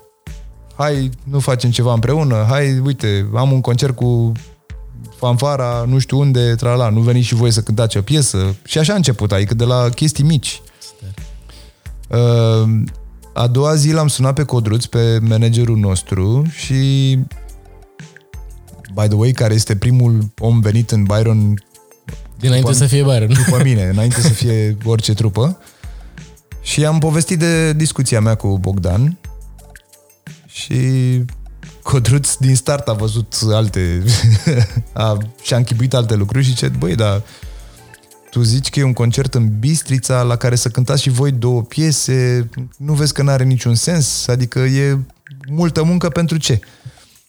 Hai, 0.75 1.09
nu 1.23 1.39
facem 1.39 1.71
ceva 1.71 1.93
împreună, 1.93 2.45
hai, 2.49 2.79
uite, 2.79 3.29
am 3.35 3.51
un 3.51 3.61
concert 3.61 3.95
cu 3.95 4.31
fanfara, 5.17 5.85
nu 5.87 5.99
știu 5.99 6.19
unde, 6.19 6.55
trala, 6.55 6.89
nu 6.89 6.99
veniți 6.99 7.27
și 7.27 7.35
voi 7.35 7.51
să 7.51 7.61
cântați 7.61 7.97
o 7.97 8.01
piesă. 8.01 8.55
Și 8.63 8.77
așa 8.77 8.93
a 8.93 8.95
început, 8.95 9.31
adică 9.31 9.53
de 9.53 9.63
la 9.63 9.89
chestii 9.89 10.23
mici. 10.23 10.61
Uh, 12.07 12.69
a 13.33 13.47
doua 13.47 13.75
zi 13.75 13.91
l-am 13.91 14.07
sunat 14.07 14.33
pe 14.33 14.43
Codruț, 14.43 14.85
pe 14.85 15.19
managerul 15.21 15.77
nostru 15.77 16.43
și 16.49 17.13
by 18.93 19.07
the 19.07 19.15
way, 19.15 19.31
care 19.31 19.53
este 19.53 19.75
primul 19.75 20.31
om 20.39 20.59
venit 20.59 20.91
în 20.91 21.03
Byron 21.03 21.53
Dinainte 22.39 22.71
după, 22.71 22.83
să 22.83 22.85
fie 22.85 23.03
Byron. 23.03 23.27
După 23.45 23.63
mine, 23.63 23.83
înainte 23.83 24.21
să 24.21 24.29
fie 24.29 24.77
orice 24.83 25.13
trupă. 25.13 25.57
Și 26.61 26.85
am 26.85 26.99
povestit 26.99 27.39
de 27.39 27.73
discuția 27.73 28.19
mea 28.19 28.35
cu 28.35 28.57
Bogdan 28.57 29.17
și 30.55 30.79
Codruț 31.83 32.35
din 32.35 32.55
start 32.55 32.87
a 32.87 32.93
văzut 32.93 33.39
alte, 33.51 34.03
a, 34.93 35.17
și-a 35.41 35.57
închipuit 35.57 35.93
alte 35.93 36.15
lucruri 36.15 36.43
și 36.43 36.49
zice, 36.49 36.67
băi, 36.67 36.95
dar 36.95 37.21
tu 38.29 38.41
zici 38.41 38.69
că 38.69 38.79
e 38.79 38.83
un 38.83 38.93
concert 38.93 39.33
în 39.33 39.59
Bistrița 39.59 40.21
la 40.21 40.35
care 40.35 40.55
să 40.55 40.69
cântați 40.69 41.01
și 41.01 41.09
voi 41.09 41.31
două 41.31 41.61
piese, 41.61 42.49
nu 42.77 42.93
vezi 42.93 43.13
că 43.13 43.23
nu 43.23 43.29
are 43.29 43.43
niciun 43.43 43.75
sens? 43.75 44.27
Adică 44.27 44.59
e 44.59 44.99
multă 45.49 45.83
muncă 45.83 46.09
pentru 46.09 46.37
ce? 46.37 46.59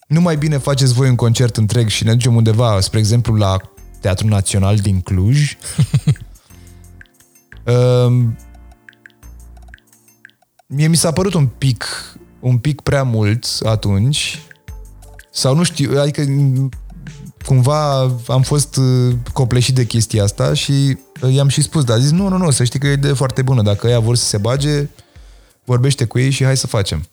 Nu 0.08 0.20
mai 0.20 0.36
bine 0.36 0.58
faceți 0.58 0.92
voi 0.92 1.08
un 1.08 1.14
concert 1.14 1.56
întreg 1.56 1.88
și 1.88 2.04
ne 2.04 2.12
ducem 2.12 2.34
undeva, 2.34 2.80
spre 2.80 2.98
exemplu, 2.98 3.34
la 3.34 3.56
Teatrul 4.00 4.30
Național 4.30 4.76
din 4.76 5.00
Cluj. 5.00 5.56
um, 7.64 8.36
mie 10.76 10.86
mi 10.86 10.96
s-a 10.96 11.12
părut 11.12 11.34
un 11.34 11.46
pic, 11.46 11.84
un 12.46 12.58
pic 12.58 12.80
prea 12.80 13.02
mult 13.02 13.46
atunci, 13.64 14.42
sau 15.30 15.54
nu 15.54 15.62
știu, 15.62 16.00
adică 16.00 16.24
cumva 17.44 18.00
am 18.26 18.42
fost 18.42 18.76
uh, 18.76 19.14
copleșit 19.32 19.74
de 19.74 19.84
chestia 19.84 20.22
asta 20.22 20.54
și 20.54 20.98
uh, 21.22 21.34
i-am 21.34 21.48
și 21.48 21.62
spus, 21.62 21.84
dar 21.84 21.98
zis, 21.98 22.10
nu, 22.10 22.28
nu, 22.28 22.36
nu, 22.36 22.50
să 22.50 22.64
știi 22.64 22.78
că 22.78 22.86
e 22.86 22.96
de 22.96 23.12
foarte 23.12 23.42
bună. 23.42 23.62
Dacă 23.62 23.86
ea 23.86 23.98
vor 23.98 24.16
să 24.16 24.24
se 24.24 24.38
bage, 24.38 24.88
vorbește 25.64 26.04
cu 26.04 26.18
ei 26.18 26.30
și 26.30 26.44
hai 26.44 26.56
să 26.56 26.66
facem. 26.66 27.04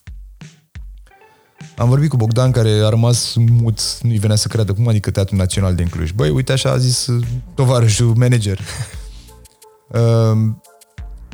Am 1.78 1.90
vorbit 1.90 2.10
cu 2.10 2.18
Bogdan, 2.18 2.52
care 2.52 2.70
a 2.70 2.90
rămas 2.90 3.34
mut, 3.36 4.02
nu-i 4.02 4.18
venea 4.18 4.36
să 4.36 4.48
creadă. 4.48 4.74
Cum 4.74 4.88
adică 4.88 5.12
Teatrul 5.12 5.38
Național 5.38 5.76
din 5.76 5.88
Cluj? 5.88 6.12
Băi, 6.12 6.30
uite 6.30 6.52
așa 6.52 6.70
a 6.70 6.78
zis 6.78 7.08
uh, 7.08 7.26
tovarășul 7.56 8.14
manager. 8.16 8.60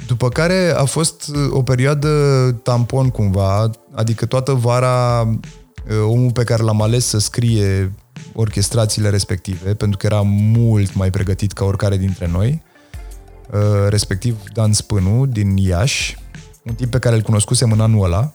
După 0.08 0.30
care 0.30 0.74
a 0.78 0.86
fost 0.86 1.32
o 1.50 1.64
perioadă 1.64 2.10
tampon 2.64 3.10
cumva, 3.10 3.70
adică 3.94 4.26
toată 4.26 4.54
vara 4.54 5.22
omul 6.04 6.32
pe 6.32 6.44
care 6.44 6.64
l-am 6.64 6.82
ales 6.82 7.06
să 7.06 7.20
scrie 7.20 7.92
orchestrațiile 8.34 9.10
respective, 9.10 9.74
pentru 9.74 9.98
că 9.98 10.06
era 10.06 10.22
mult 10.26 10.94
mai 10.94 11.10
pregătit 11.10 11.52
ca 11.52 11.66
oricare 11.66 11.98
dintre 11.98 12.28
noi, 12.28 12.62
uh, 13.52 13.88
respectiv 13.90 14.44
Dan 14.54 14.74
Spânu 14.74 15.26
din 15.26 15.58
Iași, 15.58 16.18
un 16.64 16.74
tip 16.74 16.92
pe 16.92 17.00
care 17.00 17.16
îl 17.16 17.22
cunoscusem 17.22 17.72
în 17.72 17.82
anul 17.82 18.04
ăla. 18.04 18.34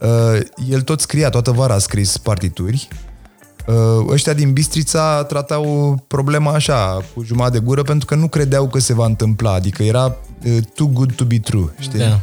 Uh, 0.00 0.40
el 0.68 0.82
tot 0.82 1.00
scria, 1.00 1.30
toată 1.30 1.50
vara 1.50 1.74
a 1.74 1.78
scris 1.78 2.16
partituri. 2.16 2.88
Uh, 3.66 4.06
ăștia 4.08 4.32
din 4.32 4.52
Bistrița 4.52 5.24
tratau 5.24 5.96
problema 6.06 6.52
așa, 6.52 7.02
cu 7.14 7.22
jumătate 7.22 7.58
de 7.58 7.64
gură, 7.64 7.82
pentru 7.82 8.06
că 8.06 8.14
nu 8.14 8.28
credeau 8.28 8.68
că 8.68 8.78
se 8.78 8.94
va 8.94 9.04
întâmpla, 9.04 9.52
adică 9.52 9.82
era 9.82 10.16
too 10.74 10.86
good 10.86 11.14
to 11.14 11.24
be 11.24 11.38
true, 11.38 11.74
știi? 11.78 11.98
Da 11.98 12.20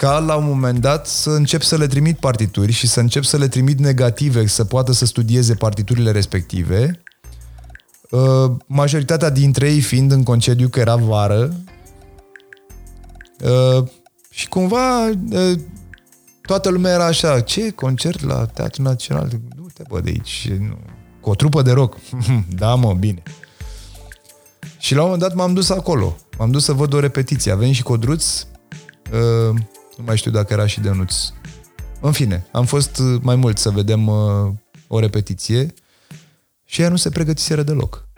ca 0.00 0.18
la 0.18 0.36
un 0.36 0.44
moment 0.44 0.80
dat 0.80 1.06
să 1.06 1.30
încep 1.30 1.62
să 1.62 1.76
le 1.76 1.86
trimit 1.86 2.18
partituri 2.18 2.72
și 2.72 2.86
să 2.86 3.00
încep 3.00 3.24
să 3.24 3.36
le 3.36 3.48
trimit 3.48 3.78
negative, 3.78 4.46
să 4.46 4.64
poată 4.64 4.92
să 4.92 5.04
studieze 5.04 5.54
partiturile 5.54 6.10
respective. 6.10 7.02
Uh, 8.10 8.50
majoritatea 8.66 9.30
dintre 9.30 9.70
ei 9.70 9.80
fiind 9.80 10.12
în 10.12 10.22
concediu, 10.22 10.68
că 10.68 10.80
era 10.80 10.96
vară. 10.96 11.54
Uh, 13.44 13.86
și 14.30 14.48
cumva 14.48 15.06
uh, 15.06 15.58
toată 16.42 16.68
lumea 16.68 16.92
era 16.92 17.04
așa, 17.04 17.40
ce 17.40 17.70
concert 17.70 18.24
la 18.24 18.46
Teatrul 18.46 18.84
Național? 18.84 19.30
Du-te, 19.80 19.94
bă, 19.94 20.00
de 20.00 20.10
aici. 20.10 20.52
Cu 21.20 21.30
o 21.30 21.34
trupă 21.34 21.62
de 21.62 21.72
rock. 21.72 21.96
da, 22.62 22.74
mă, 22.74 22.94
bine. 22.94 23.22
Și 24.78 24.94
la 24.94 25.02
un 25.02 25.10
moment 25.10 25.22
dat 25.28 25.34
m-am 25.34 25.54
dus 25.54 25.70
acolo. 25.70 26.16
M-am 26.38 26.50
dus 26.50 26.64
să 26.64 26.72
văd 26.72 26.92
o 26.92 27.00
repetiție. 27.00 27.52
Avem 27.52 27.72
și 27.72 27.82
Codruț, 27.82 28.46
uh, 29.12 29.54
nu 29.96 30.04
mai 30.04 30.16
știu 30.16 30.30
dacă 30.30 30.52
era 30.52 30.66
și 30.66 30.80
Dănuț. 30.80 31.14
În 32.00 32.12
fine, 32.12 32.46
am 32.52 32.64
fost 32.64 32.98
uh, 32.98 33.20
mai 33.22 33.36
mult 33.36 33.58
să 33.58 33.70
vedem 33.70 34.06
uh, 34.06 34.52
o 34.88 34.98
repetiție 34.98 35.74
și 36.64 36.82
ea 36.82 36.88
nu 36.88 36.96
se 36.96 37.10
pregătiseră 37.10 37.62
deloc. 37.62 38.08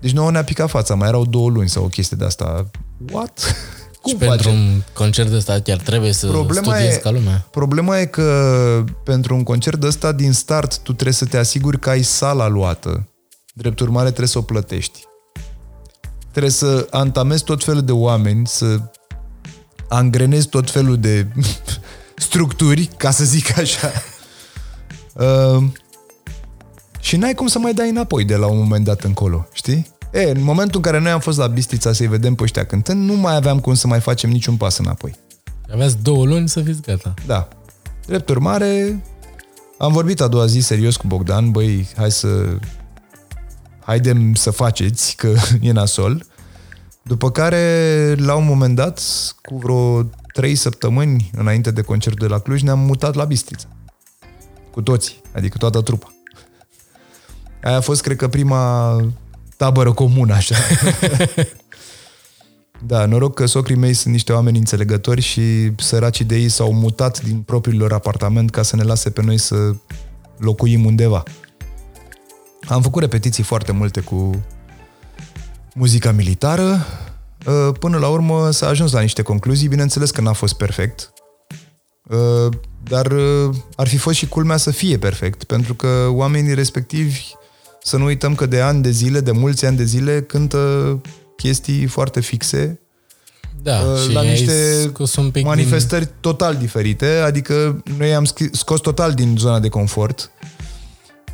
Deci 0.00 0.12
nouă 0.12 0.30
ne-a 0.30 0.44
picat 0.44 0.68
fața, 0.68 0.94
mai 0.94 1.08
erau 1.08 1.24
două 1.24 1.50
luni 1.50 1.68
sau 1.68 1.84
o 1.84 1.88
chestie 1.88 2.16
de 2.16 2.24
asta. 2.24 2.70
What? 3.12 3.40
Cum 4.06 4.18
și 4.18 4.26
pentru 4.26 4.50
un 4.50 4.82
concert 4.92 5.28
de 5.28 5.36
ăsta 5.36 5.60
chiar 5.60 5.76
trebuie 5.76 6.12
să 6.12 6.26
problema 6.26 6.72
studiezi 6.72 6.96
e, 6.96 7.00
ca 7.00 7.10
lumea. 7.10 7.46
Problema 7.50 7.98
e 7.98 8.06
că 8.06 8.84
pentru 9.04 9.34
un 9.34 9.42
concert 9.42 9.80
de 9.80 9.86
ăsta 9.86 10.12
din 10.12 10.32
start 10.32 10.78
tu 10.78 10.92
trebuie 10.92 11.14
să 11.14 11.24
te 11.24 11.36
asiguri 11.36 11.78
că 11.78 11.90
ai 11.90 12.02
sala 12.02 12.48
luată. 12.48 13.08
Drept 13.54 13.80
urmare 13.80 14.06
trebuie 14.06 14.28
să 14.28 14.38
o 14.38 14.42
plătești. 14.42 15.04
Trebuie 16.30 16.52
să 16.52 16.86
antamezi 16.90 17.44
tot 17.44 17.64
felul 17.64 17.82
de 17.82 17.92
oameni, 17.92 18.46
să 18.46 18.80
angrenezi 19.88 20.48
tot 20.48 20.70
felul 20.70 20.98
de 20.98 21.26
structuri, 22.26 22.90
ca 22.96 23.10
să 23.10 23.24
zic 23.24 23.58
așa. 23.58 23.92
Uh, 25.14 25.64
și 27.00 27.16
n-ai 27.16 27.34
cum 27.34 27.46
să 27.46 27.58
mai 27.58 27.74
dai 27.74 27.88
înapoi 27.88 28.24
de 28.24 28.36
la 28.36 28.46
un 28.46 28.58
moment 28.58 28.84
dat 28.84 29.00
încolo, 29.02 29.48
știi? 29.52 29.95
E, 30.16 30.30
în 30.30 30.42
momentul 30.42 30.76
în 30.76 30.82
care 30.82 30.98
noi 30.98 31.10
am 31.10 31.20
fost 31.20 31.38
la 31.38 31.46
Bistrița 31.46 31.92
să-i 31.92 32.06
vedem 32.06 32.34
pe 32.34 32.42
ăștia 32.42 32.66
cântând, 32.66 33.08
nu 33.08 33.14
mai 33.14 33.34
aveam 33.34 33.60
cum 33.60 33.74
să 33.74 33.86
mai 33.86 34.00
facem 34.00 34.30
niciun 34.30 34.56
pas 34.56 34.78
înapoi. 34.78 35.14
Aveați 35.72 36.02
două 36.02 36.24
luni 36.24 36.48
să 36.48 36.60
fiți 36.60 36.80
gata. 36.80 37.14
Da. 37.26 37.48
Drept 38.06 38.28
urmare, 38.28 39.02
am 39.78 39.92
vorbit 39.92 40.20
a 40.20 40.28
doua 40.28 40.46
zi 40.46 40.60
serios 40.60 40.96
cu 40.96 41.06
Bogdan, 41.06 41.50
băi, 41.50 41.88
hai 41.96 42.10
să... 42.10 42.58
Haidem 43.80 44.34
să 44.34 44.50
faceți, 44.50 45.16
că 45.16 45.34
e 45.60 45.72
nasol. 45.72 46.26
După 47.02 47.30
care, 47.30 48.14
la 48.18 48.34
un 48.34 48.44
moment 48.44 48.76
dat, 48.76 49.00
cu 49.42 49.56
vreo 49.58 50.02
trei 50.32 50.54
săptămâni 50.54 51.30
înainte 51.36 51.70
de 51.70 51.82
concertul 51.82 52.26
de 52.26 52.32
la 52.34 52.40
Cluj, 52.40 52.62
ne-am 52.62 52.78
mutat 52.78 53.14
la 53.14 53.24
Bistrița. 53.24 53.68
Cu 54.70 54.82
toții, 54.82 55.20
adică 55.34 55.58
toată 55.58 55.80
trupa. 55.80 56.14
Aia 57.62 57.76
a 57.76 57.80
fost, 57.80 58.02
cred 58.02 58.16
că, 58.16 58.28
prima 58.28 58.96
tabără 59.56 59.92
comună, 59.92 60.34
așa. 60.34 60.54
da, 62.86 63.06
noroc 63.06 63.34
că 63.34 63.46
socrii 63.46 63.76
mei 63.76 63.94
sunt 63.94 64.12
niște 64.12 64.32
oameni 64.32 64.58
înțelegători 64.58 65.20
și 65.20 65.70
săracii 65.76 66.24
de 66.24 66.36
ei 66.36 66.48
s-au 66.48 66.72
mutat 66.72 67.22
din 67.22 67.40
propriul 67.40 67.80
lor 67.80 67.92
apartament 67.92 68.50
ca 68.50 68.62
să 68.62 68.76
ne 68.76 68.82
lase 68.82 69.10
pe 69.10 69.22
noi 69.22 69.38
să 69.38 69.74
locuim 70.38 70.84
undeva. 70.84 71.22
Am 72.68 72.82
făcut 72.82 73.02
repetiții 73.02 73.42
foarte 73.42 73.72
multe 73.72 74.00
cu 74.00 74.44
muzica 75.74 76.10
militară. 76.12 76.86
Uh, 77.46 77.74
până 77.78 77.98
la 77.98 78.08
urmă 78.08 78.50
s-a 78.50 78.68
ajuns 78.68 78.92
la 78.92 79.00
niște 79.00 79.22
concluzii, 79.22 79.68
bineînțeles 79.68 80.10
că 80.10 80.20
n-a 80.20 80.32
fost 80.32 80.54
perfect, 80.54 81.12
uh, 82.08 82.48
dar 82.82 83.06
uh, 83.06 83.54
ar 83.76 83.88
fi 83.88 83.96
fost 83.96 84.16
și 84.16 84.28
culmea 84.28 84.56
să 84.56 84.70
fie 84.70 84.98
perfect, 84.98 85.44
pentru 85.44 85.74
că 85.74 86.06
oamenii 86.10 86.54
respectivi, 86.54 87.34
să 87.86 87.96
nu 87.96 88.04
uităm 88.04 88.34
că 88.34 88.46
de 88.46 88.60
ani 88.60 88.82
de 88.82 88.90
zile, 88.90 89.20
de 89.20 89.30
mulți 89.30 89.66
ani 89.66 89.76
de 89.76 89.84
zile, 89.84 90.22
cântă 90.22 91.00
chestii 91.36 91.86
foarte 91.86 92.20
fixe 92.20 92.80
Da, 93.62 93.78
uh, 93.78 94.00
și 94.00 94.12
la 94.12 94.20
ai 94.20 94.28
niște 94.28 94.80
scos 94.80 95.16
un 95.16 95.30
pic 95.30 95.44
manifestări 95.44 96.04
din... 96.04 96.14
total 96.20 96.56
diferite, 96.56 97.06
adică 97.06 97.82
noi 97.98 98.14
am 98.14 98.24
scris, 98.24 98.48
scos 98.52 98.80
total 98.80 99.12
din 99.12 99.36
zona 99.38 99.60
de 99.60 99.68
confort. 99.68 100.30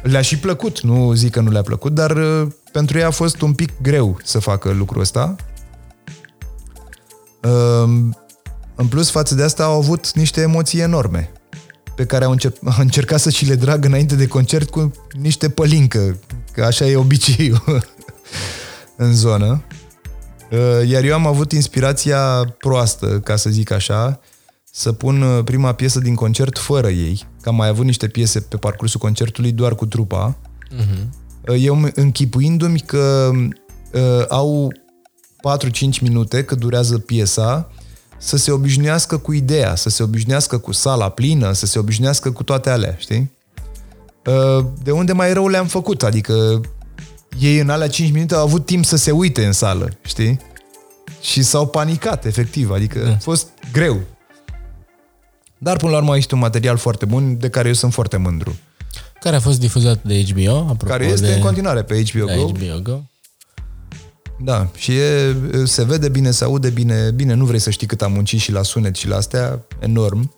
Le-a 0.03 0.21
și 0.21 0.39
plăcut, 0.39 0.81
nu 0.81 1.13
zic 1.13 1.31
că 1.31 1.41
nu 1.41 1.51
le-a 1.51 1.63
plăcut, 1.63 1.95
dar 1.95 2.11
uh, 2.11 2.47
pentru 2.73 2.99
ei 2.99 3.05
a 3.05 3.11
fost 3.11 3.41
un 3.41 3.53
pic 3.53 3.71
greu 3.83 4.19
să 4.25 4.39
facă 4.39 4.71
lucrul 4.71 5.01
ăsta. 5.01 5.37
Uh, 7.43 8.09
în 8.75 8.87
plus, 8.89 9.11
față 9.11 9.35
de 9.35 9.43
asta, 9.43 9.65
au 9.65 9.79
avut 9.79 10.13
niște 10.13 10.41
emoții 10.41 10.81
enorme 10.81 11.33
pe 11.95 12.07
care 12.07 12.25
au 12.25 12.35
încer- 12.35 12.59
au 12.65 12.81
încercat 12.81 13.21
să 13.21 13.31
și 13.31 13.47
le 13.47 13.55
drag 13.55 13.85
înainte 13.85 14.15
de 14.15 14.27
concert 14.27 14.71
cu 14.71 14.93
niște 15.21 15.49
pălincă, 15.49 16.19
că 16.53 16.65
așa 16.65 16.87
e 16.87 16.97
obiceiul 16.97 17.85
în 18.97 19.15
zonă. 19.15 19.65
Uh, 20.51 20.89
Iar 20.89 21.05
eu 21.05 21.15
am 21.15 21.27
avut 21.27 21.53
inspirația 21.53 22.55
proastă, 22.59 23.21
ca 23.21 23.37
să 23.37 23.51
zic 23.51 23.71
așa, 23.71 24.21
să 24.73 24.93
pun 24.93 25.23
uh, 25.23 25.45
prima 25.45 25.73
piesă 25.73 25.99
din 25.99 26.15
concert 26.15 26.59
fără 26.59 26.89
ei, 26.89 27.27
că 27.43 27.49
am 27.49 27.55
mai 27.55 27.69
avut 27.69 27.85
niște 27.85 28.09
piese 28.09 28.41
pe 28.41 28.57
parcursul 28.57 29.01
concertului 29.01 29.53
doar 29.53 29.75
cu 29.75 29.87
trupa. 29.87 30.37
Uh-huh. 30.75 31.07
Eu 31.59 31.91
închipuindu-mi 31.95 32.79
că 32.79 33.31
uh, 33.93 34.25
au 34.29 34.73
4-5 35.97 36.01
minute 36.01 36.45
cât 36.45 36.59
durează 36.59 36.99
piesa 36.99 37.71
să 38.19 38.37
se 38.37 38.51
obișnuiască 38.51 39.19
cu 39.19 39.33
ideea, 39.33 39.75
să 39.75 39.89
se 39.89 40.03
obișnuiască 40.03 40.59
cu 40.59 40.73
sala 40.73 41.09
plină, 41.09 41.53
să 41.53 41.67
se 41.67 41.79
obișnuiască 41.79 42.31
cu 42.31 42.43
toate 42.43 42.71
alea, 42.71 42.97
știi? 42.99 43.33
Uh, 44.27 44.65
de 44.83 44.91
unde 44.91 45.13
mai 45.13 45.33
rău 45.33 45.49
le-am 45.49 45.67
făcut, 45.67 46.03
adică 46.03 46.61
ei 47.41 47.59
în 47.59 47.71
alea 47.71 47.89
5 47.89 48.13
minute 48.13 48.35
au 48.35 48.43
avut 48.43 48.67
timp 48.67 48.85
să 48.85 48.97
se 48.97 49.11
uite 49.11 49.45
în 49.45 49.53
sală, 49.53 49.89
știi? 50.03 50.41
Și 51.21 51.43
s-au 51.43 51.67
panicat, 51.67 52.25
efectiv, 52.25 52.71
adică 52.71 52.99
da. 52.99 53.11
a 53.11 53.17
fost 53.17 53.49
greu. 53.73 54.01
Dar 55.59 55.77
până 55.77 55.91
la 55.91 55.97
urmă 55.97 56.17
este 56.17 56.35
un 56.35 56.41
material 56.41 56.77
foarte 56.77 57.05
bun 57.05 57.39
de 57.39 57.49
care 57.49 57.69
eu 57.69 57.75
sunt 57.75 57.93
foarte 57.93 58.17
mândru. 58.17 58.57
Care 59.21 59.37
a 59.37 59.41
fost 59.41 59.61
difuzat 59.61 60.03
de 60.03 60.25
HBO, 60.31 60.57
apropo 60.57 60.85
Care 60.85 61.05
este 61.05 61.27
de... 61.27 61.33
în 61.33 61.41
continuare 61.41 61.83
pe 61.83 62.03
HBO 62.11 62.25
de 62.25 62.35
Go. 62.35 62.47
HBO 62.47 62.81
Go. 62.83 63.01
Da, 64.39 64.69
și 64.77 64.93
e, 64.97 65.37
se 65.65 65.85
vede 65.85 66.09
bine, 66.09 66.31
se 66.31 66.45
aude 66.45 66.71
bine. 66.71 67.11
Bine, 67.11 67.35
nu 67.35 67.45
vrei 67.45 67.59
să 67.59 67.71
știi 67.71 67.87
cât 67.87 68.03
am 68.03 68.13
muncit 68.13 68.41
și 68.41 68.53
la 68.53 68.63
sunet 68.63 68.97
și 68.97 69.09
la 69.09 69.17
astea, 69.17 69.65
enorm. 69.79 70.35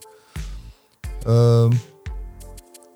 Uh, 1.27 1.77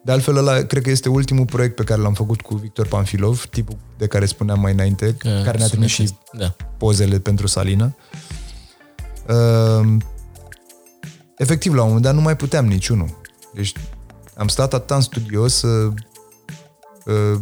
De 0.05 0.13
altfel, 0.13 0.37
ăla 0.37 0.63
cred 0.63 0.83
că 0.83 0.91
este 0.91 1.09
ultimul 1.09 1.45
proiect 1.45 1.75
pe 1.75 1.85
care 1.85 2.01
l-am 2.01 2.15
făcut 2.15 2.41
cu 2.41 2.55
Victor 2.55 2.87
Panfilov, 2.87 3.45
tipul 3.51 3.77
de 3.99 4.07
care 4.07 4.27
spuneam 4.27 4.61
mai 4.61 4.73
înainte, 4.73 5.15
Că 5.19 5.41
care 5.45 5.59
ne-a 5.59 5.67
trimis 5.67 5.89
și 5.91 5.95
sunetist, 5.97 6.21
Da. 6.33 6.55
pozele 6.77 7.19
pentru 7.19 7.47
Salina. 7.47 7.95
Uh, 9.29 9.97
efectiv, 11.37 11.75
la 11.75 11.81
un 11.81 11.87
moment 11.87 12.05
dat 12.05 12.15
nu 12.15 12.21
mai 12.21 12.37
puteam 12.37 12.67
niciunul. 12.67 13.21
Deci 13.55 13.73
am 14.37 14.49
stat 14.49 14.75
atât 14.75 14.91
în 14.97 15.01
studio 15.01 15.47
să 15.49 15.67
uh, 15.67 17.41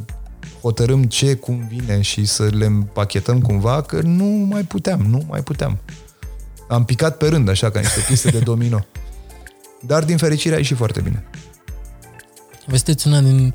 hotărâm 0.61 1.05
ce, 1.05 1.35
cum 1.35 1.67
vine 1.69 2.01
și 2.01 2.25
să 2.25 2.43
le 2.45 2.65
împachetăm 2.67 3.41
cumva, 3.41 3.83
că 3.83 4.01
nu 4.01 4.25
mai 4.25 4.63
puteam, 4.63 5.01
nu 5.01 5.23
mai 5.29 5.43
puteam. 5.43 5.79
Am 6.69 6.85
picat 6.85 7.17
pe 7.17 7.29
rând, 7.29 7.49
așa, 7.49 7.71
ca 7.71 7.81
niște 7.81 8.01
piste 8.09 8.31
de 8.31 8.39
domino. 8.51 8.85
Dar, 9.81 10.05
din 10.05 10.17
fericire, 10.17 10.55
a 10.55 10.59
ieșit 10.59 10.77
foarte 10.77 11.01
bine. 11.01 11.25
Vă 12.67 12.77
sunteți 12.77 13.07
una 13.07 13.21
din, 13.21 13.55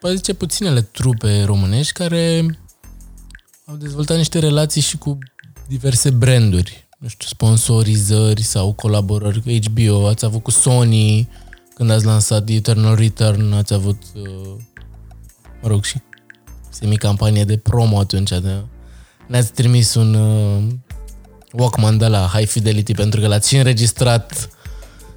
poate 0.00 0.16
zice, 0.16 0.34
puținele 0.34 0.82
trupe 0.82 1.42
românești 1.44 1.92
care 1.92 2.44
au 3.64 3.76
dezvoltat 3.76 4.16
niște 4.16 4.38
relații 4.38 4.80
și 4.80 4.98
cu 4.98 5.18
diverse 5.68 6.10
branduri. 6.10 6.88
Nu 6.98 7.08
știu, 7.08 7.26
sponsorizări 7.28 8.42
sau 8.42 8.72
colaborări 8.72 9.42
cu 9.42 9.50
HBO, 9.50 10.06
ați 10.06 10.24
avut 10.24 10.42
cu 10.42 10.50
Sony, 10.50 11.28
când 11.74 11.90
ați 11.90 12.04
lansat 12.04 12.48
Eternal 12.48 12.94
Return, 12.94 13.52
ați 13.52 13.74
avut, 13.74 14.02
uh, 14.14 14.54
mă 15.62 15.68
rog, 15.68 15.84
și 15.84 16.00
semi-campanie 16.68 17.44
de 17.44 17.56
promo 17.56 17.98
atunci. 17.98 18.30
De, 18.30 18.64
ne-ați 19.28 19.52
trimis 19.52 19.94
un 19.94 20.14
uh, 20.14 20.72
Walkman 21.52 21.98
de 21.98 22.06
la 22.06 22.30
High 22.32 22.48
Fidelity 22.48 22.94
pentru 22.94 23.20
că 23.20 23.26
l-ați 23.26 23.48
și 23.48 23.56
înregistrat 23.56 24.48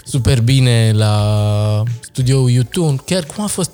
super 0.09 0.41
bine 0.41 0.91
la 0.95 1.83
studioul 2.01 2.49
YouTube. 2.49 3.01
Chiar 3.05 3.25
cum 3.25 3.43
a 3.43 3.47
fost... 3.47 3.71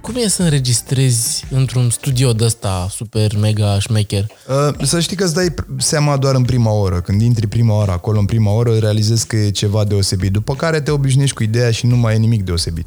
Cum 0.00 0.14
e 0.16 0.28
să 0.28 0.42
înregistrezi 0.42 1.44
într-un 1.50 1.90
studio 1.90 2.32
de 2.32 2.44
ăsta 2.44 2.86
super 2.90 3.36
mega 3.36 3.78
șmecher? 3.78 4.26
Uh, 4.48 4.86
să 4.86 5.00
știi 5.00 5.16
că 5.16 5.24
îți 5.24 5.34
dai 5.34 5.54
seama 5.78 6.16
doar 6.16 6.34
în 6.34 6.44
prima 6.44 6.70
oră. 6.70 7.00
Când 7.00 7.20
intri 7.20 7.46
prima 7.46 7.74
oră 7.74 7.90
acolo, 7.90 8.18
în 8.18 8.24
prima 8.24 8.50
oră, 8.50 8.78
realizezi 8.78 9.26
că 9.26 9.36
e 9.36 9.50
ceva 9.50 9.84
deosebit. 9.84 10.32
După 10.32 10.54
care 10.54 10.80
te 10.80 10.90
obișnuiești 10.90 11.36
cu 11.36 11.42
ideea 11.42 11.70
și 11.70 11.86
nu 11.86 11.96
mai 11.96 12.14
e 12.14 12.18
nimic 12.18 12.42
deosebit. 12.42 12.86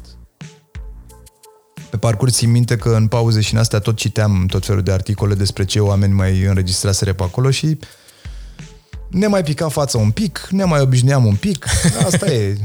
Pe 1.90 1.96
parcurs 1.96 2.34
țin 2.34 2.50
minte 2.50 2.76
că 2.76 2.88
în 2.88 3.06
pauze 3.06 3.40
și 3.40 3.54
în 3.54 3.60
astea 3.60 3.78
tot 3.78 3.96
citeam 3.96 4.46
tot 4.46 4.66
felul 4.66 4.82
de 4.82 4.92
articole 4.92 5.34
despre 5.34 5.64
ce 5.64 5.80
oameni 5.80 6.12
mai 6.12 6.44
înregistraseră 6.44 7.12
pe 7.12 7.22
acolo 7.22 7.50
și 7.50 7.78
ne 9.10 9.26
mai 9.26 9.42
pica 9.42 9.68
fața 9.68 9.98
un 9.98 10.10
pic, 10.10 10.48
ne 10.50 10.64
mai 10.64 10.80
obișnuiam 10.80 11.26
un 11.26 11.34
pic, 11.34 11.66
asta 12.06 12.26
e. 12.32 12.56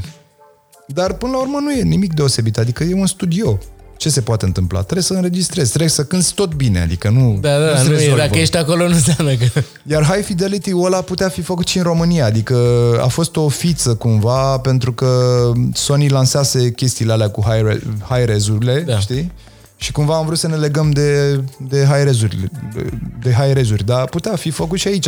Dar 0.86 1.12
până 1.12 1.32
la 1.32 1.38
urmă 1.38 1.58
nu 1.60 1.72
e 1.72 1.82
nimic 1.82 2.12
deosebit, 2.14 2.58
adică 2.58 2.84
e 2.84 2.94
un 2.94 3.06
studio. 3.06 3.58
Ce 3.96 4.08
se 4.08 4.20
poate 4.20 4.44
întâmpla? 4.44 4.80
Trebuie 4.82 5.02
să 5.02 5.14
înregistrezi, 5.14 5.68
trebuie 5.68 5.90
să 5.90 6.04
cânti 6.04 6.32
tot 6.34 6.54
bine, 6.54 6.80
adică 6.80 7.08
nu 7.10 7.38
Da, 7.40 7.58
da, 7.58 7.64
nu-ți 7.72 7.88
nu 7.88 7.94
e, 7.94 7.96
rezolvă. 7.96 8.16
dacă 8.16 8.38
ești 8.38 8.56
acolo 8.56 8.88
nu 8.88 8.94
înseamnă 8.94 9.34
că... 9.34 9.60
Iar 9.86 10.04
High 10.04 10.24
Fidelity-ul 10.24 10.84
ăla 10.86 11.00
putea 11.00 11.28
fi 11.28 11.42
făcut 11.42 11.66
și 11.66 11.76
în 11.76 11.82
România, 11.82 12.24
adică 12.24 12.56
a 13.02 13.06
fost 13.06 13.36
o 13.36 13.48
fiță 13.48 13.94
cumva, 13.94 14.58
pentru 14.58 14.92
că 14.92 15.50
Sony 15.72 16.08
lansase 16.08 16.70
chestiile 16.72 17.12
alea 17.12 17.28
cu 17.30 17.40
high, 17.48 17.62
re- 17.66 17.82
high 18.08 18.24
rezurile, 18.26 18.80
Da. 18.86 18.92
da. 18.92 18.98
știi? 18.98 19.32
Și 19.76 19.92
cumva 19.92 20.16
am 20.16 20.26
vrut 20.26 20.38
să 20.38 20.48
ne 20.48 20.56
legăm 20.56 20.90
de, 20.90 21.40
de 21.68 21.84
high 21.84 22.02
rezuri, 22.04 22.50
de, 22.74 22.90
de 23.22 23.32
high 23.32 23.52
rezuri, 23.54 23.84
dar 23.84 24.04
putea 24.08 24.36
fi 24.36 24.50
făcut 24.50 24.78
și 24.78 24.88
aici, 24.88 25.06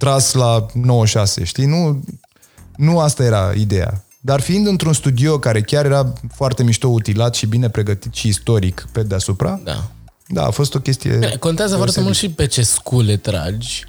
tras 0.00 0.32
la 0.32 0.66
96, 0.74 1.44
știi? 1.44 1.64
Nu, 1.66 2.00
nu 2.76 2.98
asta 2.98 3.22
era 3.22 3.52
ideea. 3.56 4.04
Dar 4.20 4.40
fiind 4.40 4.66
într-un 4.66 4.92
studio 4.92 5.38
care 5.38 5.60
chiar 5.60 5.84
era 5.84 6.12
foarte 6.34 6.62
mișto 6.62 6.88
utilat 6.88 7.34
și 7.34 7.46
bine 7.46 7.68
pregătit 7.68 8.14
și 8.14 8.28
istoric 8.28 8.86
pe 8.92 9.02
deasupra, 9.02 9.60
Da. 9.64 9.90
da, 10.28 10.44
a 10.46 10.50
fost 10.50 10.74
o 10.74 10.78
chestie... 10.78 11.10
Bine, 11.12 11.36
Contează 11.36 11.76
foarte 11.76 12.00
deosebită. 12.00 12.02
mult 12.02 12.16
și 12.16 12.30
pe 12.30 12.46
ce 12.46 12.62
scule 12.62 13.16
tragi. 13.16 13.84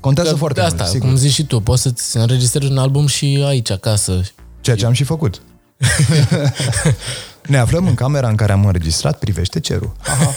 Contează 0.00 0.30
Că 0.30 0.36
foarte 0.36 0.60
de 0.60 0.66
asta, 0.66 0.76
mult, 0.82 0.90
sigur. 0.90 1.06
cum 1.08 1.16
zici 1.16 1.32
și 1.32 1.44
tu, 1.44 1.60
poți 1.60 1.82
să-ți 1.82 2.16
înregistrezi 2.16 2.70
un 2.70 2.78
album 2.78 3.06
și 3.06 3.44
aici, 3.46 3.70
acasă. 3.70 4.20
Ceea 4.60 4.76
ce 4.76 4.86
am 4.86 4.92
și 4.92 5.04
făcut. 5.04 5.42
ne 7.46 7.56
aflăm 7.58 7.86
în 7.86 7.94
camera 7.94 8.28
în 8.28 8.36
care 8.36 8.52
am 8.52 8.64
înregistrat 8.66 9.18
Privește 9.18 9.60
cerul. 9.60 9.92
Aha. 10.06 10.34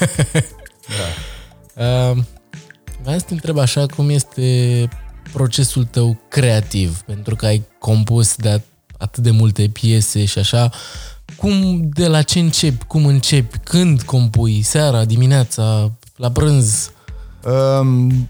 Uh, 1.75 2.17
vreau 3.07 3.21
să 3.21 3.27
te 3.27 3.34
întreb 3.34 3.57
așa 3.57 3.85
cum 3.85 4.09
este 4.09 4.88
procesul 5.34 5.85
tău 5.85 6.19
creativ, 6.29 7.01
pentru 7.01 7.35
că 7.35 7.45
ai 7.45 7.67
compus 7.79 8.35
de 8.35 8.61
atât 8.97 9.23
de 9.23 9.31
multe 9.31 9.69
piese 9.73 10.25
și 10.25 10.39
așa. 10.39 10.69
Cum, 11.38 11.81
de 11.93 12.07
la 12.07 12.21
ce 12.21 12.39
începi, 12.39 12.85
cum 12.85 13.05
începi, 13.05 13.57
când 13.57 14.01
compui, 14.01 14.61
seara, 14.61 15.05
dimineața, 15.05 15.91
la 16.15 16.31
prânz? 16.31 16.91
Um, 17.79 18.29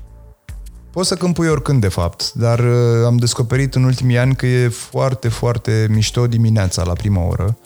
poți 0.92 1.08
să 1.08 1.16
câmpui 1.16 1.48
oricând, 1.48 1.82
de 1.82 1.88
fapt, 1.88 2.34
dar 2.34 2.60
uh, 2.60 3.06
am 3.06 3.18
descoperit 3.18 3.76
în 3.76 3.84
ultimii 3.84 4.18
ani 4.18 4.36
că 4.36 4.46
e 4.46 4.68
foarte, 4.68 5.28
foarte 5.28 5.88
mișto 5.90 6.28
dimineața 6.28 6.84
la 6.84 6.94
prima 6.94 7.28
oră, 7.28 7.58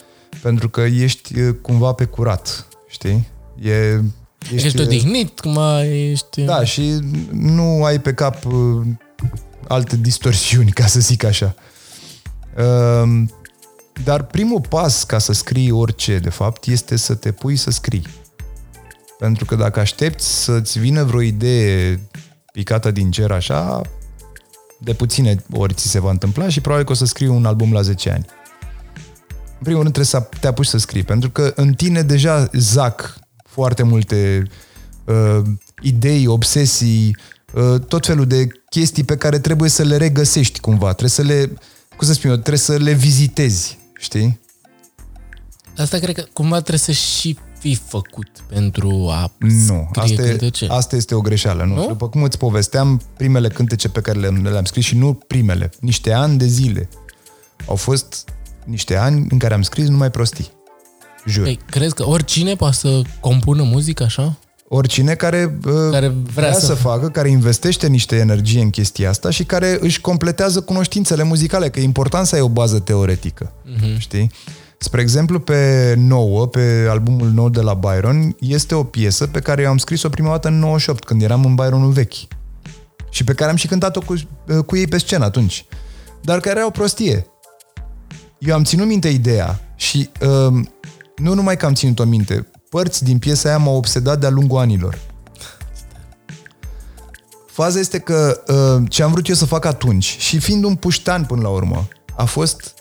pentru 0.42 0.70
că 0.70 0.82
ești 0.82 1.40
uh, 1.40 1.56
cumva 1.62 1.92
pe 1.92 2.06
curat, 2.06 2.68
știi? 2.88 3.28
E, 3.62 4.00
Ești, 4.44 4.66
ești 4.66 4.80
uh, 4.80 4.86
odihnit, 4.86 5.40
cum 5.40 5.58
ești... 5.82 6.42
Da, 6.42 6.64
și 6.64 7.00
nu 7.32 7.84
ai 7.84 8.00
pe 8.00 8.14
cap 8.14 8.46
uh, 8.46 8.86
alte 9.68 9.98
distorsiuni, 9.98 10.72
ca 10.72 10.86
să 10.86 11.00
zic 11.00 11.24
așa. 11.24 11.56
Uh, 12.58 13.24
dar 14.04 14.24
primul 14.24 14.62
pas 14.70 15.04
ca 15.04 15.18
să 15.18 15.34
scrii 15.34 15.72
orice, 15.72 16.18
de 16.18 16.30
fapt, 16.30 16.66
este 16.66 16.96
să 16.96 17.16
te 17.16 17.32
pui 17.32 17.56
să 17.56 17.72
scrii. 17.72 18.08
Pentru 19.20 19.46
că 19.46 19.56
dacă 19.56 19.80
aștepți 19.80 20.44
să-ți 20.44 20.80
vină 20.80 21.04
vreo 21.04 21.22
idee 21.22 22.00
picată 22.54 22.92
din 22.92 23.12
cer 23.12 23.32
așa, 23.32 23.82
de 24.80 24.94
puține 24.94 25.44
ori 25.52 25.74
ți 25.74 25.88
se 25.88 26.00
va 26.00 26.10
întâmpla 26.10 26.50
și 26.50 26.62
probabil 26.62 26.86
că 26.86 26.92
o 26.92 26.96
să 26.96 27.06
scrii 27.06 27.28
un 27.28 27.46
album 27.46 27.74
la 27.74 27.82
10 27.82 28.10
ani. 28.10 28.26
În 29.58 29.68
primul 29.68 29.82
rând 29.82 29.94
trebuie 29.94 30.06
să 30.06 30.30
te 30.40 30.48
apuci 30.48 30.66
să 30.66 30.78
scrii, 30.78 31.04
pentru 31.04 31.30
că 31.30 31.54
în 31.56 31.74
tine 31.74 32.02
deja 32.02 32.50
zac 32.54 33.20
foarte 33.52 33.84
multe 33.84 34.44
uh, 35.06 35.42
idei, 35.82 36.28
obsesii, 36.28 37.18
uh, 37.54 37.80
tot 37.88 38.06
felul 38.06 38.26
de 38.26 38.48
chestii 38.70 39.04
pe 39.04 39.18
care 39.18 39.40
trebuie 39.40 39.70
să 39.70 39.84
le 39.84 39.98
regăsești 39.98 40.60
cumva, 40.60 40.88
trebuie 40.88 41.10
să 41.10 41.22
le, 41.22 41.54
cum 41.98 42.08
să 42.08 42.14
spun 42.14 42.30
eu, 42.30 42.36
trebuie 42.36 42.58
să 42.58 42.78
le 42.78 42.94
vizitezi, 42.94 43.78
știi? 43.98 44.40
Asta 45.78 45.98
cred 45.98 46.16
că 46.16 46.26
cumva 46.34 46.58
trebuie 46.58 46.80
să 46.80 46.92
și 46.92 47.38
fi 47.60 47.76
făcut 47.76 48.28
pentru 48.48 49.08
a 49.12 49.32
Nu, 49.40 49.88
scrie 49.90 50.04
asta, 50.04 50.22
e, 50.22 50.30
cântece? 50.30 50.68
asta 50.70 50.96
este 50.96 51.16
o 51.16 51.22
greșeală. 51.22 51.64
Nu? 51.64 51.76
Nu? 51.76 51.88
După 51.88 52.10
cum 52.10 52.24
îți 52.24 52.38
povesteam, 52.38 53.02
primele 53.18 53.48
cântece 53.48 53.90
pe 53.90 54.02
care 54.02 54.20
le-am, 54.20 54.44
le-am 54.44 54.64
scris 54.64 54.86
și 54.86 54.96
nu 54.96 55.14
primele, 55.14 55.70
niște 55.80 56.12
ani 56.12 56.38
de 56.38 56.46
zile. 56.46 56.90
Au 57.66 57.76
fost 57.76 58.30
niște 58.66 58.96
ani 58.96 59.28
în 59.30 59.38
care 59.38 59.54
am 59.54 59.62
scris 59.62 59.88
numai 59.88 60.12
prostii. 60.12 60.52
Jur. 61.26 61.46
Ei, 61.46 61.60
crezi 61.70 61.94
că 61.94 62.08
oricine 62.08 62.56
poate 62.56 62.76
să 62.76 63.02
compună 63.20 63.64
muzică 63.64 64.04
așa? 64.04 64.38
Oricine 64.68 65.14
care, 65.14 65.60
uh, 65.66 65.74
Care 65.92 66.08
vrea, 66.08 66.22
vrea 66.34 66.54
să... 66.54 66.60
să- 66.60 66.66
să 66.66 66.74
facă, 66.74 67.08
care 67.10 67.30
investește 67.30 67.88
niște 67.88 68.16
energie 68.16 68.62
în 68.62 68.70
chestia 68.70 69.10
asta 69.10 69.30
și 69.30 69.44
care 69.44 69.78
își 69.82 70.02
completează 70.02 70.62
cunoștințele 70.62 71.24
muzicale, 71.24 71.70
că 71.70 71.80
e 71.80 71.84
important 71.84 72.26
să 72.28 72.36
ai 72.36 72.42
o 72.42 72.50
bază 72.50 72.80
teoretică. 72.80 73.52
Mhm. 73.66 74.00
Știi? 74.00 74.32
Spre 74.78 75.02
exemplu, 75.02 75.40
pe 75.40 75.94
nouă, 75.98 76.48
pe 76.48 76.88
albumul 76.90 77.28
nou 77.28 77.50
de 77.50 77.62
la 77.62 77.74
Byron, 77.74 78.36
este 78.40 78.76
o 78.76 78.84
piesă 78.84 79.28
pe 79.28 79.40
care 79.40 79.62
eu 79.62 79.70
am 79.70 79.78
scris-o 79.78 80.10
prima 80.10 80.30
dată 80.30 80.48
în 80.48 80.60
98, 80.60 81.04
când 81.04 81.22
eram 81.22 81.46
în 81.46 81.56
Byronul 81.56 81.92
vechi. 81.92 82.14
Și 83.10 83.24
pe 83.24 83.34
care 83.34 83.50
am 83.50 83.56
și 83.56 83.68
cântat-o 83.68 84.00
cu, 84.00 84.14
cu 84.66 84.78
ei 84.78 84.88
pe 84.88 84.98
scenă 84.98 85.26
atunci. 85.26 85.66
Dar 86.22 86.40
care 86.40 86.58
era 86.58 86.68
o 86.68 86.72
prostie. 86.72 87.26
Eu 88.40 88.54
am 88.54 88.64
ținut 88.64 88.88
minte 88.88 89.08
ideea 89.08 89.60
și 89.76 90.10
uh, 90.22 90.60
nu 91.22 91.34
numai 91.34 91.58
că 91.58 91.66
am 91.66 91.74
ținut-o 91.74 92.04
minte, 92.04 92.48
părți 92.70 93.04
din 93.04 93.20
piesa 93.20 93.50
aia 93.50 93.58
m-au 93.58 93.76
obsedat 93.76 94.20
de-a 94.20 94.30
lungul 94.30 94.60
anilor. 94.60 95.00
Faza 97.52 97.80
este 97.80 98.00
că 98.00 98.44
uh, 98.48 98.84
ce 98.90 99.04
am 99.04 99.12
vrut 99.12 99.28
eu 99.28 99.36
să 99.36 99.46
fac 99.46 99.66
atunci, 99.66 100.18
și 100.20 100.40
fiind 100.40 100.64
un 100.64 100.76
puștan 100.76 101.26
până 101.26 101.42
la 101.42 101.50
urmă, 101.50 101.88
a 102.16 102.26
fost... 102.26 102.74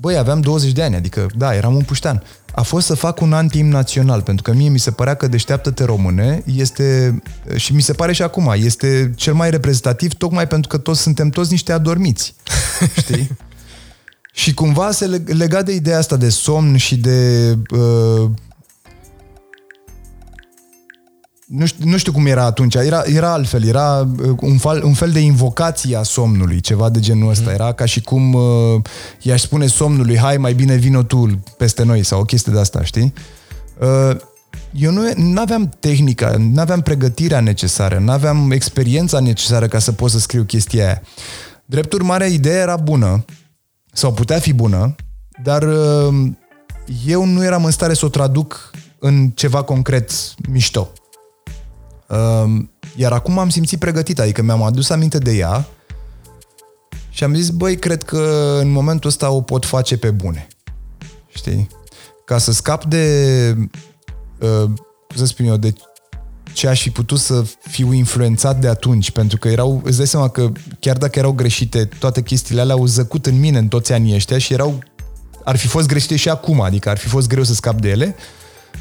Băi, 0.00 0.16
aveam 0.16 0.40
20 0.40 0.72
de 0.72 0.82
ani, 0.82 0.94
adică, 0.94 1.26
da, 1.36 1.54
eram 1.54 1.74
un 1.74 1.82
puștan. 1.82 2.22
A 2.54 2.62
fost 2.62 2.86
să 2.86 2.94
fac 2.94 3.20
un 3.20 3.32
anti 3.32 3.62
național, 3.62 4.22
pentru 4.22 4.42
că 4.42 4.52
mie 4.52 4.68
mi 4.68 4.78
se 4.78 4.90
părea 4.90 5.14
că 5.14 5.28
Deșteaptă-te 5.28 5.84
române 5.84 6.42
este, 6.54 7.20
și 7.56 7.74
mi 7.74 7.82
se 7.82 7.92
pare 7.92 8.12
și 8.12 8.22
acum, 8.22 8.52
este 8.56 9.12
cel 9.16 9.34
mai 9.34 9.50
reprezentativ 9.50 10.12
tocmai 10.12 10.46
pentru 10.46 10.68
că 10.68 10.78
toți 10.78 11.00
suntem 11.00 11.28
toți 11.28 11.50
niște 11.50 11.72
adormiți. 11.72 12.34
Știi? 12.96 13.28
Și 14.38 14.54
cumva 14.54 14.90
se 14.90 15.06
leg- 15.06 15.28
lega 15.28 15.62
de 15.62 15.74
ideea 15.74 15.98
asta 15.98 16.16
de 16.16 16.28
somn 16.28 16.76
și 16.76 16.96
de... 16.96 17.58
Uh, 17.70 18.30
nu, 21.46 21.66
știu, 21.66 21.88
nu 21.88 21.96
știu 21.96 22.12
cum 22.12 22.26
era 22.26 22.44
atunci, 22.44 22.74
era, 22.74 23.02
era 23.06 23.32
altfel, 23.32 23.64
era 23.64 24.08
uh, 24.22 24.36
un 24.40 24.58
fel, 24.58 24.84
un 24.84 24.92
fel 24.92 25.10
de 25.10 25.20
invocație 25.20 25.96
a 25.96 26.02
somnului, 26.02 26.60
ceva 26.60 26.88
de 26.88 27.00
genul 27.00 27.30
ăsta. 27.30 27.52
Era 27.52 27.72
ca 27.72 27.84
și 27.84 28.00
cum 28.00 28.32
uh, 28.32 28.42
i-aș 29.20 29.42
spune 29.42 29.66
somnului, 29.66 30.18
hai 30.18 30.36
mai 30.36 30.54
bine 30.54 30.74
vino 30.74 31.02
tu 31.02 31.40
peste 31.56 31.84
noi 31.84 32.02
sau 32.02 32.20
o 32.20 32.24
chestie 32.24 32.52
de 32.52 32.58
asta, 32.58 32.84
știi? 32.84 33.12
Uh, 33.80 34.16
eu 34.72 34.90
nu 35.16 35.40
aveam 35.40 35.70
tehnica, 35.80 36.36
nu 36.38 36.60
aveam 36.60 36.80
pregătirea 36.80 37.40
necesară, 37.40 37.98
nu 37.98 38.10
aveam 38.10 38.50
experiența 38.50 39.20
necesară 39.20 39.66
ca 39.66 39.78
să 39.78 39.92
pot 39.92 40.10
să 40.10 40.18
scriu 40.18 40.42
chestia 40.42 40.84
aia. 40.84 41.02
Drept 41.64 41.92
urmare, 41.92 42.30
ideea 42.30 42.60
era 42.60 42.76
bună, 42.76 43.24
sau 43.98 44.12
putea 44.12 44.38
fi 44.38 44.52
bună, 44.52 44.94
dar 45.42 45.62
uh, 45.62 46.30
eu 47.06 47.24
nu 47.24 47.44
eram 47.44 47.64
în 47.64 47.70
stare 47.70 47.94
să 47.94 48.04
o 48.04 48.08
traduc 48.08 48.70
în 48.98 49.30
ceva 49.30 49.62
concret 49.62 50.10
mișto. 50.48 50.92
Uh, 52.08 52.62
Iar 52.96 53.12
acum 53.12 53.38
am 53.38 53.48
simțit 53.48 53.78
pregătit, 53.78 54.18
adică 54.18 54.42
mi-am 54.42 54.62
adus 54.62 54.90
aminte 54.90 55.18
de 55.18 55.32
ea 55.32 55.66
și 57.10 57.24
am 57.24 57.34
zis, 57.34 57.48
băi, 57.48 57.76
cred 57.76 58.02
că 58.02 58.58
în 58.60 58.70
momentul 58.70 59.08
ăsta 59.08 59.30
o 59.30 59.40
pot 59.40 59.64
face 59.64 59.96
pe 59.98 60.10
bune. 60.10 60.46
Știi? 61.28 61.68
Ca 62.24 62.38
să 62.38 62.52
scap 62.52 62.84
de, 62.84 63.54
uh, 64.38 64.64
cum 65.08 65.16
să 65.16 65.24
spun 65.24 65.46
eu, 65.46 65.56
de 65.56 65.72
ce 66.58 66.68
aș 66.68 66.82
fi 66.82 66.90
putut 66.90 67.18
să 67.18 67.44
fiu 67.60 67.92
influențat 67.92 68.60
de 68.60 68.68
atunci, 68.68 69.10
pentru 69.10 69.38
că 69.38 69.48
erau, 69.48 69.80
îți 69.84 69.96
dai 69.96 70.06
seama 70.06 70.28
că 70.28 70.52
chiar 70.80 70.96
dacă 70.96 71.18
erau 71.18 71.32
greșite, 71.32 71.88
toate 71.98 72.22
chestiile 72.22 72.60
alea 72.60 72.74
au 72.74 72.86
zăcut 72.86 73.26
în 73.26 73.38
mine 73.40 73.58
în 73.58 73.68
toți 73.68 73.92
anii 73.92 74.14
ăștia 74.14 74.38
și 74.38 74.52
erau, 74.52 74.82
ar 75.44 75.56
fi 75.56 75.66
fost 75.66 75.86
greșite 75.86 76.16
și 76.16 76.28
acum, 76.28 76.60
adică 76.60 76.88
ar 76.88 76.98
fi 76.98 77.06
fost 77.06 77.28
greu 77.28 77.42
să 77.42 77.54
scap 77.54 77.80
de 77.80 77.88
ele, 77.88 78.14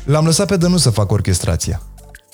l-am 0.04 0.26
lăsat 0.26 0.48
pe 0.48 0.58
Dănuț 0.58 0.82
să 0.82 0.90
fac 0.90 1.12
orchestrația. 1.12 1.82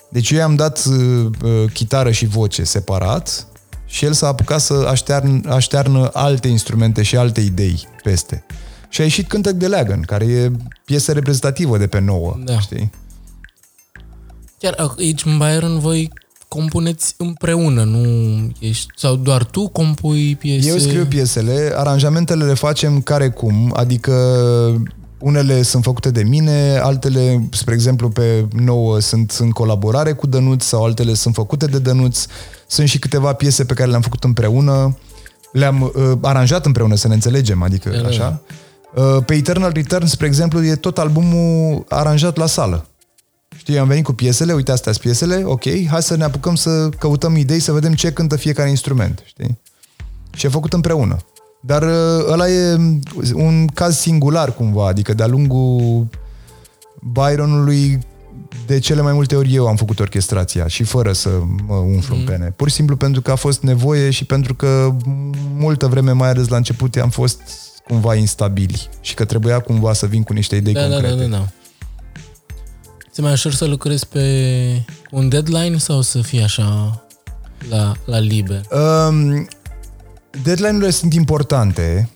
Deci 0.10 0.30
eu 0.32 0.38
i-am 0.38 0.56
dat 0.56 0.86
uh, 0.86 1.26
uh, 1.44 1.72
chitară 1.74 2.11
și 2.11 2.26
voce 2.26 2.64
separat 2.64 3.48
și 3.86 4.06
el 4.06 4.14
s-a 4.14 4.28
apucat 4.28 4.61
să 4.61 4.74
aștearnă, 4.74 5.53
aștearnă 5.53 6.10
alte 6.14 6.48
instrumente 6.48 7.02
și 7.02 7.18
alte 7.18 7.41
idei 7.41 7.88
peste. 8.03 8.45
Și 8.90 9.02
a 9.02 9.03
ieșit 9.03 9.28
Cântec 9.28 9.53
de 9.53 9.68
Leagăn, 9.68 10.02
care 10.02 10.26
e 10.26 10.52
piesă 10.86 11.11
reprezentativă 11.11 11.78
de 11.78 11.88
pe 11.88 11.99
nouă, 11.99 12.38
Da. 12.44 12.60
știi? 12.60 12.91
Chiar 14.64 14.94
aici 14.98 15.26
în 15.26 15.38
Byron 15.38 15.80
voi 15.80 16.11
compuneți 16.48 17.14
împreună, 17.18 17.84
nu 17.84 18.03
ești... 18.60 18.85
Sau 18.95 19.15
doar 19.15 19.44
tu 19.44 19.68
compui 19.68 20.35
piese? 20.35 20.69
Eu 20.69 20.77
scriu 20.77 21.06
piesele, 21.06 21.73
aranjamentele 21.76 22.44
le 22.44 22.53
facem 22.53 23.02
care 23.02 23.30
cum, 23.30 23.73
adică 23.76 24.14
unele 25.19 25.61
sunt 25.61 25.84
făcute 25.84 26.11
de 26.11 26.23
mine, 26.23 26.77
altele, 26.81 27.48
spre 27.52 27.73
exemplu, 27.73 28.10
pe 28.10 28.48
nouă 28.56 28.99
sunt 28.99 29.38
în 29.40 29.49
colaborare 29.49 30.14
cu 30.14 30.27
Dănuț 30.27 30.64
sau 30.64 30.84
altele 30.84 31.14
sunt 31.14 31.34
făcute 31.34 31.65
de 31.65 31.80
Dănuț. 31.80 32.26
Sunt 32.68 32.88
și 32.88 32.99
câteva 32.99 33.34
piese 33.34 33.65
pe 33.65 33.73
care 33.73 33.90
le-am 33.90 34.02
făcut 34.02 34.23
împreună, 34.23 34.98
le-am 35.52 35.81
uh, 35.81 36.11
aranjat 36.22 36.65
împreună, 36.65 36.95
să 36.95 37.07
ne 37.07 37.14
înțelegem, 37.14 37.64
adică 37.64 37.90
Da, 37.90 38.02
da, 38.02 38.07
așa. 38.07 38.41
Uh, 38.95 39.23
pe 39.26 39.34
Eternal 39.34 39.72
Return, 39.73 40.06
spre 40.06 40.27
exemplu, 40.27 40.65
e 40.65 40.76
tot 40.76 40.98
albumul 40.98 41.85
aranjat 41.90 42.38
la 42.38 42.45
sală. 42.45 42.88
Știi, 43.58 43.78
am 43.78 43.88
venit 43.88 44.04
cu 44.04 44.14
piesele, 44.14 44.54
uite 44.54 44.72
astea 44.72 44.92
sunt 44.92 45.04
piesele, 45.04 45.44
ok, 45.46 45.64
hai 45.90 46.04
să 46.04 46.16
ne 46.16 46.24
apucăm 46.24 46.56
să 46.56 46.90
căutăm 46.90 47.36
idei, 47.36 47.60
să 47.60 47.72
vedem 47.72 47.94
ce 47.94 48.12
cântă 48.12 48.36
fiecare 48.36 48.70
instrument, 48.70 49.22
știi? 49.26 49.60
Și 50.36 50.46
e 50.46 50.50
făcut 50.50 50.74
împreună. 50.74 51.18
Dar 51.62 51.82
uh, 51.84 52.26
ăla 52.32 52.50
e 52.50 52.78
un 53.34 53.68
caz 53.68 53.98
singular 53.98 54.54
cumva, 54.54 54.88
adică 54.88 55.14
de-a 55.14 55.28
lungul 55.28 56.08
Byronului 57.12 58.00
de 58.66 58.80
cele 58.80 59.02
mai 59.02 59.14
multe 59.14 59.36
ori 59.36 59.54
eu 59.54 59.68
am 59.68 59.76
făcut 59.76 60.00
orchestrația 60.00 60.68
și 60.68 60.84
fără 60.84 61.14
să 61.14 61.30
mă 61.68 61.76
umflu 61.76 62.16
în 62.16 62.24
pene. 62.24 62.54
Pur 62.56 62.70
și 62.70 62.76
simplu 62.76 62.96
pentru 62.96 63.22
că 63.22 63.32
a 63.32 63.36
fost 63.36 63.62
nevoie 63.62 64.10
și 64.10 64.26
pentru 64.26 64.54
că 64.56 64.96
multă 65.58 65.88
vreme, 65.88 66.12
mai 66.12 66.30
ales 66.30 66.48
la 66.48 66.58
început, 66.58 66.96
am 66.96 67.10
fost 67.10 67.42
cumva 67.88 68.16
instabili 68.16 68.90
și 69.02 69.14
că 69.14 69.26
trebuia 69.26 69.60
cumva 69.60 69.94
să 69.94 70.06
vin 70.06 70.24
cu 70.24 70.34
niște 70.34 70.56
idei 70.56 70.74
Da, 70.74 70.82
da, 70.82 70.88
concrete. 70.88 71.16
da, 71.16 71.22
da, 71.22 71.28
da. 71.28 71.48
Ți 73.14 73.22
mai 73.22 73.31
ușor 73.31 73.53
să 73.53 73.65
lucrezi 73.65 74.07
pe 74.07 74.85
un 75.11 75.30
deadline 75.30 75.77
sau 75.77 76.02
să 76.02 76.22
fie 76.22 76.44
așa 76.44 77.02
la, 77.69 77.94
la 78.06 78.19
liber? 78.19 78.61
Um, 78.72 79.48
deadline-urile 80.44 80.90
sunt 80.90 81.14
importante. 81.14 82.10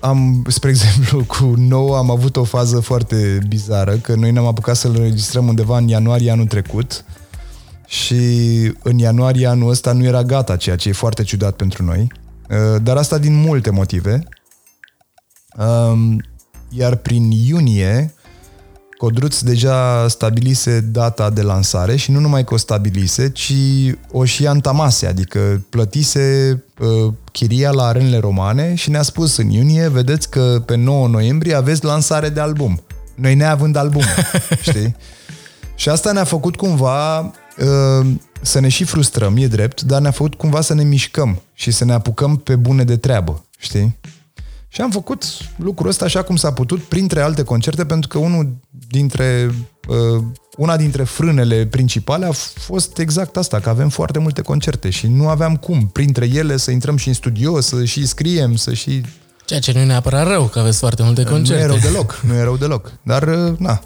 Am, 0.00 0.44
spre 0.48 0.70
exemplu, 0.70 1.24
cu 1.38 1.44
nou 1.44 1.94
am 1.94 2.10
avut 2.10 2.36
o 2.36 2.44
fază 2.44 2.80
foarte 2.80 3.38
bizară, 3.48 3.96
că 3.96 4.14
noi 4.14 4.30
ne-am 4.30 4.46
apucat 4.46 4.76
să-l 4.76 4.94
înregistrăm 4.94 5.48
undeva 5.48 5.78
în 5.78 5.88
ianuarie 5.88 6.30
anul 6.30 6.46
trecut 6.46 7.04
și 7.86 8.16
în 8.82 8.98
ianuarie 8.98 9.46
anul 9.46 9.70
ăsta 9.70 9.92
nu 9.92 10.04
era 10.04 10.22
gata, 10.22 10.56
ceea 10.56 10.76
ce 10.76 10.88
e 10.88 10.92
foarte 10.92 11.22
ciudat 11.22 11.56
pentru 11.56 11.84
noi. 11.84 12.12
Uh, 12.50 12.82
Dar 12.82 12.96
asta 12.96 13.18
din 13.18 13.34
multe 13.34 13.70
motive. 13.70 14.22
Um, 15.56 16.22
Iar 16.72 16.96
prin 16.96 17.30
iunie, 17.30 18.14
Codruț 19.00 19.40
deja 19.40 20.08
stabilise 20.08 20.80
data 20.80 21.30
de 21.30 21.42
lansare 21.42 21.96
și 21.96 22.10
nu 22.10 22.20
numai 22.20 22.44
că 22.44 22.54
o 22.54 22.56
stabilise, 22.56 23.30
ci 23.30 23.52
o 24.10 24.24
și 24.24 24.46
antamase, 24.46 25.06
adică 25.06 25.64
plătise 25.70 26.62
uh, 26.78 27.12
chiria 27.32 27.70
la 27.70 27.86
arenele 27.86 28.18
romane 28.18 28.74
și 28.74 28.90
ne-a 28.90 29.02
spus 29.02 29.36
în 29.36 29.50
iunie, 29.50 29.88
vedeți 29.88 30.30
că 30.30 30.62
pe 30.66 30.76
9 30.76 31.08
noiembrie 31.08 31.54
aveți 31.54 31.84
lansare 31.84 32.28
de 32.28 32.40
album. 32.40 32.82
Noi 33.14 33.34
neavând 33.34 33.76
album, 33.76 34.02
știi? 34.68 34.96
Și 35.74 35.88
asta 35.88 36.12
ne-a 36.12 36.24
făcut 36.24 36.56
cumva 36.56 37.18
uh, 37.18 38.06
să 38.40 38.60
ne 38.60 38.68
și 38.68 38.84
frustrăm, 38.84 39.36
e 39.36 39.46
drept, 39.46 39.82
dar 39.82 40.00
ne-a 40.00 40.10
făcut 40.10 40.34
cumva 40.34 40.60
să 40.60 40.74
ne 40.74 40.82
mișcăm 40.82 41.42
și 41.52 41.70
să 41.70 41.84
ne 41.84 41.92
apucăm 41.92 42.36
pe 42.36 42.56
bune 42.56 42.84
de 42.84 42.96
treabă, 42.96 43.44
știi? 43.58 43.98
Și 44.72 44.80
am 44.80 44.90
făcut 44.90 45.24
lucrul 45.56 45.88
ăsta 45.88 46.04
așa 46.04 46.22
cum 46.22 46.36
s-a 46.36 46.52
putut, 46.52 46.82
printre 46.82 47.20
alte 47.20 47.42
concerte, 47.42 47.84
pentru 47.84 48.08
că 48.08 48.18
unul 48.18 48.56
dintre, 48.88 49.54
uh, 49.88 50.22
una 50.56 50.76
dintre 50.76 51.02
frânele 51.02 51.66
principale 51.66 52.26
a 52.26 52.32
fost 52.54 52.98
exact 52.98 53.36
asta, 53.36 53.60
că 53.60 53.68
avem 53.68 53.88
foarte 53.88 54.18
multe 54.18 54.42
concerte 54.42 54.90
și 54.90 55.06
nu 55.06 55.28
aveam 55.28 55.56
cum, 55.56 55.86
printre 55.86 56.30
ele, 56.32 56.56
să 56.56 56.70
intrăm 56.70 56.96
și 56.96 57.08
în 57.08 57.14
studio, 57.14 57.60
să 57.60 57.84
și 57.84 58.06
scriem, 58.06 58.56
să 58.56 58.74
și... 58.74 59.02
Ceea 59.44 59.60
ce 59.60 59.72
nu 59.72 59.78
e 59.78 59.84
neapărat 59.84 60.26
rău, 60.26 60.44
că 60.44 60.58
aveți 60.58 60.78
foarte 60.78 61.02
multe 61.02 61.24
concerte. 61.24 61.66
Nu 61.66 61.72
e 61.72 61.78
rău 61.78 61.90
deloc, 61.90 62.20
nu 62.26 62.34
e 62.34 62.42
rău 62.42 62.56
deloc. 62.56 62.92
Dar, 63.02 63.22
uh, 63.22 63.58
na, 63.58 63.80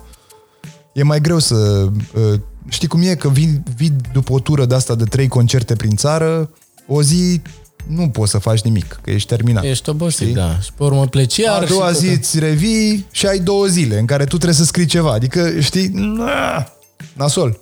e 0.92 1.02
mai 1.02 1.20
greu 1.20 1.38
să... 1.38 1.88
Uh, 2.14 2.40
știi 2.68 2.88
cum 2.88 3.02
e? 3.02 3.14
Că 3.14 3.28
vii, 3.28 3.62
vii 3.76 3.96
după 4.12 4.32
o 4.32 4.38
tură 4.38 4.64
de 4.64 4.74
asta 4.74 4.94
de 4.94 5.04
trei 5.04 5.28
concerte 5.28 5.74
prin 5.74 5.96
țară, 5.96 6.50
o 6.86 7.02
zi 7.02 7.42
nu 7.86 8.08
poți 8.08 8.30
să 8.30 8.38
faci 8.38 8.60
nimic, 8.60 8.98
că 9.02 9.10
ești 9.10 9.28
terminat. 9.28 9.64
Ești 9.64 9.88
obosit, 9.88 10.20
Știi? 10.20 10.34
da. 10.34 10.58
Și 10.60 10.70
pe 10.76 10.82
urmă 10.84 11.06
pleci 11.06 11.36
iar 11.36 11.62
A 11.62 11.66
doua 11.66 11.88
și 11.88 11.94
zi 11.94 12.06
tot- 12.06 12.16
îți 12.16 12.38
revii 12.38 13.06
și 13.10 13.26
ai 13.26 13.38
două 13.38 13.66
zile 13.66 13.98
în 13.98 14.06
care 14.06 14.22
tu 14.24 14.34
trebuie 14.36 14.54
să 14.58 14.64
scrii 14.64 14.86
ceva. 14.86 15.12
Adică, 15.12 15.60
știi, 15.60 15.88
na, 15.92 16.66
nasol. 17.12 17.58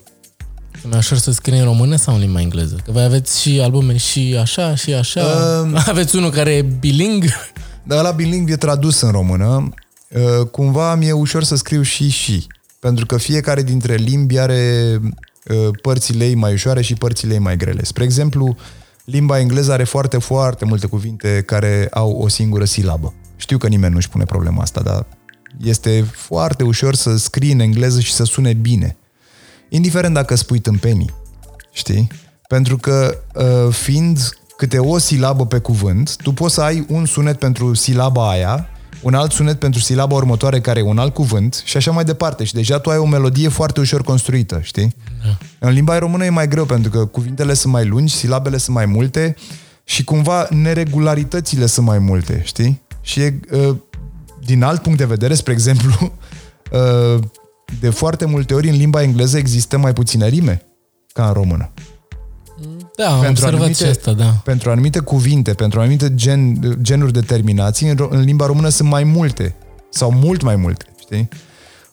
E 0.85 0.89
mai 0.89 0.99
ușor 0.99 1.19
să 1.19 1.33
scrii 1.33 1.59
în 1.59 1.65
română 1.65 1.97
sau 1.97 2.15
în 2.15 2.21
limba 2.21 2.41
engleză? 2.41 2.77
Că 2.85 2.93
voi 2.93 3.03
aveți 3.05 3.41
și 3.41 3.61
albume 3.63 3.97
și 3.97 4.37
așa, 4.41 4.75
și 4.75 4.93
așa. 4.93 5.21
Um. 5.65 5.77
Aveți 5.87 6.17
unul 6.17 6.31
care 6.31 6.51
e 6.53 6.63
biling. 6.63 7.25
Dar 7.83 7.99
ăla 7.99 8.11
bilingv 8.11 8.51
e 8.51 8.57
tradus 8.57 9.01
în 9.01 9.11
română. 9.11 9.69
Uh, 10.09 10.47
Cumva 10.51 10.95
mi-e 10.95 11.13
ușor 11.13 11.43
să 11.45 11.57
scriu 11.57 11.83
și 11.83 12.09
și. 12.09 12.47
Pentru 12.79 13.07
că 13.07 13.17
fiecare 13.17 13.63
dintre 13.63 13.95
limbi 13.95 14.39
are 14.39 14.99
uh, 15.03 15.69
părțile 15.83 16.25
ei 16.27 16.35
mai 16.35 16.53
ușoare 16.53 16.83
și 16.83 16.95
părțile 16.95 17.33
ei 17.33 17.39
mai 17.39 17.57
grele. 17.57 17.85
Spre 17.85 18.05
exemplu, 18.05 18.57
limba 19.05 19.39
engleză 19.39 19.73
are 19.73 19.85
foarte, 19.85 20.19
foarte 20.19 20.65
multe 20.65 20.87
cuvinte 20.87 21.43
care 21.47 21.89
au 21.91 22.11
o 22.11 22.29
singură 22.29 22.65
silabă. 22.65 23.15
Știu 23.37 23.59
că 23.59 23.69
nimeni 23.69 23.95
nu-și 23.95 24.09
pune 24.09 24.25
problema 24.25 24.63
asta, 24.63 24.81
dar 24.81 25.07
este 25.61 26.05
foarte 26.13 26.65
ușor 26.65 26.95
să 26.95 27.17
scrii 27.17 27.53
în 27.53 27.61
engleză 27.61 28.01
și 28.01 28.13
să 28.13 28.25
sune 28.25 28.53
bine. 28.53 28.97
Indiferent 29.69 30.15
dacă 30.15 30.35
spui 30.35 30.59
tâmpenii, 30.59 31.15
știi? 31.73 32.09
Pentru 32.49 32.77
că 32.77 33.19
uh, 33.35 33.75
fiind 33.75 34.37
câte 34.57 34.79
o 34.79 34.99
silabă 34.99 35.47
pe 35.47 35.59
cuvânt, 35.59 36.17
tu 36.17 36.33
poți 36.33 36.55
să 36.55 36.61
ai 36.61 36.87
un 36.89 37.07
sunet 37.07 37.39
pentru 37.39 37.75
silaba 37.75 38.31
aia, 38.31 38.69
un 39.03 39.15
alt 39.15 39.33
sunet 39.33 39.59
pentru 39.59 39.81
silaba 39.81 40.15
următoare 40.15 40.61
care 40.61 40.79
e 40.79 40.83
un 40.83 40.99
alt 40.99 41.15
cuvânt 41.15 41.63
și 41.65 41.77
așa 41.77 41.91
mai 41.91 42.05
departe. 42.05 42.45
Și 42.45 42.55
deja 42.55 42.79
tu 42.79 42.91
ai 42.91 42.99
o 42.99 43.07
melodie 43.07 43.49
foarte 43.49 43.81
ușor 43.81 44.03
construită, 44.03 44.61
știi? 44.63 44.95
Da. 45.25 45.67
În 45.67 45.73
limba 45.73 45.99
română 45.99 46.25
e 46.25 46.29
mai 46.29 46.49
greu 46.49 46.65
pentru 46.65 46.91
că 46.91 47.07
cuvintele 47.07 47.55
sunt 47.55 47.73
mai 47.73 47.87
lungi, 47.87 48.15
silabele 48.15 48.57
sunt 48.57 48.77
mai 48.77 48.87
multe 48.87 49.37
și 49.85 50.05
cumva 50.05 50.47
neregularitățile 50.51 51.67
sunt 51.67 51.87
mai 51.87 51.99
multe, 51.99 52.41
știi? 52.45 52.83
Și 53.01 53.21
e, 53.21 53.41
uh, 53.51 53.77
din 54.45 54.63
alt 54.63 54.83
punct 54.83 54.99
de 54.99 55.05
vedere, 55.05 55.35
spre 55.35 55.53
exemplu, 55.53 56.13
uh, 56.73 57.23
de 57.81 57.91
foarte 57.91 58.25
multe 58.25 58.55
ori 58.55 58.69
în 58.69 58.77
limba 58.77 59.03
engleză 59.03 59.39
există 59.39 59.79
mai 59.79 59.93
puține 59.93 60.29
rime 60.29 60.67
ca 61.13 61.27
în 61.27 61.33
română. 61.33 61.71
Da, 62.97 63.19
am 63.19 63.27
observat 63.29 63.77
și 63.77 63.83
asta, 63.83 64.13
da. 64.13 64.25
pentru 64.25 64.71
anumite 64.71 64.99
cuvinte, 64.99 65.53
pentru 65.53 65.81
anumite 65.81 66.15
gen, 66.15 66.59
genuri 66.83 67.13
de 67.13 67.21
terminații, 67.21 67.89
în, 67.89 67.95
ro- 67.97 68.11
în 68.11 68.21
limba 68.21 68.47
română 68.47 68.69
sunt 68.69 68.89
mai 68.89 69.05
multe 69.05 69.55
sau 69.91 70.13
mult 70.13 70.43
mai 70.43 70.57
multe, 70.57 70.85
știi? 71.01 71.29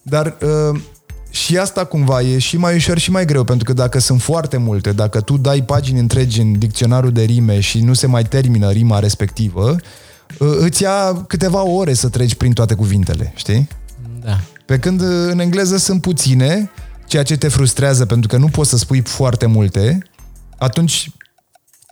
Dar 0.02 0.38
uh, 0.42 0.80
și 1.30 1.58
asta 1.58 1.86
cumva 1.86 2.22
e 2.22 2.38
și 2.38 2.58
mai 2.58 2.76
ușor 2.76 2.98
și 2.98 3.12
mai 3.12 3.26
greu, 3.26 3.44
pentru 3.44 3.64
că 3.64 3.74
dacă 3.74 4.00
sunt 4.00 4.22
foarte 4.22 4.58
multe, 4.58 4.92
dacă 4.92 5.22
tu 5.22 5.38
dai 5.38 5.64
pagini 5.64 6.00
întregi 6.00 6.42
în 6.42 6.60
dicționarul 6.60 7.12
de 7.12 7.24
rime 7.24 7.60
și 7.60 7.82
nu 7.82 7.94
se 7.94 8.08
mai 8.08 8.24
termină 8.24 8.72
rima 8.72 9.00
respectivă, 9.00 9.76
uh, 10.40 10.56
îți 10.60 10.82
ia 10.82 11.26
câteva 11.28 11.64
ore 11.64 11.94
să 11.94 12.10
treci 12.10 12.36
prin 12.36 12.54
toate 12.54 12.74
cuvintele, 12.74 13.34
știi? 13.36 13.68
Da. 14.24 14.40
Pe 14.66 14.80
când 14.80 15.02
uh, 15.02 15.08
în 15.32 15.40
engleză 15.40 15.78
sunt 15.78 16.02
puține, 16.02 16.72
ceea 17.08 17.24
ce 17.24 17.38
te 17.38 17.48
frustrează 17.48 18.06
pentru 18.06 18.28
că 18.28 18.38
nu 18.38 18.48
poți 18.48 18.70
să 18.70 18.78
spui 18.78 19.02
foarte 19.02 19.46
multe, 19.46 20.09
atunci 20.60 21.10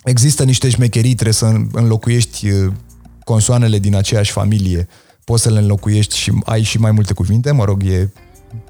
există 0.04 0.44
niște 0.44 0.68
șmecherii, 0.68 1.14
trebuie 1.14 1.34
să 1.34 1.46
înlocuiești 1.72 2.50
uh, 2.50 2.72
consoanele 3.24 3.78
din 3.78 3.94
aceeași 3.94 4.32
familie, 4.32 4.88
poți 5.24 5.42
să 5.42 5.50
le 5.50 5.58
înlocuiești 5.58 6.16
și 6.16 6.32
ai 6.44 6.62
și 6.62 6.78
mai 6.78 6.90
multe 6.90 7.12
cuvinte, 7.12 7.50
mă 7.50 7.64
rog, 7.64 7.82
e 7.84 8.12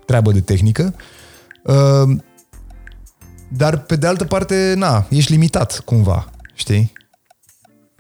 treabă 0.06 0.32
de 0.32 0.40
tehnică. 0.40 0.94
Uh, 1.64 2.16
Dar 3.48 3.78
pe 3.78 3.96
de 3.96 4.06
altă 4.06 4.24
parte, 4.24 4.74
na, 4.76 5.06
ești 5.10 5.32
limitat 5.32 5.82
cumva, 5.84 6.30
știi? 6.54 6.92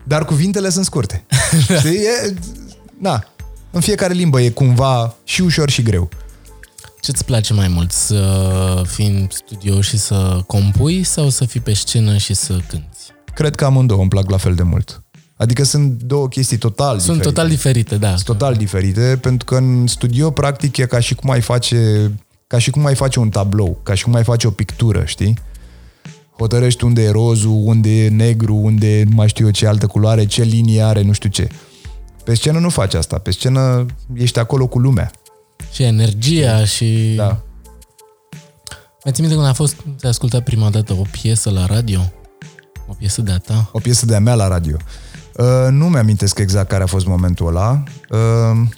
Dar 0.04 0.24
cuvintele 0.24 0.68
sunt 0.68 0.84
scurte. 0.84 1.24
știi? 1.78 1.96
E, 1.96 2.34
na, 2.98 3.24
în 3.70 3.80
fiecare 3.80 4.12
limbă 4.12 4.40
e 4.40 4.50
cumva 4.50 5.16
și 5.24 5.40
ușor 5.40 5.70
și 5.70 5.82
greu. 5.82 6.08
Ce-ți 7.00 7.24
place 7.24 7.52
mai 7.52 7.68
mult? 7.68 7.92
Să 7.92 8.82
fii 8.86 9.06
în 9.06 9.26
studio 9.30 9.80
și 9.80 9.98
să 9.98 10.40
compui 10.46 11.02
sau 11.02 11.28
să 11.28 11.44
fii 11.44 11.60
pe 11.60 11.72
scenă 11.74 12.16
și 12.16 12.34
să 12.34 12.52
cânti? 12.68 12.86
Cred 13.34 13.54
că 13.54 13.64
amândouă 13.64 14.00
îmi 14.00 14.08
plac 14.08 14.30
la 14.30 14.36
fel 14.36 14.54
de 14.54 14.62
mult. 14.62 15.02
Adică 15.36 15.64
sunt 15.64 16.02
două 16.02 16.28
chestii 16.28 16.56
total 16.56 16.98
Sunt 16.98 17.00
diferite. 17.16 17.28
total 17.28 17.48
diferite, 17.48 17.96
da. 17.96 18.08
Sunt 18.08 18.22
total 18.24 18.54
diferite, 18.54 19.18
pentru 19.20 19.44
că 19.44 19.56
în 19.56 19.86
studio, 19.86 20.30
practic, 20.30 20.76
e 20.76 20.86
ca 20.86 21.00
și 21.00 21.14
cum 21.14 21.30
ai 21.30 21.40
face, 21.40 22.10
ca 22.46 22.58
și 22.58 22.70
cum 22.70 22.86
ai 22.86 22.94
face 22.94 23.18
un 23.18 23.28
tablou, 23.28 23.80
ca 23.82 23.94
și 23.94 24.04
cum 24.04 24.14
ai 24.14 24.24
face 24.24 24.46
o 24.46 24.50
pictură, 24.50 25.02
știi? 25.04 25.38
Hotărăști 26.38 26.84
unde 26.84 27.02
e 27.02 27.10
rozul, 27.10 27.60
unde 27.64 28.04
e 28.04 28.08
negru, 28.08 28.54
unde 28.54 28.98
e 28.98 29.04
mai 29.14 29.28
știu 29.28 29.44
eu 29.44 29.50
ce 29.50 29.66
altă 29.66 29.86
culoare, 29.86 30.26
ce 30.26 30.42
linie 30.42 30.82
are, 30.82 31.02
nu 31.02 31.12
știu 31.12 31.28
ce. 31.28 31.48
Pe 32.24 32.34
scenă 32.34 32.58
nu 32.58 32.68
faci 32.68 32.94
asta. 32.94 33.18
Pe 33.18 33.30
scenă 33.30 33.86
ești 34.14 34.38
acolo 34.38 34.66
cu 34.66 34.78
lumea. 34.78 35.10
Și 35.72 35.82
energia 35.82 36.64
și... 36.64 37.12
Da. 37.16 37.42
Mai 39.04 39.12
ții 39.12 39.22
minte 39.22 39.38
când 39.38 39.48
a 39.48 39.52
fost, 39.52 39.74
ți-ai 39.74 40.10
ascultat 40.10 40.42
prima 40.42 40.70
dată 40.70 40.92
o 40.92 41.02
piesă 41.10 41.50
la 41.50 41.66
radio? 41.66 42.12
O 42.86 42.92
piesă 42.92 43.22
de-a 43.22 43.38
ta? 43.38 43.68
O 43.72 43.78
piesă 43.78 44.06
de-a 44.06 44.20
mea 44.20 44.34
la 44.34 44.48
radio. 44.48 44.76
Uh, 45.36 45.68
nu 45.70 45.88
mi-amintesc 45.88 46.38
exact 46.38 46.68
care 46.68 46.82
a 46.82 46.86
fost 46.86 47.06
momentul 47.06 47.46
ăla. 47.46 47.82
Uh, 48.10 48.68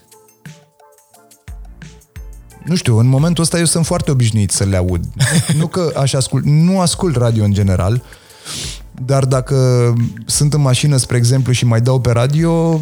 nu 2.64 2.74
știu, 2.74 2.98
în 2.98 3.06
momentul 3.06 3.42
ăsta 3.42 3.58
eu 3.58 3.64
sunt 3.64 3.86
foarte 3.86 4.10
obișnuit 4.10 4.50
să 4.50 4.64
le 4.64 4.76
aud. 4.76 5.04
nu 5.58 5.66
că 5.66 5.92
aș 5.96 6.12
ascult, 6.12 6.44
nu 6.44 6.80
ascult 6.80 7.16
radio 7.16 7.44
în 7.44 7.52
general, 7.52 8.02
dar 9.04 9.24
dacă 9.24 9.92
sunt 10.26 10.54
în 10.54 10.60
mașină, 10.60 10.96
spre 10.96 11.16
exemplu, 11.16 11.52
și 11.52 11.64
mai 11.64 11.80
dau 11.80 12.00
pe 12.00 12.10
radio, 12.10 12.80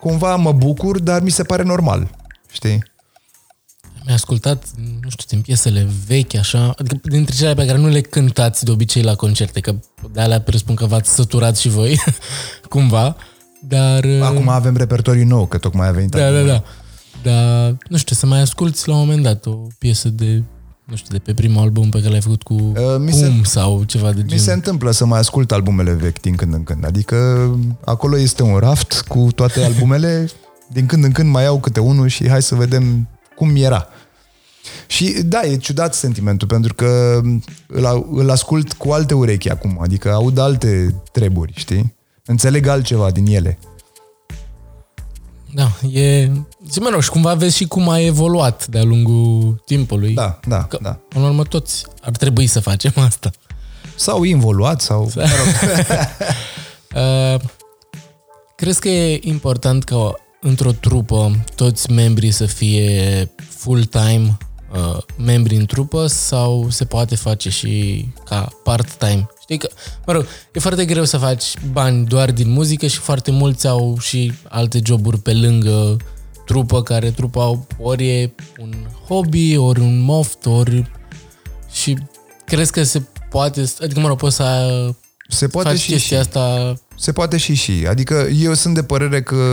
cumva 0.00 0.36
mă 0.36 0.52
bucur, 0.52 1.00
dar 1.00 1.22
mi 1.22 1.30
se 1.30 1.42
pare 1.42 1.62
normal. 1.62 2.19
Știi? 2.52 2.84
Mi-a 4.04 4.14
ascultat, 4.14 4.64
nu 5.02 5.08
știu, 5.10 5.24
din 5.28 5.40
piesele 5.40 5.88
vechi, 6.06 6.34
așa, 6.34 6.74
adică 6.78 6.98
dintre 7.02 7.34
cele 7.34 7.54
pe 7.54 7.66
care 7.66 7.78
nu 7.78 7.88
le 7.88 8.00
cântați 8.00 8.64
de 8.64 8.70
obicei 8.70 9.02
la 9.02 9.14
concerte, 9.14 9.60
că 9.60 9.74
de 10.12 10.20
alea 10.20 10.40
presupun 10.40 10.74
că 10.74 10.86
v-ați 10.86 11.14
săturat 11.14 11.56
și 11.56 11.68
voi, 11.68 12.00
cumva, 12.68 13.16
dar... 13.68 14.04
Acum 14.22 14.48
avem 14.48 14.76
repertoriu 14.76 15.24
nou, 15.26 15.46
că 15.46 15.58
tocmai 15.58 15.88
a 15.88 15.90
venit. 15.90 16.10
Da, 16.10 16.18
da, 16.18 16.24
albumul. 16.26 16.46
da. 16.46 16.62
Dar, 17.30 17.76
nu 17.88 17.96
știu, 17.96 18.16
să 18.16 18.26
mai 18.26 18.40
asculti 18.40 18.88
la 18.88 18.94
un 18.94 19.00
moment 19.00 19.22
dat 19.22 19.46
o 19.46 19.56
piesă 19.78 20.08
de, 20.08 20.42
nu 20.84 20.96
știu, 20.96 21.12
de 21.12 21.18
pe 21.18 21.34
primul 21.34 21.62
album 21.62 21.90
pe 21.90 21.98
care 21.98 22.10
l-ai 22.10 22.20
făcut 22.20 22.42
cu 22.42 22.54
Uh, 22.54 22.72
mi 22.98 23.10
Cum 23.10 23.20
se- 23.20 23.40
sau 23.42 23.82
ceva 23.84 24.12
de 24.12 24.20
Mi 24.22 24.28
genul. 24.28 24.44
se 24.44 24.52
întâmplă 24.52 24.90
să 24.90 25.04
mai 25.04 25.18
ascult 25.18 25.52
albumele 25.52 25.92
vechi 25.92 26.20
din 26.20 26.34
când 26.34 26.54
în 26.54 26.62
când. 26.64 26.84
Adică 26.86 27.48
acolo 27.84 28.18
este 28.18 28.42
un 28.42 28.56
raft 28.58 29.04
cu 29.08 29.28
toate 29.34 29.62
albumele. 29.64 30.28
Din 30.72 30.86
când 30.86 31.04
în 31.04 31.12
când 31.12 31.30
mai 31.30 31.42
iau 31.42 31.60
câte 31.60 31.80
unul 31.80 32.08
și 32.08 32.28
hai 32.28 32.42
să 32.42 32.54
vedem 32.54 33.08
cum 33.36 33.56
era. 33.56 33.88
Și 34.86 35.22
da, 35.24 35.42
e 35.42 35.56
ciudat 35.56 35.94
sentimentul, 35.94 36.48
pentru 36.48 36.74
că 36.74 37.20
îl, 37.66 38.06
îl 38.12 38.30
ascult 38.30 38.72
cu 38.72 38.92
alte 38.92 39.14
urechi 39.14 39.50
acum, 39.50 39.78
adică 39.82 40.12
aud 40.12 40.38
alte 40.38 40.94
treburi, 41.12 41.52
știi? 41.56 41.94
Înțeleg 42.24 42.66
altceva 42.66 43.10
din 43.10 43.26
ele. 43.26 43.58
Da, 45.54 45.70
e... 45.92 46.30
Zi, 46.70 46.80
mă 46.80 46.88
rog, 46.92 47.02
și 47.02 47.10
cumva 47.10 47.34
vezi 47.34 47.56
și 47.56 47.66
cum 47.66 47.88
a 47.88 48.00
evoluat 48.00 48.66
de-a 48.66 48.82
lungul 48.82 49.62
timpului. 49.66 50.14
Da, 50.14 50.40
da, 50.46 50.64
Că, 50.64 50.78
da. 50.82 50.98
În 51.14 51.22
urmă, 51.22 51.42
toți 51.42 51.84
ar 52.02 52.10
trebui 52.10 52.46
să 52.46 52.60
facem 52.60 52.92
asta. 52.94 53.30
Sau 53.96 54.22
involuat, 54.22 54.80
sau... 54.80 55.10
Mă 55.14 55.22
rog, 55.22 55.28
Uh, 56.94 57.40
crezi 58.56 58.80
că 58.80 58.88
e 58.88 59.18
important 59.22 59.84
ca 59.84 60.14
într-o 60.40 60.72
trupă 60.72 61.44
toți 61.54 61.90
membrii 61.90 62.30
să 62.30 62.46
fie 62.46 63.30
full-time 63.48 64.38
uh, 64.72 64.98
membri 65.16 65.54
în 65.54 65.66
trupă 65.66 66.06
sau 66.06 66.66
se 66.70 66.84
poate 66.84 67.16
face 67.16 67.50
și 67.50 68.04
ca 68.24 68.48
part-time? 68.64 69.28
Știi 69.40 69.58
că, 69.58 69.68
mă 70.06 70.12
rog, 70.12 70.26
e 70.52 70.60
foarte 70.60 70.84
greu 70.84 71.04
să 71.04 71.18
faci 71.18 71.44
bani 71.72 72.06
doar 72.06 72.32
din 72.32 72.50
muzică 72.50 72.86
și 72.86 72.98
foarte 72.98 73.30
mulți 73.30 73.66
au 73.66 73.98
și 73.98 74.32
alte 74.48 74.80
joburi 74.84 75.18
pe 75.18 75.34
lângă 75.34 75.96
trupă, 76.46 76.82
care 76.82 77.10
trupa 77.10 77.42
au, 77.42 77.66
ori 77.78 78.08
e 78.08 78.34
un 78.58 78.74
hobby, 79.06 79.56
ori 79.56 79.80
un 79.80 80.00
moft, 80.00 80.46
ori... 80.46 80.90
Și 81.72 81.96
crezi 82.44 82.72
că 82.72 82.82
se 82.82 83.02
poate, 83.30 83.64
adică 83.80 84.00
mă 84.00 84.08
rog, 84.08 84.18
poți 84.18 84.36
să 84.36 84.90
se 85.28 85.48
poate 85.48 85.68
faci 85.68 85.78
și, 85.78 85.84
și 85.84 85.92
chestia 85.92 86.20
asta 86.20 86.74
Se 87.00 87.12
poate 87.12 87.36
și 87.36 87.54
și. 87.54 87.86
Adică 87.88 88.14
eu 88.14 88.54
sunt 88.54 88.74
de 88.74 88.82
părere 88.82 89.22
că 89.22 89.44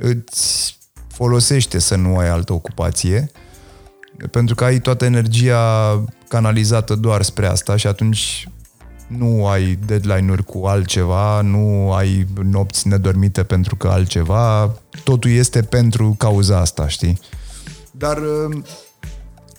îți 0.00 0.78
folosește 1.08 1.78
să 1.78 1.96
nu 1.96 2.16
ai 2.16 2.28
altă 2.28 2.52
ocupație 2.52 3.30
pentru 4.30 4.54
că 4.54 4.64
ai 4.64 4.78
toată 4.78 5.04
energia 5.04 6.04
canalizată 6.28 6.94
doar 6.94 7.22
spre 7.22 7.46
asta 7.46 7.76
și 7.76 7.86
atunci 7.86 8.48
nu 9.06 9.46
ai 9.46 9.78
deadline-uri 9.86 10.44
cu 10.44 10.66
altceva, 10.66 11.40
nu 11.40 11.92
ai 11.92 12.26
nopți 12.42 12.88
nedormite 12.88 13.42
pentru 13.42 13.76
că 13.76 13.88
altceva, 13.88 14.74
totul 15.04 15.30
este 15.30 15.62
pentru 15.62 16.14
cauza 16.18 16.58
asta, 16.58 16.88
știi? 16.88 17.18
Dar 17.90 18.18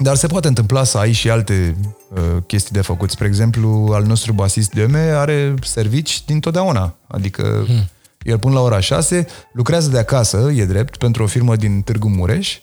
Dar 0.01 0.15
se 0.15 0.27
poate 0.27 0.47
întâmpla 0.47 0.83
să 0.83 0.97
ai 0.97 1.11
și 1.11 1.29
alte 1.29 1.75
uh, 2.09 2.19
chestii 2.47 2.73
de 2.73 2.81
făcut. 2.81 3.09
Spre 3.09 3.27
exemplu, 3.27 3.89
al 3.93 4.03
nostru 4.03 4.33
basist 4.33 4.71
Deme 4.71 4.99
are 4.99 5.53
servici 5.63 6.25
din 6.25 6.39
totdeauna. 6.39 6.95
Adică 7.07 7.63
hmm. 7.65 7.89
el 8.21 8.39
până 8.39 8.53
la 8.53 8.59
ora 8.61 8.79
6 8.79 9.25
lucrează 9.53 9.89
de 9.89 9.97
acasă, 9.97 10.51
e 10.55 10.65
drept, 10.65 10.97
pentru 10.97 11.23
o 11.23 11.27
firmă 11.27 11.55
din 11.55 11.81
Târgu 11.81 12.09
Mureș, 12.09 12.59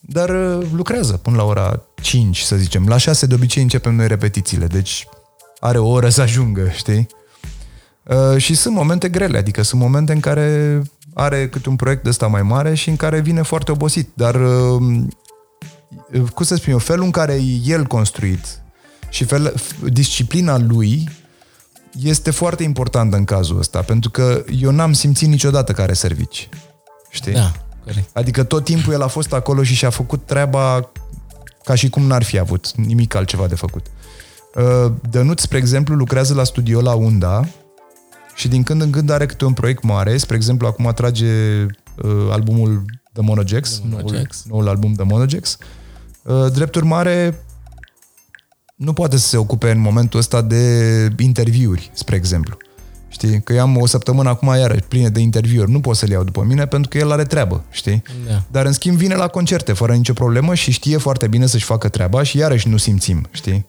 dar 0.00 0.28
uh, 0.28 0.66
lucrează 0.72 1.12
până 1.12 1.36
la 1.36 1.44
ora 1.44 1.82
5, 2.00 2.38
să 2.38 2.56
zicem. 2.56 2.88
La 2.88 2.96
6 2.96 3.26
de 3.26 3.34
obicei 3.34 3.62
începem 3.62 3.94
noi 3.94 4.08
repetițiile, 4.08 4.66
deci 4.66 5.06
are 5.60 5.78
o 5.78 5.88
oră 5.88 6.08
să 6.08 6.20
ajungă, 6.20 6.68
știi? 6.68 7.06
Uh, 8.02 8.36
și 8.36 8.54
sunt 8.54 8.74
momente 8.74 9.08
grele, 9.08 9.38
adică 9.38 9.62
sunt 9.62 9.80
momente 9.80 10.12
în 10.12 10.20
care 10.20 10.82
are 11.14 11.48
câte 11.48 11.68
un 11.68 11.76
proiect 11.76 12.06
ăsta 12.06 12.26
mai 12.26 12.42
mare 12.42 12.74
și 12.74 12.88
în 12.88 12.96
care 12.96 13.20
vine 13.20 13.42
foarte 13.42 13.72
obosit, 13.72 14.08
dar 14.14 14.34
uh, 14.34 15.02
cum 16.34 16.44
să 16.44 16.54
spun 16.54 16.72
eu, 16.72 16.78
felul 16.78 17.04
în 17.04 17.10
care 17.10 17.32
e 17.32 17.60
el 17.64 17.84
construit 17.84 18.62
și 19.10 19.24
fel, 19.24 19.54
disciplina 19.90 20.58
lui 20.58 21.08
este 22.02 22.30
foarte 22.30 22.62
importantă 22.62 23.16
în 23.16 23.24
cazul 23.24 23.58
ăsta, 23.58 23.80
pentru 23.80 24.10
că 24.10 24.44
eu 24.60 24.70
n-am 24.70 24.92
simțit 24.92 25.28
niciodată 25.28 25.72
care 25.72 25.92
servici. 25.92 26.48
Știi? 27.10 27.32
Da, 27.32 27.52
corect. 27.84 28.16
Adică 28.16 28.42
tot 28.42 28.64
timpul 28.64 28.92
el 28.92 29.02
a 29.02 29.06
fost 29.06 29.32
acolo 29.32 29.62
și 29.62 29.74
și-a 29.74 29.90
făcut 29.90 30.26
treaba 30.26 30.90
ca 31.64 31.74
și 31.74 31.88
cum 31.88 32.02
n-ar 32.02 32.22
fi 32.22 32.38
avut 32.38 32.72
nimic 32.74 33.14
altceva 33.14 33.46
de 33.46 33.54
făcut. 33.54 33.86
Uh, 34.54 34.92
Dănuț, 35.10 35.40
spre 35.40 35.58
exemplu, 35.58 35.94
lucrează 35.94 36.34
la 36.34 36.44
studio 36.44 36.80
la 36.80 36.94
Unda 36.94 37.48
și 38.34 38.48
din 38.48 38.62
când 38.62 38.82
în 38.82 38.90
când 38.90 39.10
are 39.10 39.26
câte 39.26 39.44
un 39.44 39.52
proiect 39.52 39.82
mare. 39.82 40.16
Spre 40.16 40.36
exemplu, 40.36 40.66
acum 40.66 40.86
atrage 40.86 41.26
uh, 42.02 42.28
albumul 42.30 42.84
The 43.12 43.22
Monojax, 43.22 43.82
noul, 43.88 44.28
noul 44.44 44.68
album 44.68 44.94
The 44.94 45.04
Monojax. 45.04 45.52
Uh, 45.60 45.66
Uh, 45.66 45.79
drept 46.52 46.74
urmare, 46.74 47.44
nu 48.74 48.92
poate 48.92 49.16
să 49.16 49.26
se 49.26 49.36
ocupe 49.36 49.70
în 49.70 49.78
momentul 49.78 50.18
ăsta 50.18 50.42
de 50.42 51.08
interviuri, 51.18 51.90
spre 51.94 52.16
exemplu. 52.16 52.56
Știi? 53.08 53.42
Că 53.42 53.52
eu 53.52 53.60
am 53.60 53.76
o 53.76 53.86
săptămână 53.86 54.28
acum 54.28 54.48
iarăși 54.48 54.82
plină 54.82 55.08
de 55.08 55.20
interviuri. 55.20 55.70
Nu 55.70 55.80
pot 55.80 55.96
să 55.96 56.06
le 56.06 56.12
iau 56.12 56.24
după 56.24 56.42
mine 56.42 56.66
pentru 56.66 56.90
că 56.90 56.98
el 56.98 57.12
are 57.12 57.24
treabă, 57.24 57.64
știi? 57.70 58.02
Da. 58.28 58.42
Dar 58.50 58.66
în 58.66 58.72
schimb 58.72 58.96
vine 58.96 59.14
la 59.14 59.26
concerte 59.26 59.72
fără 59.72 59.92
nicio 59.92 60.12
problemă 60.12 60.54
și 60.54 60.70
știe 60.70 60.96
foarte 60.96 61.26
bine 61.26 61.46
să-și 61.46 61.64
facă 61.64 61.88
treaba 61.88 62.22
și 62.22 62.36
iarăși 62.36 62.68
nu 62.68 62.76
simțim, 62.76 63.28
știi? 63.30 63.64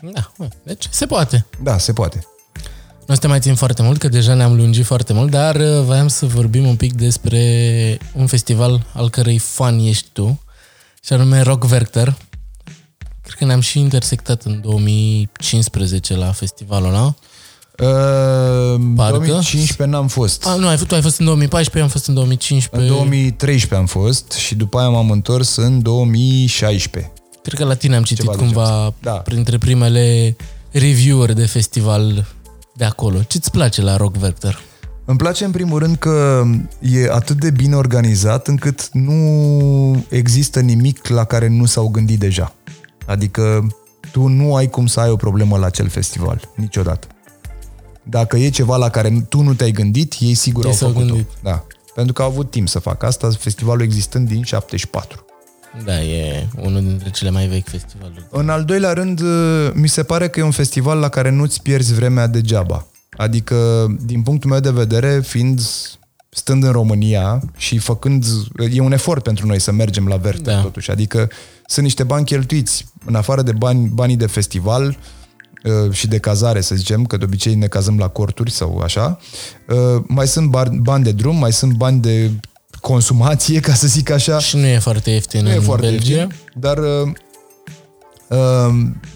Da, 0.00 0.32
deci 0.62 0.88
se 0.90 1.06
poate. 1.06 1.46
Da, 1.62 1.78
se 1.78 1.92
poate. 1.92 2.26
Nu 3.06 3.14
te 3.14 3.26
mai 3.26 3.40
țin 3.40 3.54
foarte 3.54 3.82
mult, 3.82 3.98
că 3.98 4.08
deja 4.08 4.34
ne-am 4.34 4.56
lungit 4.56 4.84
foarte 4.84 5.12
mult, 5.12 5.30
dar 5.30 5.54
uh, 5.54 5.82
voiam 5.84 6.08
să 6.08 6.26
vorbim 6.26 6.66
un 6.66 6.76
pic 6.76 6.92
despre 6.92 7.38
un 8.12 8.26
festival 8.26 8.86
al 8.94 9.10
cărei 9.10 9.38
fan 9.38 9.78
ești 9.78 10.08
tu 10.12 10.40
și 11.04 11.12
anume 11.12 11.40
Rock 11.40 11.64
Werchter. 11.70 12.16
Cred 13.22 13.34
că 13.38 13.44
ne-am 13.44 13.60
și 13.60 13.78
intersectat 13.78 14.42
în 14.42 14.60
2015 14.60 16.16
la 16.16 16.32
festivalul 16.32 16.88
ăla. 16.88 17.04
Uh, 17.04 18.80
Parcă? 18.96 19.16
2015 19.16 19.84
n-am 19.84 20.08
fost. 20.08 20.46
A, 20.46 20.54
nu, 20.54 20.68
ai, 20.68 20.76
tu 20.76 20.94
ai 20.94 21.02
fost 21.02 21.18
în 21.18 21.24
2014, 21.24 21.78
eu 21.78 21.82
am 21.82 21.88
fost 21.90 22.06
în 22.06 22.14
2015. 22.14 22.90
În 22.90 22.96
2013 22.96 23.74
am 23.74 23.86
fost 23.86 24.32
și 24.32 24.54
după 24.54 24.78
aia 24.78 24.88
m-am 24.88 25.10
întors 25.10 25.56
în 25.56 25.82
2016. 25.82 27.12
Cred 27.42 27.58
că 27.58 27.64
la 27.64 27.74
tine 27.74 27.96
am 27.96 28.02
citit 28.02 28.24
Ceva 28.24 28.36
cumva 28.36 28.94
da. 29.00 29.12
printre 29.12 29.58
primele 29.58 30.36
reviewer 30.70 31.32
de 31.32 31.46
festival 31.46 32.26
de 32.74 32.84
acolo. 32.84 33.22
Ce-ți 33.22 33.50
place 33.50 33.82
la 33.82 33.96
Rock 33.96 34.16
Vector? 34.16 34.62
Îmi 35.04 35.18
place 35.18 35.44
în 35.44 35.50
primul 35.50 35.78
rând 35.78 35.96
că 35.96 36.44
e 36.80 37.10
atât 37.10 37.40
de 37.40 37.50
bine 37.50 37.76
organizat 37.76 38.48
încât 38.48 38.88
nu 38.92 40.04
există 40.08 40.60
nimic 40.60 41.06
la 41.06 41.24
care 41.24 41.48
nu 41.48 41.64
s-au 41.64 41.88
gândit 41.88 42.18
deja. 42.18 42.54
Adică 43.06 43.66
tu 44.12 44.26
nu 44.26 44.54
ai 44.54 44.68
cum 44.68 44.86
să 44.86 45.00
ai 45.00 45.10
o 45.10 45.16
problemă 45.16 45.58
la 45.58 45.66
acel 45.66 45.88
festival, 45.88 46.40
niciodată. 46.56 47.06
Dacă 48.02 48.36
e 48.36 48.48
ceva 48.48 48.76
la 48.76 48.88
care 48.88 49.26
tu 49.28 49.40
nu 49.40 49.54
te-ai 49.54 49.70
gândit, 49.70 50.14
ei 50.20 50.34
sigur 50.34 50.64
ei 50.64 50.70
au 50.70 50.76
făcut-o. 50.76 51.16
Da. 51.42 51.66
Pentru 51.94 52.12
că 52.12 52.22
au 52.22 52.28
avut 52.28 52.50
timp 52.50 52.68
să 52.68 52.78
facă 52.78 53.06
asta, 53.06 53.30
festivalul 53.38 53.82
existând 53.82 54.28
din 54.28 54.42
74. 54.42 55.24
Da, 55.84 56.02
e 56.02 56.48
unul 56.56 56.80
dintre 56.82 57.10
cele 57.10 57.30
mai 57.30 57.46
vechi 57.46 57.68
festivaluri. 57.68 58.26
În 58.30 58.48
al 58.48 58.64
doilea 58.64 58.92
rând, 58.92 59.20
mi 59.74 59.88
se 59.88 60.02
pare 60.02 60.28
că 60.28 60.40
e 60.40 60.42
un 60.42 60.50
festival 60.50 60.98
la 60.98 61.08
care 61.08 61.30
nu-ți 61.30 61.62
pierzi 61.62 61.94
vremea 61.94 62.26
degeaba. 62.26 62.86
Adică, 63.16 63.86
din 64.04 64.22
punctul 64.22 64.50
meu 64.50 64.60
de 64.60 64.70
vedere, 64.70 65.20
fiind 65.20 65.60
stând 66.34 66.64
în 66.64 66.70
România 66.70 67.40
și 67.56 67.78
făcând, 67.78 68.24
e 68.72 68.80
un 68.80 68.92
efort 68.92 69.22
pentru 69.22 69.46
noi 69.46 69.60
să 69.60 69.72
mergem 69.72 70.06
la 70.06 70.16
Verte 70.16 70.50
da. 70.50 70.60
totuși, 70.60 70.90
adică 70.90 71.28
sunt 71.66 71.84
niște 71.84 72.02
bani 72.02 72.24
cheltuiți, 72.24 72.86
în 73.04 73.14
afară 73.14 73.42
de 73.42 73.52
bani, 73.52 73.88
banii 73.92 74.16
de 74.16 74.26
festival 74.26 74.96
uh, 75.64 75.92
și 75.92 76.06
de 76.06 76.18
cazare, 76.18 76.60
să 76.60 76.74
zicem, 76.74 77.04
că 77.04 77.16
de 77.16 77.24
obicei 77.24 77.54
ne 77.54 77.66
cazăm 77.66 77.98
la 77.98 78.08
corturi 78.08 78.50
sau 78.50 78.78
așa, 78.78 79.18
uh, 79.68 80.02
mai 80.06 80.26
sunt 80.26 80.50
bani 80.76 81.04
de 81.04 81.12
drum, 81.12 81.36
mai 81.36 81.52
sunt 81.52 81.72
bani 81.72 82.00
de 82.00 82.30
consumație, 82.80 83.60
ca 83.60 83.74
să 83.74 83.86
zic 83.86 84.10
așa. 84.10 84.38
Și 84.38 84.56
nu 84.56 84.66
e 84.66 84.78
foarte 84.78 85.10
ieftin 85.10 85.42
nu 85.42 85.50
în 85.50 85.56
e 85.56 85.58
foarte 85.58 85.86
Belgia. 85.86 86.16
Ieftin, 86.16 86.36
dar 86.54 86.78
uh, 86.78 87.12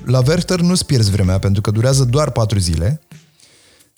la 0.05 0.23
Werther 0.27 0.61
nu-ți 0.61 0.87
pierzi 0.87 1.11
vremea, 1.11 1.39
pentru 1.39 1.61
că 1.61 1.71
durează 1.71 2.05
doar 2.05 2.31
patru 2.31 2.59
zile 2.59 3.01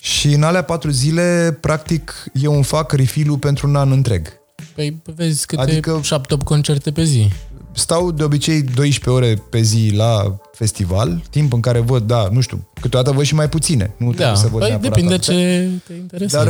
și 0.00 0.32
în 0.32 0.42
alea 0.42 0.62
patru 0.62 0.90
zile, 0.90 1.58
practic, 1.60 2.24
eu 2.32 2.54
îmi 2.54 2.64
fac 2.64 2.92
refill 2.92 3.38
pentru 3.38 3.68
un 3.68 3.76
an 3.76 3.90
întreg. 3.90 4.28
Păi 4.74 5.02
vezi 5.14 5.46
câte 5.46 5.62
adică 5.62 6.00
7 6.02 6.36
concerte 6.44 6.92
pe 6.92 7.04
zi. 7.04 7.28
Stau 7.72 8.10
de 8.10 8.22
obicei 8.22 8.62
12 8.62 9.10
ore 9.10 9.42
pe 9.50 9.60
zi 9.60 9.92
la 9.94 10.38
festival, 10.52 11.22
timp 11.30 11.52
în 11.52 11.60
care 11.60 11.80
văd, 11.80 12.02
da, 12.02 12.28
nu 12.32 12.40
știu, 12.40 12.68
câteodată 12.80 13.16
văd 13.16 13.24
și 13.24 13.34
mai 13.34 13.48
puține. 13.48 13.94
Nu 13.96 14.12
da, 14.12 14.34
să 14.34 14.48
văd 14.48 14.60
păi 14.60 14.78
depinde 14.80 15.14
atâtea. 15.14 15.34
ce 15.34 15.70
te 15.86 15.92
interesează. 15.92 16.48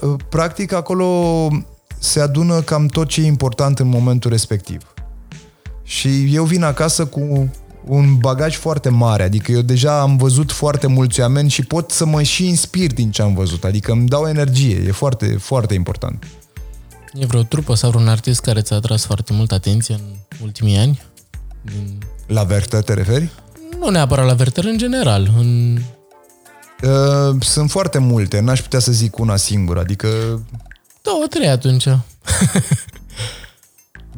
Dar, 0.00 0.10
uh, 0.10 0.20
practic, 0.28 0.72
acolo 0.72 1.48
se 1.98 2.20
adună 2.20 2.60
cam 2.60 2.86
tot 2.86 3.08
ce 3.08 3.20
e 3.20 3.26
important 3.26 3.78
în 3.78 3.88
momentul 3.88 4.30
respectiv. 4.30 4.92
Și 5.82 6.34
eu 6.34 6.44
vin 6.44 6.62
acasă 6.62 7.06
cu 7.06 7.50
un 7.88 8.16
bagaj 8.16 8.56
foarte 8.56 8.88
mare, 8.88 9.22
adică 9.22 9.52
eu 9.52 9.60
deja 9.60 10.00
am 10.00 10.16
văzut 10.16 10.52
foarte 10.52 10.86
mulți 10.86 11.20
oameni 11.20 11.50
și 11.50 11.62
pot 11.62 11.90
să 11.90 12.06
mă 12.06 12.22
și 12.22 12.46
inspir 12.46 12.92
din 12.92 13.10
ce 13.10 13.22
am 13.22 13.34
văzut, 13.34 13.64
adică 13.64 13.92
îmi 13.92 14.08
dau 14.08 14.26
energie, 14.26 14.84
e 14.86 14.90
foarte, 14.90 15.26
foarte 15.26 15.74
important. 15.74 16.26
E 17.14 17.26
vreo 17.26 17.42
trupă 17.42 17.74
sau 17.74 17.90
vreun 17.90 18.08
artist 18.08 18.40
care 18.40 18.60
ți-a 18.60 18.76
atras 18.76 19.04
foarte 19.04 19.32
mult 19.32 19.52
atenție 19.52 19.94
în 19.94 20.00
ultimii 20.42 20.76
ani? 20.76 21.02
Din... 21.62 21.98
La 22.26 22.42
Vertă 22.42 22.80
te 22.80 22.94
referi? 22.94 23.30
Nu 23.78 23.88
neapărat 23.88 24.26
la 24.26 24.34
Vertă, 24.34 24.60
în 24.60 24.78
general. 24.78 25.30
În... 25.38 25.78
Uh, 26.82 27.36
sunt 27.40 27.70
foarte 27.70 27.98
multe, 27.98 28.40
n-aș 28.40 28.60
putea 28.60 28.78
să 28.78 28.92
zic 28.92 29.18
una 29.18 29.36
singură, 29.36 29.80
adică... 29.80 30.08
Două, 31.02 31.26
trei 31.28 31.48
atunci. 31.48 31.84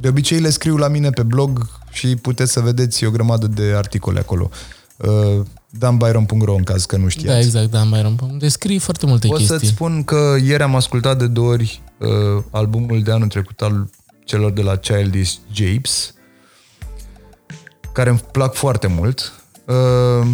De 0.01 0.09
obicei 0.09 0.41
le 0.41 0.51
scriu 0.51 0.77
la 0.77 0.89
mine 0.89 1.11
pe 1.11 1.23
blog 1.23 1.69
și 1.91 2.17
puteți 2.17 2.53
să 2.53 2.61
vedeți 2.61 3.05
o 3.05 3.11
grămadă 3.11 3.47
de 3.47 3.73
articole 3.77 4.19
acolo. 4.19 4.51
Uh, 4.97 5.45
danbyron.ro 5.71 6.55
în 6.55 6.63
caz 6.63 6.85
că 6.85 6.97
nu 6.97 7.09
știați. 7.09 7.27
Da, 7.27 7.39
exact, 7.39 7.71
danbyron.ro. 7.71 8.27
Descrii 8.39 8.79
foarte 8.79 9.07
multe 9.07 9.27
Pot 9.27 9.37
chestii. 9.37 9.59
să-ți 9.59 9.71
spun 9.71 10.05
că 10.05 10.37
ieri 10.45 10.63
am 10.63 10.75
ascultat 10.75 11.19
de 11.19 11.27
două 11.27 11.51
ori 11.51 11.83
uh, 11.99 12.43
albumul 12.51 13.03
de 13.03 13.11
anul 13.13 13.29
trecut 13.29 13.63
al 13.63 13.91
celor 14.25 14.51
de 14.51 14.63
la 14.63 14.77
Childish 14.77 15.35
Japes, 15.53 16.15
care 17.93 18.11
îmi 18.11 18.23
plac 18.33 18.55
foarte 18.55 18.87
mult. 18.87 19.33
Uh, 19.67 20.27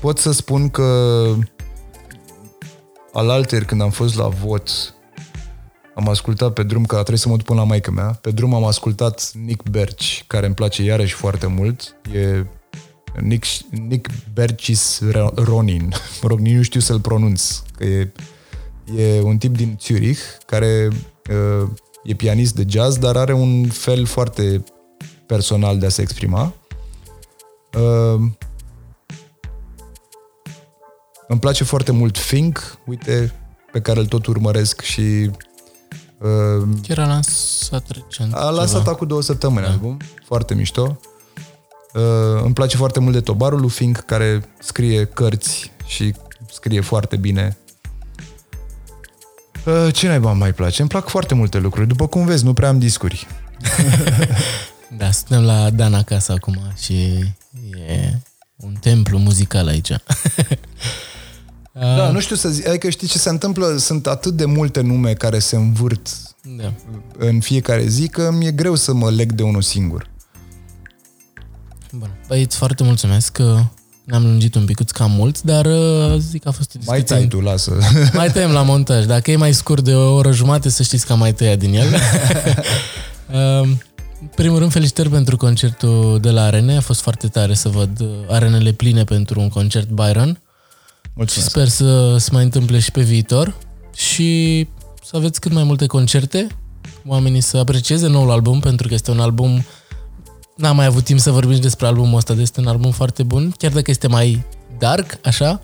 pot 0.00 0.18
să 0.18 0.32
spun 0.32 0.68
că 0.68 0.84
al 3.12 3.30
alter 3.30 3.64
când 3.64 3.80
am 3.80 3.90
fost 3.90 4.16
la 4.16 4.28
vot 4.28 4.94
am 5.94 6.08
ascultat 6.08 6.52
pe 6.52 6.62
drum, 6.62 6.84
că 6.84 6.94
a 6.94 6.98
trebuit 6.98 7.20
să 7.20 7.28
mă 7.28 7.36
duc 7.36 7.46
până 7.46 7.58
la 7.58 7.66
maică 7.66 7.90
mea, 7.90 8.18
pe 8.20 8.30
drum 8.30 8.54
am 8.54 8.64
ascultat 8.64 9.32
Nick 9.32 9.68
Berci, 9.68 10.24
care 10.26 10.46
îmi 10.46 10.54
place 10.54 10.82
iarăși 10.82 11.14
foarte 11.14 11.46
mult. 11.46 11.96
E 12.12 12.44
Nick, 13.20 13.46
Nick 13.70 14.10
Bercis 14.32 15.00
Ronin. 15.34 15.88
Mă 16.22 16.28
rog, 16.28 16.38
nici 16.38 16.54
nu 16.54 16.62
știu 16.62 16.80
să-l 16.80 17.00
pronunț. 17.00 17.62
Că 17.76 17.84
e, 17.84 18.12
e 18.96 19.20
un 19.20 19.38
tip 19.38 19.56
din 19.56 19.78
Zurich 19.80 20.20
care 20.46 20.88
uh, 21.30 21.68
e 22.04 22.14
pianist 22.14 22.54
de 22.54 22.64
jazz, 22.68 22.96
dar 22.98 23.16
are 23.16 23.32
un 23.32 23.68
fel 23.68 24.06
foarte 24.06 24.64
personal 25.26 25.78
de 25.78 25.86
a 25.86 25.88
se 25.88 26.02
exprima. 26.02 26.54
Uh, 27.74 28.20
îmi 31.28 31.40
place 31.40 31.64
foarte 31.64 31.92
mult 31.92 32.18
Fink, 32.18 32.78
uite, 32.86 33.32
pe 33.72 33.80
care 33.80 33.98
îl 33.98 34.06
tot 34.06 34.26
urmăresc 34.26 34.80
și 34.80 35.02
Uh, 35.02 35.49
Chiar 36.82 36.98
a 36.98 37.06
lansat 37.06 37.90
recent 37.90 38.34
A 38.34 38.50
lansat 38.50 38.86
acum 38.86 39.06
două 39.06 39.22
săptămâni 39.22 39.64
da. 39.64 39.70
album, 39.70 39.96
foarte 40.24 40.54
mișto. 40.54 40.98
Uh, 41.94 42.42
îmi 42.42 42.54
place 42.54 42.76
foarte 42.76 43.00
mult 43.00 43.12
de 43.14 43.20
Tobarul 43.20 43.60
lui 43.60 43.70
Fink, 43.70 43.98
care 43.98 44.48
scrie 44.58 45.04
cărți 45.04 45.72
și 45.86 46.14
scrie 46.50 46.80
foarte 46.80 47.16
bine. 47.16 47.56
Uh, 49.66 49.88
ce 49.92 50.06
naiba 50.06 50.32
mai 50.32 50.52
place? 50.52 50.80
Îmi 50.80 50.90
plac 50.90 51.08
foarte 51.08 51.34
multe 51.34 51.58
lucruri. 51.58 51.88
După 51.88 52.06
cum 52.06 52.26
vezi, 52.26 52.44
nu 52.44 52.52
prea 52.52 52.68
am 52.68 52.78
discuri. 52.78 53.26
Da, 54.96 55.10
suntem 55.10 55.44
la 55.44 55.70
Dan 55.70 55.94
acasă 55.94 56.32
acum 56.32 56.58
și 56.82 56.94
e 57.88 58.18
un 58.56 58.74
templu 58.80 59.18
muzical 59.18 59.66
aici. 59.66 59.90
Da, 61.72 62.10
nu 62.10 62.20
știu 62.20 62.36
să 62.36 62.48
zic, 62.48 62.68
adică 62.68 62.88
știi 62.90 63.08
ce 63.08 63.18
se 63.18 63.28
întâmplă? 63.28 63.76
Sunt 63.78 64.06
atât 64.06 64.32
de 64.36 64.44
multe 64.44 64.80
nume 64.80 65.12
care 65.12 65.38
se 65.38 65.56
învârt 65.56 66.08
Da. 66.56 66.72
în 67.18 67.40
fiecare 67.40 67.86
zi 67.86 68.08
că 68.08 68.30
mi-e 68.32 68.50
greu 68.50 68.74
să 68.74 68.92
mă 68.94 69.10
leg 69.10 69.32
de 69.32 69.42
unul 69.42 69.62
singur. 69.62 70.10
Bun. 71.92 72.10
Păi 72.28 72.42
îți 72.42 72.56
foarte 72.56 72.82
mulțumesc 72.82 73.32
că 73.32 73.62
ne-am 74.04 74.22
lungit 74.22 74.54
un 74.54 74.64
pic 74.64 74.90
cam 74.90 75.10
mult, 75.10 75.42
dar 75.42 75.66
uh, 75.66 76.16
zic 76.18 76.42
că 76.42 76.48
a 76.48 76.52
fost 76.52 76.74
o 76.74 76.78
Mai 76.86 77.00
discuție... 77.00 77.26
tai 77.28 77.38
tu, 77.38 77.40
lasă. 77.46 77.78
Mai 78.14 78.30
tăiem 78.32 78.50
la 78.50 78.62
montaj. 78.62 79.04
Dacă 79.04 79.30
e 79.30 79.36
mai 79.36 79.52
scurt 79.54 79.84
de 79.84 79.94
o 79.94 80.14
oră 80.14 80.32
jumate, 80.32 80.68
să 80.68 80.82
știți 80.82 81.06
că 81.06 81.12
am 81.12 81.18
mai 81.18 81.32
tăiat 81.34 81.58
din 81.58 81.74
el. 81.74 81.86
Um, 83.32 83.68
În 84.20 84.26
primul 84.34 84.58
rând, 84.58 84.72
felicitări 84.72 85.08
pentru 85.08 85.36
concertul 85.36 86.18
de 86.20 86.30
la 86.30 86.42
Arene. 86.42 86.76
A 86.76 86.80
fost 86.80 87.00
foarte 87.00 87.28
tare 87.28 87.54
să 87.54 87.68
văd 87.68 88.00
uh, 88.00 88.08
arenele 88.28 88.72
pline 88.72 89.04
pentru 89.04 89.40
un 89.40 89.48
concert 89.48 89.88
Byron. 89.88 90.40
Și 91.28 91.38
Mulțumesc. 91.38 91.50
sper 91.50 91.68
să 91.68 92.16
se 92.18 92.28
mai 92.32 92.42
întâmple 92.42 92.78
și 92.78 92.90
pe 92.90 93.02
viitor. 93.02 93.54
Și 93.94 94.66
să 95.04 95.16
aveți 95.16 95.40
cât 95.40 95.52
mai 95.52 95.62
multe 95.64 95.86
concerte, 95.86 96.46
oamenii 97.06 97.40
să 97.40 97.56
aprecieze 97.56 98.06
noul 98.06 98.30
album, 98.30 98.60
pentru 98.60 98.88
că 98.88 98.94
este 98.94 99.10
un 99.10 99.20
album... 99.20 99.64
N-am 100.56 100.76
mai 100.76 100.86
avut 100.86 101.04
timp 101.04 101.18
să 101.20 101.30
vorbim 101.30 101.54
și 101.54 101.60
despre 101.60 101.86
albumul 101.86 102.16
ăsta, 102.16 102.32
dar 102.32 102.42
este 102.42 102.60
un 102.60 102.66
album 102.66 102.90
foarte 102.90 103.22
bun, 103.22 103.50
chiar 103.58 103.70
dacă 103.72 103.90
este 103.90 104.06
mai 104.08 104.44
dark, 104.78 105.18
așa. 105.24 105.60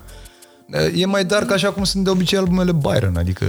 E 0.95 1.05
mai 1.05 1.25
dark 1.25 1.51
așa 1.51 1.71
cum 1.71 1.83
sunt 1.83 2.03
de 2.03 2.09
obicei 2.09 2.37
albumele 2.37 2.71
Byron, 2.71 3.15
adică 3.17 3.45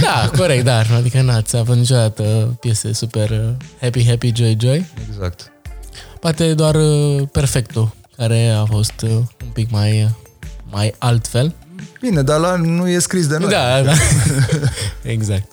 Da, 0.00 0.30
corect, 0.36 0.64
dar 0.64 0.90
adică 0.96 1.20
n-ați 1.20 1.56
avut 1.56 1.76
niciodată 1.76 2.56
piese 2.60 2.92
super 2.92 3.30
uh, 3.30 3.48
happy, 3.80 4.06
happy, 4.08 4.32
joy, 4.34 4.56
joy. 4.60 4.86
exact. 5.08 5.52
Poate 6.20 6.54
doar 6.54 6.74
uh, 6.74 7.22
Perfecto, 7.32 7.94
care 8.16 8.48
a 8.48 8.64
fost 8.64 9.00
uh, 9.02 9.10
un 9.10 9.48
pic 9.52 9.70
mai, 9.70 10.02
uh, 10.02 10.08
mai 10.70 10.94
altfel. 10.98 11.54
Bine, 12.00 12.22
dar 12.22 12.40
la 12.40 12.56
nu 12.56 12.88
e 12.88 12.98
scris 12.98 13.26
de 13.26 13.38
noi. 13.38 13.50
Da, 13.50 13.82
da. 13.82 13.92
exact. 15.02 15.52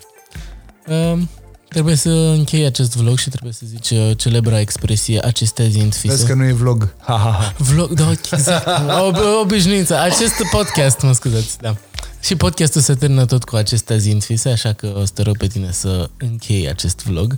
Um, 0.88 1.30
trebuie 1.70 1.96
să 1.96 2.10
închei 2.10 2.66
acest 2.66 2.96
vlog 2.96 3.18
și 3.18 3.30
trebuie 3.30 3.54
să 3.54 3.64
zici 3.66 3.90
uh, 3.90 4.18
celebra 4.18 4.60
expresie 4.60 5.26
acestea 5.26 5.66
zind 5.66 5.96
fise. 5.96 6.14
Vezi 6.14 6.26
că 6.26 6.34
nu 6.34 6.46
e 6.46 6.52
vlog. 6.52 6.94
Ha, 7.00 7.14
ha, 7.14 7.30
ha. 7.30 7.54
Vlog, 7.58 7.94
da, 7.94 8.12
exact. 8.12 8.68
Ob, 9.08 9.16
obișnuință. 9.42 10.00
Acest 10.00 10.34
podcast, 10.52 11.02
mă 11.02 11.14
scuzați, 11.14 11.58
da. 11.62 11.76
Și 12.20 12.36
podcastul 12.36 12.82
se 12.82 12.94
termină 12.94 13.26
tot 13.26 13.44
cu 13.44 13.56
acestea 13.56 13.98
zind 13.98 14.24
fise, 14.24 14.50
așa 14.50 14.74
că 14.74 14.94
o 14.98 15.06
să 15.06 15.12
te 15.14 15.22
rog 15.22 15.38
pe 15.38 15.48
tine 15.48 15.72
să 15.72 16.10
închei 16.18 16.70
acest 16.70 17.04
vlog. 17.04 17.36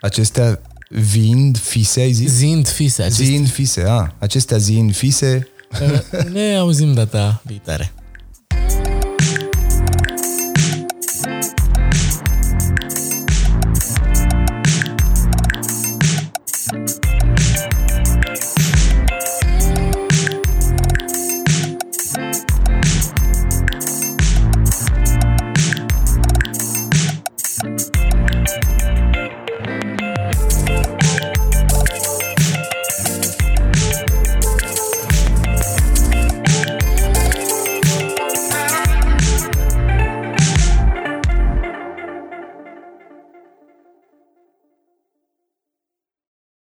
Acestea 0.00 0.60
vind 0.88 1.58
fise, 1.58 2.00
ai 2.00 2.12
zis? 2.12 2.32
Zind 2.32 2.68
fise. 2.68 3.02
Acest... 3.02 3.18
Zind 3.18 3.50
fise, 3.50 3.84
a. 3.86 4.14
Acestea 4.18 4.56
zind 4.56 4.96
fise. 4.96 5.48
Uh, 5.72 6.24
ne 6.32 6.56
auzim 6.58 6.94
data 6.94 7.40
viitoare. 7.44 7.90